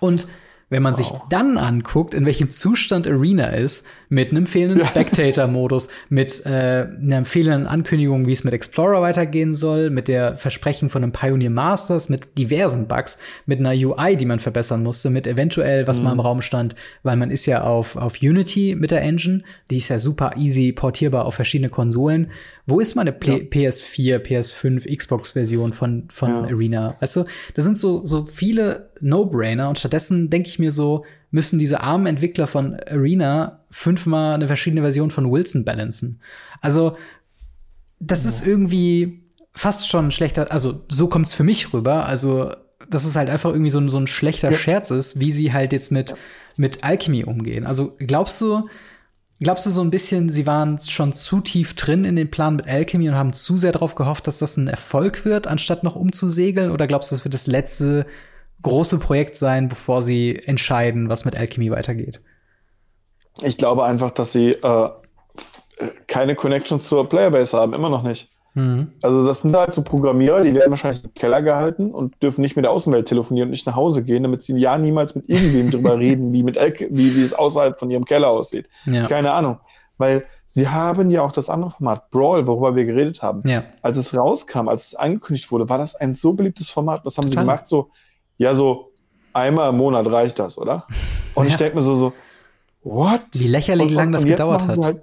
Und 0.00 0.26
wenn 0.74 0.82
man 0.82 0.98
wow. 0.98 1.06
sich 1.06 1.16
dann 1.30 1.56
anguckt, 1.56 2.14
in 2.14 2.26
welchem 2.26 2.50
Zustand 2.50 3.06
Arena 3.06 3.46
ist, 3.46 3.86
mit 4.08 4.32
einem 4.32 4.44
fehlenden 4.44 4.80
ja. 4.80 4.86
Spectator-Modus, 4.86 5.88
mit 6.08 6.44
äh, 6.46 6.88
einer 7.00 7.24
fehlenden 7.24 7.68
Ankündigung, 7.68 8.26
wie 8.26 8.32
es 8.32 8.42
mit 8.42 8.52
Explorer 8.52 9.00
weitergehen 9.00 9.54
soll, 9.54 9.90
mit 9.90 10.08
der 10.08 10.36
Versprechen 10.36 10.88
von 10.88 11.04
einem 11.04 11.12
Pioneer 11.12 11.50
Masters, 11.50 12.08
mit 12.08 12.36
diversen 12.36 12.88
Bugs, 12.88 13.18
mit 13.46 13.60
einer 13.60 13.70
UI, 13.70 14.16
die 14.16 14.26
man 14.26 14.40
verbessern 14.40 14.82
musste, 14.82 15.10
mit 15.10 15.28
eventuell, 15.28 15.86
was 15.86 15.98
mhm. 15.98 16.06
mal 16.06 16.12
im 16.14 16.20
Raum 16.20 16.42
stand, 16.42 16.74
weil 17.04 17.14
man 17.14 17.30
ist 17.30 17.46
ja 17.46 17.62
auf, 17.62 17.94
auf 17.94 18.20
Unity 18.20 18.74
mit 18.76 18.90
der 18.90 19.02
Engine, 19.02 19.42
die 19.70 19.76
ist 19.76 19.90
ja 19.90 20.00
super 20.00 20.32
easy 20.36 20.72
portierbar 20.72 21.24
auf 21.24 21.36
verschiedene 21.36 21.68
Konsolen. 21.68 22.32
Wo 22.66 22.80
ist 22.80 22.94
meine 22.94 23.12
P 23.12 23.30
ja. 23.30 23.36
PS4, 23.36 24.18
PS5, 24.18 24.96
Xbox-Version 24.96 25.72
von, 25.72 26.08
von 26.10 26.30
ja. 26.30 26.42
Arena? 26.44 26.96
Weißt 27.00 27.16
du, 27.16 27.24
das 27.54 27.64
sind 27.64 27.76
so, 27.76 28.06
so 28.06 28.24
viele 28.24 28.90
No-Brainer 29.00 29.68
und 29.68 29.78
stattdessen 29.78 30.30
denke 30.30 30.48
ich 30.48 30.58
mir 30.58 30.70
so, 30.70 31.04
müssen 31.30 31.58
diese 31.58 31.80
armen 31.80 32.06
Entwickler 32.06 32.46
von 32.46 32.74
Arena 32.88 33.64
fünfmal 33.70 34.34
eine 34.34 34.46
verschiedene 34.46 34.82
Version 34.82 35.10
von 35.10 35.30
Wilson 35.30 35.64
balancen. 35.64 36.20
Also, 36.60 36.96
das 38.00 38.24
ja. 38.24 38.30
ist 38.30 38.46
irgendwie 38.46 39.24
fast 39.52 39.88
schon 39.88 40.10
schlechter, 40.10 40.50
also 40.50 40.84
so 40.90 41.08
kommt 41.08 41.26
es 41.26 41.34
für 41.34 41.44
mich 41.44 41.74
rüber. 41.74 42.06
Also, 42.06 42.52
dass 42.88 43.04
es 43.04 43.16
halt 43.16 43.28
einfach 43.28 43.50
irgendwie 43.50 43.70
so, 43.70 43.86
so 43.88 43.98
ein 43.98 44.06
schlechter. 44.06 44.52
Scherz 44.52 44.90
ist, 44.90 45.20
wie 45.20 45.32
sie 45.32 45.52
halt 45.52 45.72
jetzt 45.72 45.92
mit, 45.92 46.14
mit 46.56 46.82
Alchemy 46.82 47.24
umgehen. 47.24 47.66
Also, 47.66 47.94
glaubst 47.98 48.40
du, 48.40 48.68
Glaubst 49.44 49.66
du 49.66 49.70
so 49.70 49.82
ein 49.82 49.90
bisschen, 49.90 50.30
sie 50.30 50.46
waren 50.46 50.80
schon 50.80 51.12
zu 51.12 51.42
tief 51.42 51.74
drin 51.74 52.06
in 52.06 52.16
den 52.16 52.30
Plan 52.30 52.56
mit 52.56 52.66
Alchemy 52.66 53.10
und 53.10 53.14
haben 53.14 53.34
zu 53.34 53.58
sehr 53.58 53.72
darauf 53.72 53.94
gehofft, 53.94 54.26
dass 54.26 54.38
das 54.38 54.56
ein 54.56 54.68
Erfolg 54.68 55.26
wird, 55.26 55.46
anstatt 55.46 55.84
noch 55.84 55.96
umzusegeln? 55.96 56.70
Oder 56.70 56.86
glaubst 56.86 57.10
du, 57.10 57.14
das 57.14 57.24
wird 57.24 57.34
das 57.34 57.46
letzte 57.46 58.06
große 58.62 58.98
Projekt 58.98 59.36
sein, 59.36 59.68
bevor 59.68 60.02
sie 60.02 60.34
entscheiden, 60.34 61.10
was 61.10 61.26
mit 61.26 61.36
Alchemy 61.36 61.70
weitergeht? 61.70 62.22
Ich 63.42 63.58
glaube 63.58 63.84
einfach, 63.84 64.12
dass 64.12 64.32
sie 64.32 64.52
äh, 64.52 64.88
keine 66.06 66.36
Connections 66.36 66.88
zur 66.88 67.06
Playerbase 67.06 67.58
haben, 67.58 67.74
immer 67.74 67.90
noch 67.90 68.02
nicht. 68.02 68.30
Mhm. 68.54 68.92
Also 69.02 69.26
das 69.26 69.42
sind 69.42 69.54
halt 69.54 69.74
so 69.74 69.82
Programmierer, 69.82 70.42
die 70.42 70.54
werden 70.54 70.70
wahrscheinlich 70.70 71.04
im 71.04 71.12
Keller 71.14 71.42
gehalten 71.42 71.90
und 71.90 72.20
dürfen 72.22 72.40
nicht 72.40 72.56
mit 72.56 72.64
der 72.64 72.72
Außenwelt 72.72 73.06
telefonieren 73.06 73.48
und 73.48 73.50
nicht 73.50 73.66
nach 73.66 73.74
Hause 73.74 74.04
gehen, 74.04 74.22
damit 74.22 74.42
sie 74.42 74.56
ja 74.56 74.78
niemals 74.78 75.14
mit 75.14 75.28
irgendwem 75.28 75.70
drüber 75.70 75.98
reden, 75.98 76.32
wie, 76.32 76.42
mit 76.42 76.56
El 76.56 76.74
wie, 76.90 77.16
wie 77.16 77.24
es 77.24 77.34
außerhalb 77.34 77.78
von 77.78 77.90
ihrem 77.90 78.04
Keller 78.04 78.30
aussieht. 78.30 78.68
Ja. 78.86 79.06
Keine 79.06 79.32
Ahnung. 79.32 79.58
Weil 79.98 80.24
sie 80.46 80.68
haben 80.68 81.10
ja 81.10 81.22
auch 81.22 81.32
das 81.32 81.48
andere 81.48 81.70
Format, 81.70 82.10
Brawl, 82.10 82.46
worüber 82.46 82.74
wir 82.74 82.84
geredet 82.84 83.22
haben. 83.22 83.40
Ja. 83.48 83.64
Als 83.82 83.96
es 83.96 84.16
rauskam, 84.16 84.68
als 84.68 84.88
es 84.88 84.94
angekündigt 84.94 85.50
wurde, 85.50 85.68
war 85.68 85.78
das 85.78 85.94
ein 85.94 86.14
so 86.14 86.32
beliebtes 86.32 86.70
Format. 86.70 87.04
Was 87.04 87.16
haben 87.16 87.26
Total. 87.26 87.42
sie 87.42 87.46
gemacht? 87.46 87.68
So, 87.68 87.90
ja, 88.38 88.54
so 88.54 88.92
einmal 89.32 89.70
im 89.70 89.76
Monat 89.76 90.06
reicht 90.06 90.38
das, 90.38 90.58
oder? 90.58 90.86
Und 91.34 91.46
ja. 91.46 91.50
ich 91.50 91.56
denke 91.56 91.76
mir 91.76 91.82
so, 91.82 91.94
so, 91.94 92.12
what? 92.82 93.22
Wie 93.32 93.48
lächerlich 93.48 93.88
und, 93.88 93.94
lang 93.94 94.12
das 94.12 94.24
gedauert 94.24 94.68
hat. 94.68 94.78
Halt, 94.84 95.02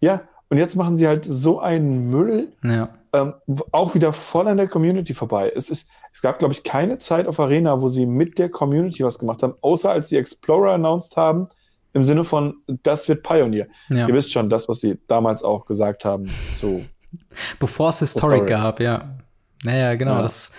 ja, 0.00 0.22
und 0.52 0.58
jetzt 0.58 0.76
machen 0.76 0.98
sie 0.98 1.08
halt 1.08 1.24
so 1.24 1.60
einen 1.60 2.10
Müll, 2.10 2.52
ja. 2.62 2.90
ähm, 3.14 3.32
auch 3.70 3.94
wieder 3.94 4.12
voll 4.12 4.46
an 4.48 4.58
der 4.58 4.68
Community 4.68 5.14
vorbei. 5.14 5.50
Es, 5.56 5.70
ist, 5.70 5.88
es 6.12 6.20
gab, 6.20 6.38
glaube 6.38 6.52
ich, 6.52 6.62
keine 6.62 6.98
Zeit 6.98 7.26
auf 7.26 7.40
Arena, 7.40 7.80
wo 7.80 7.88
sie 7.88 8.04
mit 8.04 8.38
der 8.38 8.50
Community 8.50 9.02
was 9.02 9.18
gemacht 9.18 9.42
haben, 9.42 9.54
außer 9.62 9.90
als 9.90 10.10
sie 10.10 10.18
Explorer 10.18 10.74
announced 10.74 11.16
haben, 11.16 11.48
im 11.94 12.04
Sinne 12.04 12.22
von, 12.22 12.56
das 12.82 13.08
wird 13.08 13.22
Pioneer. 13.22 13.66
Ja. 13.88 14.06
Ihr 14.06 14.12
wisst 14.12 14.30
schon, 14.30 14.50
das, 14.50 14.68
was 14.68 14.80
sie 14.80 14.98
damals 15.06 15.42
auch 15.42 15.64
gesagt 15.64 16.04
haben. 16.04 16.26
So. 16.26 16.82
Bevor 17.58 17.88
es 17.88 18.00
Historic, 18.00 18.46
gab, 18.46 18.78
ja. 18.78 19.16
Naja, 19.64 19.94
genau. 19.94 20.16
Ja. 20.16 20.22
Das, 20.22 20.52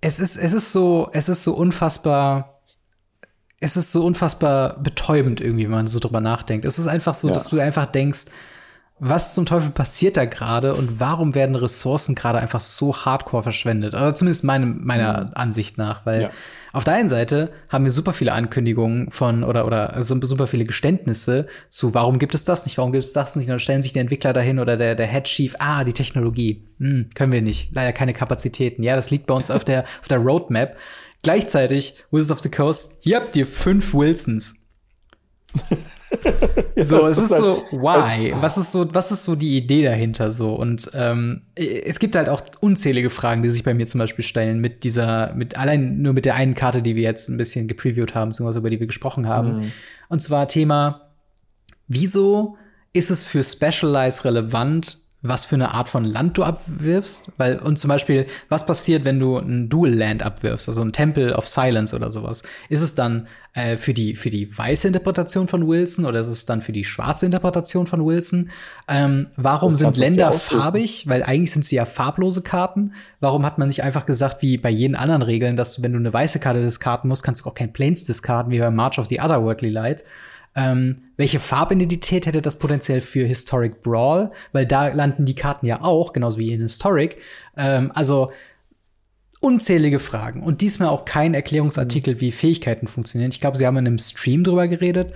es, 0.00 0.20
ist, 0.20 0.36
es, 0.36 0.52
ist 0.52 0.70
so, 0.70 1.08
es 1.12 1.28
ist 1.28 1.42
so 1.42 1.54
unfassbar 1.54 2.60
es 3.58 3.76
ist 3.76 3.90
so 3.90 4.06
unfassbar 4.06 4.80
betäubend 4.80 5.40
irgendwie, 5.40 5.64
wenn 5.64 5.72
man 5.72 5.86
so 5.88 5.98
drüber 5.98 6.20
nachdenkt. 6.20 6.64
Es 6.64 6.78
ist 6.78 6.86
einfach 6.86 7.14
so, 7.14 7.26
ja. 7.26 7.34
dass 7.34 7.48
du 7.48 7.58
einfach 7.58 7.86
denkst, 7.86 8.26
was 9.00 9.34
zum 9.34 9.46
Teufel 9.46 9.70
passiert 9.70 10.16
da 10.16 10.24
gerade 10.24 10.74
und 10.74 10.98
warum 10.98 11.34
werden 11.34 11.54
Ressourcen 11.54 12.14
gerade 12.14 12.38
einfach 12.38 12.60
so 12.60 12.94
hardcore 12.94 13.44
verschwendet? 13.44 13.94
Also 13.94 14.12
zumindest 14.12 14.44
meine, 14.44 14.66
meiner 14.66 15.26
mhm. 15.26 15.30
Ansicht 15.34 15.78
nach, 15.78 16.04
weil 16.04 16.22
ja. 16.22 16.30
auf 16.72 16.84
der 16.84 16.94
einen 16.94 17.08
Seite 17.08 17.52
haben 17.68 17.84
wir 17.84 17.92
super 17.92 18.12
viele 18.12 18.32
Ankündigungen 18.32 19.10
von 19.10 19.44
oder 19.44 19.66
oder 19.66 19.92
also 19.92 20.18
super 20.20 20.46
viele 20.48 20.64
Geständnisse 20.64 21.46
zu, 21.68 21.94
warum 21.94 22.18
gibt 22.18 22.34
es 22.34 22.44
das 22.44 22.66
nicht, 22.66 22.76
warum 22.78 22.92
gibt 22.92 23.04
es 23.04 23.12
das 23.12 23.36
nicht? 23.36 23.46
Und 23.46 23.50
dann 23.50 23.58
stellen 23.60 23.82
sich 23.82 23.92
die 23.92 24.00
Entwickler 24.00 24.32
dahin 24.32 24.58
oder 24.58 24.76
der, 24.76 24.96
der 24.96 25.06
Head 25.06 25.24
Chief, 25.24 25.54
ah, 25.60 25.84
die 25.84 25.92
Technologie, 25.92 26.66
hm, 26.78 27.10
können 27.14 27.32
wir 27.32 27.42
nicht, 27.42 27.70
leider 27.74 27.92
keine 27.92 28.14
Kapazitäten. 28.14 28.82
Ja, 28.82 28.96
das 28.96 29.10
liegt 29.10 29.26
bei 29.26 29.34
uns 29.34 29.50
auf 29.50 29.64
der 29.64 29.84
auf 30.00 30.08
der 30.08 30.18
Roadmap. 30.18 30.76
Gleichzeitig, 31.22 31.98
Wizards 32.10 32.30
of 32.30 32.40
the 32.40 32.50
Coast, 32.50 32.98
hier 33.00 33.16
habt 33.16 33.36
ihr 33.36 33.46
fünf 33.46 33.94
Wilsons. 33.94 34.56
So, 36.76 37.06
es 37.06 37.18
ist, 37.18 37.36
so, 37.36 37.64
why? 37.70 38.34
Was 38.40 38.56
ist 38.56 38.72
so, 38.72 38.92
was 38.94 39.12
ist 39.12 39.24
so 39.24 39.34
die 39.34 39.56
Idee 39.56 39.82
dahinter 39.82 40.30
so? 40.30 40.54
Und 40.54 40.90
ähm, 40.94 41.42
es 41.54 41.98
gibt 41.98 42.16
halt 42.16 42.28
auch 42.28 42.42
unzählige 42.60 43.10
Fragen, 43.10 43.42
die 43.42 43.50
sich 43.50 43.62
bei 43.64 43.74
mir 43.74 43.86
zum 43.86 43.98
Beispiel 43.98 44.24
stellen 44.24 44.58
mit 44.58 44.84
dieser, 44.84 45.34
mit 45.34 45.58
allein 45.58 46.00
nur 46.00 46.12
mit 46.12 46.24
der 46.24 46.36
einen 46.36 46.54
Karte, 46.54 46.82
die 46.82 46.96
wir 46.96 47.02
jetzt 47.02 47.28
ein 47.28 47.36
bisschen 47.36 47.68
gepreviewt 47.68 48.14
haben, 48.14 48.30
beziehungsweise 48.30 48.60
über 48.60 48.70
die 48.70 48.80
wir 48.80 48.86
gesprochen 48.86 49.26
haben. 49.26 49.58
Mhm. 49.58 49.72
Und 50.08 50.20
zwar 50.22 50.48
Thema, 50.48 51.10
wieso 51.88 52.56
ist 52.92 53.10
es 53.10 53.22
für 53.22 53.42
Specialize 53.44 54.24
relevant, 54.24 54.98
was 55.20 55.44
für 55.44 55.56
eine 55.56 55.72
Art 55.72 55.88
von 55.88 56.04
Land 56.04 56.38
du 56.38 56.44
abwirfst. 56.44 57.32
Weil, 57.38 57.58
und 57.58 57.78
zum 57.78 57.88
Beispiel, 57.88 58.26
was 58.48 58.66
passiert, 58.66 59.04
wenn 59.04 59.18
du 59.18 59.36
ein 59.36 59.68
Dual 59.68 59.92
Land 59.92 60.22
abwirfst, 60.22 60.68
also 60.68 60.82
ein 60.82 60.92
Temple 60.92 61.34
of 61.34 61.48
Silence 61.48 61.94
oder 61.94 62.12
sowas? 62.12 62.44
Ist 62.68 62.82
es 62.82 62.94
dann 62.94 63.26
äh, 63.54 63.76
für, 63.76 63.94
die, 63.94 64.14
für 64.14 64.30
die 64.30 64.56
weiße 64.56 64.86
Interpretation 64.86 65.48
von 65.48 65.66
Wilson 65.66 66.04
oder 66.04 66.20
ist 66.20 66.28
es 66.28 66.46
dann 66.46 66.62
für 66.62 66.70
die 66.70 66.84
schwarze 66.84 67.26
Interpretation 67.26 67.88
von 67.88 68.04
Wilson? 68.06 68.50
Ähm, 68.86 69.28
warum 69.36 69.74
sind 69.74 69.96
Länder 69.96 70.32
farbig? 70.32 71.08
Weil 71.08 71.24
eigentlich 71.24 71.50
sind 71.50 71.64
sie 71.64 71.76
ja 71.76 71.84
farblose 71.84 72.42
Karten. 72.42 72.92
Warum 73.18 73.44
hat 73.44 73.58
man 73.58 73.66
nicht 73.66 73.82
einfach 73.82 74.06
gesagt, 74.06 74.40
wie 74.42 74.56
bei 74.56 74.70
jeden 74.70 74.94
anderen 74.94 75.22
Regeln, 75.22 75.56
dass 75.56 75.74
du, 75.74 75.82
wenn 75.82 75.92
du 75.92 75.98
eine 75.98 76.12
weiße 76.12 76.38
Karte 76.38 76.62
diskarten 76.62 77.08
musst, 77.08 77.24
kannst 77.24 77.40
du 77.40 77.48
auch 77.48 77.54
kein 77.54 77.72
Planes 77.72 78.04
diskarten, 78.04 78.52
wie 78.52 78.60
bei 78.60 78.70
March 78.70 79.00
of 79.00 79.08
the 79.08 79.20
Otherworldly 79.20 79.70
Light? 79.70 80.04
Ähm, 80.54 80.96
welche 81.16 81.38
Farbidentität 81.38 82.26
hätte 82.26 82.42
das 82.42 82.58
potenziell 82.58 83.00
für 83.00 83.26
Historic 83.26 83.80
Brawl? 83.80 84.30
Weil 84.52 84.66
da 84.66 84.88
landen 84.88 85.24
die 85.24 85.34
Karten 85.34 85.66
ja 85.66 85.82
auch, 85.82 86.12
genauso 86.12 86.38
wie 86.38 86.52
in 86.52 86.60
Historic. 86.60 87.18
Ähm, 87.56 87.92
also 87.94 88.30
unzählige 89.40 89.98
Fragen 90.00 90.42
und 90.42 90.62
diesmal 90.62 90.88
auch 90.88 91.04
kein 91.04 91.34
Erklärungsartikel, 91.34 92.14
mhm. 92.14 92.20
wie 92.20 92.32
Fähigkeiten 92.32 92.86
funktionieren. 92.86 93.30
Ich 93.30 93.40
glaube, 93.40 93.56
sie 93.56 93.66
haben 93.66 93.76
in 93.76 93.86
einem 93.86 93.98
Stream 93.98 94.42
drüber 94.42 94.66
geredet. 94.66 95.12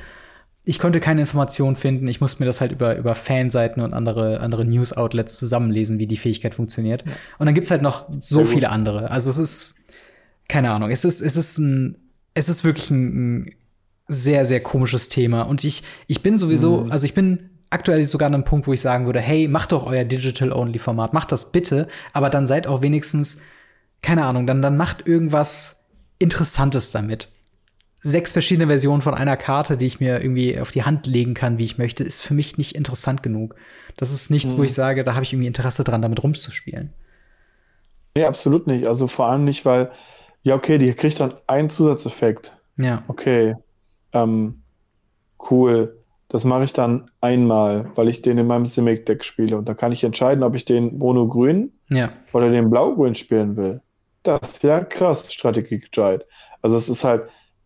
Ich 0.65 0.79
konnte 0.79 1.01
keine 1.01 1.23
Informationen 1.23 1.75
finden. 1.75 2.07
Ich 2.07 2.21
musste 2.21 2.41
mir 2.41 2.47
das 2.47 2.61
halt 2.61 2.71
über, 2.71 2.97
über 2.97 3.17
Fanseiten 3.17 3.83
und 3.83 3.95
andere, 3.95 4.39
andere 4.39 4.65
News-Outlets 4.65 5.37
zusammenlesen, 5.37 5.99
wie 5.99 6.07
die 6.07 6.17
Fähigkeit 6.17 6.55
funktioniert. 6.55 7.05
Ja. 7.05 7.13
Und 7.39 7.47
dann 7.47 7.55
gibt's 7.55 7.73
halt 7.73 7.83
noch 7.83 8.07
so 8.21 8.45
viele 8.45 8.69
andere. 8.69 9.11
Also 9.11 9.29
es 9.29 9.39
ist, 9.39 9.81
keine 10.49 10.71
Ahnung, 10.71 10.91
es 10.91 11.05
ist, 11.05 11.21
es 11.21 11.37
ist 11.37 11.59
ein, 11.59 11.97
es 12.35 12.49
ist 12.49 12.63
wirklich 12.63 12.93
ein, 12.93 13.41
ein 13.41 13.55
sehr, 14.09 14.45
sehr 14.45 14.61
komisches 14.61 15.09
Thema. 15.09 15.43
Und 15.43 15.65
ich, 15.65 15.83
ich 16.07 16.23
bin 16.23 16.39
sowieso, 16.39 16.85
mhm. 16.85 16.93
also 16.93 17.05
ich 17.05 17.15
bin 17.15 17.51
aktuell 17.71 18.05
sogar 18.05 18.27
an 18.27 18.35
einem 18.35 18.45
Punkt, 18.45 18.67
wo 18.67 18.73
ich 18.73 18.81
sagen 18.81 19.07
würde, 19.07 19.21
hey, 19.21 19.49
macht 19.49 19.73
doch 19.73 19.87
euer 19.87 20.05
Digital-Only-Format, 20.05 21.15
macht 21.15 21.33
das 21.33 21.53
bitte, 21.53 21.89
aber 22.13 22.29
dann 22.29 22.47
seid 22.47 22.67
auch 22.67 22.83
wenigstens, 22.83 23.41
keine 24.03 24.25
Ahnung, 24.25 24.47
dann, 24.47 24.63
dann 24.63 24.77
macht 24.77 25.07
irgendwas 25.07 25.89
Interessantes 26.19 26.91
damit. 26.91 27.29
Sechs 28.01 28.33
verschiedene 28.33 28.67
Versionen 28.67 29.01
von 29.01 29.15
einer 29.15 29.37
Karte, 29.37 29.77
die 29.77 29.87
ich 29.87 30.01
mir 30.01 30.21
irgendwie 30.21 30.59
auf 30.61 30.73
die 30.73 30.83
Hand 30.83 31.07
legen 31.07 31.35
kann, 31.35 31.59
wie 31.59 31.65
ich 31.65 31.79
möchte, 31.79 32.05
ist 32.05 32.21
für 32.21 32.35
mich 32.35 32.59
nicht 32.59 32.75
interessant 32.75 33.23
genug. 33.23 33.55
Das 33.97 34.13
ist 34.13 34.31
nichts, 34.31 34.53
mhm. 34.53 34.59
wo 34.59 34.63
ich 34.65 34.75
sage, 34.75 35.05
da 35.05 35.15
habe 35.15 35.23
ich 35.23 35.33
irgendwie 35.33 35.47
Interesse 35.47 35.85
dran, 35.85 36.03
damit 36.03 36.23
rumzuspielen. 36.23 36.93
Nee, 38.17 38.25
absolut 38.25 38.67
nicht. 38.67 38.87
Also 38.87 39.07
vor 39.07 39.27
allem 39.29 39.45
nicht, 39.45 39.65
weil, 39.65 39.91
ja, 40.43 40.57
okay, 40.57 40.79
die 40.79 40.93
kriegt 40.95 41.21
dann 41.21 41.35
einen 41.47 41.71
Zusatzeffekt. 41.71 42.55
Ja. 42.77 43.03
Okay, 43.09 43.55
ähm, 44.13 44.63
cool. 45.51 45.99
das 46.29 46.45
mache 46.45 46.65
ich 46.65 46.73
dann 46.73 47.11
einmal, 47.21 47.91
weil 47.95 48.09
ich 48.09 48.23
den 48.23 48.39
in 48.39 48.47
meinem 48.47 48.65
Simic-Deck 48.67 49.23
spiele. 49.23 49.57
Und 49.59 49.69
da 49.69 49.75
kann 49.75 49.93
ich 49.93 50.03
entscheiden, 50.03 50.43
ob 50.45 50.55
ich 50.55 50.65
den 50.65 50.97
Mono-Grün 50.97 51.73
Ja. 51.91 52.11
oder 52.33 52.51
den 52.51 52.71
Blau-Grün 52.71 53.15
spielen 53.15 53.57
will. 53.57 53.83
Das 54.23 54.41
ist 54.55 54.63
ja 54.63 54.81
krass, 54.81 55.31
Strategie-Guide. 55.33 56.25
Also 56.63 56.77
es 56.79 56.89
ist 56.89 57.05
halt, 57.05 57.25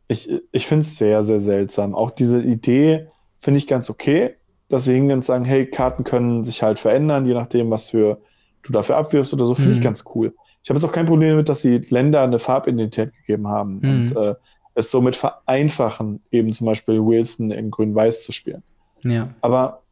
ich, 0.09 0.28
ich 0.51 0.66
finde 0.66 0.80
es 0.82 0.97
sehr, 0.97 1.22
sehr 1.22 1.38
seltsam. 1.38 1.94
Auch 1.94 2.11
diese 2.11 2.40
Idee 2.42 3.07
finde 3.40 3.59
ich 3.59 3.66
ganz 3.68 3.88
okay, 3.88 4.34
dass 4.68 4.84
sie 4.86 4.94
hingehen 4.94 5.18
und 5.18 5.24
sagen, 5.24 5.44
hey, 5.44 5.66
Karten 5.66 6.03
können 6.03 6.42
sich 6.44 6.62
halt 6.64 6.80
verändern, 6.80 7.24
je 7.26 7.34
nachdem, 7.34 7.70
was 7.70 7.90
für 7.90 8.18
du 8.64 8.72
dafür 8.72 8.97
abwirfst 8.97 9.32
oder 9.32 9.47
so, 9.47 9.55
finde 9.55 9.72
Mhm. 9.72 9.76
ich 9.76 9.84
ganz 9.84 10.05
cool. 10.16 10.34
Ich 10.64 10.70
habe 10.70 10.80
jetzt 10.80 10.88
auch 10.88 10.92
kein 10.92 11.07
Problem 11.07 11.30
damit, 11.30 11.49
dass 11.49 11.61
sie 11.62 11.76
Länder 11.90 12.22
eine 12.22 12.40
Farbidentität 12.40 13.12
gegeben 13.14 13.47
haben 13.47 13.78
Mhm. 13.80 13.88
und 13.90 14.16
äh, 14.16 14.34
es 14.76 14.90
somit 14.90 15.16
vereinfachen, 15.16 16.20
eben 16.30 16.52
zum 16.52 16.66
Beispiel 16.66 17.04
Wilson 17.04 17.50
in 17.50 17.70
Grün-Weiß 17.70 18.22
zu 18.24 18.30
spielen. 18.32 18.62
Ja. 19.02 19.30
Aber, 19.40 19.82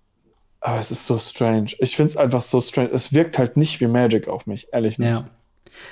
aber 0.60 0.78
es 0.78 0.90
ist 0.90 1.06
so 1.06 1.18
strange. 1.18 1.72
Ich 1.78 1.96
finde 1.96 2.10
es 2.10 2.16
einfach 2.16 2.42
so 2.42 2.60
strange. 2.60 2.90
Es 2.92 3.12
wirkt 3.12 3.38
halt 3.38 3.56
nicht 3.56 3.80
wie 3.80 3.86
Magic 3.86 4.28
auf 4.28 4.46
mich, 4.46 4.68
ehrlich 4.72 4.98
nicht. 4.98 5.08
Ja. 5.08 5.24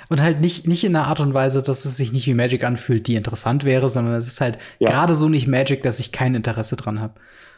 Und 0.09 0.21
halt 0.21 0.39
nicht, 0.39 0.67
nicht 0.67 0.83
in 0.83 0.95
einer 0.95 1.07
Art 1.07 1.19
und 1.19 1.33
Weise, 1.33 1.61
dass 1.61 1.83
es 1.85 1.97
sich 1.97 2.13
nicht 2.13 2.27
wie 2.27 2.33
Magic 2.33 2.63
anfühlt, 2.63 3.07
die 3.07 3.15
interessant 3.15 3.65
wäre, 3.65 3.89
sondern 3.89 4.13
es 4.13 4.27
ist 4.27 4.39
halt 4.39 4.57
Ja. 4.79 4.89
gerade 4.91 5.15
so 5.15 5.27
nicht 5.27 5.47
Magic, 5.47 5.81
dass 5.83 5.99
ich 5.99 6.11
kein 6.11 6.35
Interesse 6.35 6.75
dran 6.77 7.01
habe. 7.01 7.15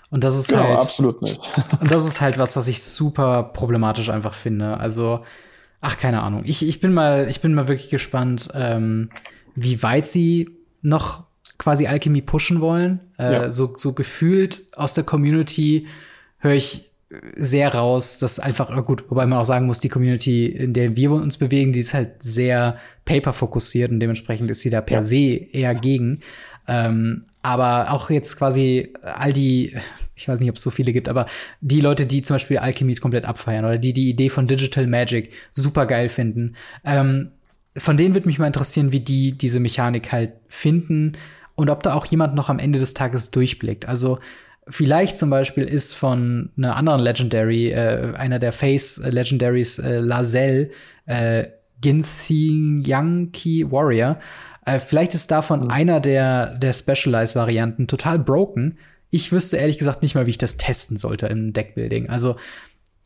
Und 0.09 0.23
das 0.23 0.35
ist 0.37 0.47
Genau, 0.47 0.63
halt, 0.63 0.79
absolut 0.79 1.21
nicht. 1.21 1.39
und 1.81 1.91
das 1.91 2.07
ist 2.07 2.21
halt 2.21 2.37
was, 2.37 2.55
was 2.55 2.67
ich 2.67 2.81
super 2.81 3.43
problematisch 3.43 4.09
einfach 4.09 4.33
finde. 4.33 4.77
Also, 4.77 5.23
ach, 5.81 5.97
keine 5.97 6.21
Ahnung. 6.21 6.43
Ich, 6.45 6.67
ich 6.67 6.79
bin 6.79 6.93
mal, 6.93 7.27
ich 7.29 7.41
bin 7.41 7.53
mal 7.53 7.67
wirklich 7.67 7.89
gespannt, 7.89 8.49
ähm, 8.53 9.09
wie 9.55 9.83
weit 9.83 10.07
sie 10.07 10.49
noch 10.85 11.23
quasi 11.57 11.87
Alchemy 11.87 12.21
pushen 12.21 12.61
wollen. 12.61 12.99
Äh, 13.17 13.33
Ja. 13.33 13.49
so, 13.51 13.73
so 13.77 13.93
gefühlt 13.93 14.63
aus 14.75 14.93
der 14.93 15.03
Community 15.03 15.87
höre 16.39 16.53
ich 16.53 16.89
sehr 17.37 17.73
raus, 17.73 18.17
dass 18.19 18.39
einfach, 18.39 18.75
äh, 18.75 18.81
gut, 18.81 19.05
wobei 19.09 19.25
man 19.25 19.39
auch 19.39 19.45
sagen 19.45 19.67
muss, 19.67 19.79
die 19.79 19.89
Community, 19.89 20.47
in 20.47 20.73
der 20.73 20.95
wir 20.95 21.11
uns 21.11 21.37
bewegen, 21.37 21.71
die 21.71 21.79
ist 21.79 21.93
halt 21.93 22.21
sehr 22.21 22.77
paper-fokussiert 23.05 23.91
und 23.91 23.99
dementsprechend 23.99 24.49
ist 24.51 24.61
sie 24.61 24.69
da 24.69 24.81
per 24.81 24.97
Ja. 24.97 25.01
se 25.01 25.17
eher 25.51 25.75
gegen. 25.75 26.19
Ähm, 26.67 27.25
aber 27.41 27.93
auch 27.93 28.09
jetzt 28.09 28.37
quasi 28.37 28.91
all 29.03 29.31
die, 29.31 29.75
ich 30.15 30.27
weiß 30.27 30.39
nicht, 30.39 30.49
ob 30.49 30.55
es 30.57 30.61
so 30.63 30.71
viele 30.71 30.91
gibt, 30.93 31.07
aber 31.07 31.27
die 31.61 31.79
Leute, 31.79 32.05
die 32.07 32.21
zum 32.23 32.35
Beispiel 32.35 32.57
Alchemy 32.57 32.95
komplett 32.95 33.23
abfeiern 33.25 33.65
oder 33.65 33.77
die 33.77 33.93
die 33.93 34.09
Idee 34.09 34.29
von 34.29 34.47
Digital 34.47 34.87
Magic 34.87 35.31
super 35.51 35.85
geil 35.85 36.09
finden, 36.09 36.55
ähm, 36.83 37.29
von 37.77 37.97
denen 37.97 38.15
würde 38.15 38.27
mich 38.27 38.39
mal 38.39 38.47
interessieren, 38.47 38.91
wie 38.91 39.01
die 39.01 39.37
diese 39.37 39.59
Mechanik 39.59 40.11
halt 40.11 40.33
finden 40.47 41.13
und 41.55 41.69
ob 41.69 41.83
da 41.83 41.93
auch 41.93 42.05
jemand 42.05 42.35
noch 42.35 42.49
am 42.49 42.59
Ende 42.59 42.79
des 42.79 42.93
Tages 42.93 43.31
durchblickt. 43.31 43.87
Also 43.87 44.19
vielleicht 44.67 45.17
zum 45.17 45.29
Beispiel 45.29 45.63
ist 45.63 45.93
von 45.93 46.51
einer 46.57 46.75
anderen 46.75 47.01
Legendary, 47.01 47.71
äh, 47.71 48.13
einer 48.15 48.39
der 48.39 48.51
Face 48.51 49.01
Legendaries, 49.05 49.79
äh, 49.79 49.99
Lazelle, 49.99 50.69
äh, 51.05 51.45
Ginthing 51.81 52.83
Yankee 52.85 53.69
Warrior, 53.69 54.17
äh, 54.65 54.79
vielleicht 54.79 55.13
ist 55.13 55.31
davon 55.31 55.69
einer 55.69 55.99
der, 55.99 56.55
der 56.57 56.73
Specialized-Varianten 56.73 57.87
total 57.87 58.19
broken. 58.19 58.77
Ich 59.11 59.31
wüsste 59.31 59.57
ehrlich 59.57 59.77
gesagt 59.77 60.01
nicht 60.01 60.15
mal, 60.15 60.25
wie 60.25 60.31
ich 60.31 60.37
das 60.37 60.57
testen 60.57 60.97
sollte 60.97 61.27
im 61.27 61.53
Deckbuilding. 61.53 62.09
Also, 62.09 62.35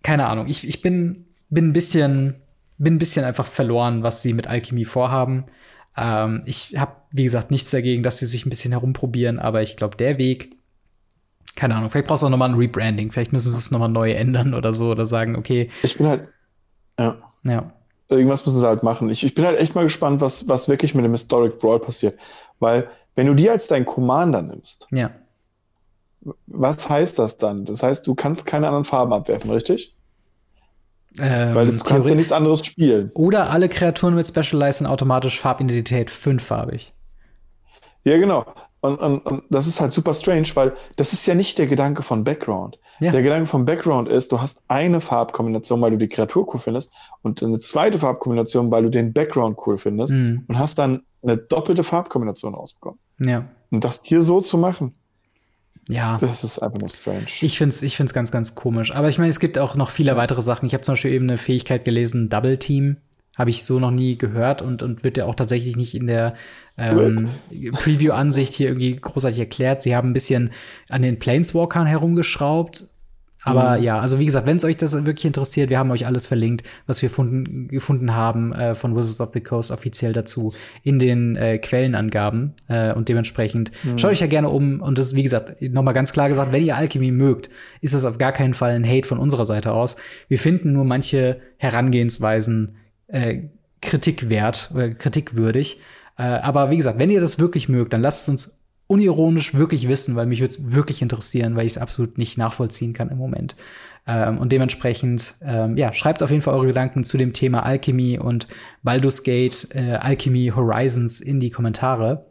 keine 0.01 0.27
Ahnung. 0.27 0.47
Ich, 0.47 0.67
ich 0.67 0.81
bin, 0.81 1.25
bin 1.49 1.69
ein 1.69 1.73
bisschen, 1.73 2.35
bin 2.79 2.95
ein 2.95 2.97
bisschen 2.97 3.25
einfach 3.25 3.45
verloren, 3.45 4.03
was 4.03 4.21
sie 4.21 4.33
mit 4.33 4.47
Alchemie 4.47 4.85
vorhaben. 4.85 5.45
Ähm, 5.97 6.43
ich 6.45 6.77
habe, 6.77 6.93
wie 7.11 7.23
gesagt, 7.23 7.51
nichts 7.51 7.69
dagegen, 7.71 8.03
dass 8.03 8.17
sie 8.17 8.25
sich 8.25 8.45
ein 8.45 8.49
bisschen 8.49 8.71
herumprobieren, 8.71 9.37
aber 9.39 9.61
ich 9.61 9.77
glaube, 9.77 9.97
der 9.97 10.17
Weg, 10.17 10.55
keine 11.55 11.75
Ahnung, 11.75 11.89
vielleicht 11.89 12.07
brauchst 12.07 12.23
du 12.23 12.27
auch 12.27 12.31
noch 12.31 12.37
mal 12.37 12.49
ein 12.49 12.55
Rebranding. 12.55 13.11
Vielleicht 13.11 13.33
müssen 13.33 13.49
sie 13.49 13.57
es 13.57 13.71
noch 13.71 13.79
mal 13.79 13.89
neu 13.89 14.11
ändern 14.11 14.53
oder 14.53 14.73
so 14.73 14.91
oder 14.91 15.05
sagen, 15.05 15.35
okay, 15.35 15.69
Ich 15.83 15.97
bin 15.97 16.07
halt, 16.07 16.27
ja, 16.97 17.17
ja, 17.43 17.73
irgendwas 18.07 18.45
müssen 18.45 18.59
sie 18.59 18.67
halt 18.67 18.83
machen. 18.83 19.09
Ich, 19.09 19.23
ich 19.23 19.35
bin 19.35 19.45
halt 19.45 19.59
echt 19.59 19.75
mal 19.75 19.83
gespannt, 19.83 20.21
was, 20.21 20.47
was 20.47 20.69
wirklich 20.69 20.95
mit 20.95 21.05
dem 21.05 21.11
Historic 21.11 21.59
Brawl 21.59 21.79
passiert. 21.79 22.17
Weil, 22.59 22.89
wenn 23.15 23.27
du 23.27 23.33
die 23.33 23.49
als 23.49 23.67
deinen 23.67 23.85
Commander 23.85 24.41
nimmst, 24.41 24.87
ja, 24.91 25.11
was 26.47 26.89
heißt 26.89 27.19
das 27.19 27.37
dann? 27.37 27.65
Das 27.65 27.83
heißt, 27.83 28.05
du 28.05 28.15
kannst 28.15 28.45
keine 28.45 28.67
anderen 28.67 28.85
Farben 28.85 29.13
abwerfen, 29.13 29.51
richtig? 29.51 29.95
Ähm, 31.19 31.55
Weil 31.55 31.67
du 31.67 31.79
kannst 31.79 32.09
ja 32.09 32.15
nichts 32.15 32.31
anderes 32.31 32.65
spielen. 32.65 33.11
Oder 33.13 33.49
alle 33.49 33.69
Kreaturen 33.69 34.15
mit 34.15 34.27
Specialized 34.27 34.79
sind 34.79 34.87
automatisch 34.87 35.39
Farbidentität 35.39 36.11
fünffarbig. 36.11 36.93
Ja, 38.03 38.17
genau. 38.17 38.45
Und, 38.81 38.97
und, 38.99 39.19
und 39.25 39.43
das 39.49 39.67
ist 39.67 39.81
halt 39.81 39.91
super 39.93 40.13
strange, 40.13 40.47
weil 40.53 40.73
das 40.95 41.11
ist 41.11 41.25
ja 41.25 41.35
nicht 41.35 41.57
der 41.57 41.67
Gedanke 41.67 42.01
von 42.01 42.23
Background. 42.23 42.79
Ja. 43.01 43.11
Der 43.11 43.21
Gedanke 43.23 43.45
von 43.45 43.65
Background 43.65 44.07
ist, 44.07 44.31
du 44.31 44.39
hast 44.41 44.61
eine 44.69 45.01
Farbkombination, 45.01 45.81
weil 45.81 45.91
du 45.91 45.97
die 45.97 46.07
Kreatur 46.07 46.47
cool 46.53 46.59
findest, 46.59 46.89
und 47.21 47.43
eine 47.43 47.59
zweite 47.59 47.99
Farbkombination, 47.99 48.71
weil 48.71 48.83
du 48.83 48.89
den 48.89 49.11
Background 49.13 49.57
cool 49.65 49.77
findest, 49.77 50.13
Mhm. 50.13 50.45
und 50.47 50.59
hast 50.59 50.79
dann 50.79 51.03
eine 51.21 51.37
doppelte 51.37 51.83
Farbkombination 51.83 52.55
rausbekommen. 52.55 52.99
Ja. 53.19 53.45
Und 53.71 53.83
das 53.83 54.01
hier 54.03 54.21
so 54.21 54.39
zu 54.41 54.57
machen, 54.57 54.95
Ja. 55.87 56.17
das 56.19 56.43
ist 56.43 56.59
einfach 56.59 56.79
nur 56.79 56.89
strange. 56.89 57.25
Ich 57.41 57.57
find's, 57.57 57.81
ich 57.81 57.97
find's 57.97 58.13
ganz, 58.13 58.31
ganz 58.31 58.55
komisch. 58.55 58.93
Aber 58.93 59.09
ich 59.09 59.17
meine, 59.17 59.29
es 59.29 59.39
gibt 59.39 59.57
auch 59.57 59.75
noch 59.75 59.89
viele 59.89 60.15
weitere 60.15 60.41
Sachen. 60.41 60.65
Ich 60.65 60.73
habe 60.73 60.81
zum 60.81 60.93
Beispiel 60.93 61.13
eben 61.13 61.29
eine 61.29 61.37
Fähigkeit 61.37 61.85
gelesen, 61.85 62.29
Double 62.29 62.57
Team. 62.57 62.97
Habe 63.37 63.51
ich 63.51 63.63
so 63.63 63.79
noch 63.79 63.91
nie 63.91 64.17
gehört 64.17 64.61
und, 64.61 64.83
und 64.83 65.05
wird 65.05 65.17
ja 65.17 65.25
auch 65.25 65.35
tatsächlich 65.35 65.77
nicht 65.77 65.95
in 65.95 66.07
der 66.07 66.35
ähm, 66.77 67.29
Preview-Ansicht 67.71 68.53
hier 68.53 68.67
irgendwie 68.67 68.97
großartig 68.97 69.39
erklärt. 69.39 69.81
Sie 69.81 69.95
haben 69.95 70.09
ein 70.09 70.13
bisschen 70.13 70.51
an 70.89 71.01
den 71.01 71.19
Planeswalkern 71.19 71.87
herumgeschraubt. 71.87 72.88
Aber 73.43 73.77
Mhm. 73.77 73.83
ja, 73.83 73.99
also 73.99 74.19
wie 74.19 74.25
gesagt, 74.25 74.47
wenn 74.47 74.57
es 74.57 74.65
euch 74.65 74.75
das 74.77 74.93
wirklich 74.93 75.25
interessiert, 75.25 75.69
wir 75.69 75.79
haben 75.79 75.91
euch 75.91 76.05
alles 76.05 76.27
verlinkt, 76.27 76.67
was 76.87 77.01
wir 77.01 77.09
funden, 77.09 77.69
gefunden 77.69 78.13
haben 78.13 78.51
äh, 78.53 78.75
von 78.75 78.95
Wizards 78.95 79.21
of 79.21 79.31
the 79.31 79.41
Coast 79.41 79.71
offiziell 79.71 80.11
dazu 80.13 80.53
in 80.83 80.99
den 80.99 81.35
äh, 81.35 81.57
Quellenangaben. 81.57 82.53
Äh, 82.67 82.93
und 82.93 83.07
dementsprechend 83.07 83.71
schaut 83.95 84.11
euch 84.11 84.19
ja 84.19 84.27
gerne 84.27 84.49
um. 84.49 84.81
Und 84.81 84.97
das 84.97 85.07
ist, 85.07 85.15
wie 85.15 85.23
gesagt, 85.23 85.61
nochmal 85.61 85.93
ganz 85.93 86.11
klar 86.11 86.27
gesagt, 86.27 86.51
wenn 86.51 86.63
ihr 86.65 86.75
Alchemy 86.75 87.11
mögt, 87.11 87.49
ist 87.81 87.93
das 87.93 88.03
auf 88.05 88.17
gar 88.17 88.31
keinen 88.33 88.53
Fall 88.53 88.71
ein 88.71 88.85
Hate 88.87 89.07
von 89.07 89.19
unserer 89.19 89.45
Seite 89.45 89.71
aus. 89.71 89.95
Wir 90.27 90.37
finden 90.37 90.73
nur 90.73 90.83
manche 90.85 91.39
Herangehensweisen 91.57 92.77
äh, 93.07 93.43
kritikwert 93.81 94.71
oder 94.73 94.89
kritikwürdig. 94.89 95.79
Äh, 96.17 96.23
aber 96.23 96.71
wie 96.71 96.77
gesagt, 96.77 96.99
wenn 96.99 97.09
ihr 97.09 97.21
das 97.21 97.39
wirklich 97.39 97.69
mögt, 97.69 97.93
dann 97.93 98.01
lasst 98.01 98.23
es 98.23 98.29
uns 98.29 98.58
unironisch 98.89 99.53
wirklich 99.53 99.87
wissen, 99.87 100.15
weil 100.15 100.25
mich 100.25 100.39
würde 100.39 100.55
es 100.55 100.71
wirklich 100.71 101.03
interessieren, 101.03 101.55
weil 101.55 101.67
ich 101.67 101.73
es 101.73 101.77
absolut 101.77 102.17
nicht 102.17 102.39
nachvollziehen 102.39 102.93
kann 102.93 103.09
im 103.09 103.19
Moment. 103.19 103.55
Ähm, 104.07 104.39
und 104.39 104.51
dementsprechend, 104.51 105.35
ähm, 105.43 105.77
ja, 105.77 105.93
schreibt 105.93 106.23
auf 106.23 106.31
jeden 106.31 106.41
Fall 106.41 106.55
eure 106.55 106.67
Gedanken 106.67 107.03
zu 107.03 107.15
dem 107.17 107.31
Thema 107.31 107.63
Alchemy 107.63 108.17
und 108.17 108.47
Baldur's 108.81 109.23
Gate, 109.23 109.67
äh, 109.75 109.91
Alchemy 109.91 110.53
Horizons 110.55 111.21
in 111.21 111.39
die 111.39 111.51
Kommentare. 111.51 112.25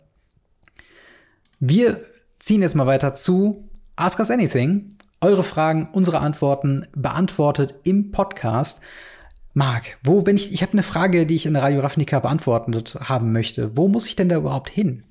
Wir 1.61 2.01
ziehen 2.41 2.63
jetzt 2.63 2.75
mal 2.75 2.87
weiter 2.87 3.15
zu 3.15 3.69
Ask 3.95 4.19
Us 4.19 4.33
Anything. 4.33 4.89
Eure 5.21 5.45
Fragen, 5.45 5.89
unsere 5.93 6.19
Antworten 6.19 6.87
beantwortet 6.97 7.77
im 7.85 8.11
Podcast. 8.11 8.83
Marc, 9.55 9.99
wo, 10.03 10.27
wenn 10.27 10.35
ich, 10.35 10.53
ich 10.53 10.63
habe 10.63 10.73
eine 10.73 10.83
Frage, 10.83 11.25
die 11.25 11.37
ich 11.37 11.47
in 11.47 11.55
der 11.55 11.63
Radio 11.63 11.81
Ravnica 11.81 12.19
beantwortet 12.19 12.99
haben 13.09 13.33
möchte. 13.33 13.77
Wo 13.77 13.87
muss 13.87 14.09
ich 14.09 14.17
denn 14.17 14.29
da 14.29 14.37
überhaupt 14.37 14.71
hin? 14.71 15.05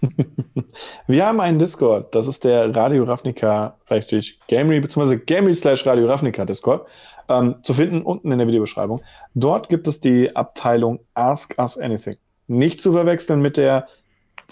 Wir 1.06 1.26
haben 1.26 1.40
einen 1.40 1.58
Discord, 1.58 2.14
das 2.14 2.26
ist 2.26 2.44
der 2.44 2.74
Radio 2.74 3.04
Ravnica, 3.04 3.76
richtig, 3.90 4.38
Gamery, 4.48 4.80
beziehungsweise 4.80 5.18
Gamery 5.18 5.54
slash 5.54 5.86
Radio 5.86 6.06
Ravnica 6.06 6.44
Discord, 6.44 6.86
ähm, 7.28 7.56
zu 7.62 7.74
finden 7.74 8.02
unten 8.02 8.32
in 8.32 8.38
der 8.38 8.46
Videobeschreibung. 8.46 9.02
Dort 9.34 9.68
gibt 9.68 9.86
es 9.86 10.00
die 10.00 10.34
Abteilung 10.34 11.00
Ask 11.14 11.54
Us 11.58 11.78
Anything. 11.78 12.16
Nicht 12.46 12.82
zu 12.82 12.92
verwechseln 12.92 13.40
mit 13.40 13.56
der 13.56 13.86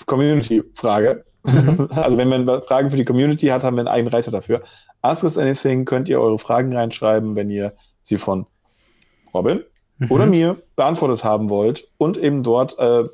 Community-Frage. 0.07 1.25
also 1.45 2.17
wenn 2.17 2.29
man 2.29 2.63
Fragen 2.63 2.91
für 2.91 2.97
die 2.97 3.05
Community 3.05 3.47
hat, 3.47 3.65
haben 3.65 3.77
wir 3.77 3.81
einen 3.81 3.89
eigenen 3.89 4.13
Reiter 4.13 4.31
dafür. 4.31 4.63
Ask 5.03 5.25
Us 5.25 5.39
Anything 5.39 5.85
könnt 5.85 6.09
ihr 6.09 6.21
eure 6.21 6.39
Fragen 6.39 6.75
reinschreiben, 6.75 7.37
wenn 7.37 7.51
ihr 7.51 7.73
sie 8.03 8.19
von 8.19 8.47
Robin 9.35 9.63
oder 10.09 10.27
mir 10.27 10.63
beantwortet 10.77 11.25
haben 11.25 11.49
wollt. 11.51 11.89
Und 11.99 12.17
eben 12.17 12.43
dort 12.43 12.79
äh, 12.79 13.05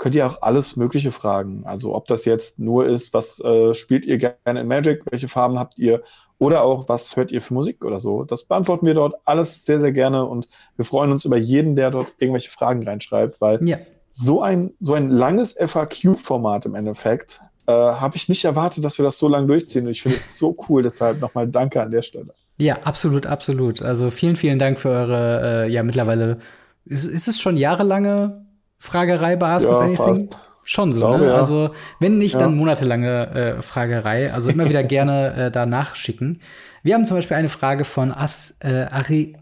könnt 0.00 0.14
ihr 0.14 0.26
auch 0.26 0.40
alles 0.40 0.76
Mögliche 0.76 1.12
fragen. 1.12 1.62
Also 1.66 1.94
ob 1.94 2.06
das 2.06 2.24
jetzt 2.24 2.58
nur 2.58 2.86
ist, 2.86 3.12
was 3.12 3.38
äh, 3.40 3.74
spielt 3.74 4.06
ihr 4.06 4.16
gerne 4.16 4.60
in 4.60 4.66
Magic, 4.66 5.02
welche 5.10 5.28
Farben 5.28 5.58
habt 5.58 5.78
ihr 5.78 6.02
oder 6.38 6.62
auch 6.62 6.88
was 6.88 7.16
hört 7.16 7.30
ihr 7.30 7.42
für 7.42 7.52
Musik 7.52 7.84
oder 7.84 8.00
so. 8.00 8.24
Das 8.24 8.44
beantworten 8.44 8.86
wir 8.86 8.94
dort 8.94 9.14
alles 9.26 9.66
sehr, 9.66 9.78
sehr 9.78 9.92
gerne 9.92 10.24
und 10.24 10.48
wir 10.76 10.86
freuen 10.86 11.12
uns 11.12 11.26
über 11.26 11.36
jeden, 11.36 11.76
der 11.76 11.90
dort 11.90 12.08
irgendwelche 12.18 12.50
Fragen 12.50 12.82
reinschreibt, 12.82 13.42
weil 13.42 13.62
Ja. 13.68 13.76
so 14.08 14.40
ein, 14.40 14.72
so 14.80 14.94
ein 14.94 15.10
langes 15.10 15.54
FAQ-Format 15.58 16.64
im 16.64 16.74
Endeffekt 16.74 17.42
äh, 17.66 17.72
habe 17.72 18.16
ich 18.16 18.26
nicht 18.30 18.42
erwartet, 18.46 18.82
dass 18.82 18.98
wir 18.98 19.04
das 19.04 19.18
so 19.18 19.28
lange 19.28 19.48
durchziehen. 19.48 19.84
Und 19.84 19.90
ich 19.90 20.00
finde 20.00 20.16
es 20.16 20.38
so 20.38 20.56
cool. 20.70 20.82
Deshalb 20.82 21.20
nochmal 21.20 21.46
Danke 21.46 21.82
an 21.82 21.90
der 21.90 22.00
Stelle. 22.00 22.32
Ja, 22.58 22.78
absolut, 22.84 23.26
absolut. 23.26 23.82
Also 23.82 24.08
vielen, 24.08 24.36
vielen 24.36 24.58
Dank 24.58 24.80
für 24.80 24.88
eure, 24.88 25.64
äh, 25.66 25.68
ja, 25.70 25.82
mittlerweile, 25.82 26.38
ist, 26.86 27.04
ist 27.04 27.28
es 27.28 27.38
schon 27.38 27.58
jahrelange 27.58 28.46
Fragerei 28.80 29.36
bei 29.36 29.46
Ask 29.48 29.68
Us 29.68 29.78
Ja, 29.78 29.84
Anything? 29.84 30.28
fast. 30.30 30.38
Schon 30.64 30.92
so, 30.92 31.00
glaube, 31.00 31.24
ne? 31.24 31.26
ja. 31.30 31.34
Also, 31.36 31.70
wenn 32.00 32.18
nicht, 32.18 32.34
dann 32.34 32.56
monatelange 32.56 33.56
äh, 33.58 33.62
Fragerei. 33.62 34.32
Also 34.32 34.50
immer 34.50 34.68
wieder 34.68 34.82
gerne 34.82 35.34
äh, 35.34 35.50
da 35.50 35.66
nachschicken. 35.66 36.40
Wir 36.82 36.94
haben 36.94 37.04
zum 37.04 37.16
Beispiel 37.16 37.36
eine 37.36 37.48
Frage 37.48 37.84
von 37.84 38.12
As, 38.12 38.56
äh, 38.60 38.86
Ari, 38.90 39.36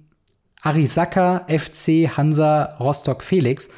Arisaka 0.63 1.47
FC 1.49 2.09
Hansa 2.17 2.77
Rostock 2.81 3.23
Felix. 3.23 3.71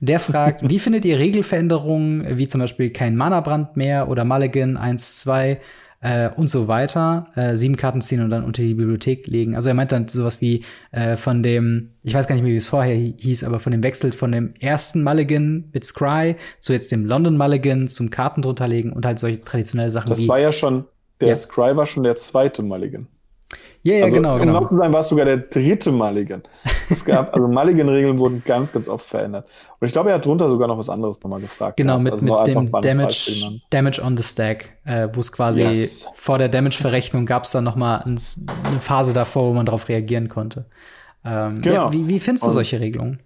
Der 0.00 0.20
fragt, 0.20 0.68
wie 0.68 0.78
findet 0.78 1.04
ihr 1.04 1.18
Regelveränderungen, 1.18 2.38
wie 2.38 2.46
zum 2.46 2.60
Beispiel 2.60 2.90
kein 2.90 3.16
Mana-Brand 3.16 3.76
mehr 3.76 4.08
oder 4.08 4.24
Mulligan 4.24 4.76
1, 4.76 5.20
2 5.20 5.60
äh, 6.00 6.30
und 6.30 6.48
so 6.48 6.68
weiter, 6.68 7.28
äh, 7.34 7.56
sieben 7.56 7.76
Karten 7.76 8.00
ziehen 8.00 8.22
und 8.22 8.30
dann 8.30 8.44
unter 8.44 8.62
die 8.62 8.74
Bibliothek 8.74 9.26
legen. 9.26 9.56
Also 9.56 9.68
er 9.68 9.74
meint 9.74 9.92
dann 9.92 10.06
sowas 10.06 10.40
wie 10.40 10.64
äh, 10.92 11.16
von 11.16 11.42
dem, 11.42 11.90
ich 12.02 12.14
weiß 12.14 12.26
gar 12.26 12.34
nicht 12.34 12.44
mehr, 12.44 12.52
wie 12.52 12.56
es 12.56 12.66
vorher 12.66 12.94
hieß, 12.94 13.44
aber 13.44 13.60
von 13.60 13.72
dem 13.72 13.82
Wechsel 13.82 14.12
von 14.12 14.32
dem 14.32 14.54
ersten 14.60 15.02
Mulligan 15.02 15.70
mit 15.72 15.84
Scry 15.84 16.36
zu 16.60 16.72
jetzt 16.72 16.92
dem 16.92 17.04
London 17.04 17.36
Mulligan 17.36 17.88
zum 17.88 18.10
Karten 18.10 18.42
drunterlegen 18.42 18.92
und 18.92 19.04
halt 19.04 19.18
solche 19.18 19.40
traditionelle 19.40 19.90
Sachen 19.90 20.10
das 20.10 20.28
war 20.28 20.38
ja 20.38 20.52
schon, 20.52 20.84
der 21.20 21.28
ja. 21.28 21.36
Scry 21.36 21.76
war 21.76 21.86
schon 21.86 22.04
der 22.04 22.16
zweite 22.16 22.62
Mulligan. 22.62 23.08
Ja, 23.82 23.94
ja, 23.94 24.04
also, 24.04 24.16
genau. 24.16 24.34
Um 24.34 24.40
genau. 24.40 24.66
zu 24.66 24.76
sein, 24.76 24.92
war 24.92 25.00
es 25.00 25.08
sogar 25.08 25.24
der 25.24 25.38
dritte 25.38 25.92
Mulligan. 25.92 26.42
Es 26.90 27.04
gab, 27.04 27.32
also 27.34 27.46
Mulligan-Regeln 27.48 28.18
wurden 28.18 28.42
ganz, 28.44 28.72
ganz 28.72 28.88
oft 28.88 29.06
verändert. 29.06 29.46
Und 29.78 29.86
ich 29.86 29.92
glaube, 29.92 30.10
er 30.10 30.16
hat 30.16 30.26
drunter 30.26 30.50
sogar 30.50 30.68
noch 30.68 30.76
was 30.76 30.90
anderes 30.90 31.22
nochmal 31.22 31.40
gefragt. 31.40 31.76
Genau, 31.76 31.98
mit, 31.98 32.12
also 32.12 32.24
mit 32.24 32.46
dem 32.46 32.70
Damage, 32.70 33.60
Damage 33.70 34.02
on 34.02 34.16
the 34.16 34.22
Stack, 34.22 34.70
äh, 34.84 35.08
wo 35.12 35.20
es 35.20 35.32
quasi 35.32 35.62
yes. 35.62 36.06
vor 36.14 36.38
der 36.38 36.48
Damage-Verrechnung 36.48 37.24
gab 37.24 37.44
es 37.44 37.52
dann 37.52 37.64
nochmal 37.64 38.02
eine 38.02 38.18
Phase 38.80 39.12
davor, 39.12 39.48
wo 39.50 39.52
man 39.54 39.64
darauf 39.64 39.88
reagieren 39.88 40.28
konnte. 40.28 40.66
Ähm, 41.24 41.60
genau. 41.62 41.86
Ja, 41.86 41.92
wie, 41.92 42.08
wie 42.08 42.20
findest 42.20 42.46
du 42.46 42.50
solche 42.50 42.80
Regelungen? 42.80 43.20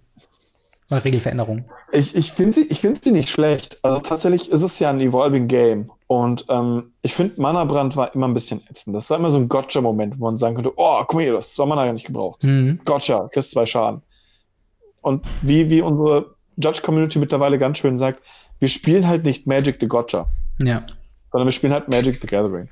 Regelveränderungen? 0.91 1.65
Ich, 1.91 2.15
ich 2.15 2.31
finde 2.31 2.53
sie, 2.53 2.65
find 2.65 3.03
sie 3.03 3.11
nicht 3.11 3.29
schlecht. 3.29 3.79
Also 3.81 3.99
tatsächlich 3.99 4.51
ist 4.51 4.61
es 4.61 4.79
ja 4.79 4.89
ein 4.89 4.99
Evolving 4.99 5.47
Game. 5.47 5.91
Und 6.13 6.45
ähm, 6.47 6.91
ich 7.01 7.15
finde, 7.15 7.41
Mana-Brand 7.41 7.97
war 7.97 8.13
immer 8.13 8.27
ein 8.27 8.35
bisschen 8.35 8.61
ätzend. 8.69 8.95
Das 8.95 9.09
war 9.09 9.17
immer 9.17 9.31
so 9.31 9.39
ein 9.39 9.49
Gotcha-Moment, 9.49 10.19
wo 10.19 10.25
man 10.25 10.37
sagen 10.37 10.53
könnte, 10.53 10.71
oh, 10.75 10.99
guck 10.99 11.15
mal 11.15 11.21
hier, 11.21 11.31
du 11.31 11.39
hast 11.39 11.55
zwei 11.55 11.65
Mana 11.65 11.85
gar 11.85 11.93
nicht 11.93 12.05
gebraucht. 12.05 12.43
Mhm. 12.43 12.79
Gotcha, 12.85 13.29
kriegst 13.29 13.49
zwei 13.49 13.65
Schaden. 13.65 14.03
Und 15.01 15.25
wie, 15.41 15.71
wie 15.71 15.81
unsere 15.81 16.35
Judge-Community 16.57 17.17
mittlerweile 17.17 17.57
ganz 17.57 17.79
schön 17.79 17.97
sagt, 17.97 18.21
wir 18.59 18.67
spielen 18.67 19.07
halt 19.07 19.25
nicht 19.25 19.47
Magic 19.47 19.77
the 19.79 19.87
Gotcha. 19.87 20.27
Ja. 20.61 20.85
Sondern 21.31 21.47
wir 21.47 21.51
spielen 21.51 21.73
halt 21.73 21.89
Magic 21.89 22.21
the 22.21 22.27
Gathering. 22.27 22.69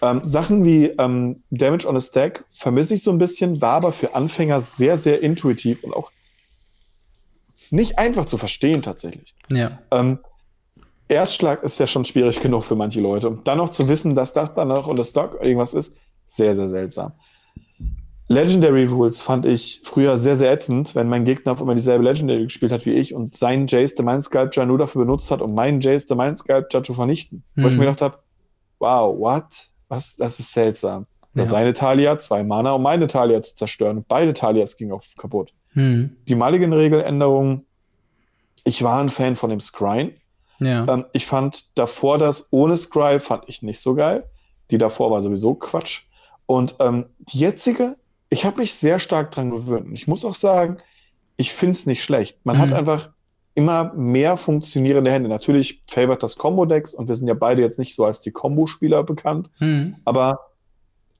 Ähm, 0.00 0.20
Sachen 0.22 0.64
wie 0.64 0.84
ähm, 0.84 1.42
Damage 1.50 1.88
on 1.88 1.96
a 1.96 2.00
Stack 2.00 2.44
vermisse 2.52 2.94
ich 2.94 3.02
so 3.02 3.10
ein 3.10 3.18
bisschen, 3.18 3.60
war 3.60 3.72
aber 3.72 3.90
für 3.90 4.14
Anfänger 4.14 4.60
sehr, 4.60 4.96
sehr 4.96 5.20
intuitiv 5.20 5.82
und 5.82 5.96
auch 5.96 6.12
nicht 7.72 7.98
einfach 7.98 8.26
zu 8.26 8.38
verstehen 8.38 8.82
tatsächlich. 8.82 9.34
Ja. 9.50 9.80
Ähm, 9.90 10.20
Erstschlag 11.08 11.62
ist 11.62 11.80
ja 11.80 11.86
schon 11.86 12.04
schwierig 12.04 12.40
genug 12.42 12.64
für 12.64 12.76
manche 12.76 13.00
Leute. 13.00 13.28
Und 13.28 13.48
dann 13.48 13.58
noch 13.58 13.70
zu 13.70 13.88
wissen, 13.88 14.14
dass 14.14 14.32
das 14.32 14.54
dann 14.54 14.68
noch 14.68 14.86
unter 14.86 15.04
Stock 15.04 15.38
irgendwas 15.40 15.74
ist, 15.74 15.96
sehr, 16.26 16.54
sehr 16.54 16.68
seltsam. 16.68 17.12
Legendary 18.30 18.84
Rules 18.84 19.22
fand 19.22 19.46
ich 19.46 19.80
früher 19.84 20.18
sehr, 20.18 20.36
sehr 20.36 20.52
ätzend, 20.52 20.94
wenn 20.94 21.08
mein 21.08 21.24
Gegner 21.24 21.52
auf 21.52 21.62
immer 21.62 21.74
dieselbe 21.74 22.04
Legendary 22.04 22.44
gespielt 22.44 22.72
hat 22.72 22.84
wie 22.84 22.92
ich 22.92 23.14
und 23.14 23.34
seinen 23.34 23.66
Jace 23.66 23.94
the 23.96 24.02
Mind 24.02 24.22
Sculpture 24.22 24.66
nur 24.66 24.76
dafür 24.76 25.06
benutzt 25.06 25.30
hat, 25.30 25.40
um 25.40 25.54
meinen 25.54 25.80
Jace 25.80 26.06
the 26.06 26.14
Mind 26.14 26.38
Sculpture 26.38 26.82
zu 26.82 26.92
vernichten. 26.92 27.42
Mhm. 27.54 27.62
Wo 27.62 27.66
ich 27.68 27.72
mhm. 27.72 27.78
mir 27.78 27.84
gedacht 27.86 28.02
habe, 28.02 28.18
wow, 28.78 29.18
what? 29.18 29.46
Was? 29.88 30.16
Das 30.16 30.38
ist 30.38 30.52
seltsam. 30.52 31.06
Ja. 31.34 31.46
Seine 31.46 31.72
Talia, 31.72 32.18
zwei 32.18 32.42
Mana, 32.42 32.72
um 32.72 32.82
meine 32.82 33.06
Talia 33.06 33.40
zu 33.40 33.54
zerstören. 33.54 34.04
Beide 34.06 34.34
Talias 34.34 34.76
gingen 34.76 34.92
auf 34.92 35.06
kaputt. 35.16 35.54
Mhm. 35.72 36.16
Die 36.26 36.34
Mulligan-Regeländerung, 36.34 37.64
ich 38.64 38.82
war 38.82 39.00
ein 39.00 39.08
Fan 39.08 39.36
von 39.36 39.48
dem 39.48 39.60
Scrying. 39.60 40.12
Ja. 40.60 40.86
Ähm, 40.88 41.04
ich 41.12 41.26
fand 41.26 41.76
davor 41.78 42.18
das 42.18 42.48
ohne 42.50 42.76
Scry 42.76 43.20
fand 43.20 43.44
ich 43.46 43.62
nicht 43.62 43.80
so 43.80 43.94
geil. 43.94 44.24
Die 44.70 44.78
davor 44.78 45.10
war 45.10 45.22
sowieso 45.22 45.54
Quatsch. 45.54 46.02
Und 46.46 46.76
ähm, 46.78 47.06
die 47.18 47.38
jetzige, 47.38 47.96
ich 48.30 48.44
habe 48.44 48.58
mich 48.58 48.74
sehr 48.74 48.98
stark 48.98 49.30
dran 49.30 49.50
gewöhnt. 49.50 49.86
Und 49.86 49.94
ich 49.94 50.06
muss 50.06 50.24
auch 50.24 50.34
sagen, 50.34 50.78
ich 51.36 51.52
finde 51.52 51.72
es 51.72 51.86
nicht 51.86 52.02
schlecht. 52.02 52.38
Man 52.44 52.56
mhm. 52.56 52.60
hat 52.60 52.72
einfach 52.72 53.10
immer 53.54 53.92
mehr 53.94 54.36
funktionierende 54.36 55.10
Hände. 55.10 55.28
Natürlich 55.28 55.82
favorit 55.88 56.22
das 56.22 56.36
Combo-Decks 56.36 56.94
und 56.94 57.08
wir 57.08 57.14
sind 57.14 57.26
ja 57.28 57.34
beide 57.34 57.62
jetzt 57.62 57.78
nicht 57.78 57.94
so 57.94 58.04
als 58.04 58.20
die 58.20 58.30
Combo-Spieler 58.30 59.02
bekannt. 59.02 59.50
Mhm. 59.58 59.96
Aber 60.04 60.50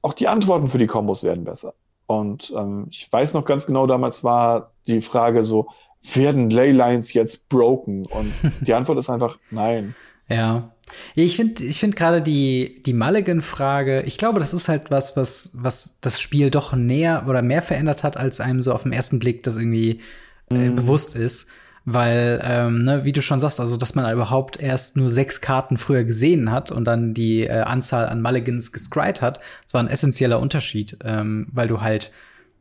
auch 0.01 0.13
die 0.13 0.27
Antworten 0.27 0.69
für 0.69 0.77
die 0.77 0.87
Kombos 0.87 1.23
werden 1.23 1.43
besser. 1.43 1.73
Und 2.07 2.53
ähm, 2.55 2.87
ich 2.89 3.11
weiß 3.11 3.33
noch 3.33 3.45
ganz 3.45 3.65
genau, 3.65 3.87
damals 3.87 4.23
war 4.23 4.71
die 4.87 5.01
Frage 5.01 5.43
so, 5.43 5.67
werden 6.13 6.49
Leylines 6.49 7.13
jetzt 7.13 7.49
broken? 7.49 8.05
Und 8.05 8.33
die 8.61 8.73
Antwort 8.73 8.99
ist 8.99 9.09
einfach 9.09 9.37
nein. 9.51 9.95
Ja. 10.29 10.71
Ich 11.15 11.35
finde, 11.35 11.63
ich 11.63 11.79
finde 11.79 11.97
gerade 11.97 12.21
die, 12.21 12.81
die 12.85 12.93
Mulligan-Frage, 12.93 14.01
ich 14.03 14.17
glaube, 14.17 14.39
das 14.39 14.53
ist 14.53 14.69
halt 14.69 14.89
was, 14.89 15.15
was, 15.17 15.51
was 15.53 15.99
das 16.01 16.19
Spiel 16.19 16.49
doch 16.49 16.73
näher 16.73 17.25
oder 17.27 17.41
mehr 17.41 17.61
verändert 17.61 18.03
hat, 18.03 18.17
als 18.17 18.39
einem 18.39 18.61
so 18.61 18.73
auf 18.73 18.83
den 18.83 18.93
ersten 18.93 19.19
Blick 19.19 19.43
das 19.43 19.57
irgendwie 19.57 20.01
äh, 20.49 20.69
mm. 20.69 20.75
bewusst 20.75 21.15
ist. 21.15 21.49
Weil, 21.85 22.41
ähm, 22.43 22.83
ne, 22.83 23.05
wie 23.05 23.13
du 23.13 23.21
schon 23.21 23.39
sagst, 23.39 23.59
also 23.59 23.77
dass 23.77 23.95
man 23.95 24.11
überhaupt 24.11 24.61
erst 24.61 24.97
nur 24.97 25.09
sechs 25.09 25.41
Karten 25.41 25.77
früher 25.77 26.03
gesehen 26.03 26.51
hat 26.51 26.71
und 26.71 26.85
dann 26.85 27.13
die 27.13 27.43
äh, 27.43 27.61
Anzahl 27.61 28.09
an 28.09 28.21
Mulligans 28.21 28.71
gescried 28.71 29.21
hat, 29.21 29.39
das 29.63 29.73
war 29.73 29.81
ein 29.81 29.87
essentieller 29.87 30.39
Unterschied, 30.39 30.97
ähm, 31.03 31.47
weil 31.51 31.67
du 31.67 31.81
halt 31.81 32.11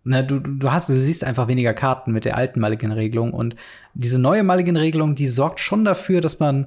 na, 0.09 0.23
du, 0.23 0.41
du 0.41 0.73
hast, 0.73 0.89
du 0.89 0.99
siehst 0.99 1.23
einfach 1.23 1.49
weniger 1.49 1.75
Karten 1.75 2.13
mit 2.13 2.25
der 2.25 2.37
alten 2.37 2.61
Mulligan-Regelung 2.61 3.33
und 3.33 3.57
diese 3.93 4.19
neue 4.19 4.43
Mulligan-Regelung, 4.43 5.15
die 5.15 5.27
sorgt 5.27 5.61
schon 5.61 5.85
dafür, 5.85 6.23
dass 6.23 6.41
man, 6.41 6.67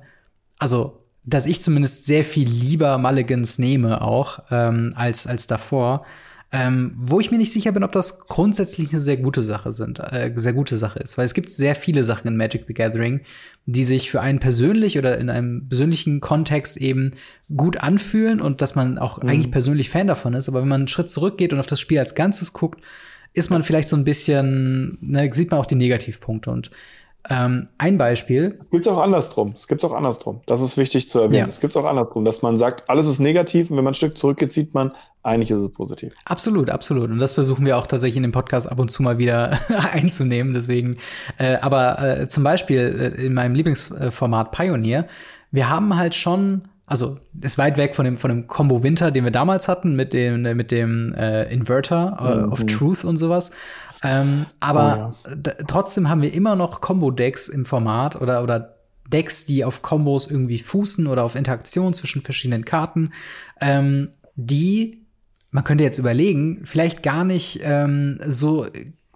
also, 0.59 1.03
dass 1.25 1.47
ich 1.47 1.59
zumindest 1.59 2.05
sehr 2.05 2.23
viel 2.23 2.47
lieber 2.47 2.97
Mulligans 2.99 3.57
nehme 3.57 4.01
auch, 4.01 4.43
ähm, 4.51 4.93
als, 4.95 5.25
als 5.25 5.47
davor. 5.47 6.05
Ähm, 6.53 6.91
wo 6.97 7.21
ich 7.21 7.31
mir 7.31 7.37
nicht 7.37 7.53
sicher 7.53 7.71
bin, 7.71 7.83
ob 7.83 7.93
das 7.93 8.27
grundsätzlich 8.27 8.91
eine 8.91 9.01
sehr 9.01 9.15
gute 9.15 9.41
Sache 9.41 9.71
sind, 9.71 9.99
äh, 9.99 10.33
sehr 10.35 10.51
gute 10.51 10.77
Sache 10.77 10.99
ist, 10.99 11.17
weil 11.17 11.23
es 11.23 11.33
gibt 11.33 11.49
sehr 11.49 11.75
viele 11.75 12.03
Sachen 12.03 12.27
in 12.27 12.35
Magic 12.35 12.65
the 12.67 12.73
Gathering, 12.73 13.21
die 13.65 13.85
sich 13.85 14.11
für 14.11 14.19
einen 14.19 14.39
persönlich 14.39 14.97
oder 14.97 15.17
in 15.17 15.29
einem 15.29 15.69
persönlichen 15.69 16.19
Kontext 16.19 16.75
eben 16.75 17.11
gut 17.55 17.77
anfühlen 17.77 18.41
und 18.41 18.61
dass 18.61 18.75
man 18.75 18.97
auch 18.97 19.23
mhm. 19.23 19.29
eigentlich 19.29 19.51
persönlich 19.51 19.89
Fan 19.89 20.07
davon 20.07 20.33
ist. 20.33 20.49
Aber 20.49 20.61
wenn 20.61 20.67
man 20.67 20.81
einen 20.81 20.87
Schritt 20.89 21.09
zurückgeht 21.09 21.53
und 21.53 21.59
auf 21.59 21.67
das 21.67 21.79
Spiel 21.79 21.99
als 21.99 22.15
Ganzes 22.15 22.51
guckt, 22.51 22.81
ist 23.33 23.49
man 23.49 23.63
vielleicht 23.63 23.87
so 23.87 23.95
ein 23.95 24.03
bisschen, 24.03 24.97
ne, 25.01 25.29
sieht 25.31 25.51
man 25.51 25.59
auch 25.59 25.65
die 25.65 25.75
Negativpunkte. 25.75 26.51
Und 26.51 26.71
ähm, 27.29 27.67
ein 27.77 27.97
Beispiel. 27.97 28.57
Es 28.63 28.69
gibt 28.71 28.87
auch 28.87 28.97
andersrum. 28.97 29.53
Es 29.55 29.67
gibt 29.67 29.85
auch 29.85 29.91
andersrum. 29.91 30.41
Das 30.47 30.61
ist 30.61 30.75
wichtig 30.75 31.07
zu 31.07 31.19
erwähnen. 31.19 31.45
Ja. 31.45 31.47
Es 31.47 31.59
gibt 31.59 31.77
auch 31.77 31.85
andersrum, 31.85 32.25
dass 32.25 32.41
man 32.41 32.57
sagt, 32.57 32.89
alles 32.89 33.07
ist 33.07 33.19
negativ 33.19 33.69
und 33.69 33.77
wenn 33.77 33.83
man 33.83 33.91
ein 33.91 33.95
Stück 33.95 34.17
zurückgeht, 34.17 34.51
sieht 34.51 34.73
man, 34.73 34.91
eigentlich 35.21 35.51
ist 35.51 35.61
es 35.61 35.71
positiv. 35.71 36.13
Absolut, 36.25 36.71
absolut. 36.71 37.11
Und 37.11 37.19
das 37.19 37.35
versuchen 37.35 37.65
wir 37.65 37.77
auch 37.77 37.85
tatsächlich 37.85 38.17
in 38.17 38.23
dem 38.23 38.31
Podcast 38.31 38.71
ab 38.71 38.79
und 38.79 38.89
zu 38.89 39.03
mal 39.03 39.19
wieder 39.19 39.59
einzunehmen. 39.93 40.53
Deswegen, 40.53 40.97
äh, 41.37 41.57
aber 41.57 42.21
äh, 42.21 42.27
zum 42.27 42.43
Beispiel 42.43 43.13
äh, 43.17 43.25
in 43.25 43.35
meinem 43.35 43.53
Lieblingsformat 43.53 44.51
Pioneer, 44.51 45.07
wir 45.51 45.69
haben 45.69 45.95
halt 45.97 46.15
schon 46.15 46.63
also 46.91 47.17
ist 47.39 47.57
weit 47.57 47.77
weg 47.77 47.95
von 47.95 48.03
dem 48.03 48.17
von 48.17 48.29
dem 48.29 48.47
Combo 48.47 48.83
Winter, 48.83 49.11
den 49.11 49.23
wir 49.23 49.31
damals 49.31 49.69
hatten 49.69 49.95
mit 49.95 50.11
dem 50.11 50.41
mit 50.41 50.71
dem 50.71 51.13
äh, 51.13 51.51
Inverter 51.51 52.17
äh, 52.19 52.45
mhm. 52.45 52.51
of 52.51 52.65
Truth 52.65 53.05
und 53.05 53.15
sowas. 53.15 53.51
Ähm, 54.03 54.45
aber 54.59 55.15
oh, 55.23 55.29
ja. 55.29 55.53
trotzdem 55.67 56.09
haben 56.09 56.21
wir 56.21 56.33
immer 56.33 56.57
noch 56.57 56.81
Combo 56.81 57.09
Decks 57.09 57.47
im 57.47 57.65
Format 57.65 58.19
oder 58.19 58.43
oder 58.43 58.75
Decks, 59.07 59.45
die 59.45 59.63
auf 59.63 59.81
Combos 59.81 60.29
irgendwie 60.29 60.59
fußen 60.59 61.07
oder 61.07 61.23
auf 61.23 61.35
Interaktion 61.35 61.93
zwischen 61.93 62.23
verschiedenen 62.23 62.65
Karten, 62.65 63.11
ähm, 63.61 64.09
die 64.35 65.05
man 65.49 65.63
könnte 65.63 65.83
jetzt 65.85 65.97
überlegen, 65.97 66.61
vielleicht 66.63 67.03
gar 67.03 67.23
nicht 67.23 67.61
ähm, 67.63 68.19
so 68.25 68.67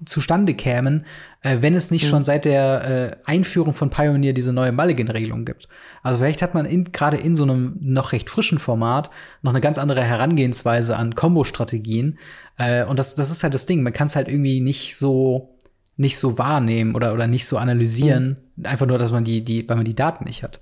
zustande 0.04 0.54
kämen, 0.54 1.06
äh, 1.42 1.58
wenn 1.62 1.74
es 1.74 1.90
nicht 1.92 2.06
mhm. 2.06 2.10
schon 2.10 2.24
seit 2.24 2.46
der 2.46 2.84
äh, 2.84 3.18
Einführung 3.26 3.74
von 3.74 3.90
Pioneer 3.90 4.34
diese 4.34 4.52
neue 4.52 4.72
Mulligan-Regelung 4.72 5.46
gibt. 5.46 5.70
Also 6.04 6.20
vielleicht 6.20 6.42
hat 6.42 6.54
man 6.54 6.92
gerade 6.92 7.18
in 7.18 7.36
so 7.36 7.44
einem 7.44 7.78
noch 7.80 8.12
recht 8.12 8.30
frischen 8.30 8.60
Format 8.60 9.10
noch 9.42 9.52
eine 9.52 9.62
ganz 9.62 9.78
andere 9.78 10.04
Herangehensweise 10.04 10.98
an 10.98 11.16
Combo-Strategien. 11.16 12.20
Äh, 12.58 12.84
und 12.86 13.00
das, 13.00 13.16
das 13.16 13.32
ist 13.32 13.44
halt 13.44 13.54
das 13.54 13.66
Ding. 13.66 13.84
Man 13.84 13.94
kann 13.94 14.08
es 14.08 14.16
halt 14.16 14.28
irgendwie 14.28 14.60
nicht 14.60 14.98
so 14.98 15.56
nicht 15.98 16.18
so 16.18 16.38
wahrnehmen 16.38 16.94
oder, 16.94 17.14
oder 17.14 17.28
nicht 17.28 17.46
so 17.46 17.58
analysieren. 17.58 18.38
Mhm. 18.58 18.66
Einfach 18.66 18.86
nur, 18.86 18.98
dass 18.98 19.12
man 19.12 19.24
die, 19.24 19.46
die, 19.46 19.68
weil 19.70 19.78
man 19.78 19.86
die 19.86 19.96
Daten 19.96 20.26
nicht 20.26 20.44
hat. 20.44 20.60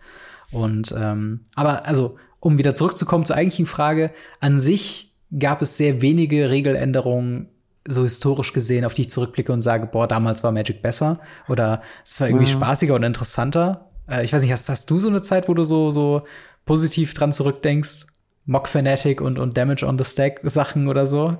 Und 0.51 0.93
ähm, 0.95 1.41
aber 1.55 1.87
also, 1.87 2.17
um 2.39 2.57
wieder 2.57 2.75
zurückzukommen 2.75 3.25
zur 3.25 3.35
eigentlichen 3.35 3.65
Frage, 3.65 4.11
an 4.39 4.59
sich 4.59 5.15
gab 5.37 5.61
es 5.63 5.77
sehr 5.77 6.01
wenige 6.01 6.51
Regeländerungen 6.51 7.47
so 7.87 8.03
historisch 8.03 8.53
gesehen, 8.53 8.85
auf 8.85 8.93
die 8.93 9.01
ich 9.01 9.09
zurückblicke 9.09 9.51
und 9.51 9.61
sage, 9.61 9.87
boah, 9.87 10.07
damals 10.07 10.43
war 10.43 10.51
Magic 10.51 10.81
besser 10.81 11.19
oder 11.49 11.81
es 12.05 12.19
war 12.21 12.29
irgendwie 12.29 12.45
ja. 12.45 12.51
spaßiger 12.51 12.95
und 12.95 13.03
interessanter. 13.03 13.89
Äh, 14.09 14.23
ich 14.23 14.33
weiß 14.33 14.41
nicht, 14.41 14.51
hast, 14.51 14.69
hast 14.69 14.89
du 14.89 14.99
so 14.99 15.09
eine 15.09 15.21
Zeit, 15.21 15.49
wo 15.49 15.53
du 15.53 15.63
so, 15.63 15.91
so 15.91 16.23
positiv 16.65 17.13
dran 17.13 17.33
zurückdenkst? 17.33 18.07
Mock 18.45 18.67
Fanatic 18.67 19.21
und, 19.21 19.39
und 19.39 19.57
Damage 19.57 19.85
on 19.85 19.97
the 19.97 20.03
Stack 20.03 20.41
Sachen 20.43 20.87
oder 20.87 21.07
so? 21.07 21.37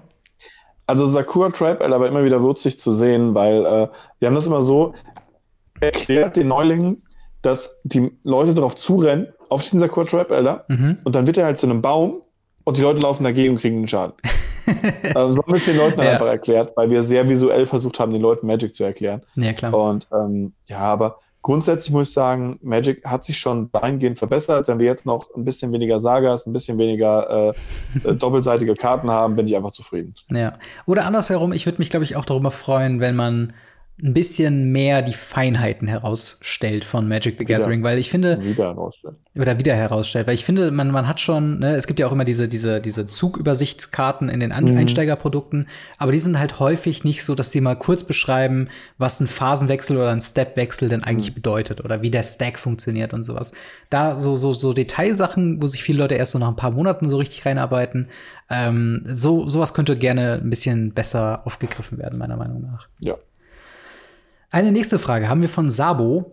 Also 0.85 1.07
Sakura 1.07 1.49
Tribe 1.49 1.83
aber 1.83 2.07
immer 2.07 2.23
wieder 2.23 2.41
würzig 2.41 2.79
zu 2.79 2.91
sehen, 2.91 3.33
weil 3.33 3.65
äh, 3.65 3.87
wir 4.19 4.27
haben 4.27 4.35
das 4.35 4.47
immer 4.47 4.61
so 4.61 4.93
erklärt 5.79 6.35
den 6.35 6.47
Neulingen, 6.49 7.03
dass 7.41 7.77
die 7.83 8.11
Leute 8.23 8.53
darauf 8.53 8.75
zurennen, 8.75 9.27
auf 9.49 9.63
diesen 9.63 9.79
Sakura 9.79 10.05
Trap 10.05 10.31
Elder, 10.31 10.65
mhm. 10.67 10.95
und 11.03 11.15
dann 11.15 11.27
wird 11.27 11.37
er 11.37 11.45
halt 11.45 11.59
zu 11.59 11.67
einem 11.67 11.81
Baum 11.81 12.21
und 12.63 12.77
die 12.77 12.81
Leute 12.81 13.01
laufen 13.01 13.23
dagegen 13.23 13.55
und 13.55 13.61
kriegen 13.61 13.77
einen 13.77 13.87
Schaden. 13.87 14.13
also, 15.15 15.31
so 15.33 15.43
haben 15.43 15.51
wir 15.51 15.57
es 15.57 15.65
den 15.65 15.77
Leuten 15.77 16.01
ja. 16.01 16.11
einfach 16.11 16.27
erklärt, 16.27 16.73
weil 16.75 16.89
wir 16.89 17.03
sehr 17.03 17.27
visuell 17.27 17.65
versucht 17.65 17.99
haben, 17.99 18.11
den 18.11 18.21
Leuten 18.21 18.47
Magic 18.47 18.75
zu 18.75 18.83
erklären. 18.83 19.21
Ja, 19.35 19.53
klar. 19.53 19.73
Und 19.73 20.07
ähm, 20.13 20.53
ja, 20.65 20.79
aber 20.79 21.19
grundsätzlich 21.41 21.91
muss 21.91 22.09
ich 22.09 22.13
sagen, 22.13 22.57
Magic 22.63 23.05
hat 23.05 23.23
sich 23.23 23.37
schon 23.37 23.71
dahingehend 23.71 24.17
verbessert. 24.17 24.67
Wenn 24.67 24.79
wir 24.79 24.85
jetzt 24.85 25.05
noch 25.05 25.27
ein 25.35 25.45
bisschen 25.45 25.71
weniger 25.71 25.99
Sagas, 25.99 26.47
ein 26.47 26.53
bisschen 26.53 26.79
weniger 26.79 27.51
äh, 27.51 28.09
äh 28.09 28.15
doppelseitige 28.15 28.73
Karten 28.73 29.11
haben, 29.11 29.35
bin 29.35 29.47
ich 29.47 29.55
einfach 29.55 29.71
zufrieden. 29.71 30.15
Ja. 30.29 30.53
Oder 30.85 31.05
andersherum, 31.05 31.53
ich 31.53 31.65
würde 31.65 31.79
mich, 31.79 31.89
glaube 31.89 32.05
ich, 32.05 32.15
auch 32.15 32.25
darüber 32.25 32.49
freuen, 32.49 32.99
wenn 32.99 33.15
man 33.15 33.53
ein 34.01 34.13
bisschen 34.13 34.71
mehr 34.71 35.03
die 35.03 35.13
Feinheiten 35.13 35.87
herausstellt 35.87 36.83
von 36.83 37.07
Magic 37.07 37.37
the 37.37 37.45
Gathering, 37.45 37.79
wieder, 37.79 37.89
weil 37.91 37.99
ich 37.99 38.09
finde 38.09 38.43
wieder 38.43 38.69
herausstellt 38.69 39.15
oder 39.35 39.59
wieder 39.59 39.75
herausstellt, 39.75 40.25
weil 40.25 40.33
ich 40.33 40.43
finde, 40.43 40.71
man 40.71 40.89
man 40.89 41.07
hat 41.07 41.19
schon, 41.19 41.59
ne, 41.59 41.75
es 41.75 41.85
gibt 41.85 41.99
ja 41.99 42.07
auch 42.07 42.11
immer 42.11 42.25
diese 42.25 42.47
diese 42.47 42.81
diese 42.81 43.05
Zugübersichtskarten 43.05 44.29
in 44.29 44.39
den 44.39 44.51
An 44.51 44.65
mhm. 44.65 44.77
Einsteigerprodukten, 44.77 45.67
aber 45.99 46.11
die 46.11 46.19
sind 46.19 46.39
halt 46.39 46.59
häufig 46.59 47.03
nicht 47.03 47.23
so, 47.23 47.35
dass 47.35 47.51
sie 47.51 47.61
mal 47.61 47.75
kurz 47.75 48.03
beschreiben, 48.03 48.67
was 48.97 49.19
ein 49.19 49.27
Phasenwechsel 49.27 49.97
oder 49.97 50.09
ein 50.09 50.21
Stepwechsel 50.21 50.89
denn 50.89 51.03
eigentlich 51.03 51.29
mhm. 51.29 51.35
bedeutet 51.35 51.85
oder 51.85 52.01
wie 52.01 52.09
der 52.09 52.23
Stack 52.23 52.57
funktioniert 52.57 53.13
und 53.13 53.21
sowas. 53.21 53.51
Da 53.91 54.15
so 54.15 54.37
so 54.37 54.53
so 54.53 54.73
Detailsachen, 54.73 55.61
wo 55.61 55.67
sich 55.67 55.83
viele 55.83 55.99
Leute 55.99 56.15
erst 56.15 56.31
so 56.31 56.39
nach 56.39 56.49
ein 56.49 56.55
paar 56.55 56.71
Monaten 56.71 57.09
so 57.09 57.17
richtig 57.17 57.45
reinarbeiten, 57.45 58.07
ähm, 58.49 59.03
so 59.05 59.47
sowas 59.47 59.75
könnte 59.75 59.95
gerne 59.95 60.39
ein 60.41 60.49
bisschen 60.49 60.93
besser 60.93 61.45
aufgegriffen 61.45 61.99
werden 61.99 62.17
meiner 62.17 62.37
Meinung 62.37 62.63
nach. 62.63 62.87
Ja. 62.99 63.17
Eine 64.53 64.71
nächste 64.71 64.99
Frage 64.99 65.29
haben 65.29 65.41
wir 65.41 65.49
von 65.49 65.71
Sabo. 65.71 66.29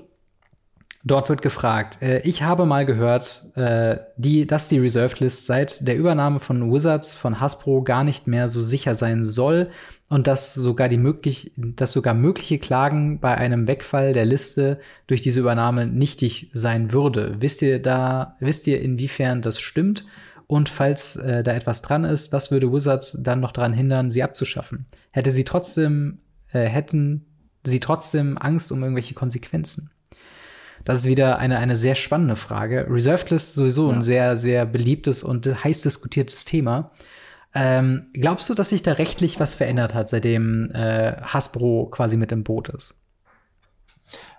Dort 1.05 1.31
wird 1.31 1.41
gefragt, 1.41 2.03
äh, 2.03 2.21
ich 2.21 2.43
habe 2.43 2.67
mal 2.67 2.85
gehört, 2.85 3.47
äh, 3.55 3.97
die, 4.19 4.47
dass 4.47 4.69
die 4.69 4.79
Reserved 4.79 5.21
List 5.21 5.47
seit 5.47 5.89
der 5.89 5.97
Übernahme 5.97 6.39
von 6.39 6.71
Wizards 6.71 7.15
von 7.15 7.41
Hasbro 7.41 7.83
gar 7.83 8.05
nicht 8.05 8.27
mehr 8.27 8.51
so 8.51 8.61
sicher 8.61 8.95
sein 8.95 9.25
soll 9.25 9.71
und 10.11 10.27
dass 10.27 10.53
sogar 10.53 10.91
die 10.91 10.99
möglich, 10.99 11.53
dass 11.57 11.93
sogar 11.93 12.13
mögliche 12.13 12.59
Klagen 12.59 13.21
bei 13.21 13.35
einem 13.39 13.67
Wegfall 13.67 14.13
der 14.13 14.27
Liste 14.27 14.81
durch 15.07 15.23
diese 15.23 15.41
Übernahme 15.41 15.87
nichtig 15.87 16.51
sein 16.53 16.93
würde. 16.93 17.37
Wisst 17.41 17.63
ihr 17.63 17.81
da, 17.81 18.37
wisst 18.39 18.67
ihr 18.67 18.83
inwiefern 18.83 19.41
das 19.41 19.59
stimmt? 19.61 20.05
Und 20.47 20.69
falls 20.69 21.17
äh, 21.17 21.43
da 21.43 21.55
etwas 21.55 21.81
dran 21.81 22.05
ist, 22.05 22.35
was 22.35 22.51
würde 22.51 22.71
Wizards 22.71 23.23
dann 23.23 23.41
noch 23.41 23.53
daran 23.53 23.73
hindern, 23.73 24.11
sie 24.11 24.23
abzuschaffen? 24.23 24.85
Hätte 25.11 25.31
sie 25.31 25.45
trotzdem, 25.45 26.19
äh, 26.53 26.67
hätten 26.67 27.25
sie 27.63 27.81
trotzdem 27.81 28.39
Angst 28.39 28.73
um 28.73 28.83
irgendwelche 28.83 29.15
Konsequenzen? 29.15 29.91
Das 30.85 31.01
ist 31.01 31.07
wieder 31.07 31.39
eine, 31.39 31.59
eine 31.59 31.77
sehr 31.77 31.95
spannende 31.95 32.37
Frage. 32.37 32.87
Reserved 32.89 33.31
List 33.31 33.49
ist 33.49 33.55
sowieso 33.55 33.89
ja. 33.89 33.97
ein 33.97 34.03
sehr, 34.03 34.37
sehr 34.37 34.65
beliebtes 34.67 35.23
und 35.23 35.47
heiß 35.47 35.83
diskutiertes 35.83 36.45
Thema. 36.45 36.91
Ähm, 37.55 38.07
glaubst 38.15 38.49
du, 38.49 38.55
dass 38.55 38.69
sich 38.69 38.83
da 38.83 38.93
rechtlich 38.93 39.41
was 39.41 39.55
verändert 39.55 39.95
hat, 39.95 40.09
seitdem 40.09 40.71
äh, 40.73 41.17
Hasbro 41.21 41.89
quasi 41.91 42.17
mit 42.17 42.33
im 42.33 42.45
Boot 42.45 42.69
ist? 42.69 43.05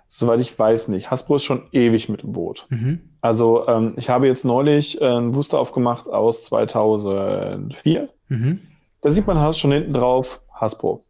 Soweit 0.08 0.40
ich 0.40 0.58
weiß 0.58 0.88
nicht. 0.88 1.10
Hasbro 1.10 1.36
ist 1.36 1.44
schon 1.44 1.68
ewig 1.72 2.08
mit 2.08 2.22
im 2.22 2.32
Boot. 2.32 2.66
Mhm. 2.70 3.00
Also 3.20 3.66
ähm, 3.68 3.94
ich 3.96 4.10
habe 4.10 4.26
jetzt 4.26 4.44
neulich 4.44 5.00
äh, 5.00 5.06
einen 5.06 5.32
Booster 5.32 5.58
aufgemacht 5.58 6.06
aus 6.08 6.44
2004. 6.44 8.08
Mhm. 8.28 8.60
Da 9.00 9.10
sieht 9.10 9.26
man 9.26 9.54
schon 9.54 9.72
hinten 9.72 9.94
drauf 9.94 10.42
Hasbro. 10.52 11.04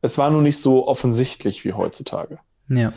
Es 0.00 0.18
war 0.18 0.30
nur 0.30 0.42
nicht 0.42 0.60
so 0.60 0.86
offensichtlich 0.86 1.64
wie 1.64 1.72
heutzutage. 1.72 2.38
Ja. 2.68 2.92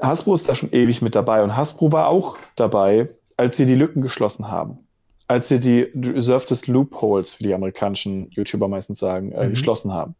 Hasbro 0.00 0.34
ist 0.34 0.48
da 0.48 0.54
schon 0.54 0.72
ewig 0.72 1.02
mit 1.02 1.14
dabei 1.14 1.42
und 1.42 1.56
Hasbro 1.56 1.92
war 1.92 2.08
auch 2.08 2.38
dabei, 2.56 3.08
als 3.36 3.56
sie 3.56 3.66
die 3.66 3.74
Lücken 3.74 4.02
geschlossen 4.02 4.48
haben. 4.48 4.78
Als 5.26 5.48
sie 5.48 5.60
die 5.60 5.82
Reserved 5.94 6.66
Loopholes, 6.66 7.38
wie 7.38 7.44
die 7.44 7.54
amerikanischen 7.54 8.30
YouTuber 8.30 8.68
meistens 8.68 8.98
sagen, 8.98 9.32
äh, 9.32 9.46
mhm. 9.46 9.50
geschlossen 9.50 9.92
haben. 9.92 10.14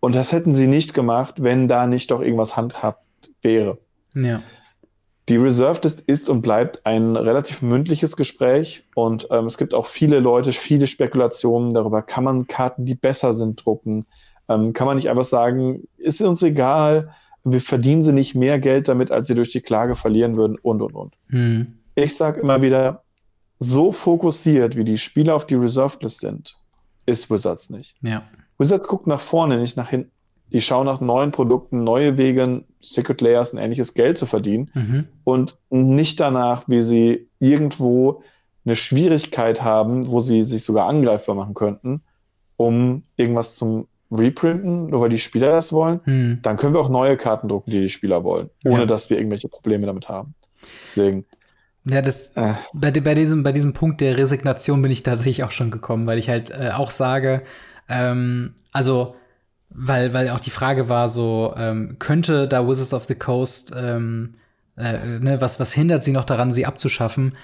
Und 0.00 0.14
das 0.14 0.32
hätten 0.32 0.54
sie 0.54 0.66
nicht 0.66 0.94
gemacht, 0.94 1.42
wenn 1.42 1.68
da 1.68 1.86
nicht 1.86 2.10
doch 2.10 2.20
irgendwas 2.20 2.56
handhabt 2.56 3.04
wäre. 3.42 3.78
Ja. 4.14 4.42
Die 5.28 5.36
Reserved 5.36 5.84
List 5.84 6.00
ist 6.00 6.28
und 6.28 6.42
bleibt 6.42 6.84
ein 6.84 7.14
relativ 7.14 7.62
mündliches 7.62 8.16
Gespräch 8.16 8.84
und 8.96 9.28
ähm, 9.30 9.46
es 9.46 9.56
gibt 9.56 9.72
auch 9.72 9.86
viele 9.86 10.18
Leute, 10.18 10.52
viele 10.52 10.88
Spekulationen 10.88 11.72
darüber, 11.72 12.02
kann 12.02 12.24
man 12.24 12.48
Karten, 12.48 12.84
die 12.84 12.96
besser 12.96 13.32
sind, 13.32 13.64
drucken, 13.64 14.06
ähm, 14.48 14.72
kann 14.72 14.86
man 14.86 14.96
nicht 14.96 15.10
einfach 15.10 15.24
sagen, 15.24 15.88
ist 15.96 16.20
uns 16.22 16.42
egal, 16.42 17.14
wir 17.44 17.60
verdienen 17.60 18.02
sie 18.02 18.12
nicht 18.12 18.34
mehr 18.34 18.58
Geld 18.58 18.88
damit, 18.88 19.10
als 19.10 19.26
sie 19.26 19.34
durch 19.34 19.50
die 19.50 19.60
Klage 19.60 19.96
verlieren 19.96 20.36
würden 20.36 20.58
und 20.62 20.80
und 20.82 20.94
und. 20.94 21.14
Mhm. 21.28 21.78
Ich 21.94 22.16
sage 22.16 22.40
immer 22.40 22.62
wieder, 22.62 23.02
so 23.58 23.92
fokussiert, 23.92 24.76
wie 24.76 24.84
die 24.84 24.96
Spieler 24.96 25.34
auf 25.34 25.46
die 25.46 25.54
Reserved 25.54 26.02
List 26.02 26.20
sind, 26.20 26.56
ist 27.06 27.30
Wizards 27.30 27.70
nicht. 27.70 27.94
Ja. 28.02 28.22
Wizards 28.58 28.88
guckt 28.88 29.06
nach 29.06 29.20
vorne, 29.20 29.58
nicht 29.58 29.76
nach 29.76 29.88
hinten. 29.88 30.10
Die 30.52 30.60
schauen 30.60 30.86
nach 30.86 31.00
neuen 31.00 31.30
Produkten, 31.30 31.82
neue 31.82 32.18
Wege, 32.18 32.64
Secret 32.80 33.20
Layers 33.22 33.52
und 33.52 33.58
ähnliches 33.58 33.94
Geld 33.94 34.18
zu 34.18 34.26
verdienen 34.26 34.70
mhm. 34.74 35.08
und 35.24 35.56
nicht 35.70 36.20
danach, 36.20 36.64
wie 36.66 36.82
sie 36.82 37.28
irgendwo 37.38 38.22
eine 38.64 38.76
Schwierigkeit 38.76 39.62
haben, 39.62 40.10
wo 40.10 40.20
sie 40.20 40.42
sich 40.42 40.64
sogar 40.64 40.88
angreifbar 40.88 41.34
machen 41.34 41.54
könnten, 41.54 42.02
um 42.56 43.02
irgendwas 43.16 43.54
zum 43.54 43.88
reprinten, 44.12 44.90
nur 44.90 45.00
weil 45.00 45.08
die 45.08 45.18
Spieler 45.18 45.50
das 45.50 45.72
wollen, 45.72 46.00
hm. 46.04 46.38
dann 46.42 46.56
können 46.56 46.74
wir 46.74 46.80
auch 46.80 46.90
neue 46.90 47.16
Karten 47.16 47.48
drucken, 47.48 47.70
die 47.70 47.80
die 47.80 47.88
Spieler 47.88 48.24
wollen, 48.24 48.50
ohne 48.64 48.80
ja. 48.80 48.86
dass 48.86 49.10
wir 49.10 49.16
irgendwelche 49.16 49.48
Probleme 49.48 49.86
damit 49.86 50.08
haben. 50.08 50.34
Deswegen. 50.86 51.24
Ja, 51.88 52.02
das 52.02 52.32
äh. 52.36 52.54
bei, 52.74 52.90
bei, 52.92 53.14
diesem, 53.14 53.42
bei 53.42 53.52
diesem 53.52 53.72
Punkt 53.72 54.00
der 54.00 54.18
Resignation 54.18 54.82
bin 54.82 54.90
ich 54.90 55.02
tatsächlich 55.02 55.42
auch 55.42 55.50
schon 55.50 55.70
gekommen, 55.70 56.06
weil 56.06 56.18
ich 56.18 56.28
halt 56.28 56.50
äh, 56.50 56.70
auch 56.74 56.90
sage, 56.90 57.42
ähm, 57.88 58.54
also 58.70 59.16
weil, 59.70 60.12
weil 60.12 60.28
auch 60.30 60.40
die 60.40 60.50
Frage 60.50 60.88
war 60.88 61.08
so, 61.08 61.54
ähm, 61.56 61.96
könnte 61.98 62.46
da 62.46 62.68
Wizards 62.68 62.94
of 62.94 63.04
the 63.04 63.14
Coast, 63.14 63.74
ähm, 63.76 64.32
äh, 64.76 65.18
ne, 65.18 65.40
was, 65.40 65.58
was 65.58 65.72
hindert 65.72 66.02
sie 66.02 66.12
noch 66.12 66.24
daran, 66.24 66.52
sie 66.52 66.66
abzuschaffen? 66.66 67.36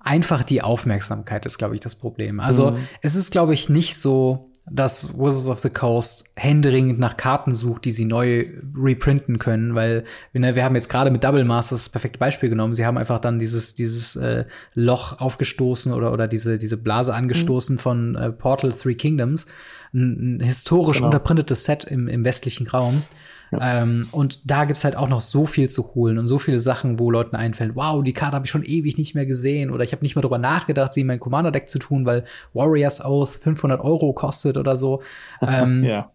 Einfach 0.00 0.42
die 0.42 0.62
Aufmerksamkeit 0.62 1.44
ist, 1.44 1.58
glaube 1.58 1.74
ich, 1.74 1.80
das 1.80 1.96
Problem. 1.96 2.40
Also 2.40 2.72
mhm. 2.72 2.88
es 3.02 3.14
ist, 3.14 3.30
glaube 3.32 3.54
ich, 3.54 3.68
nicht 3.68 3.96
so, 3.96 4.46
dass 4.70 5.18
Wizards 5.18 5.48
of 5.48 5.58
the 5.58 5.70
Coast 5.70 6.30
händeringend 6.36 6.98
nach 6.98 7.16
Karten 7.16 7.52
sucht, 7.52 7.84
die 7.84 7.90
sie 7.90 8.04
neu 8.04 8.46
reprinten 8.76 9.38
können, 9.38 9.74
weil 9.74 10.04
ne, 10.32 10.54
wir 10.54 10.64
haben 10.64 10.76
jetzt 10.76 10.88
gerade 10.88 11.10
mit 11.10 11.24
Double 11.24 11.44
Masters 11.44 11.84
das 11.84 11.88
perfekte 11.88 12.18
Beispiel 12.18 12.48
genommen. 12.48 12.72
Sie 12.74 12.86
haben 12.86 12.96
einfach 12.96 13.18
dann 13.18 13.40
dieses 13.40 13.74
dieses 13.74 14.14
äh, 14.16 14.44
Loch 14.74 15.18
aufgestoßen 15.18 15.92
oder 15.92 16.12
oder 16.12 16.28
diese 16.28 16.58
diese 16.58 16.76
Blase 16.76 17.12
angestoßen 17.12 17.76
mhm. 17.76 17.80
von 17.80 18.14
äh, 18.14 18.30
Portal 18.30 18.72
Three 18.72 18.94
Kingdoms, 18.94 19.48
ein, 19.92 20.36
ein 20.36 20.40
historisch 20.40 20.98
genau. 20.98 21.08
unterprintetes 21.08 21.64
Set 21.64 21.84
im, 21.84 22.06
im 22.06 22.24
westlichen 22.24 22.68
Raum. 22.68 23.02
Ähm, 23.60 24.08
und 24.12 24.50
da 24.50 24.64
gibt's 24.64 24.84
halt 24.84 24.96
auch 24.96 25.08
noch 25.08 25.20
so 25.20 25.44
viel 25.46 25.68
zu 25.68 25.94
holen 25.94 26.18
und 26.18 26.26
so 26.26 26.38
viele 26.38 26.60
Sachen, 26.60 26.98
wo 26.98 27.10
Leuten 27.10 27.36
einfällt, 27.36 27.74
wow, 27.74 28.02
die 28.02 28.12
Karte 28.12 28.34
habe 28.34 28.46
ich 28.46 28.50
schon 28.50 28.64
ewig 28.64 28.96
nicht 28.96 29.14
mehr 29.14 29.26
gesehen 29.26 29.70
oder 29.70 29.84
ich 29.84 29.92
habe 29.92 30.02
nicht 30.02 30.16
mal 30.16 30.22
drüber 30.22 30.38
nachgedacht, 30.38 30.92
sie 30.92 31.02
in 31.02 31.06
mein 31.06 31.20
Commander-Deck 31.20 31.68
zu 31.68 31.78
tun, 31.78 32.06
weil 32.06 32.24
Warriors 32.54 33.04
Oath 33.04 33.36
500 33.42 33.80
Euro 33.80 34.12
kostet 34.12 34.56
oder 34.56 34.76
so. 34.76 35.02
ähm, 35.42 35.84
ja. 35.84 36.10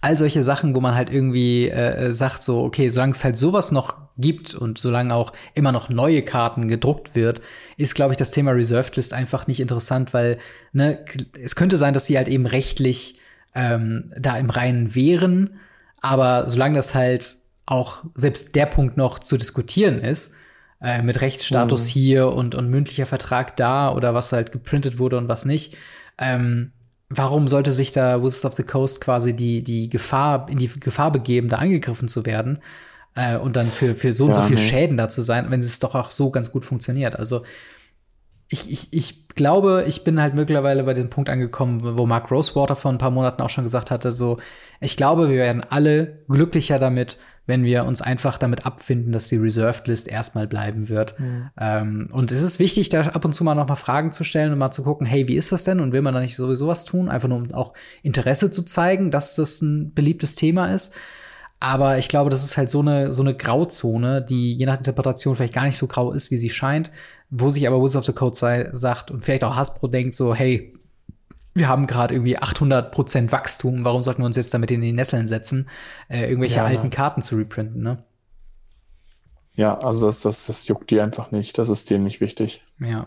All 0.00 0.18
solche 0.18 0.42
Sachen, 0.42 0.74
wo 0.74 0.80
man 0.80 0.94
halt 0.94 1.10
irgendwie 1.10 1.68
äh, 1.68 2.10
sagt 2.12 2.42
so, 2.42 2.62
okay, 2.62 2.88
solange 2.90 3.12
es 3.12 3.24
halt 3.24 3.38
sowas 3.38 3.72
noch 3.72 3.96
gibt 4.18 4.54
und 4.54 4.78
solange 4.78 5.14
auch 5.14 5.32
immer 5.54 5.72
noch 5.72 5.88
neue 5.88 6.22
Karten 6.22 6.68
gedruckt 6.68 7.14
wird, 7.14 7.40
ist, 7.76 7.94
glaube 7.94 8.12
ich, 8.12 8.16
das 8.16 8.30
Thema 8.30 8.52
Reserved 8.52 8.96
List 8.96 9.12
einfach 9.12 9.46
nicht 9.46 9.60
interessant, 9.60 10.12
weil 10.12 10.38
ne, 10.72 11.04
es 11.42 11.56
könnte 11.56 11.78
sein, 11.78 11.94
dass 11.94 12.06
sie 12.06 12.18
halt 12.18 12.28
eben 12.28 12.46
rechtlich 12.46 13.18
ähm, 13.54 14.12
da 14.18 14.36
im 14.36 14.50
Reinen 14.50 14.94
wären, 14.94 15.58
aber 16.04 16.46
solange 16.50 16.76
das 16.76 16.94
halt 16.94 17.38
auch 17.64 18.04
selbst 18.14 18.54
der 18.54 18.66
Punkt 18.66 18.98
noch 18.98 19.18
zu 19.18 19.38
diskutieren 19.38 20.00
ist, 20.00 20.34
äh, 20.82 21.00
mit 21.00 21.22
Rechtsstatus 21.22 21.86
mhm. 21.86 21.90
hier 21.98 22.28
und, 22.28 22.54
und 22.54 22.68
mündlicher 22.68 23.06
Vertrag 23.06 23.56
da 23.56 23.90
oder 23.90 24.12
was 24.12 24.30
halt 24.30 24.52
geprintet 24.52 24.98
wurde 24.98 25.16
und 25.16 25.28
was 25.28 25.46
nicht, 25.46 25.78
ähm, 26.18 26.72
warum 27.08 27.48
sollte 27.48 27.72
sich 27.72 27.90
da 27.90 28.22
Wizards 28.22 28.44
of 28.44 28.52
the 28.52 28.64
Coast 28.64 29.00
quasi 29.00 29.34
die, 29.34 29.62
die 29.62 29.88
Gefahr, 29.88 30.46
in 30.50 30.58
die 30.58 30.68
Gefahr 30.68 31.10
begeben, 31.10 31.48
da 31.48 31.56
angegriffen 31.56 32.06
zu 32.06 32.26
werden 32.26 32.58
äh, 33.14 33.38
und 33.38 33.56
dann 33.56 33.70
für, 33.70 33.96
für 33.96 34.12
so 34.12 34.26
und 34.26 34.36
ja, 34.36 34.42
so 34.42 34.42
viel 34.42 34.56
nee. 34.56 34.62
Schäden 34.62 34.98
da 34.98 35.08
zu 35.08 35.22
sein, 35.22 35.46
wenn 35.48 35.60
es 35.60 35.78
doch 35.78 35.94
auch 35.94 36.10
so 36.10 36.30
ganz 36.30 36.52
gut 36.52 36.66
funktioniert? 36.66 37.18
Also 37.18 37.44
ich, 38.48 38.70
ich, 38.70 38.92
ich 38.92 39.28
glaube, 39.28 39.84
ich 39.86 40.04
bin 40.04 40.20
halt 40.20 40.34
mittlerweile 40.34 40.84
bei 40.84 40.94
diesem 40.94 41.10
Punkt 41.10 41.30
angekommen, 41.30 41.96
wo 41.98 42.06
Mark 42.06 42.30
Rosewater 42.30 42.76
vor 42.76 42.92
ein 42.92 42.98
paar 42.98 43.10
Monaten 43.10 43.42
auch 43.42 43.50
schon 43.50 43.64
gesagt 43.64 43.90
hatte, 43.90 44.12
so, 44.12 44.38
ich 44.80 44.96
glaube, 44.96 45.28
wir 45.28 45.36
werden 45.36 45.62
alle 45.68 46.24
glücklicher 46.28 46.78
damit, 46.78 47.18
wenn 47.46 47.64
wir 47.64 47.84
uns 47.84 48.00
einfach 48.00 48.38
damit 48.38 48.64
abfinden, 48.64 49.12
dass 49.12 49.28
die 49.28 49.36
Reserved 49.36 49.86
List 49.86 50.08
erstmal 50.08 50.46
bleiben 50.46 50.88
wird. 50.88 51.18
Mhm. 51.18 51.50
Ähm, 51.58 52.08
und 52.12 52.32
es 52.32 52.42
ist 52.42 52.58
wichtig, 52.58 52.88
da 52.88 53.00
ab 53.00 53.24
und 53.24 53.34
zu 53.34 53.44
mal 53.44 53.54
noch 53.54 53.68
mal 53.68 53.74
Fragen 53.76 54.12
zu 54.12 54.24
stellen 54.24 54.52
und 54.52 54.58
mal 54.58 54.70
zu 54.70 54.84
gucken, 54.84 55.06
hey, 55.06 55.28
wie 55.28 55.36
ist 55.36 55.52
das 55.52 55.64
denn? 55.64 55.80
Und 55.80 55.92
will 55.92 56.02
man 56.02 56.14
da 56.14 56.20
nicht 56.20 56.36
sowieso 56.36 56.68
was 56.68 56.84
tun? 56.84 57.08
Einfach 57.08 57.28
nur, 57.28 57.38
um 57.38 57.52
auch 57.52 57.74
Interesse 58.02 58.50
zu 58.50 58.62
zeigen, 58.62 59.10
dass 59.10 59.36
das 59.36 59.60
ein 59.60 59.92
beliebtes 59.94 60.34
Thema 60.34 60.72
ist. 60.72 60.96
Aber 61.60 61.98
ich 61.98 62.08
glaube, 62.08 62.30
das 62.30 62.44
ist 62.44 62.56
halt 62.56 62.68
so 62.68 62.80
eine, 62.80 63.12
so 63.12 63.22
eine 63.22 63.34
Grauzone, 63.34 64.22
die 64.22 64.52
je 64.52 64.66
nach 64.66 64.76
Interpretation 64.76 65.34
vielleicht 65.34 65.54
gar 65.54 65.64
nicht 65.64 65.78
so 65.78 65.86
grau 65.86 66.12
ist, 66.12 66.30
wie 66.30 66.36
sie 66.36 66.50
scheint, 66.50 66.90
wo 67.30 67.50
sich 67.50 67.66
aber 67.66 67.82
Wizards 67.82 67.96
of 67.96 68.06
the 68.06 68.12
Code 68.12 68.36
sei, 68.36 68.70
sagt 68.72 69.10
und 69.10 69.24
vielleicht 69.24 69.44
auch 69.44 69.56
Hasbro 69.56 69.88
denkt 69.88 70.14
so, 70.14 70.34
hey, 70.34 70.74
wir 71.54 71.68
haben 71.68 71.86
gerade 71.86 72.14
irgendwie 72.14 72.38
800% 72.38 73.32
Wachstum, 73.32 73.84
warum 73.84 74.02
sollten 74.02 74.22
wir 74.22 74.26
uns 74.26 74.36
jetzt 74.36 74.52
damit 74.52 74.70
in 74.70 74.80
die 74.80 74.92
Nesseln 74.92 75.26
setzen, 75.26 75.68
äh, 76.08 76.28
irgendwelche 76.28 76.56
ja, 76.56 76.64
alten 76.64 76.90
Karten 76.90 77.22
zu 77.22 77.36
reprinten, 77.36 77.82
ne? 77.82 78.04
Ja, 79.56 79.78
also 79.78 80.06
das, 80.06 80.20
das, 80.20 80.46
das 80.46 80.66
juckt 80.66 80.90
die 80.90 81.00
einfach 81.00 81.30
nicht. 81.30 81.58
Das 81.58 81.68
ist 81.68 81.88
denen 81.88 82.02
nicht 82.02 82.20
wichtig. 82.20 82.64
Ja. 82.80 83.06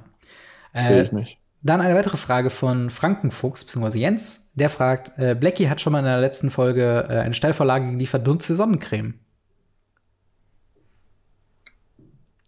Sehe 0.74 1.04
ich 1.04 1.12
nicht. 1.12 1.38
Dann 1.62 1.82
eine 1.82 1.96
weitere 1.96 2.18
Frage 2.18 2.50
von 2.50 2.90
Frankenfuchs, 2.90 3.66
bzw. 3.66 4.00
Jens. 4.00 4.52
Der 4.54 4.70
fragt, 4.70 5.18
äh, 5.18 5.36
Blackie 5.36 5.70
hat 5.70 5.82
schon 5.82 5.92
mal 5.92 6.00
in 6.00 6.06
der 6.06 6.22
letzten 6.22 6.52
Folge 6.52 7.08
äh, 7.10 7.20
eine 7.20 7.34
Stellvorlage 7.34 7.92
geliefert, 7.92 8.24
benutzt 8.24 8.48
Sonnencreme? 8.48 9.16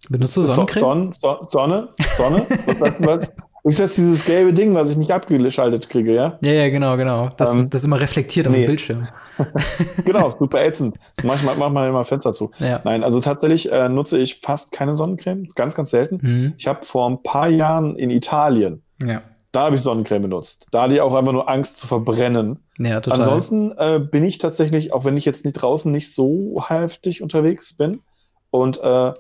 Benutzt 0.10 0.36
du 0.36 0.41
Sonnencreme? 0.41 1.14
Son, 1.22 1.47
Sonne? 1.49 1.89
Sonne? 2.18 2.45
was, 2.80 2.93
was, 2.99 3.32
ist 3.64 3.80
das 3.80 3.93
dieses 3.93 4.26
gelbe 4.26 4.53
Ding, 4.53 4.74
was 4.74 4.89
ich 4.89 4.97
nicht 4.97 5.12
abgeschaltet 5.12 5.89
kriege, 5.89 6.16
ja? 6.16 6.39
Ja, 6.41 6.51
ja, 6.51 6.70
genau, 6.70 6.97
genau. 6.97 7.30
Das, 7.38 7.55
ähm, 7.55 7.70
das 7.70 7.84
immer 7.84 7.99
reflektiert 7.99 8.47
auf 8.47 8.53
nee. 8.53 8.62
dem 8.62 8.68
Bildschirm. 8.68 9.07
genau, 10.05 10.30
super 10.32 10.64
ätzend. 10.64 10.95
Manchmal 11.24 11.55
macht 11.55 11.74
man 11.74 11.88
immer 11.88 12.05
Fenster 12.05 12.34
zu. 12.34 12.51
Ja. 12.57 12.82
Nein, 12.84 13.03
also 13.03 13.20
tatsächlich 13.20 13.72
äh, 13.72 13.89
nutze 13.89 14.18
ich 14.18 14.39
fast 14.41 14.72
keine 14.72 14.95
Sonnencreme, 14.95 15.47
ganz, 15.55 15.76
ganz 15.76 15.91
selten. 15.91 16.20
Mhm. 16.22 16.53
Ich 16.57 16.68
habe 16.68 16.86
vor 16.86 17.10
ein 17.10 17.22
paar 17.22 17.49
Jahren 17.49 17.95
in 17.95 18.10
Italien, 18.10 18.82
ja. 19.05 19.22
da 19.51 19.66
habe 19.66 19.76
ich 19.76 19.82
Sonnencreme 19.82 20.24
benutzt. 20.24 20.66
Da 20.72 20.84
hatte 20.84 20.95
ich 20.95 21.01
auch 21.01 21.14
einfach 21.14 21.34
nur 21.34 21.49
Angst 21.49 21.78
zu 21.78 21.86
verbrennen. 21.86 22.60
Ja, 22.80 23.01
total. 23.01 23.22
Ansonsten 23.22 23.74
äh, 23.78 23.99
bin 23.99 24.24
ich 24.24 24.38
tatsächlich, 24.38 24.93
auch 24.93 25.03
wenn 25.03 25.18
ich 25.18 25.26
jetzt 25.26 25.43
nicht 25.43 25.53
draußen 25.53 25.91
nicht 25.91 26.16
so 26.16 26.64
heftig 26.66 27.22
unterwegs 27.22 27.74
bin 27.74 27.99
und 28.51 28.82
äh, 28.82 29.14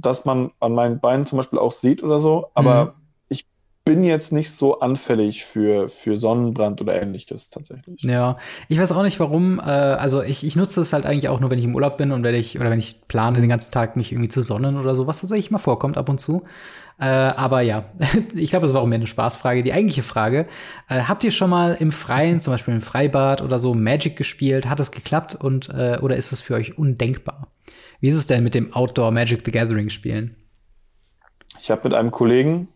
dass 0.00 0.24
man 0.24 0.52
an 0.60 0.74
meinen 0.74 1.00
Beinen 1.00 1.26
zum 1.26 1.38
Beispiel 1.38 1.58
auch 1.58 1.72
sieht 1.72 2.02
oder 2.02 2.20
so, 2.20 2.50
aber 2.54 2.84
mhm 2.86 2.90
bin 3.86 4.02
jetzt 4.02 4.32
nicht 4.32 4.50
so 4.50 4.80
anfällig 4.80 5.44
für, 5.44 5.88
für 5.88 6.18
Sonnenbrand 6.18 6.80
oder 6.80 7.00
ähnliches 7.00 7.50
tatsächlich. 7.50 8.02
Ja, 8.02 8.36
ich 8.68 8.80
weiß 8.80 8.90
auch 8.90 9.04
nicht 9.04 9.20
warum. 9.20 9.60
Äh, 9.60 9.62
also 9.62 10.22
ich, 10.22 10.44
ich 10.44 10.56
nutze 10.56 10.80
es 10.80 10.92
halt 10.92 11.06
eigentlich 11.06 11.28
auch 11.28 11.38
nur, 11.38 11.50
wenn 11.50 11.58
ich 11.60 11.64
im 11.64 11.74
Urlaub 11.74 11.96
bin 11.96 12.10
und 12.10 12.24
wenn 12.24 12.34
ich, 12.34 12.58
oder 12.58 12.68
wenn 12.68 12.80
ich 12.80 13.06
plane, 13.06 13.40
den 13.40 13.48
ganzen 13.48 13.72
Tag 13.72 13.94
mich 13.94 14.10
irgendwie 14.10 14.28
zu 14.28 14.42
sonnen 14.42 14.76
oder 14.76 14.96
so, 14.96 15.06
was 15.06 15.20
tatsächlich 15.20 15.52
mal 15.52 15.58
vorkommt 15.58 15.96
ab 15.96 16.08
und 16.08 16.18
zu. 16.18 16.42
Äh, 16.98 17.04
aber 17.04 17.60
ja, 17.60 17.84
ich 18.34 18.50
glaube, 18.50 18.66
das 18.66 18.74
war 18.74 18.82
auch 18.82 18.86
mehr 18.86 18.96
eine 18.96 19.06
Spaßfrage. 19.06 19.62
Die 19.62 19.72
eigentliche 19.72 20.02
Frage, 20.02 20.48
äh, 20.88 21.02
habt 21.02 21.22
ihr 21.22 21.30
schon 21.30 21.50
mal 21.50 21.76
im 21.78 21.92
Freien, 21.92 22.40
zum 22.40 22.52
Beispiel 22.54 22.74
im 22.74 22.82
Freibad 22.82 23.40
oder 23.40 23.60
so, 23.60 23.72
Magic 23.72 24.16
gespielt? 24.16 24.68
Hat 24.68 24.80
es 24.80 24.90
geklappt 24.90 25.36
und 25.36 25.68
äh, 25.68 26.00
oder 26.02 26.16
ist 26.16 26.32
es 26.32 26.40
für 26.40 26.54
euch 26.54 26.76
undenkbar? 26.76 27.52
Wie 28.06 28.10
ist 28.10 28.18
es 28.18 28.28
denn 28.28 28.44
mit 28.44 28.54
dem 28.54 28.72
Outdoor 28.72 29.10
Magic 29.10 29.42
the 29.44 29.50
Gathering 29.50 29.88
spielen? 29.88 30.36
Ich 31.58 31.72
habe 31.72 31.80
mit 31.82 31.92
einem 31.92 32.12
Kollegen 32.12 32.68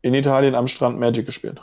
in 0.00 0.14
Italien 0.14 0.54
am 0.54 0.68
Strand 0.68 0.96
Magic 0.96 1.26
gespielt. 1.26 1.60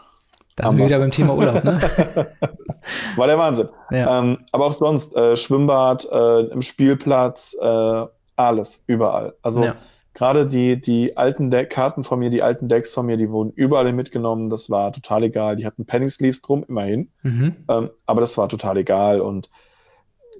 Da 0.57 0.67
sind 0.67 0.77
wir 0.77 0.87
wieder 0.87 0.99
beim 0.99 1.09
Thema 1.09 1.33
Urlaub, 1.33 1.63
ne? 1.63 1.79
War 3.15 3.27
der 3.27 3.37
Wahnsinn. 3.37 3.69
Ja. 3.91 4.19
Ähm, 4.19 4.39
aber 4.51 4.65
auch 4.65 4.73
sonst, 4.73 5.15
äh, 5.15 5.37
Schwimmbad, 5.37 6.05
äh, 6.11 6.41
im 6.47 6.61
Spielplatz, 6.61 7.55
äh, 7.61 8.03
alles, 8.35 8.83
überall. 8.87 9.35
Also 9.41 9.63
ja. 9.63 9.77
gerade 10.13 10.45
die, 10.45 10.81
die 10.81 11.15
alten 11.15 11.49
Deck 11.49 11.69
Karten 11.69 12.03
von 12.03 12.19
mir, 12.19 12.29
die 12.29 12.41
alten 12.43 12.67
Decks 12.67 12.93
von 12.93 13.05
mir, 13.05 13.15
die 13.15 13.29
wurden 13.29 13.51
überall 13.51 13.93
mitgenommen. 13.93 14.49
Das 14.49 14.69
war 14.69 14.91
total 14.91 15.23
egal. 15.23 15.55
Die 15.55 15.65
hatten 15.65 15.85
Penny 15.85 16.09
Sleeves 16.09 16.41
drum, 16.41 16.65
immerhin. 16.67 17.09
Mhm. 17.23 17.55
Ähm, 17.69 17.89
aber 18.05 18.19
das 18.19 18.37
war 18.37 18.49
total 18.49 18.75
egal. 18.75 19.21
Und 19.21 19.49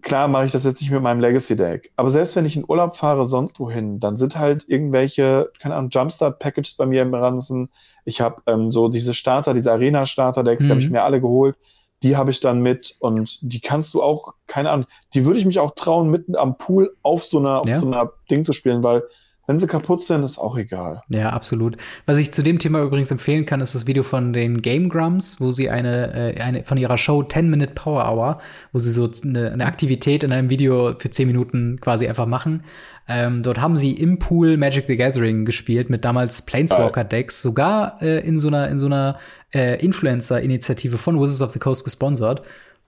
klar 0.01 0.27
mache 0.27 0.45
ich 0.45 0.51
das 0.51 0.63
jetzt 0.63 0.81
nicht 0.81 0.91
mit 0.91 1.01
meinem 1.01 1.19
Legacy-Deck. 1.19 1.91
Aber 1.95 2.09
selbst 2.09 2.35
wenn 2.35 2.45
ich 2.45 2.55
in 2.55 2.65
Urlaub 2.67 2.95
fahre, 2.95 3.25
sonst 3.25 3.59
wohin, 3.59 3.99
dann 3.99 4.17
sind 4.17 4.37
halt 4.37 4.65
irgendwelche, 4.67 5.51
keine 5.59 5.75
Ahnung, 5.75 5.89
Jumpstart-Packages 5.91 6.75
bei 6.75 6.85
mir 6.85 7.01
im 7.01 7.13
Ranzen. 7.13 7.69
Ich 8.05 8.21
habe 8.21 8.41
ähm, 8.47 8.71
so 8.71 8.89
diese 8.89 9.13
Starter, 9.13 9.53
diese 9.53 9.71
Arena-Starter-Decks, 9.71 10.63
mhm. 10.63 10.67
die 10.67 10.71
habe 10.71 10.81
ich 10.81 10.89
mir 10.89 11.03
alle 11.03 11.21
geholt. 11.21 11.55
Die 12.03 12.17
habe 12.17 12.31
ich 12.31 12.39
dann 12.39 12.61
mit 12.61 12.95
und 12.99 13.37
die 13.41 13.59
kannst 13.59 13.93
du 13.93 14.01
auch, 14.01 14.33
keine 14.47 14.71
Ahnung, 14.71 14.87
die 15.13 15.25
würde 15.25 15.39
ich 15.39 15.45
mich 15.45 15.59
auch 15.59 15.71
trauen, 15.71 16.09
mitten 16.09 16.35
am 16.35 16.57
Pool 16.57 16.95
auf 17.03 17.23
so 17.23 17.37
einer, 17.37 17.61
ja. 17.65 17.75
auf 17.75 17.75
so 17.75 17.85
einer 17.85 18.11
Ding 18.29 18.43
zu 18.43 18.53
spielen, 18.53 18.81
weil 18.81 19.03
wenn 19.51 19.59
sie 19.59 19.67
kaputt 19.67 20.01
sind, 20.01 20.23
ist 20.23 20.37
auch 20.37 20.57
egal. 20.57 21.01
Ja, 21.09 21.31
absolut. 21.31 21.75
Was 22.05 22.17
ich 22.17 22.31
zu 22.31 22.41
dem 22.41 22.57
Thema 22.57 22.81
übrigens 22.81 23.11
empfehlen 23.11 23.45
kann, 23.45 23.59
ist 23.59 23.75
das 23.75 23.85
Video 23.85 24.01
von 24.01 24.31
den 24.31 24.61
Game 24.61 24.87
Grumps, 24.87 25.41
wo 25.41 25.51
sie 25.51 25.69
eine, 25.69 26.13
äh, 26.37 26.39
eine 26.39 26.63
von 26.63 26.77
ihrer 26.77 26.97
Show 26.97 27.21
10 27.21 27.49
Minute 27.49 27.73
Power 27.73 28.09
Hour, 28.09 28.39
wo 28.71 28.79
sie 28.79 28.89
so 28.89 29.11
eine, 29.25 29.51
eine 29.51 29.65
Aktivität 29.65 30.23
in 30.23 30.31
einem 30.31 30.49
Video 30.49 30.93
für 30.97 31.09
10 31.09 31.27
Minuten 31.27 31.81
quasi 31.81 32.07
einfach 32.07 32.27
machen. 32.27 32.63
Ähm, 33.09 33.43
dort 33.43 33.59
haben 33.59 33.75
sie 33.75 33.91
im 33.91 34.19
Pool 34.19 34.55
Magic 34.55 34.85
the 34.87 34.95
Gathering 34.95 35.43
gespielt 35.43 35.89
mit 35.89 36.05
damals 36.05 36.43
Planeswalker 36.43 37.03
Decks, 37.03 37.41
sogar 37.41 38.01
äh, 38.01 38.25
in 38.25 38.39
so 38.39 38.47
einer 38.47 38.69
in 38.69 38.77
so 38.77 38.85
einer 38.85 39.19
äh, 39.53 39.83
Influencer-Initiative 39.83 40.97
von 40.97 41.19
Wizards 41.19 41.41
of 41.41 41.49
the 41.49 41.59
Coast 41.59 41.83
gesponsert. 41.83 42.43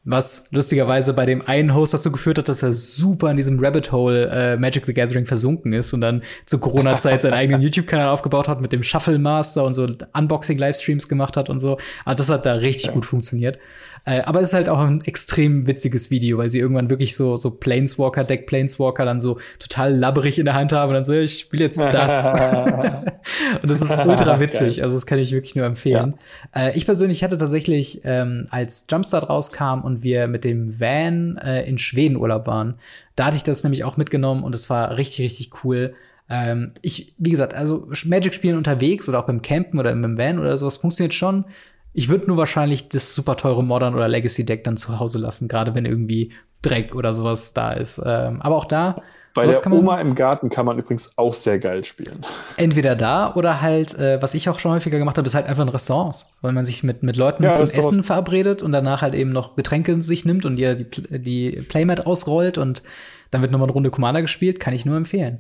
Was 0.05 0.49
lustigerweise 0.51 1.13
bei 1.13 1.25
dem 1.25 1.41
einen 1.41 1.73
Host 1.73 1.93
dazu 1.93 2.11
geführt 2.11 2.37
hat, 2.37 2.49
dass 2.49 2.61
er 2.61 2.73
super 2.73 3.31
in 3.31 3.37
diesem 3.37 3.57
Rabbit 3.63 3.93
Hole 3.93 4.27
äh, 4.27 4.57
Magic 4.57 4.85
the 4.85 4.93
Gathering 4.93 5.25
versunken 5.25 5.71
ist 5.71 5.93
und 5.93 6.01
dann 6.01 6.23
zur 6.45 6.59
Corona-Zeit 6.59 7.21
seinen 7.21 7.33
eigenen 7.33 7.61
YouTube-Kanal 7.63 8.09
aufgebaut 8.09 8.49
hat 8.49 8.59
mit 8.59 8.73
dem 8.73 8.83
Shuffle 8.83 9.17
Master 9.17 9.63
und 9.63 9.73
so 9.73 9.87
Unboxing-Livestreams 10.13 11.07
gemacht 11.07 11.37
hat 11.37 11.49
und 11.49 11.61
so. 11.61 11.77
Aber 12.03 12.15
das 12.15 12.29
hat 12.29 12.45
da 12.45 12.55
richtig 12.55 12.87
ja. 12.87 12.91
gut 12.91 13.05
funktioniert. 13.05 13.59
Äh, 14.05 14.21
aber 14.21 14.41
es 14.41 14.49
ist 14.49 14.53
halt 14.53 14.67
auch 14.67 14.79
ein 14.79 15.01
extrem 15.01 15.65
witziges 15.65 16.11
Video, 16.11 16.37
weil 16.37 16.49
sie 16.49 16.59
irgendwann 16.59 16.89
wirklich 16.89 17.15
so, 17.15 17.37
so 17.37 17.51
Planeswalker, 17.51 18.25
Deck 18.25 18.47
Planeswalker 18.47 19.05
dann 19.05 19.21
so 19.21 19.39
total 19.59 19.95
labberig 19.95 20.39
in 20.39 20.45
der 20.45 20.55
Hand 20.55 20.73
haben 20.73 20.89
und 20.89 20.95
dann 20.95 21.03
so, 21.05 21.13
ich 21.13 21.39
spiele 21.39 21.63
jetzt 21.65 21.79
das. 21.79 22.31
und 23.61 23.69
das 23.69 23.81
ist 23.81 23.97
ultra 24.05 24.39
witzig. 24.41 24.83
Also 24.83 24.95
das 24.95 25.05
kann 25.05 25.19
ich 25.19 25.31
wirklich 25.31 25.55
nur 25.55 25.65
empfehlen. 25.65 26.15
Ja. 26.53 26.67
Äh, 26.67 26.77
ich 26.77 26.85
persönlich 26.85 27.23
hatte 27.23 27.37
tatsächlich, 27.37 28.01
ähm, 28.03 28.45
als 28.49 28.85
Jumpstart 28.91 29.29
rauskam 29.29 29.81
und 29.83 30.03
wir 30.03 30.27
mit 30.27 30.43
dem 30.43 30.79
Van 30.79 31.37
äh, 31.37 31.63
in 31.63 31.77
Schweden 31.77 32.17
Urlaub 32.17 32.45
waren, 32.45 32.75
da 33.15 33.25
hatte 33.25 33.37
ich 33.37 33.43
das 33.43 33.63
nämlich 33.63 33.85
auch 33.85 33.95
mitgenommen 33.95 34.43
und 34.43 34.53
es 34.53 34.69
war 34.69 34.97
richtig, 34.97 35.23
richtig 35.23 35.63
cool. 35.63 35.93
Ähm, 36.29 36.71
ich, 36.81 37.13
wie 37.17 37.31
gesagt, 37.31 37.53
also 37.53 37.87
Magic 38.05 38.33
spielen 38.33 38.57
unterwegs 38.57 39.07
oder 39.07 39.19
auch 39.19 39.25
beim 39.25 39.41
Campen 39.41 39.79
oder 39.79 39.91
im 39.91 40.17
Van 40.17 40.39
oder 40.39 40.57
sowas 40.57 40.77
funktioniert 40.77 41.13
schon. 41.13 41.45
Ich 41.93 42.09
würde 42.09 42.27
nur 42.27 42.37
wahrscheinlich 42.37 42.89
das 42.89 43.13
super 43.13 43.37
teure 43.37 43.63
Modern 43.63 43.95
oder 43.95 44.07
Legacy 44.07 44.45
Deck 44.45 44.63
dann 44.63 44.77
zu 44.77 44.99
Hause 44.99 45.19
lassen, 45.19 45.47
gerade 45.47 45.75
wenn 45.75 45.85
irgendwie 45.85 46.31
Dreck 46.63 46.95
oder 46.95 47.13
sowas 47.13 47.53
da 47.53 47.71
ist. 47.71 48.01
Ähm, 48.03 48.41
aber 48.41 48.55
auch 48.55 48.65
da. 48.65 49.01
Bei 49.35 49.47
der 49.47 49.71
Oma 49.71 49.99
im 49.99 50.13
Garten 50.13 50.51
kann 50.51 50.65
man 50.65 50.77
übrigens 50.77 51.17
auch 51.17 51.33
sehr 51.33 51.57
geil 51.57 51.83
spielen. 51.83 52.23
Entweder 52.57 52.95
da 52.95 53.33
oder 53.33 53.61
halt, 53.61 53.97
äh, 53.97 54.21
was 54.21 54.35
ich 54.35 54.47
auch 54.47 54.59
schon 54.59 54.71
häufiger 54.71 54.99
gemacht 54.99 55.17
habe, 55.17 55.25
ist 55.25 55.33
halt 55.33 55.47
einfach 55.47 55.63
in 55.63 55.69
Restaurants, 55.69 56.35
weil 56.41 56.53
man 56.53 56.65
sich 56.65 56.83
mit, 56.83 57.01
mit 57.01 57.17
Leuten 57.17 57.43
ja, 57.43 57.49
zum 57.49 57.69
Essen 57.69 58.03
verabredet 58.03 58.61
und 58.61 58.71
danach 58.71 59.01
halt 59.01 59.15
eben 59.15 59.31
noch 59.31 59.55
Getränke 59.55 60.01
sich 60.03 60.25
nimmt 60.25 60.45
und 60.45 60.57
ihr 60.57 60.75
die, 60.75 61.19
die 61.19 61.51
Playmat 61.67 62.05
ausrollt 62.05 62.59
und 62.59 62.83
dann 63.31 63.41
wird 63.41 63.51
nochmal 63.51 63.67
eine 63.67 63.73
Runde 63.73 63.89
Commander 63.89 64.21
gespielt, 64.21 64.59
kann 64.59 64.75
ich 64.75 64.85
nur 64.85 64.97
empfehlen. 64.97 65.39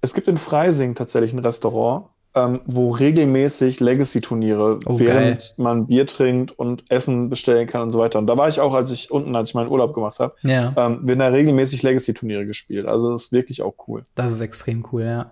Es 0.00 0.14
gibt 0.14 0.26
in 0.28 0.38
Freising 0.38 0.94
tatsächlich 0.94 1.34
ein 1.34 1.38
Restaurant, 1.40 2.06
ähm, 2.34 2.60
wo 2.66 2.90
regelmäßig 2.90 3.80
Legacy-Turniere, 3.80 4.80
oh, 4.86 4.98
während 4.98 5.38
geil. 5.38 5.54
man 5.56 5.86
Bier 5.86 6.06
trinkt 6.06 6.50
und 6.58 6.84
Essen 6.90 7.30
bestellen 7.30 7.68
kann 7.68 7.82
und 7.82 7.90
so 7.92 8.00
weiter. 8.00 8.18
Und 8.18 8.26
da 8.26 8.36
war 8.36 8.48
ich 8.48 8.60
auch, 8.60 8.74
als 8.74 8.90
ich 8.90 9.10
unten, 9.10 9.36
als 9.36 9.50
ich 9.50 9.54
meinen 9.54 9.70
Urlaub 9.70 9.94
gemacht 9.94 10.18
habe, 10.18 10.34
ja. 10.42 10.72
ähm, 10.76 11.06
werden 11.06 11.20
da 11.20 11.28
regelmäßig 11.28 11.82
Legacy-Turniere 11.82 12.44
gespielt. 12.44 12.86
Also 12.86 13.12
das 13.12 13.26
ist 13.26 13.32
wirklich 13.32 13.62
auch 13.62 13.74
cool. 13.86 14.02
Das 14.16 14.32
ist 14.32 14.40
extrem 14.40 14.84
cool, 14.92 15.02
ja. 15.02 15.30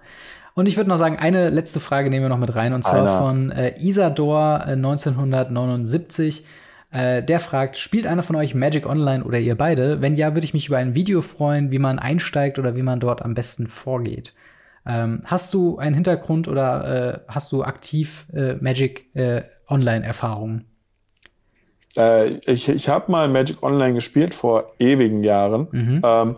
Und 0.55 0.68
ich 0.68 0.76
würde 0.76 0.90
noch 0.90 0.98
sagen, 0.98 1.16
eine 1.18 1.48
letzte 1.48 1.80
Frage 1.80 2.11
nehmen 2.11 2.26
wir 2.26 2.28
noch 2.28 2.38
mit 2.38 2.55
rein, 2.55 2.74
und 2.74 2.84
zwar 2.84 3.00
einer. 3.00 3.18
von 3.18 3.50
äh, 3.50 3.74
Isador 3.78 4.61
äh, 4.66 4.72
1979. 4.72 6.44
Äh, 6.92 7.22
der 7.22 7.40
fragt, 7.40 7.78
spielt 7.78 8.07
einer 8.07 8.22
von 8.22 8.36
euch 8.36 8.55
Magic 8.55 8.86
Online 8.86 9.24
oder 9.24 9.38
ihr 9.38 9.57
beide? 9.57 10.03
Wenn 10.03 10.14
ja, 10.14 10.34
würde 10.34 10.44
ich 10.44 10.53
mich 10.53 10.68
über 10.68 10.76
ein 10.76 10.94
Video 10.94 11.22
freuen, 11.22 11.70
wie 11.70 11.78
man 11.78 11.98
einsteigt 11.98 12.59
oder 12.59 12.76
wie 12.76 12.82
man 12.82 13.00
dort 13.00 13.22
am 13.22 13.34
besten 13.34 13.66
vorgeht. 13.66 14.34
Ähm, 14.85 15.20
hast 15.24 15.55
du 15.55 15.78
einen 15.78 15.95
Hintergrund 15.95 16.49
oder 16.49 17.14
äh, 17.14 17.20
hast 17.28 17.53
du 17.53 17.62
aktiv 17.62 18.26
äh, 18.33 18.55
Magic 18.55 19.14
äh, 19.14 19.43
Online-Erfahrungen? 19.68 20.64
Äh, 21.97 22.30
ich 22.47 22.68
ich 22.68 22.89
habe 22.89 23.11
mal 23.12 23.28
Magic 23.28 23.62
Online 23.62 23.95
gespielt 23.95 24.35
vor 24.35 24.72
ewigen 24.78 25.22
Jahren. 25.22 25.68
Mhm. 25.70 26.01
Ähm, 26.05 26.37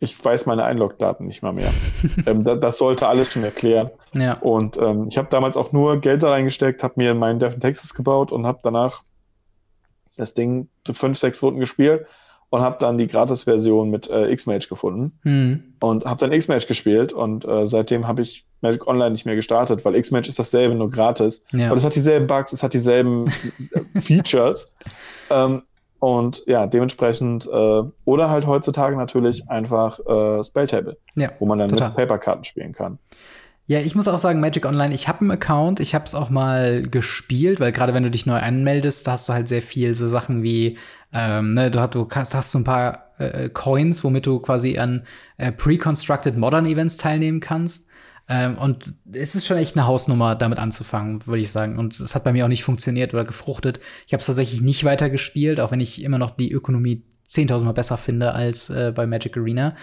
ich 0.00 0.24
weiß 0.24 0.46
meine 0.46 0.64
Einlogdaten 0.64 1.26
nicht 1.26 1.42
mal 1.42 1.52
mehr. 1.52 1.70
ähm, 2.26 2.42
das, 2.42 2.60
das, 2.60 2.78
sollte 2.78 3.08
alles 3.08 3.32
schon 3.32 3.44
erklären. 3.44 3.90
Ja. 4.12 4.34
Und 4.34 4.76
ähm, 4.78 5.08
ich 5.08 5.18
habe 5.18 5.28
damals 5.30 5.56
auch 5.56 5.72
nur 5.72 6.00
Geld 6.00 6.22
da 6.22 6.30
reingesteckt, 6.30 6.82
habe 6.82 6.94
mir 6.96 7.14
meinen 7.14 7.40
Dev 7.40 7.54
in 7.54 7.60
Texas 7.60 7.94
gebaut 7.94 8.32
und 8.32 8.46
habe 8.46 8.60
danach 8.62 9.02
das 10.16 10.34
Ding 10.34 10.68
zu 10.84 10.94
fünf, 10.94 11.18
sechs 11.18 11.42
Runden 11.42 11.60
gespielt 11.60 12.06
und 12.50 12.60
habe 12.60 12.76
dann 12.80 12.98
die 12.98 13.06
Gratis-Version 13.06 13.90
mit 13.90 14.08
äh, 14.08 14.30
X-Mage 14.30 14.68
gefunden 14.68 15.18
mhm. 15.22 15.67
Und 15.80 16.04
habe 16.04 16.20
dann 16.20 16.32
X-Mage 16.32 16.66
gespielt 16.66 17.12
und 17.12 17.44
äh, 17.44 17.64
seitdem 17.66 18.06
habe 18.08 18.22
ich 18.22 18.44
Magic 18.60 18.86
Online 18.86 19.10
nicht 19.10 19.26
mehr 19.26 19.36
gestartet, 19.36 19.84
weil 19.84 19.94
X-Mage 19.94 20.28
ist 20.28 20.38
dasselbe, 20.38 20.74
nur 20.74 20.90
gratis. 20.90 21.44
Ja. 21.52 21.70
Und 21.70 21.78
es 21.78 21.84
hat 21.84 21.94
dieselben 21.94 22.26
Bugs, 22.26 22.52
es 22.52 22.62
hat 22.62 22.74
dieselben 22.74 23.28
Features. 24.00 24.72
Ähm, 25.30 25.62
Und 26.00 26.44
ja, 26.46 26.66
dementsprechend, 26.66 27.46
äh, 27.46 27.82
oder 28.04 28.30
halt 28.30 28.46
heutzutage 28.46 28.96
natürlich 28.96 29.48
einfach 29.50 29.98
äh, 30.06 30.44
Spelltable, 30.44 30.96
Ja, 31.16 31.30
wo 31.40 31.46
man 31.46 31.58
dann 31.58 31.68
total. 31.70 31.88
mit 31.88 31.96
Paperkarten 31.96 32.44
spielen 32.44 32.72
kann. 32.72 32.98
Ja, 33.66 33.80
ich 33.80 33.94
muss 33.94 34.08
auch 34.08 34.18
sagen, 34.18 34.40
Magic 34.40 34.64
Online, 34.64 34.94
ich 34.94 35.08
habe 35.08 35.20
einen 35.20 35.30
Account, 35.32 35.80
ich 35.80 35.94
habe 35.94 36.04
es 36.06 36.14
auch 36.14 36.30
mal 36.30 36.82
gespielt, 36.84 37.60
weil 37.60 37.70
gerade 37.72 37.92
wenn 37.94 38.02
du 38.02 38.10
dich 38.10 38.24
neu 38.26 38.38
anmeldest, 38.38 39.06
da 39.06 39.12
hast 39.12 39.28
du 39.28 39.34
halt 39.34 39.46
sehr 39.48 39.60
viel 39.60 39.92
so 39.92 40.08
Sachen 40.08 40.42
wie, 40.42 40.78
ähm, 41.12 41.54
ne, 41.54 41.70
du 41.70 41.80
hast, 41.80 41.94
du 41.94 42.08
hast, 42.10 42.50
so 42.50 42.58
ein 42.58 42.64
paar 42.64 43.14
äh, 43.18 43.48
Coins, 43.48 44.04
womit 44.04 44.26
du 44.26 44.40
quasi 44.40 44.78
an 44.78 45.04
äh, 45.36 45.52
pre-constructed 45.52 46.36
Modern 46.36 46.66
Events 46.66 46.96
teilnehmen 46.96 47.40
kannst. 47.40 47.88
Ähm, 48.28 48.58
und 48.58 48.92
es 49.12 49.34
ist 49.34 49.46
schon 49.46 49.56
echt 49.56 49.76
eine 49.76 49.86
Hausnummer, 49.86 50.34
damit 50.34 50.58
anzufangen, 50.58 51.26
würde 51.26 51.40
ich 51.40 51.50
sagen. 51.50 51.78
Und 51.78 51.98
es 51.98 52.14
hat 52.14 52.24
bei 52.24 52.32
mir 52.32 52.44
auch 52.44 52.50
nicht 52.50 52.62
funktioniert 52.62 53.14
oder 53.14 53.24
gefruchtet. 53.24 53.80
Ich 54.06 54.12
habe 54.12 54.20
es 54.20 54.26
tatsächlich 54.26 54.60
nicht 54.60 54.84
weiter 54.84 55.08
gespielt, 55.08 55.60
auch 55.60 55.70
wenn 55.70 55.80
ich 55.80 56.02
immer 56.02 56.18
noch 56.18 56.32
die 56.32 56.52
Ökonomie 56.52 57.04
10.000 57.28 57.64
Mal 57.64 57.72
besser 57.72 57.98
finde 57.98 58.32
als 58.32 58.70
äh, 58.70 58.92
bei 58.94 59.06
Magic 59.06 59.36
Arena. 59.36 59.76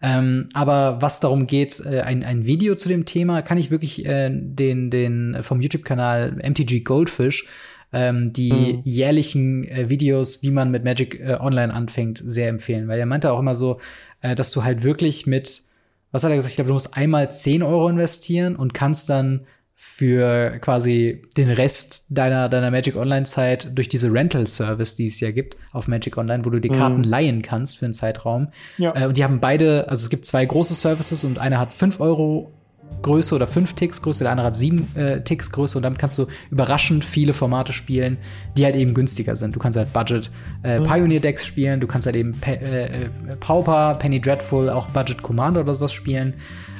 Ähm, 0.00 0.48
aber 0.52 1.02
was 1.02 1.20
darum 1.20 1.46
geht, 1.46 1.80
äh, 1.84 2.00
ein, 2.00 2.22
ein 2.22 2.46
Video 2.46 2.74
zu 2.74 2.88
dem 2.88 3.06
Thema, 3.06 3.42
kann 3.42 3.58
ich 3.58 3.70
wirklich 3.70 4.04
äh, 4.06 4.30
den, 4.32 4.90
den 4.90 5.38
vom 5.42 5.60
YouTube-Kanal 5.60 6.40
MTG 6.42 6.80
Goldfish 6.80 7.46
ähm, 7.92 8.32
die 8.32 8.52
Mhm. 8.52 8.80
jährlichen 8.84 9.64
äh, 9.68 9.90
Videos, 9.90 10.42
wie 10.42 10.50
man 10.50 10.70
mit 10.70 10.84
Magic 10.84 11.20
äh, 11.20 11.36
Online 11.40 11.72
anfängt, 11.74 12.22
sehr 12.24 12.48
empfehlen. 12.48 12.88
Weil 12.88 12.98
er 12.98 13.06
meinte 13.06 13.32
auch 13.32 13.38
immer 13.38 13.54
so, 13.54 13.80
äh, 14.20 14.34
dass 14.34 14.50
du 14.50 14.64
halt 14.64 14.82
wirklich 14.82 15.26
mit, 15.26 15.62
was 16.10 16.24
hat 16.24 16.30
er 16.30 16.36
gesagt, 16.36 16.50
ich 16.52 16.56
glaube, 16.56 16.68
du 16.68 16.74
musst 16.74 16.96
einmal 16.96 17.30
10 17.30 17.62
Euro 17.62 17.88
investieren 17.88 18.56
und 18.56 18.72
kannst 18.74 19.10
dann 19.10 19.42
für 19.74 20.58
quasi 20.60 21.22
den 21.36 21.50
Rest 21.50 22.06
deiner, 22.10 22.48
deiner 22.48 22.70
Magic 22.70 22.94
Online-Zeit 22.94 23.76
durch 23.76 23.88
diese 23.88 24.12
Rental-Service, 24.12 24.94
die 24.94 25.06
es 25.06 25.18
ja 25.18 25.32
gibt 25.32 25.56
auf 25.72 25.88
Magic 25.88 26.16
Online, 26.16 26.44
wo 26.44 26.50
du 26.50 26.60
die 26.60 26.70
Mhm. 26.70 26.74
Karten 26.74 27.02
leihen 27.02 27.42
kannst 27.42 27.78
für 27.78 27.86
einen 27.86 27.92
Zeitraum. 27.94 28.48
Ja. 28.78 28.94
Äh, 28.94 29.06
und 29.08 29.16
die 29.18 29.24
haben 29.24 29.40
beide, 29.40 29.88
also 29.88 30.04
es 30.04 30.10
gibt 30.10 30.24
zwei 30.24 30.46
große 30.46 30.74
Services 30.74 31.24
und 31.24 31.38
einer 31.38 31.58
hat 31.58 31.72
5 31.72 31.98
Euro 32.00 32.52
Größe 33.02 33.34
oder 33.34 33.46
5 33.46 33.72
Ticks 33.74 34.02
Größe, 34.02 34.24
der 34.24 34.30
andere 34.30 34.48
hat 34.48 34.56
7 34.56 34.96
äh, 34.96 35.20
Ticks 35.22 35.50
Größe 35.50 35.78
und 35.78 35.82
damit 35.82 35.98
kannst 35.98 36.18
du 36.18 36.26
überraschend 36.50 37.04
viele 37.04 37.32
Formate 37.32 37.72
spielen, 37.72 38.18
die 38.56 38.64
halt 38.64 38.76
eben 38.76 38.94
günstiger 38.94 39.36
sind. 39.36 39.56
Du 39.56 39.60
kannst 39.60 39.78
halt 39.78 39.92
Budget 39.92 40.30
äh, 40.62 40.80
Pioneer 40.80 41.20
Decks 41.20 41.46
spielen, 41.46 41.80
du 41.80 41.86
kannst 41.86 42.06
halt 42.06 42.16
eben 42.16 42.32
Pe 42.40 42.60
äh, 42.60 43.04
äh, 43.04 43.08
Pauper, 43.40 43.96
Penny 43.98 44.20
Dreadful, 44.20 44.68
auch 44.70 44.88
Budget 44.88 45.22
Commander 45.22 45.60
oder 45.60 45.74
sowas 45.74 45.92
spielen. 45.92 46.34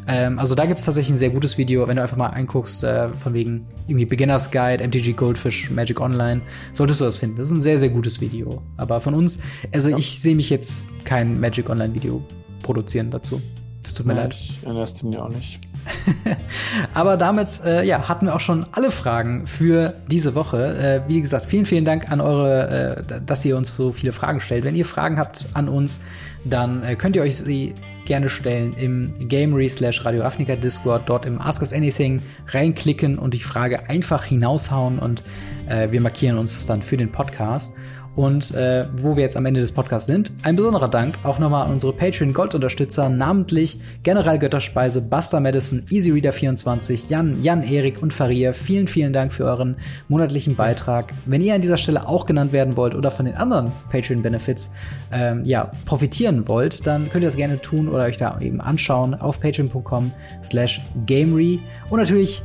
Ähm, 0.06 0.38
also 0.38 0.54
da 0.54 0.66
gibt 0.66 0.80
es 0.80 0.86
tatsächlich 0.86 1.14
ein 1.14 1.16
sehr 1.16 1.30
gutes 1.30 1.58
Video, 1.58 1.86
wenn 1.86 1.96
du 1.96 2.02
einfach 2.02 2.16
mal 2.16 2.28
anguckst, 2.28 2.82
äh, 2.82 3.08
von 3.08 3.34
wegen 3.34 3.66
irgendwie 3.86 4.06
Beginners 4.06 4.50
Guide, 4.50 4.82
MTG 4.86 5.12
Goldfish, 5.12 5.70
Magic 5.70 6.00
Online, 6.00 6.40
solltest 6.72 7.00
du 7.00 7.04
das 7.04 7.18
finden. 7.18 7.36
Das 7.36 7.46
ist 7.46 7.52
ein 7.52 7.60
sehr, 7.60 7.78
sehr 7.78 7.88
gutes 7.88 8.20
Video. 8.20 8.62
Aber 8.76 9.00
von 9.00 9.14
uns, 9.14 9.40
also 9.72 9.96
ich 9.96 10.20
sehe 10.20 10.34
mich 10.34 10.50
jetzt 10.50 11.04
kein 11.04 11.38
Magic 11.38 11.70
Online 11.70 11.94
Video 11.94 12.22
produzieren 12.62 13.10
dazu. 13.10 13.40
Das 13.82 13.94
tut 13.94 14.06
mir 14.06 14.14
leid. 14.14 14.34
Ich 14.34 14.58
in 14.64 14.76
erster 14.76 15.04
Linie 15.04 15.22
auch 15.22 15.28
nicht. 15.28 15.60
Aber 16.94 17.16
damit 17.16 17.60
äh, 17.64 17.84
ja, 17.84 18.08
hatten 18.08 18.26
wir 18.26 18.34
auch 18.34 18.40
schon 18.40 18.64
alle 18.72 18.90
Fragen 18.90 19.46
für 19.46 19.94
diese 20.08 20.34
Woche. 20.34 21.02
Äh, 21.06 21.08
wie 21.08 21.20
gesagt, 21.20 21.46
vielen, 21.46 21.66
vielen 21.66 21.84
Dank 21.84 22.10
an 22.10 22.20
eure, 22.20 23.04
äh, 23.08 23.20
dass 23.24 23.44
ihr 23.44 23.56
uns 23.56 23.74
so 23.74 23.92
viele 23.92 24.12
Fragen 24.12 24.40
stellt. 24.40 24.64
Wenn 24.64 24.76
ihr 24.76 24.86
Fragen 24.86 25.18
habt 25.18 25.46
an 25.54 25.68
uns, 25.68 26.00
dann 26.44 26.82
äh, 26.82 26.96
könnt 26.96 27.16
ihr 27.16 27.22
euch 27.22 27.36
sie 27.36 27.74
gerne 28.04 28.28
stellen 28.28 28.72
im 28.74 29.12
Gamery 29.28 29.68
slash 29.68 30.04
Radio 30.04 30.22
Ravnica 30.22 30.56
Discord, 30.56 31.02
dort 31.06 31.24
im 31.24 31.40
Ask 31.40 31.62
Us 31.62 31.72
Anything 31.72 32.20
reinklicken 32.48 33.18
und 33.18 33.34
die 33.34 33.40
Frage 33.40 33.88
einfach 33.88 34.24
hinaushauen 34.24 34.98
und 34.98 35.22
äh, 35.68 35.90
wir 35.90 36.00
markieren 36.00 36.38
uns 36.38 36.54
das 36.54 36.66
dann 36.66 36.82
für 36.82 36.96
den 36.96 37.12
Podcast. 37.12 37.76
Und 38.14 38.54
äh, 38.54 38.86
wo 38.98 39.16
wir 39.16 39.22
jetzt 39.22 39.36
am 39.36 39.46
Ende 39.46 39.60
des 39.60 39.72
Podcasts 39.72 40.06
sind, 40.06 40.32
ein 40.42 40.54
besonderer 40.54 40.88
Dank 40.88 41.18
auch 41.22 41.38
nochmal 41.38 41.66
an 41.66 41.72
unsere 41.72 41.94
Patreon-Gold-Unterstützer, 41.94 43.08
namentlich 43.08 43.80
General 44.02 44.38
Götterspeise, 44.38 45.00
Buster 45.00 45.40
Madison, 45.40 45.82
EasyReader24, 45.90 47.08
Jan, 47.08 47.42
Jan, 47.42 47.62
Erik 47.62 48.02
und 48.02 48.12
Faria. 48.12 48.52
Vielen, 48.52 48.86
vielen 48.86 49.14
Dank 49.14 49.32
für 49.32 49.44
euren 49.44 49.76
monatlichen 50.08 50.56
Beitrag. 50.56 51.12
Wenn 51.24 51.40
ihr 51.40 51.54
an 51.54 51.62
dieser 51.62 51.78
Stelle 51.78 52.06
auch 52.06 52.26
genannt 52.26 52.52
werden 52.52 52.76
wollt 52.76 52.94
oder 52.94 53.10
von 53.10 53.24
den 53.24 53.34
anderen 53.36 53.72
Patreon-Benefits 53.90 54.74
ähm, 55.10 55.42
ja, 55.44 55.72
profitieren 55.86 56.46
wollt, 56.48 56.86
dann 56.86 57.08
könnt 57.08 57.24
ihr 57.24 57.28
das 57.28 57.36
gerne 57.36 57.60
tun 57.62 57.88
oder 57.88 58.04
euch 58.04 58.18
da 58.18 58.38
eben 58.40 58.60
anschauen 58.60 59.14
auf 59.14 59.40
patreon.com 59.40 60.12
slash 60.42 60.82
gamery. 61.06 61.60
Und 61.88 61.98
natürlich 61.98 62.42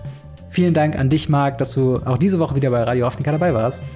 vielen 0.50 0.74
Dank 0.74 0.98
an 0.98 1.10
dich, 1.10 1.28
Marc, 1.28 1.58
dass 1.58 1.74
du 1.74 1.98
auch 2.06 2.18
diese 2.18 2.40
Woche 2.40 2.56
wieder 2.56 2.70
bei 2.70 2.84
Radio 2.84 3.06
Afrika 3.06 3.32
dabei 3.32 3.54
warst. 3.54 3.88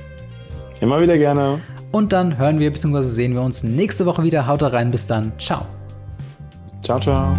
Immer 0.81 0.99
wieder 0.99 1.17
gerne. 1.17 1.61
Und 1.91 2.11
dann 2.11 2.37
hören 2.37 2.59
wir 2.59 2.71
bzw. 2.71 3.01
sehen 3.01 3.33
wir 3.33 3.41
uns 3.41 3.63
nächste 3.63 4.05
Woche 4.05 4.23
wieder. 4.23 4.47
Haut 4.47 4.63
rein, 4.63 4.91
bis 4.91 5.07
dann. 5.07 5.31
Ciao. 5.37 5.65
Ciao, 6.81 6.99
ciao. 6.99 7.33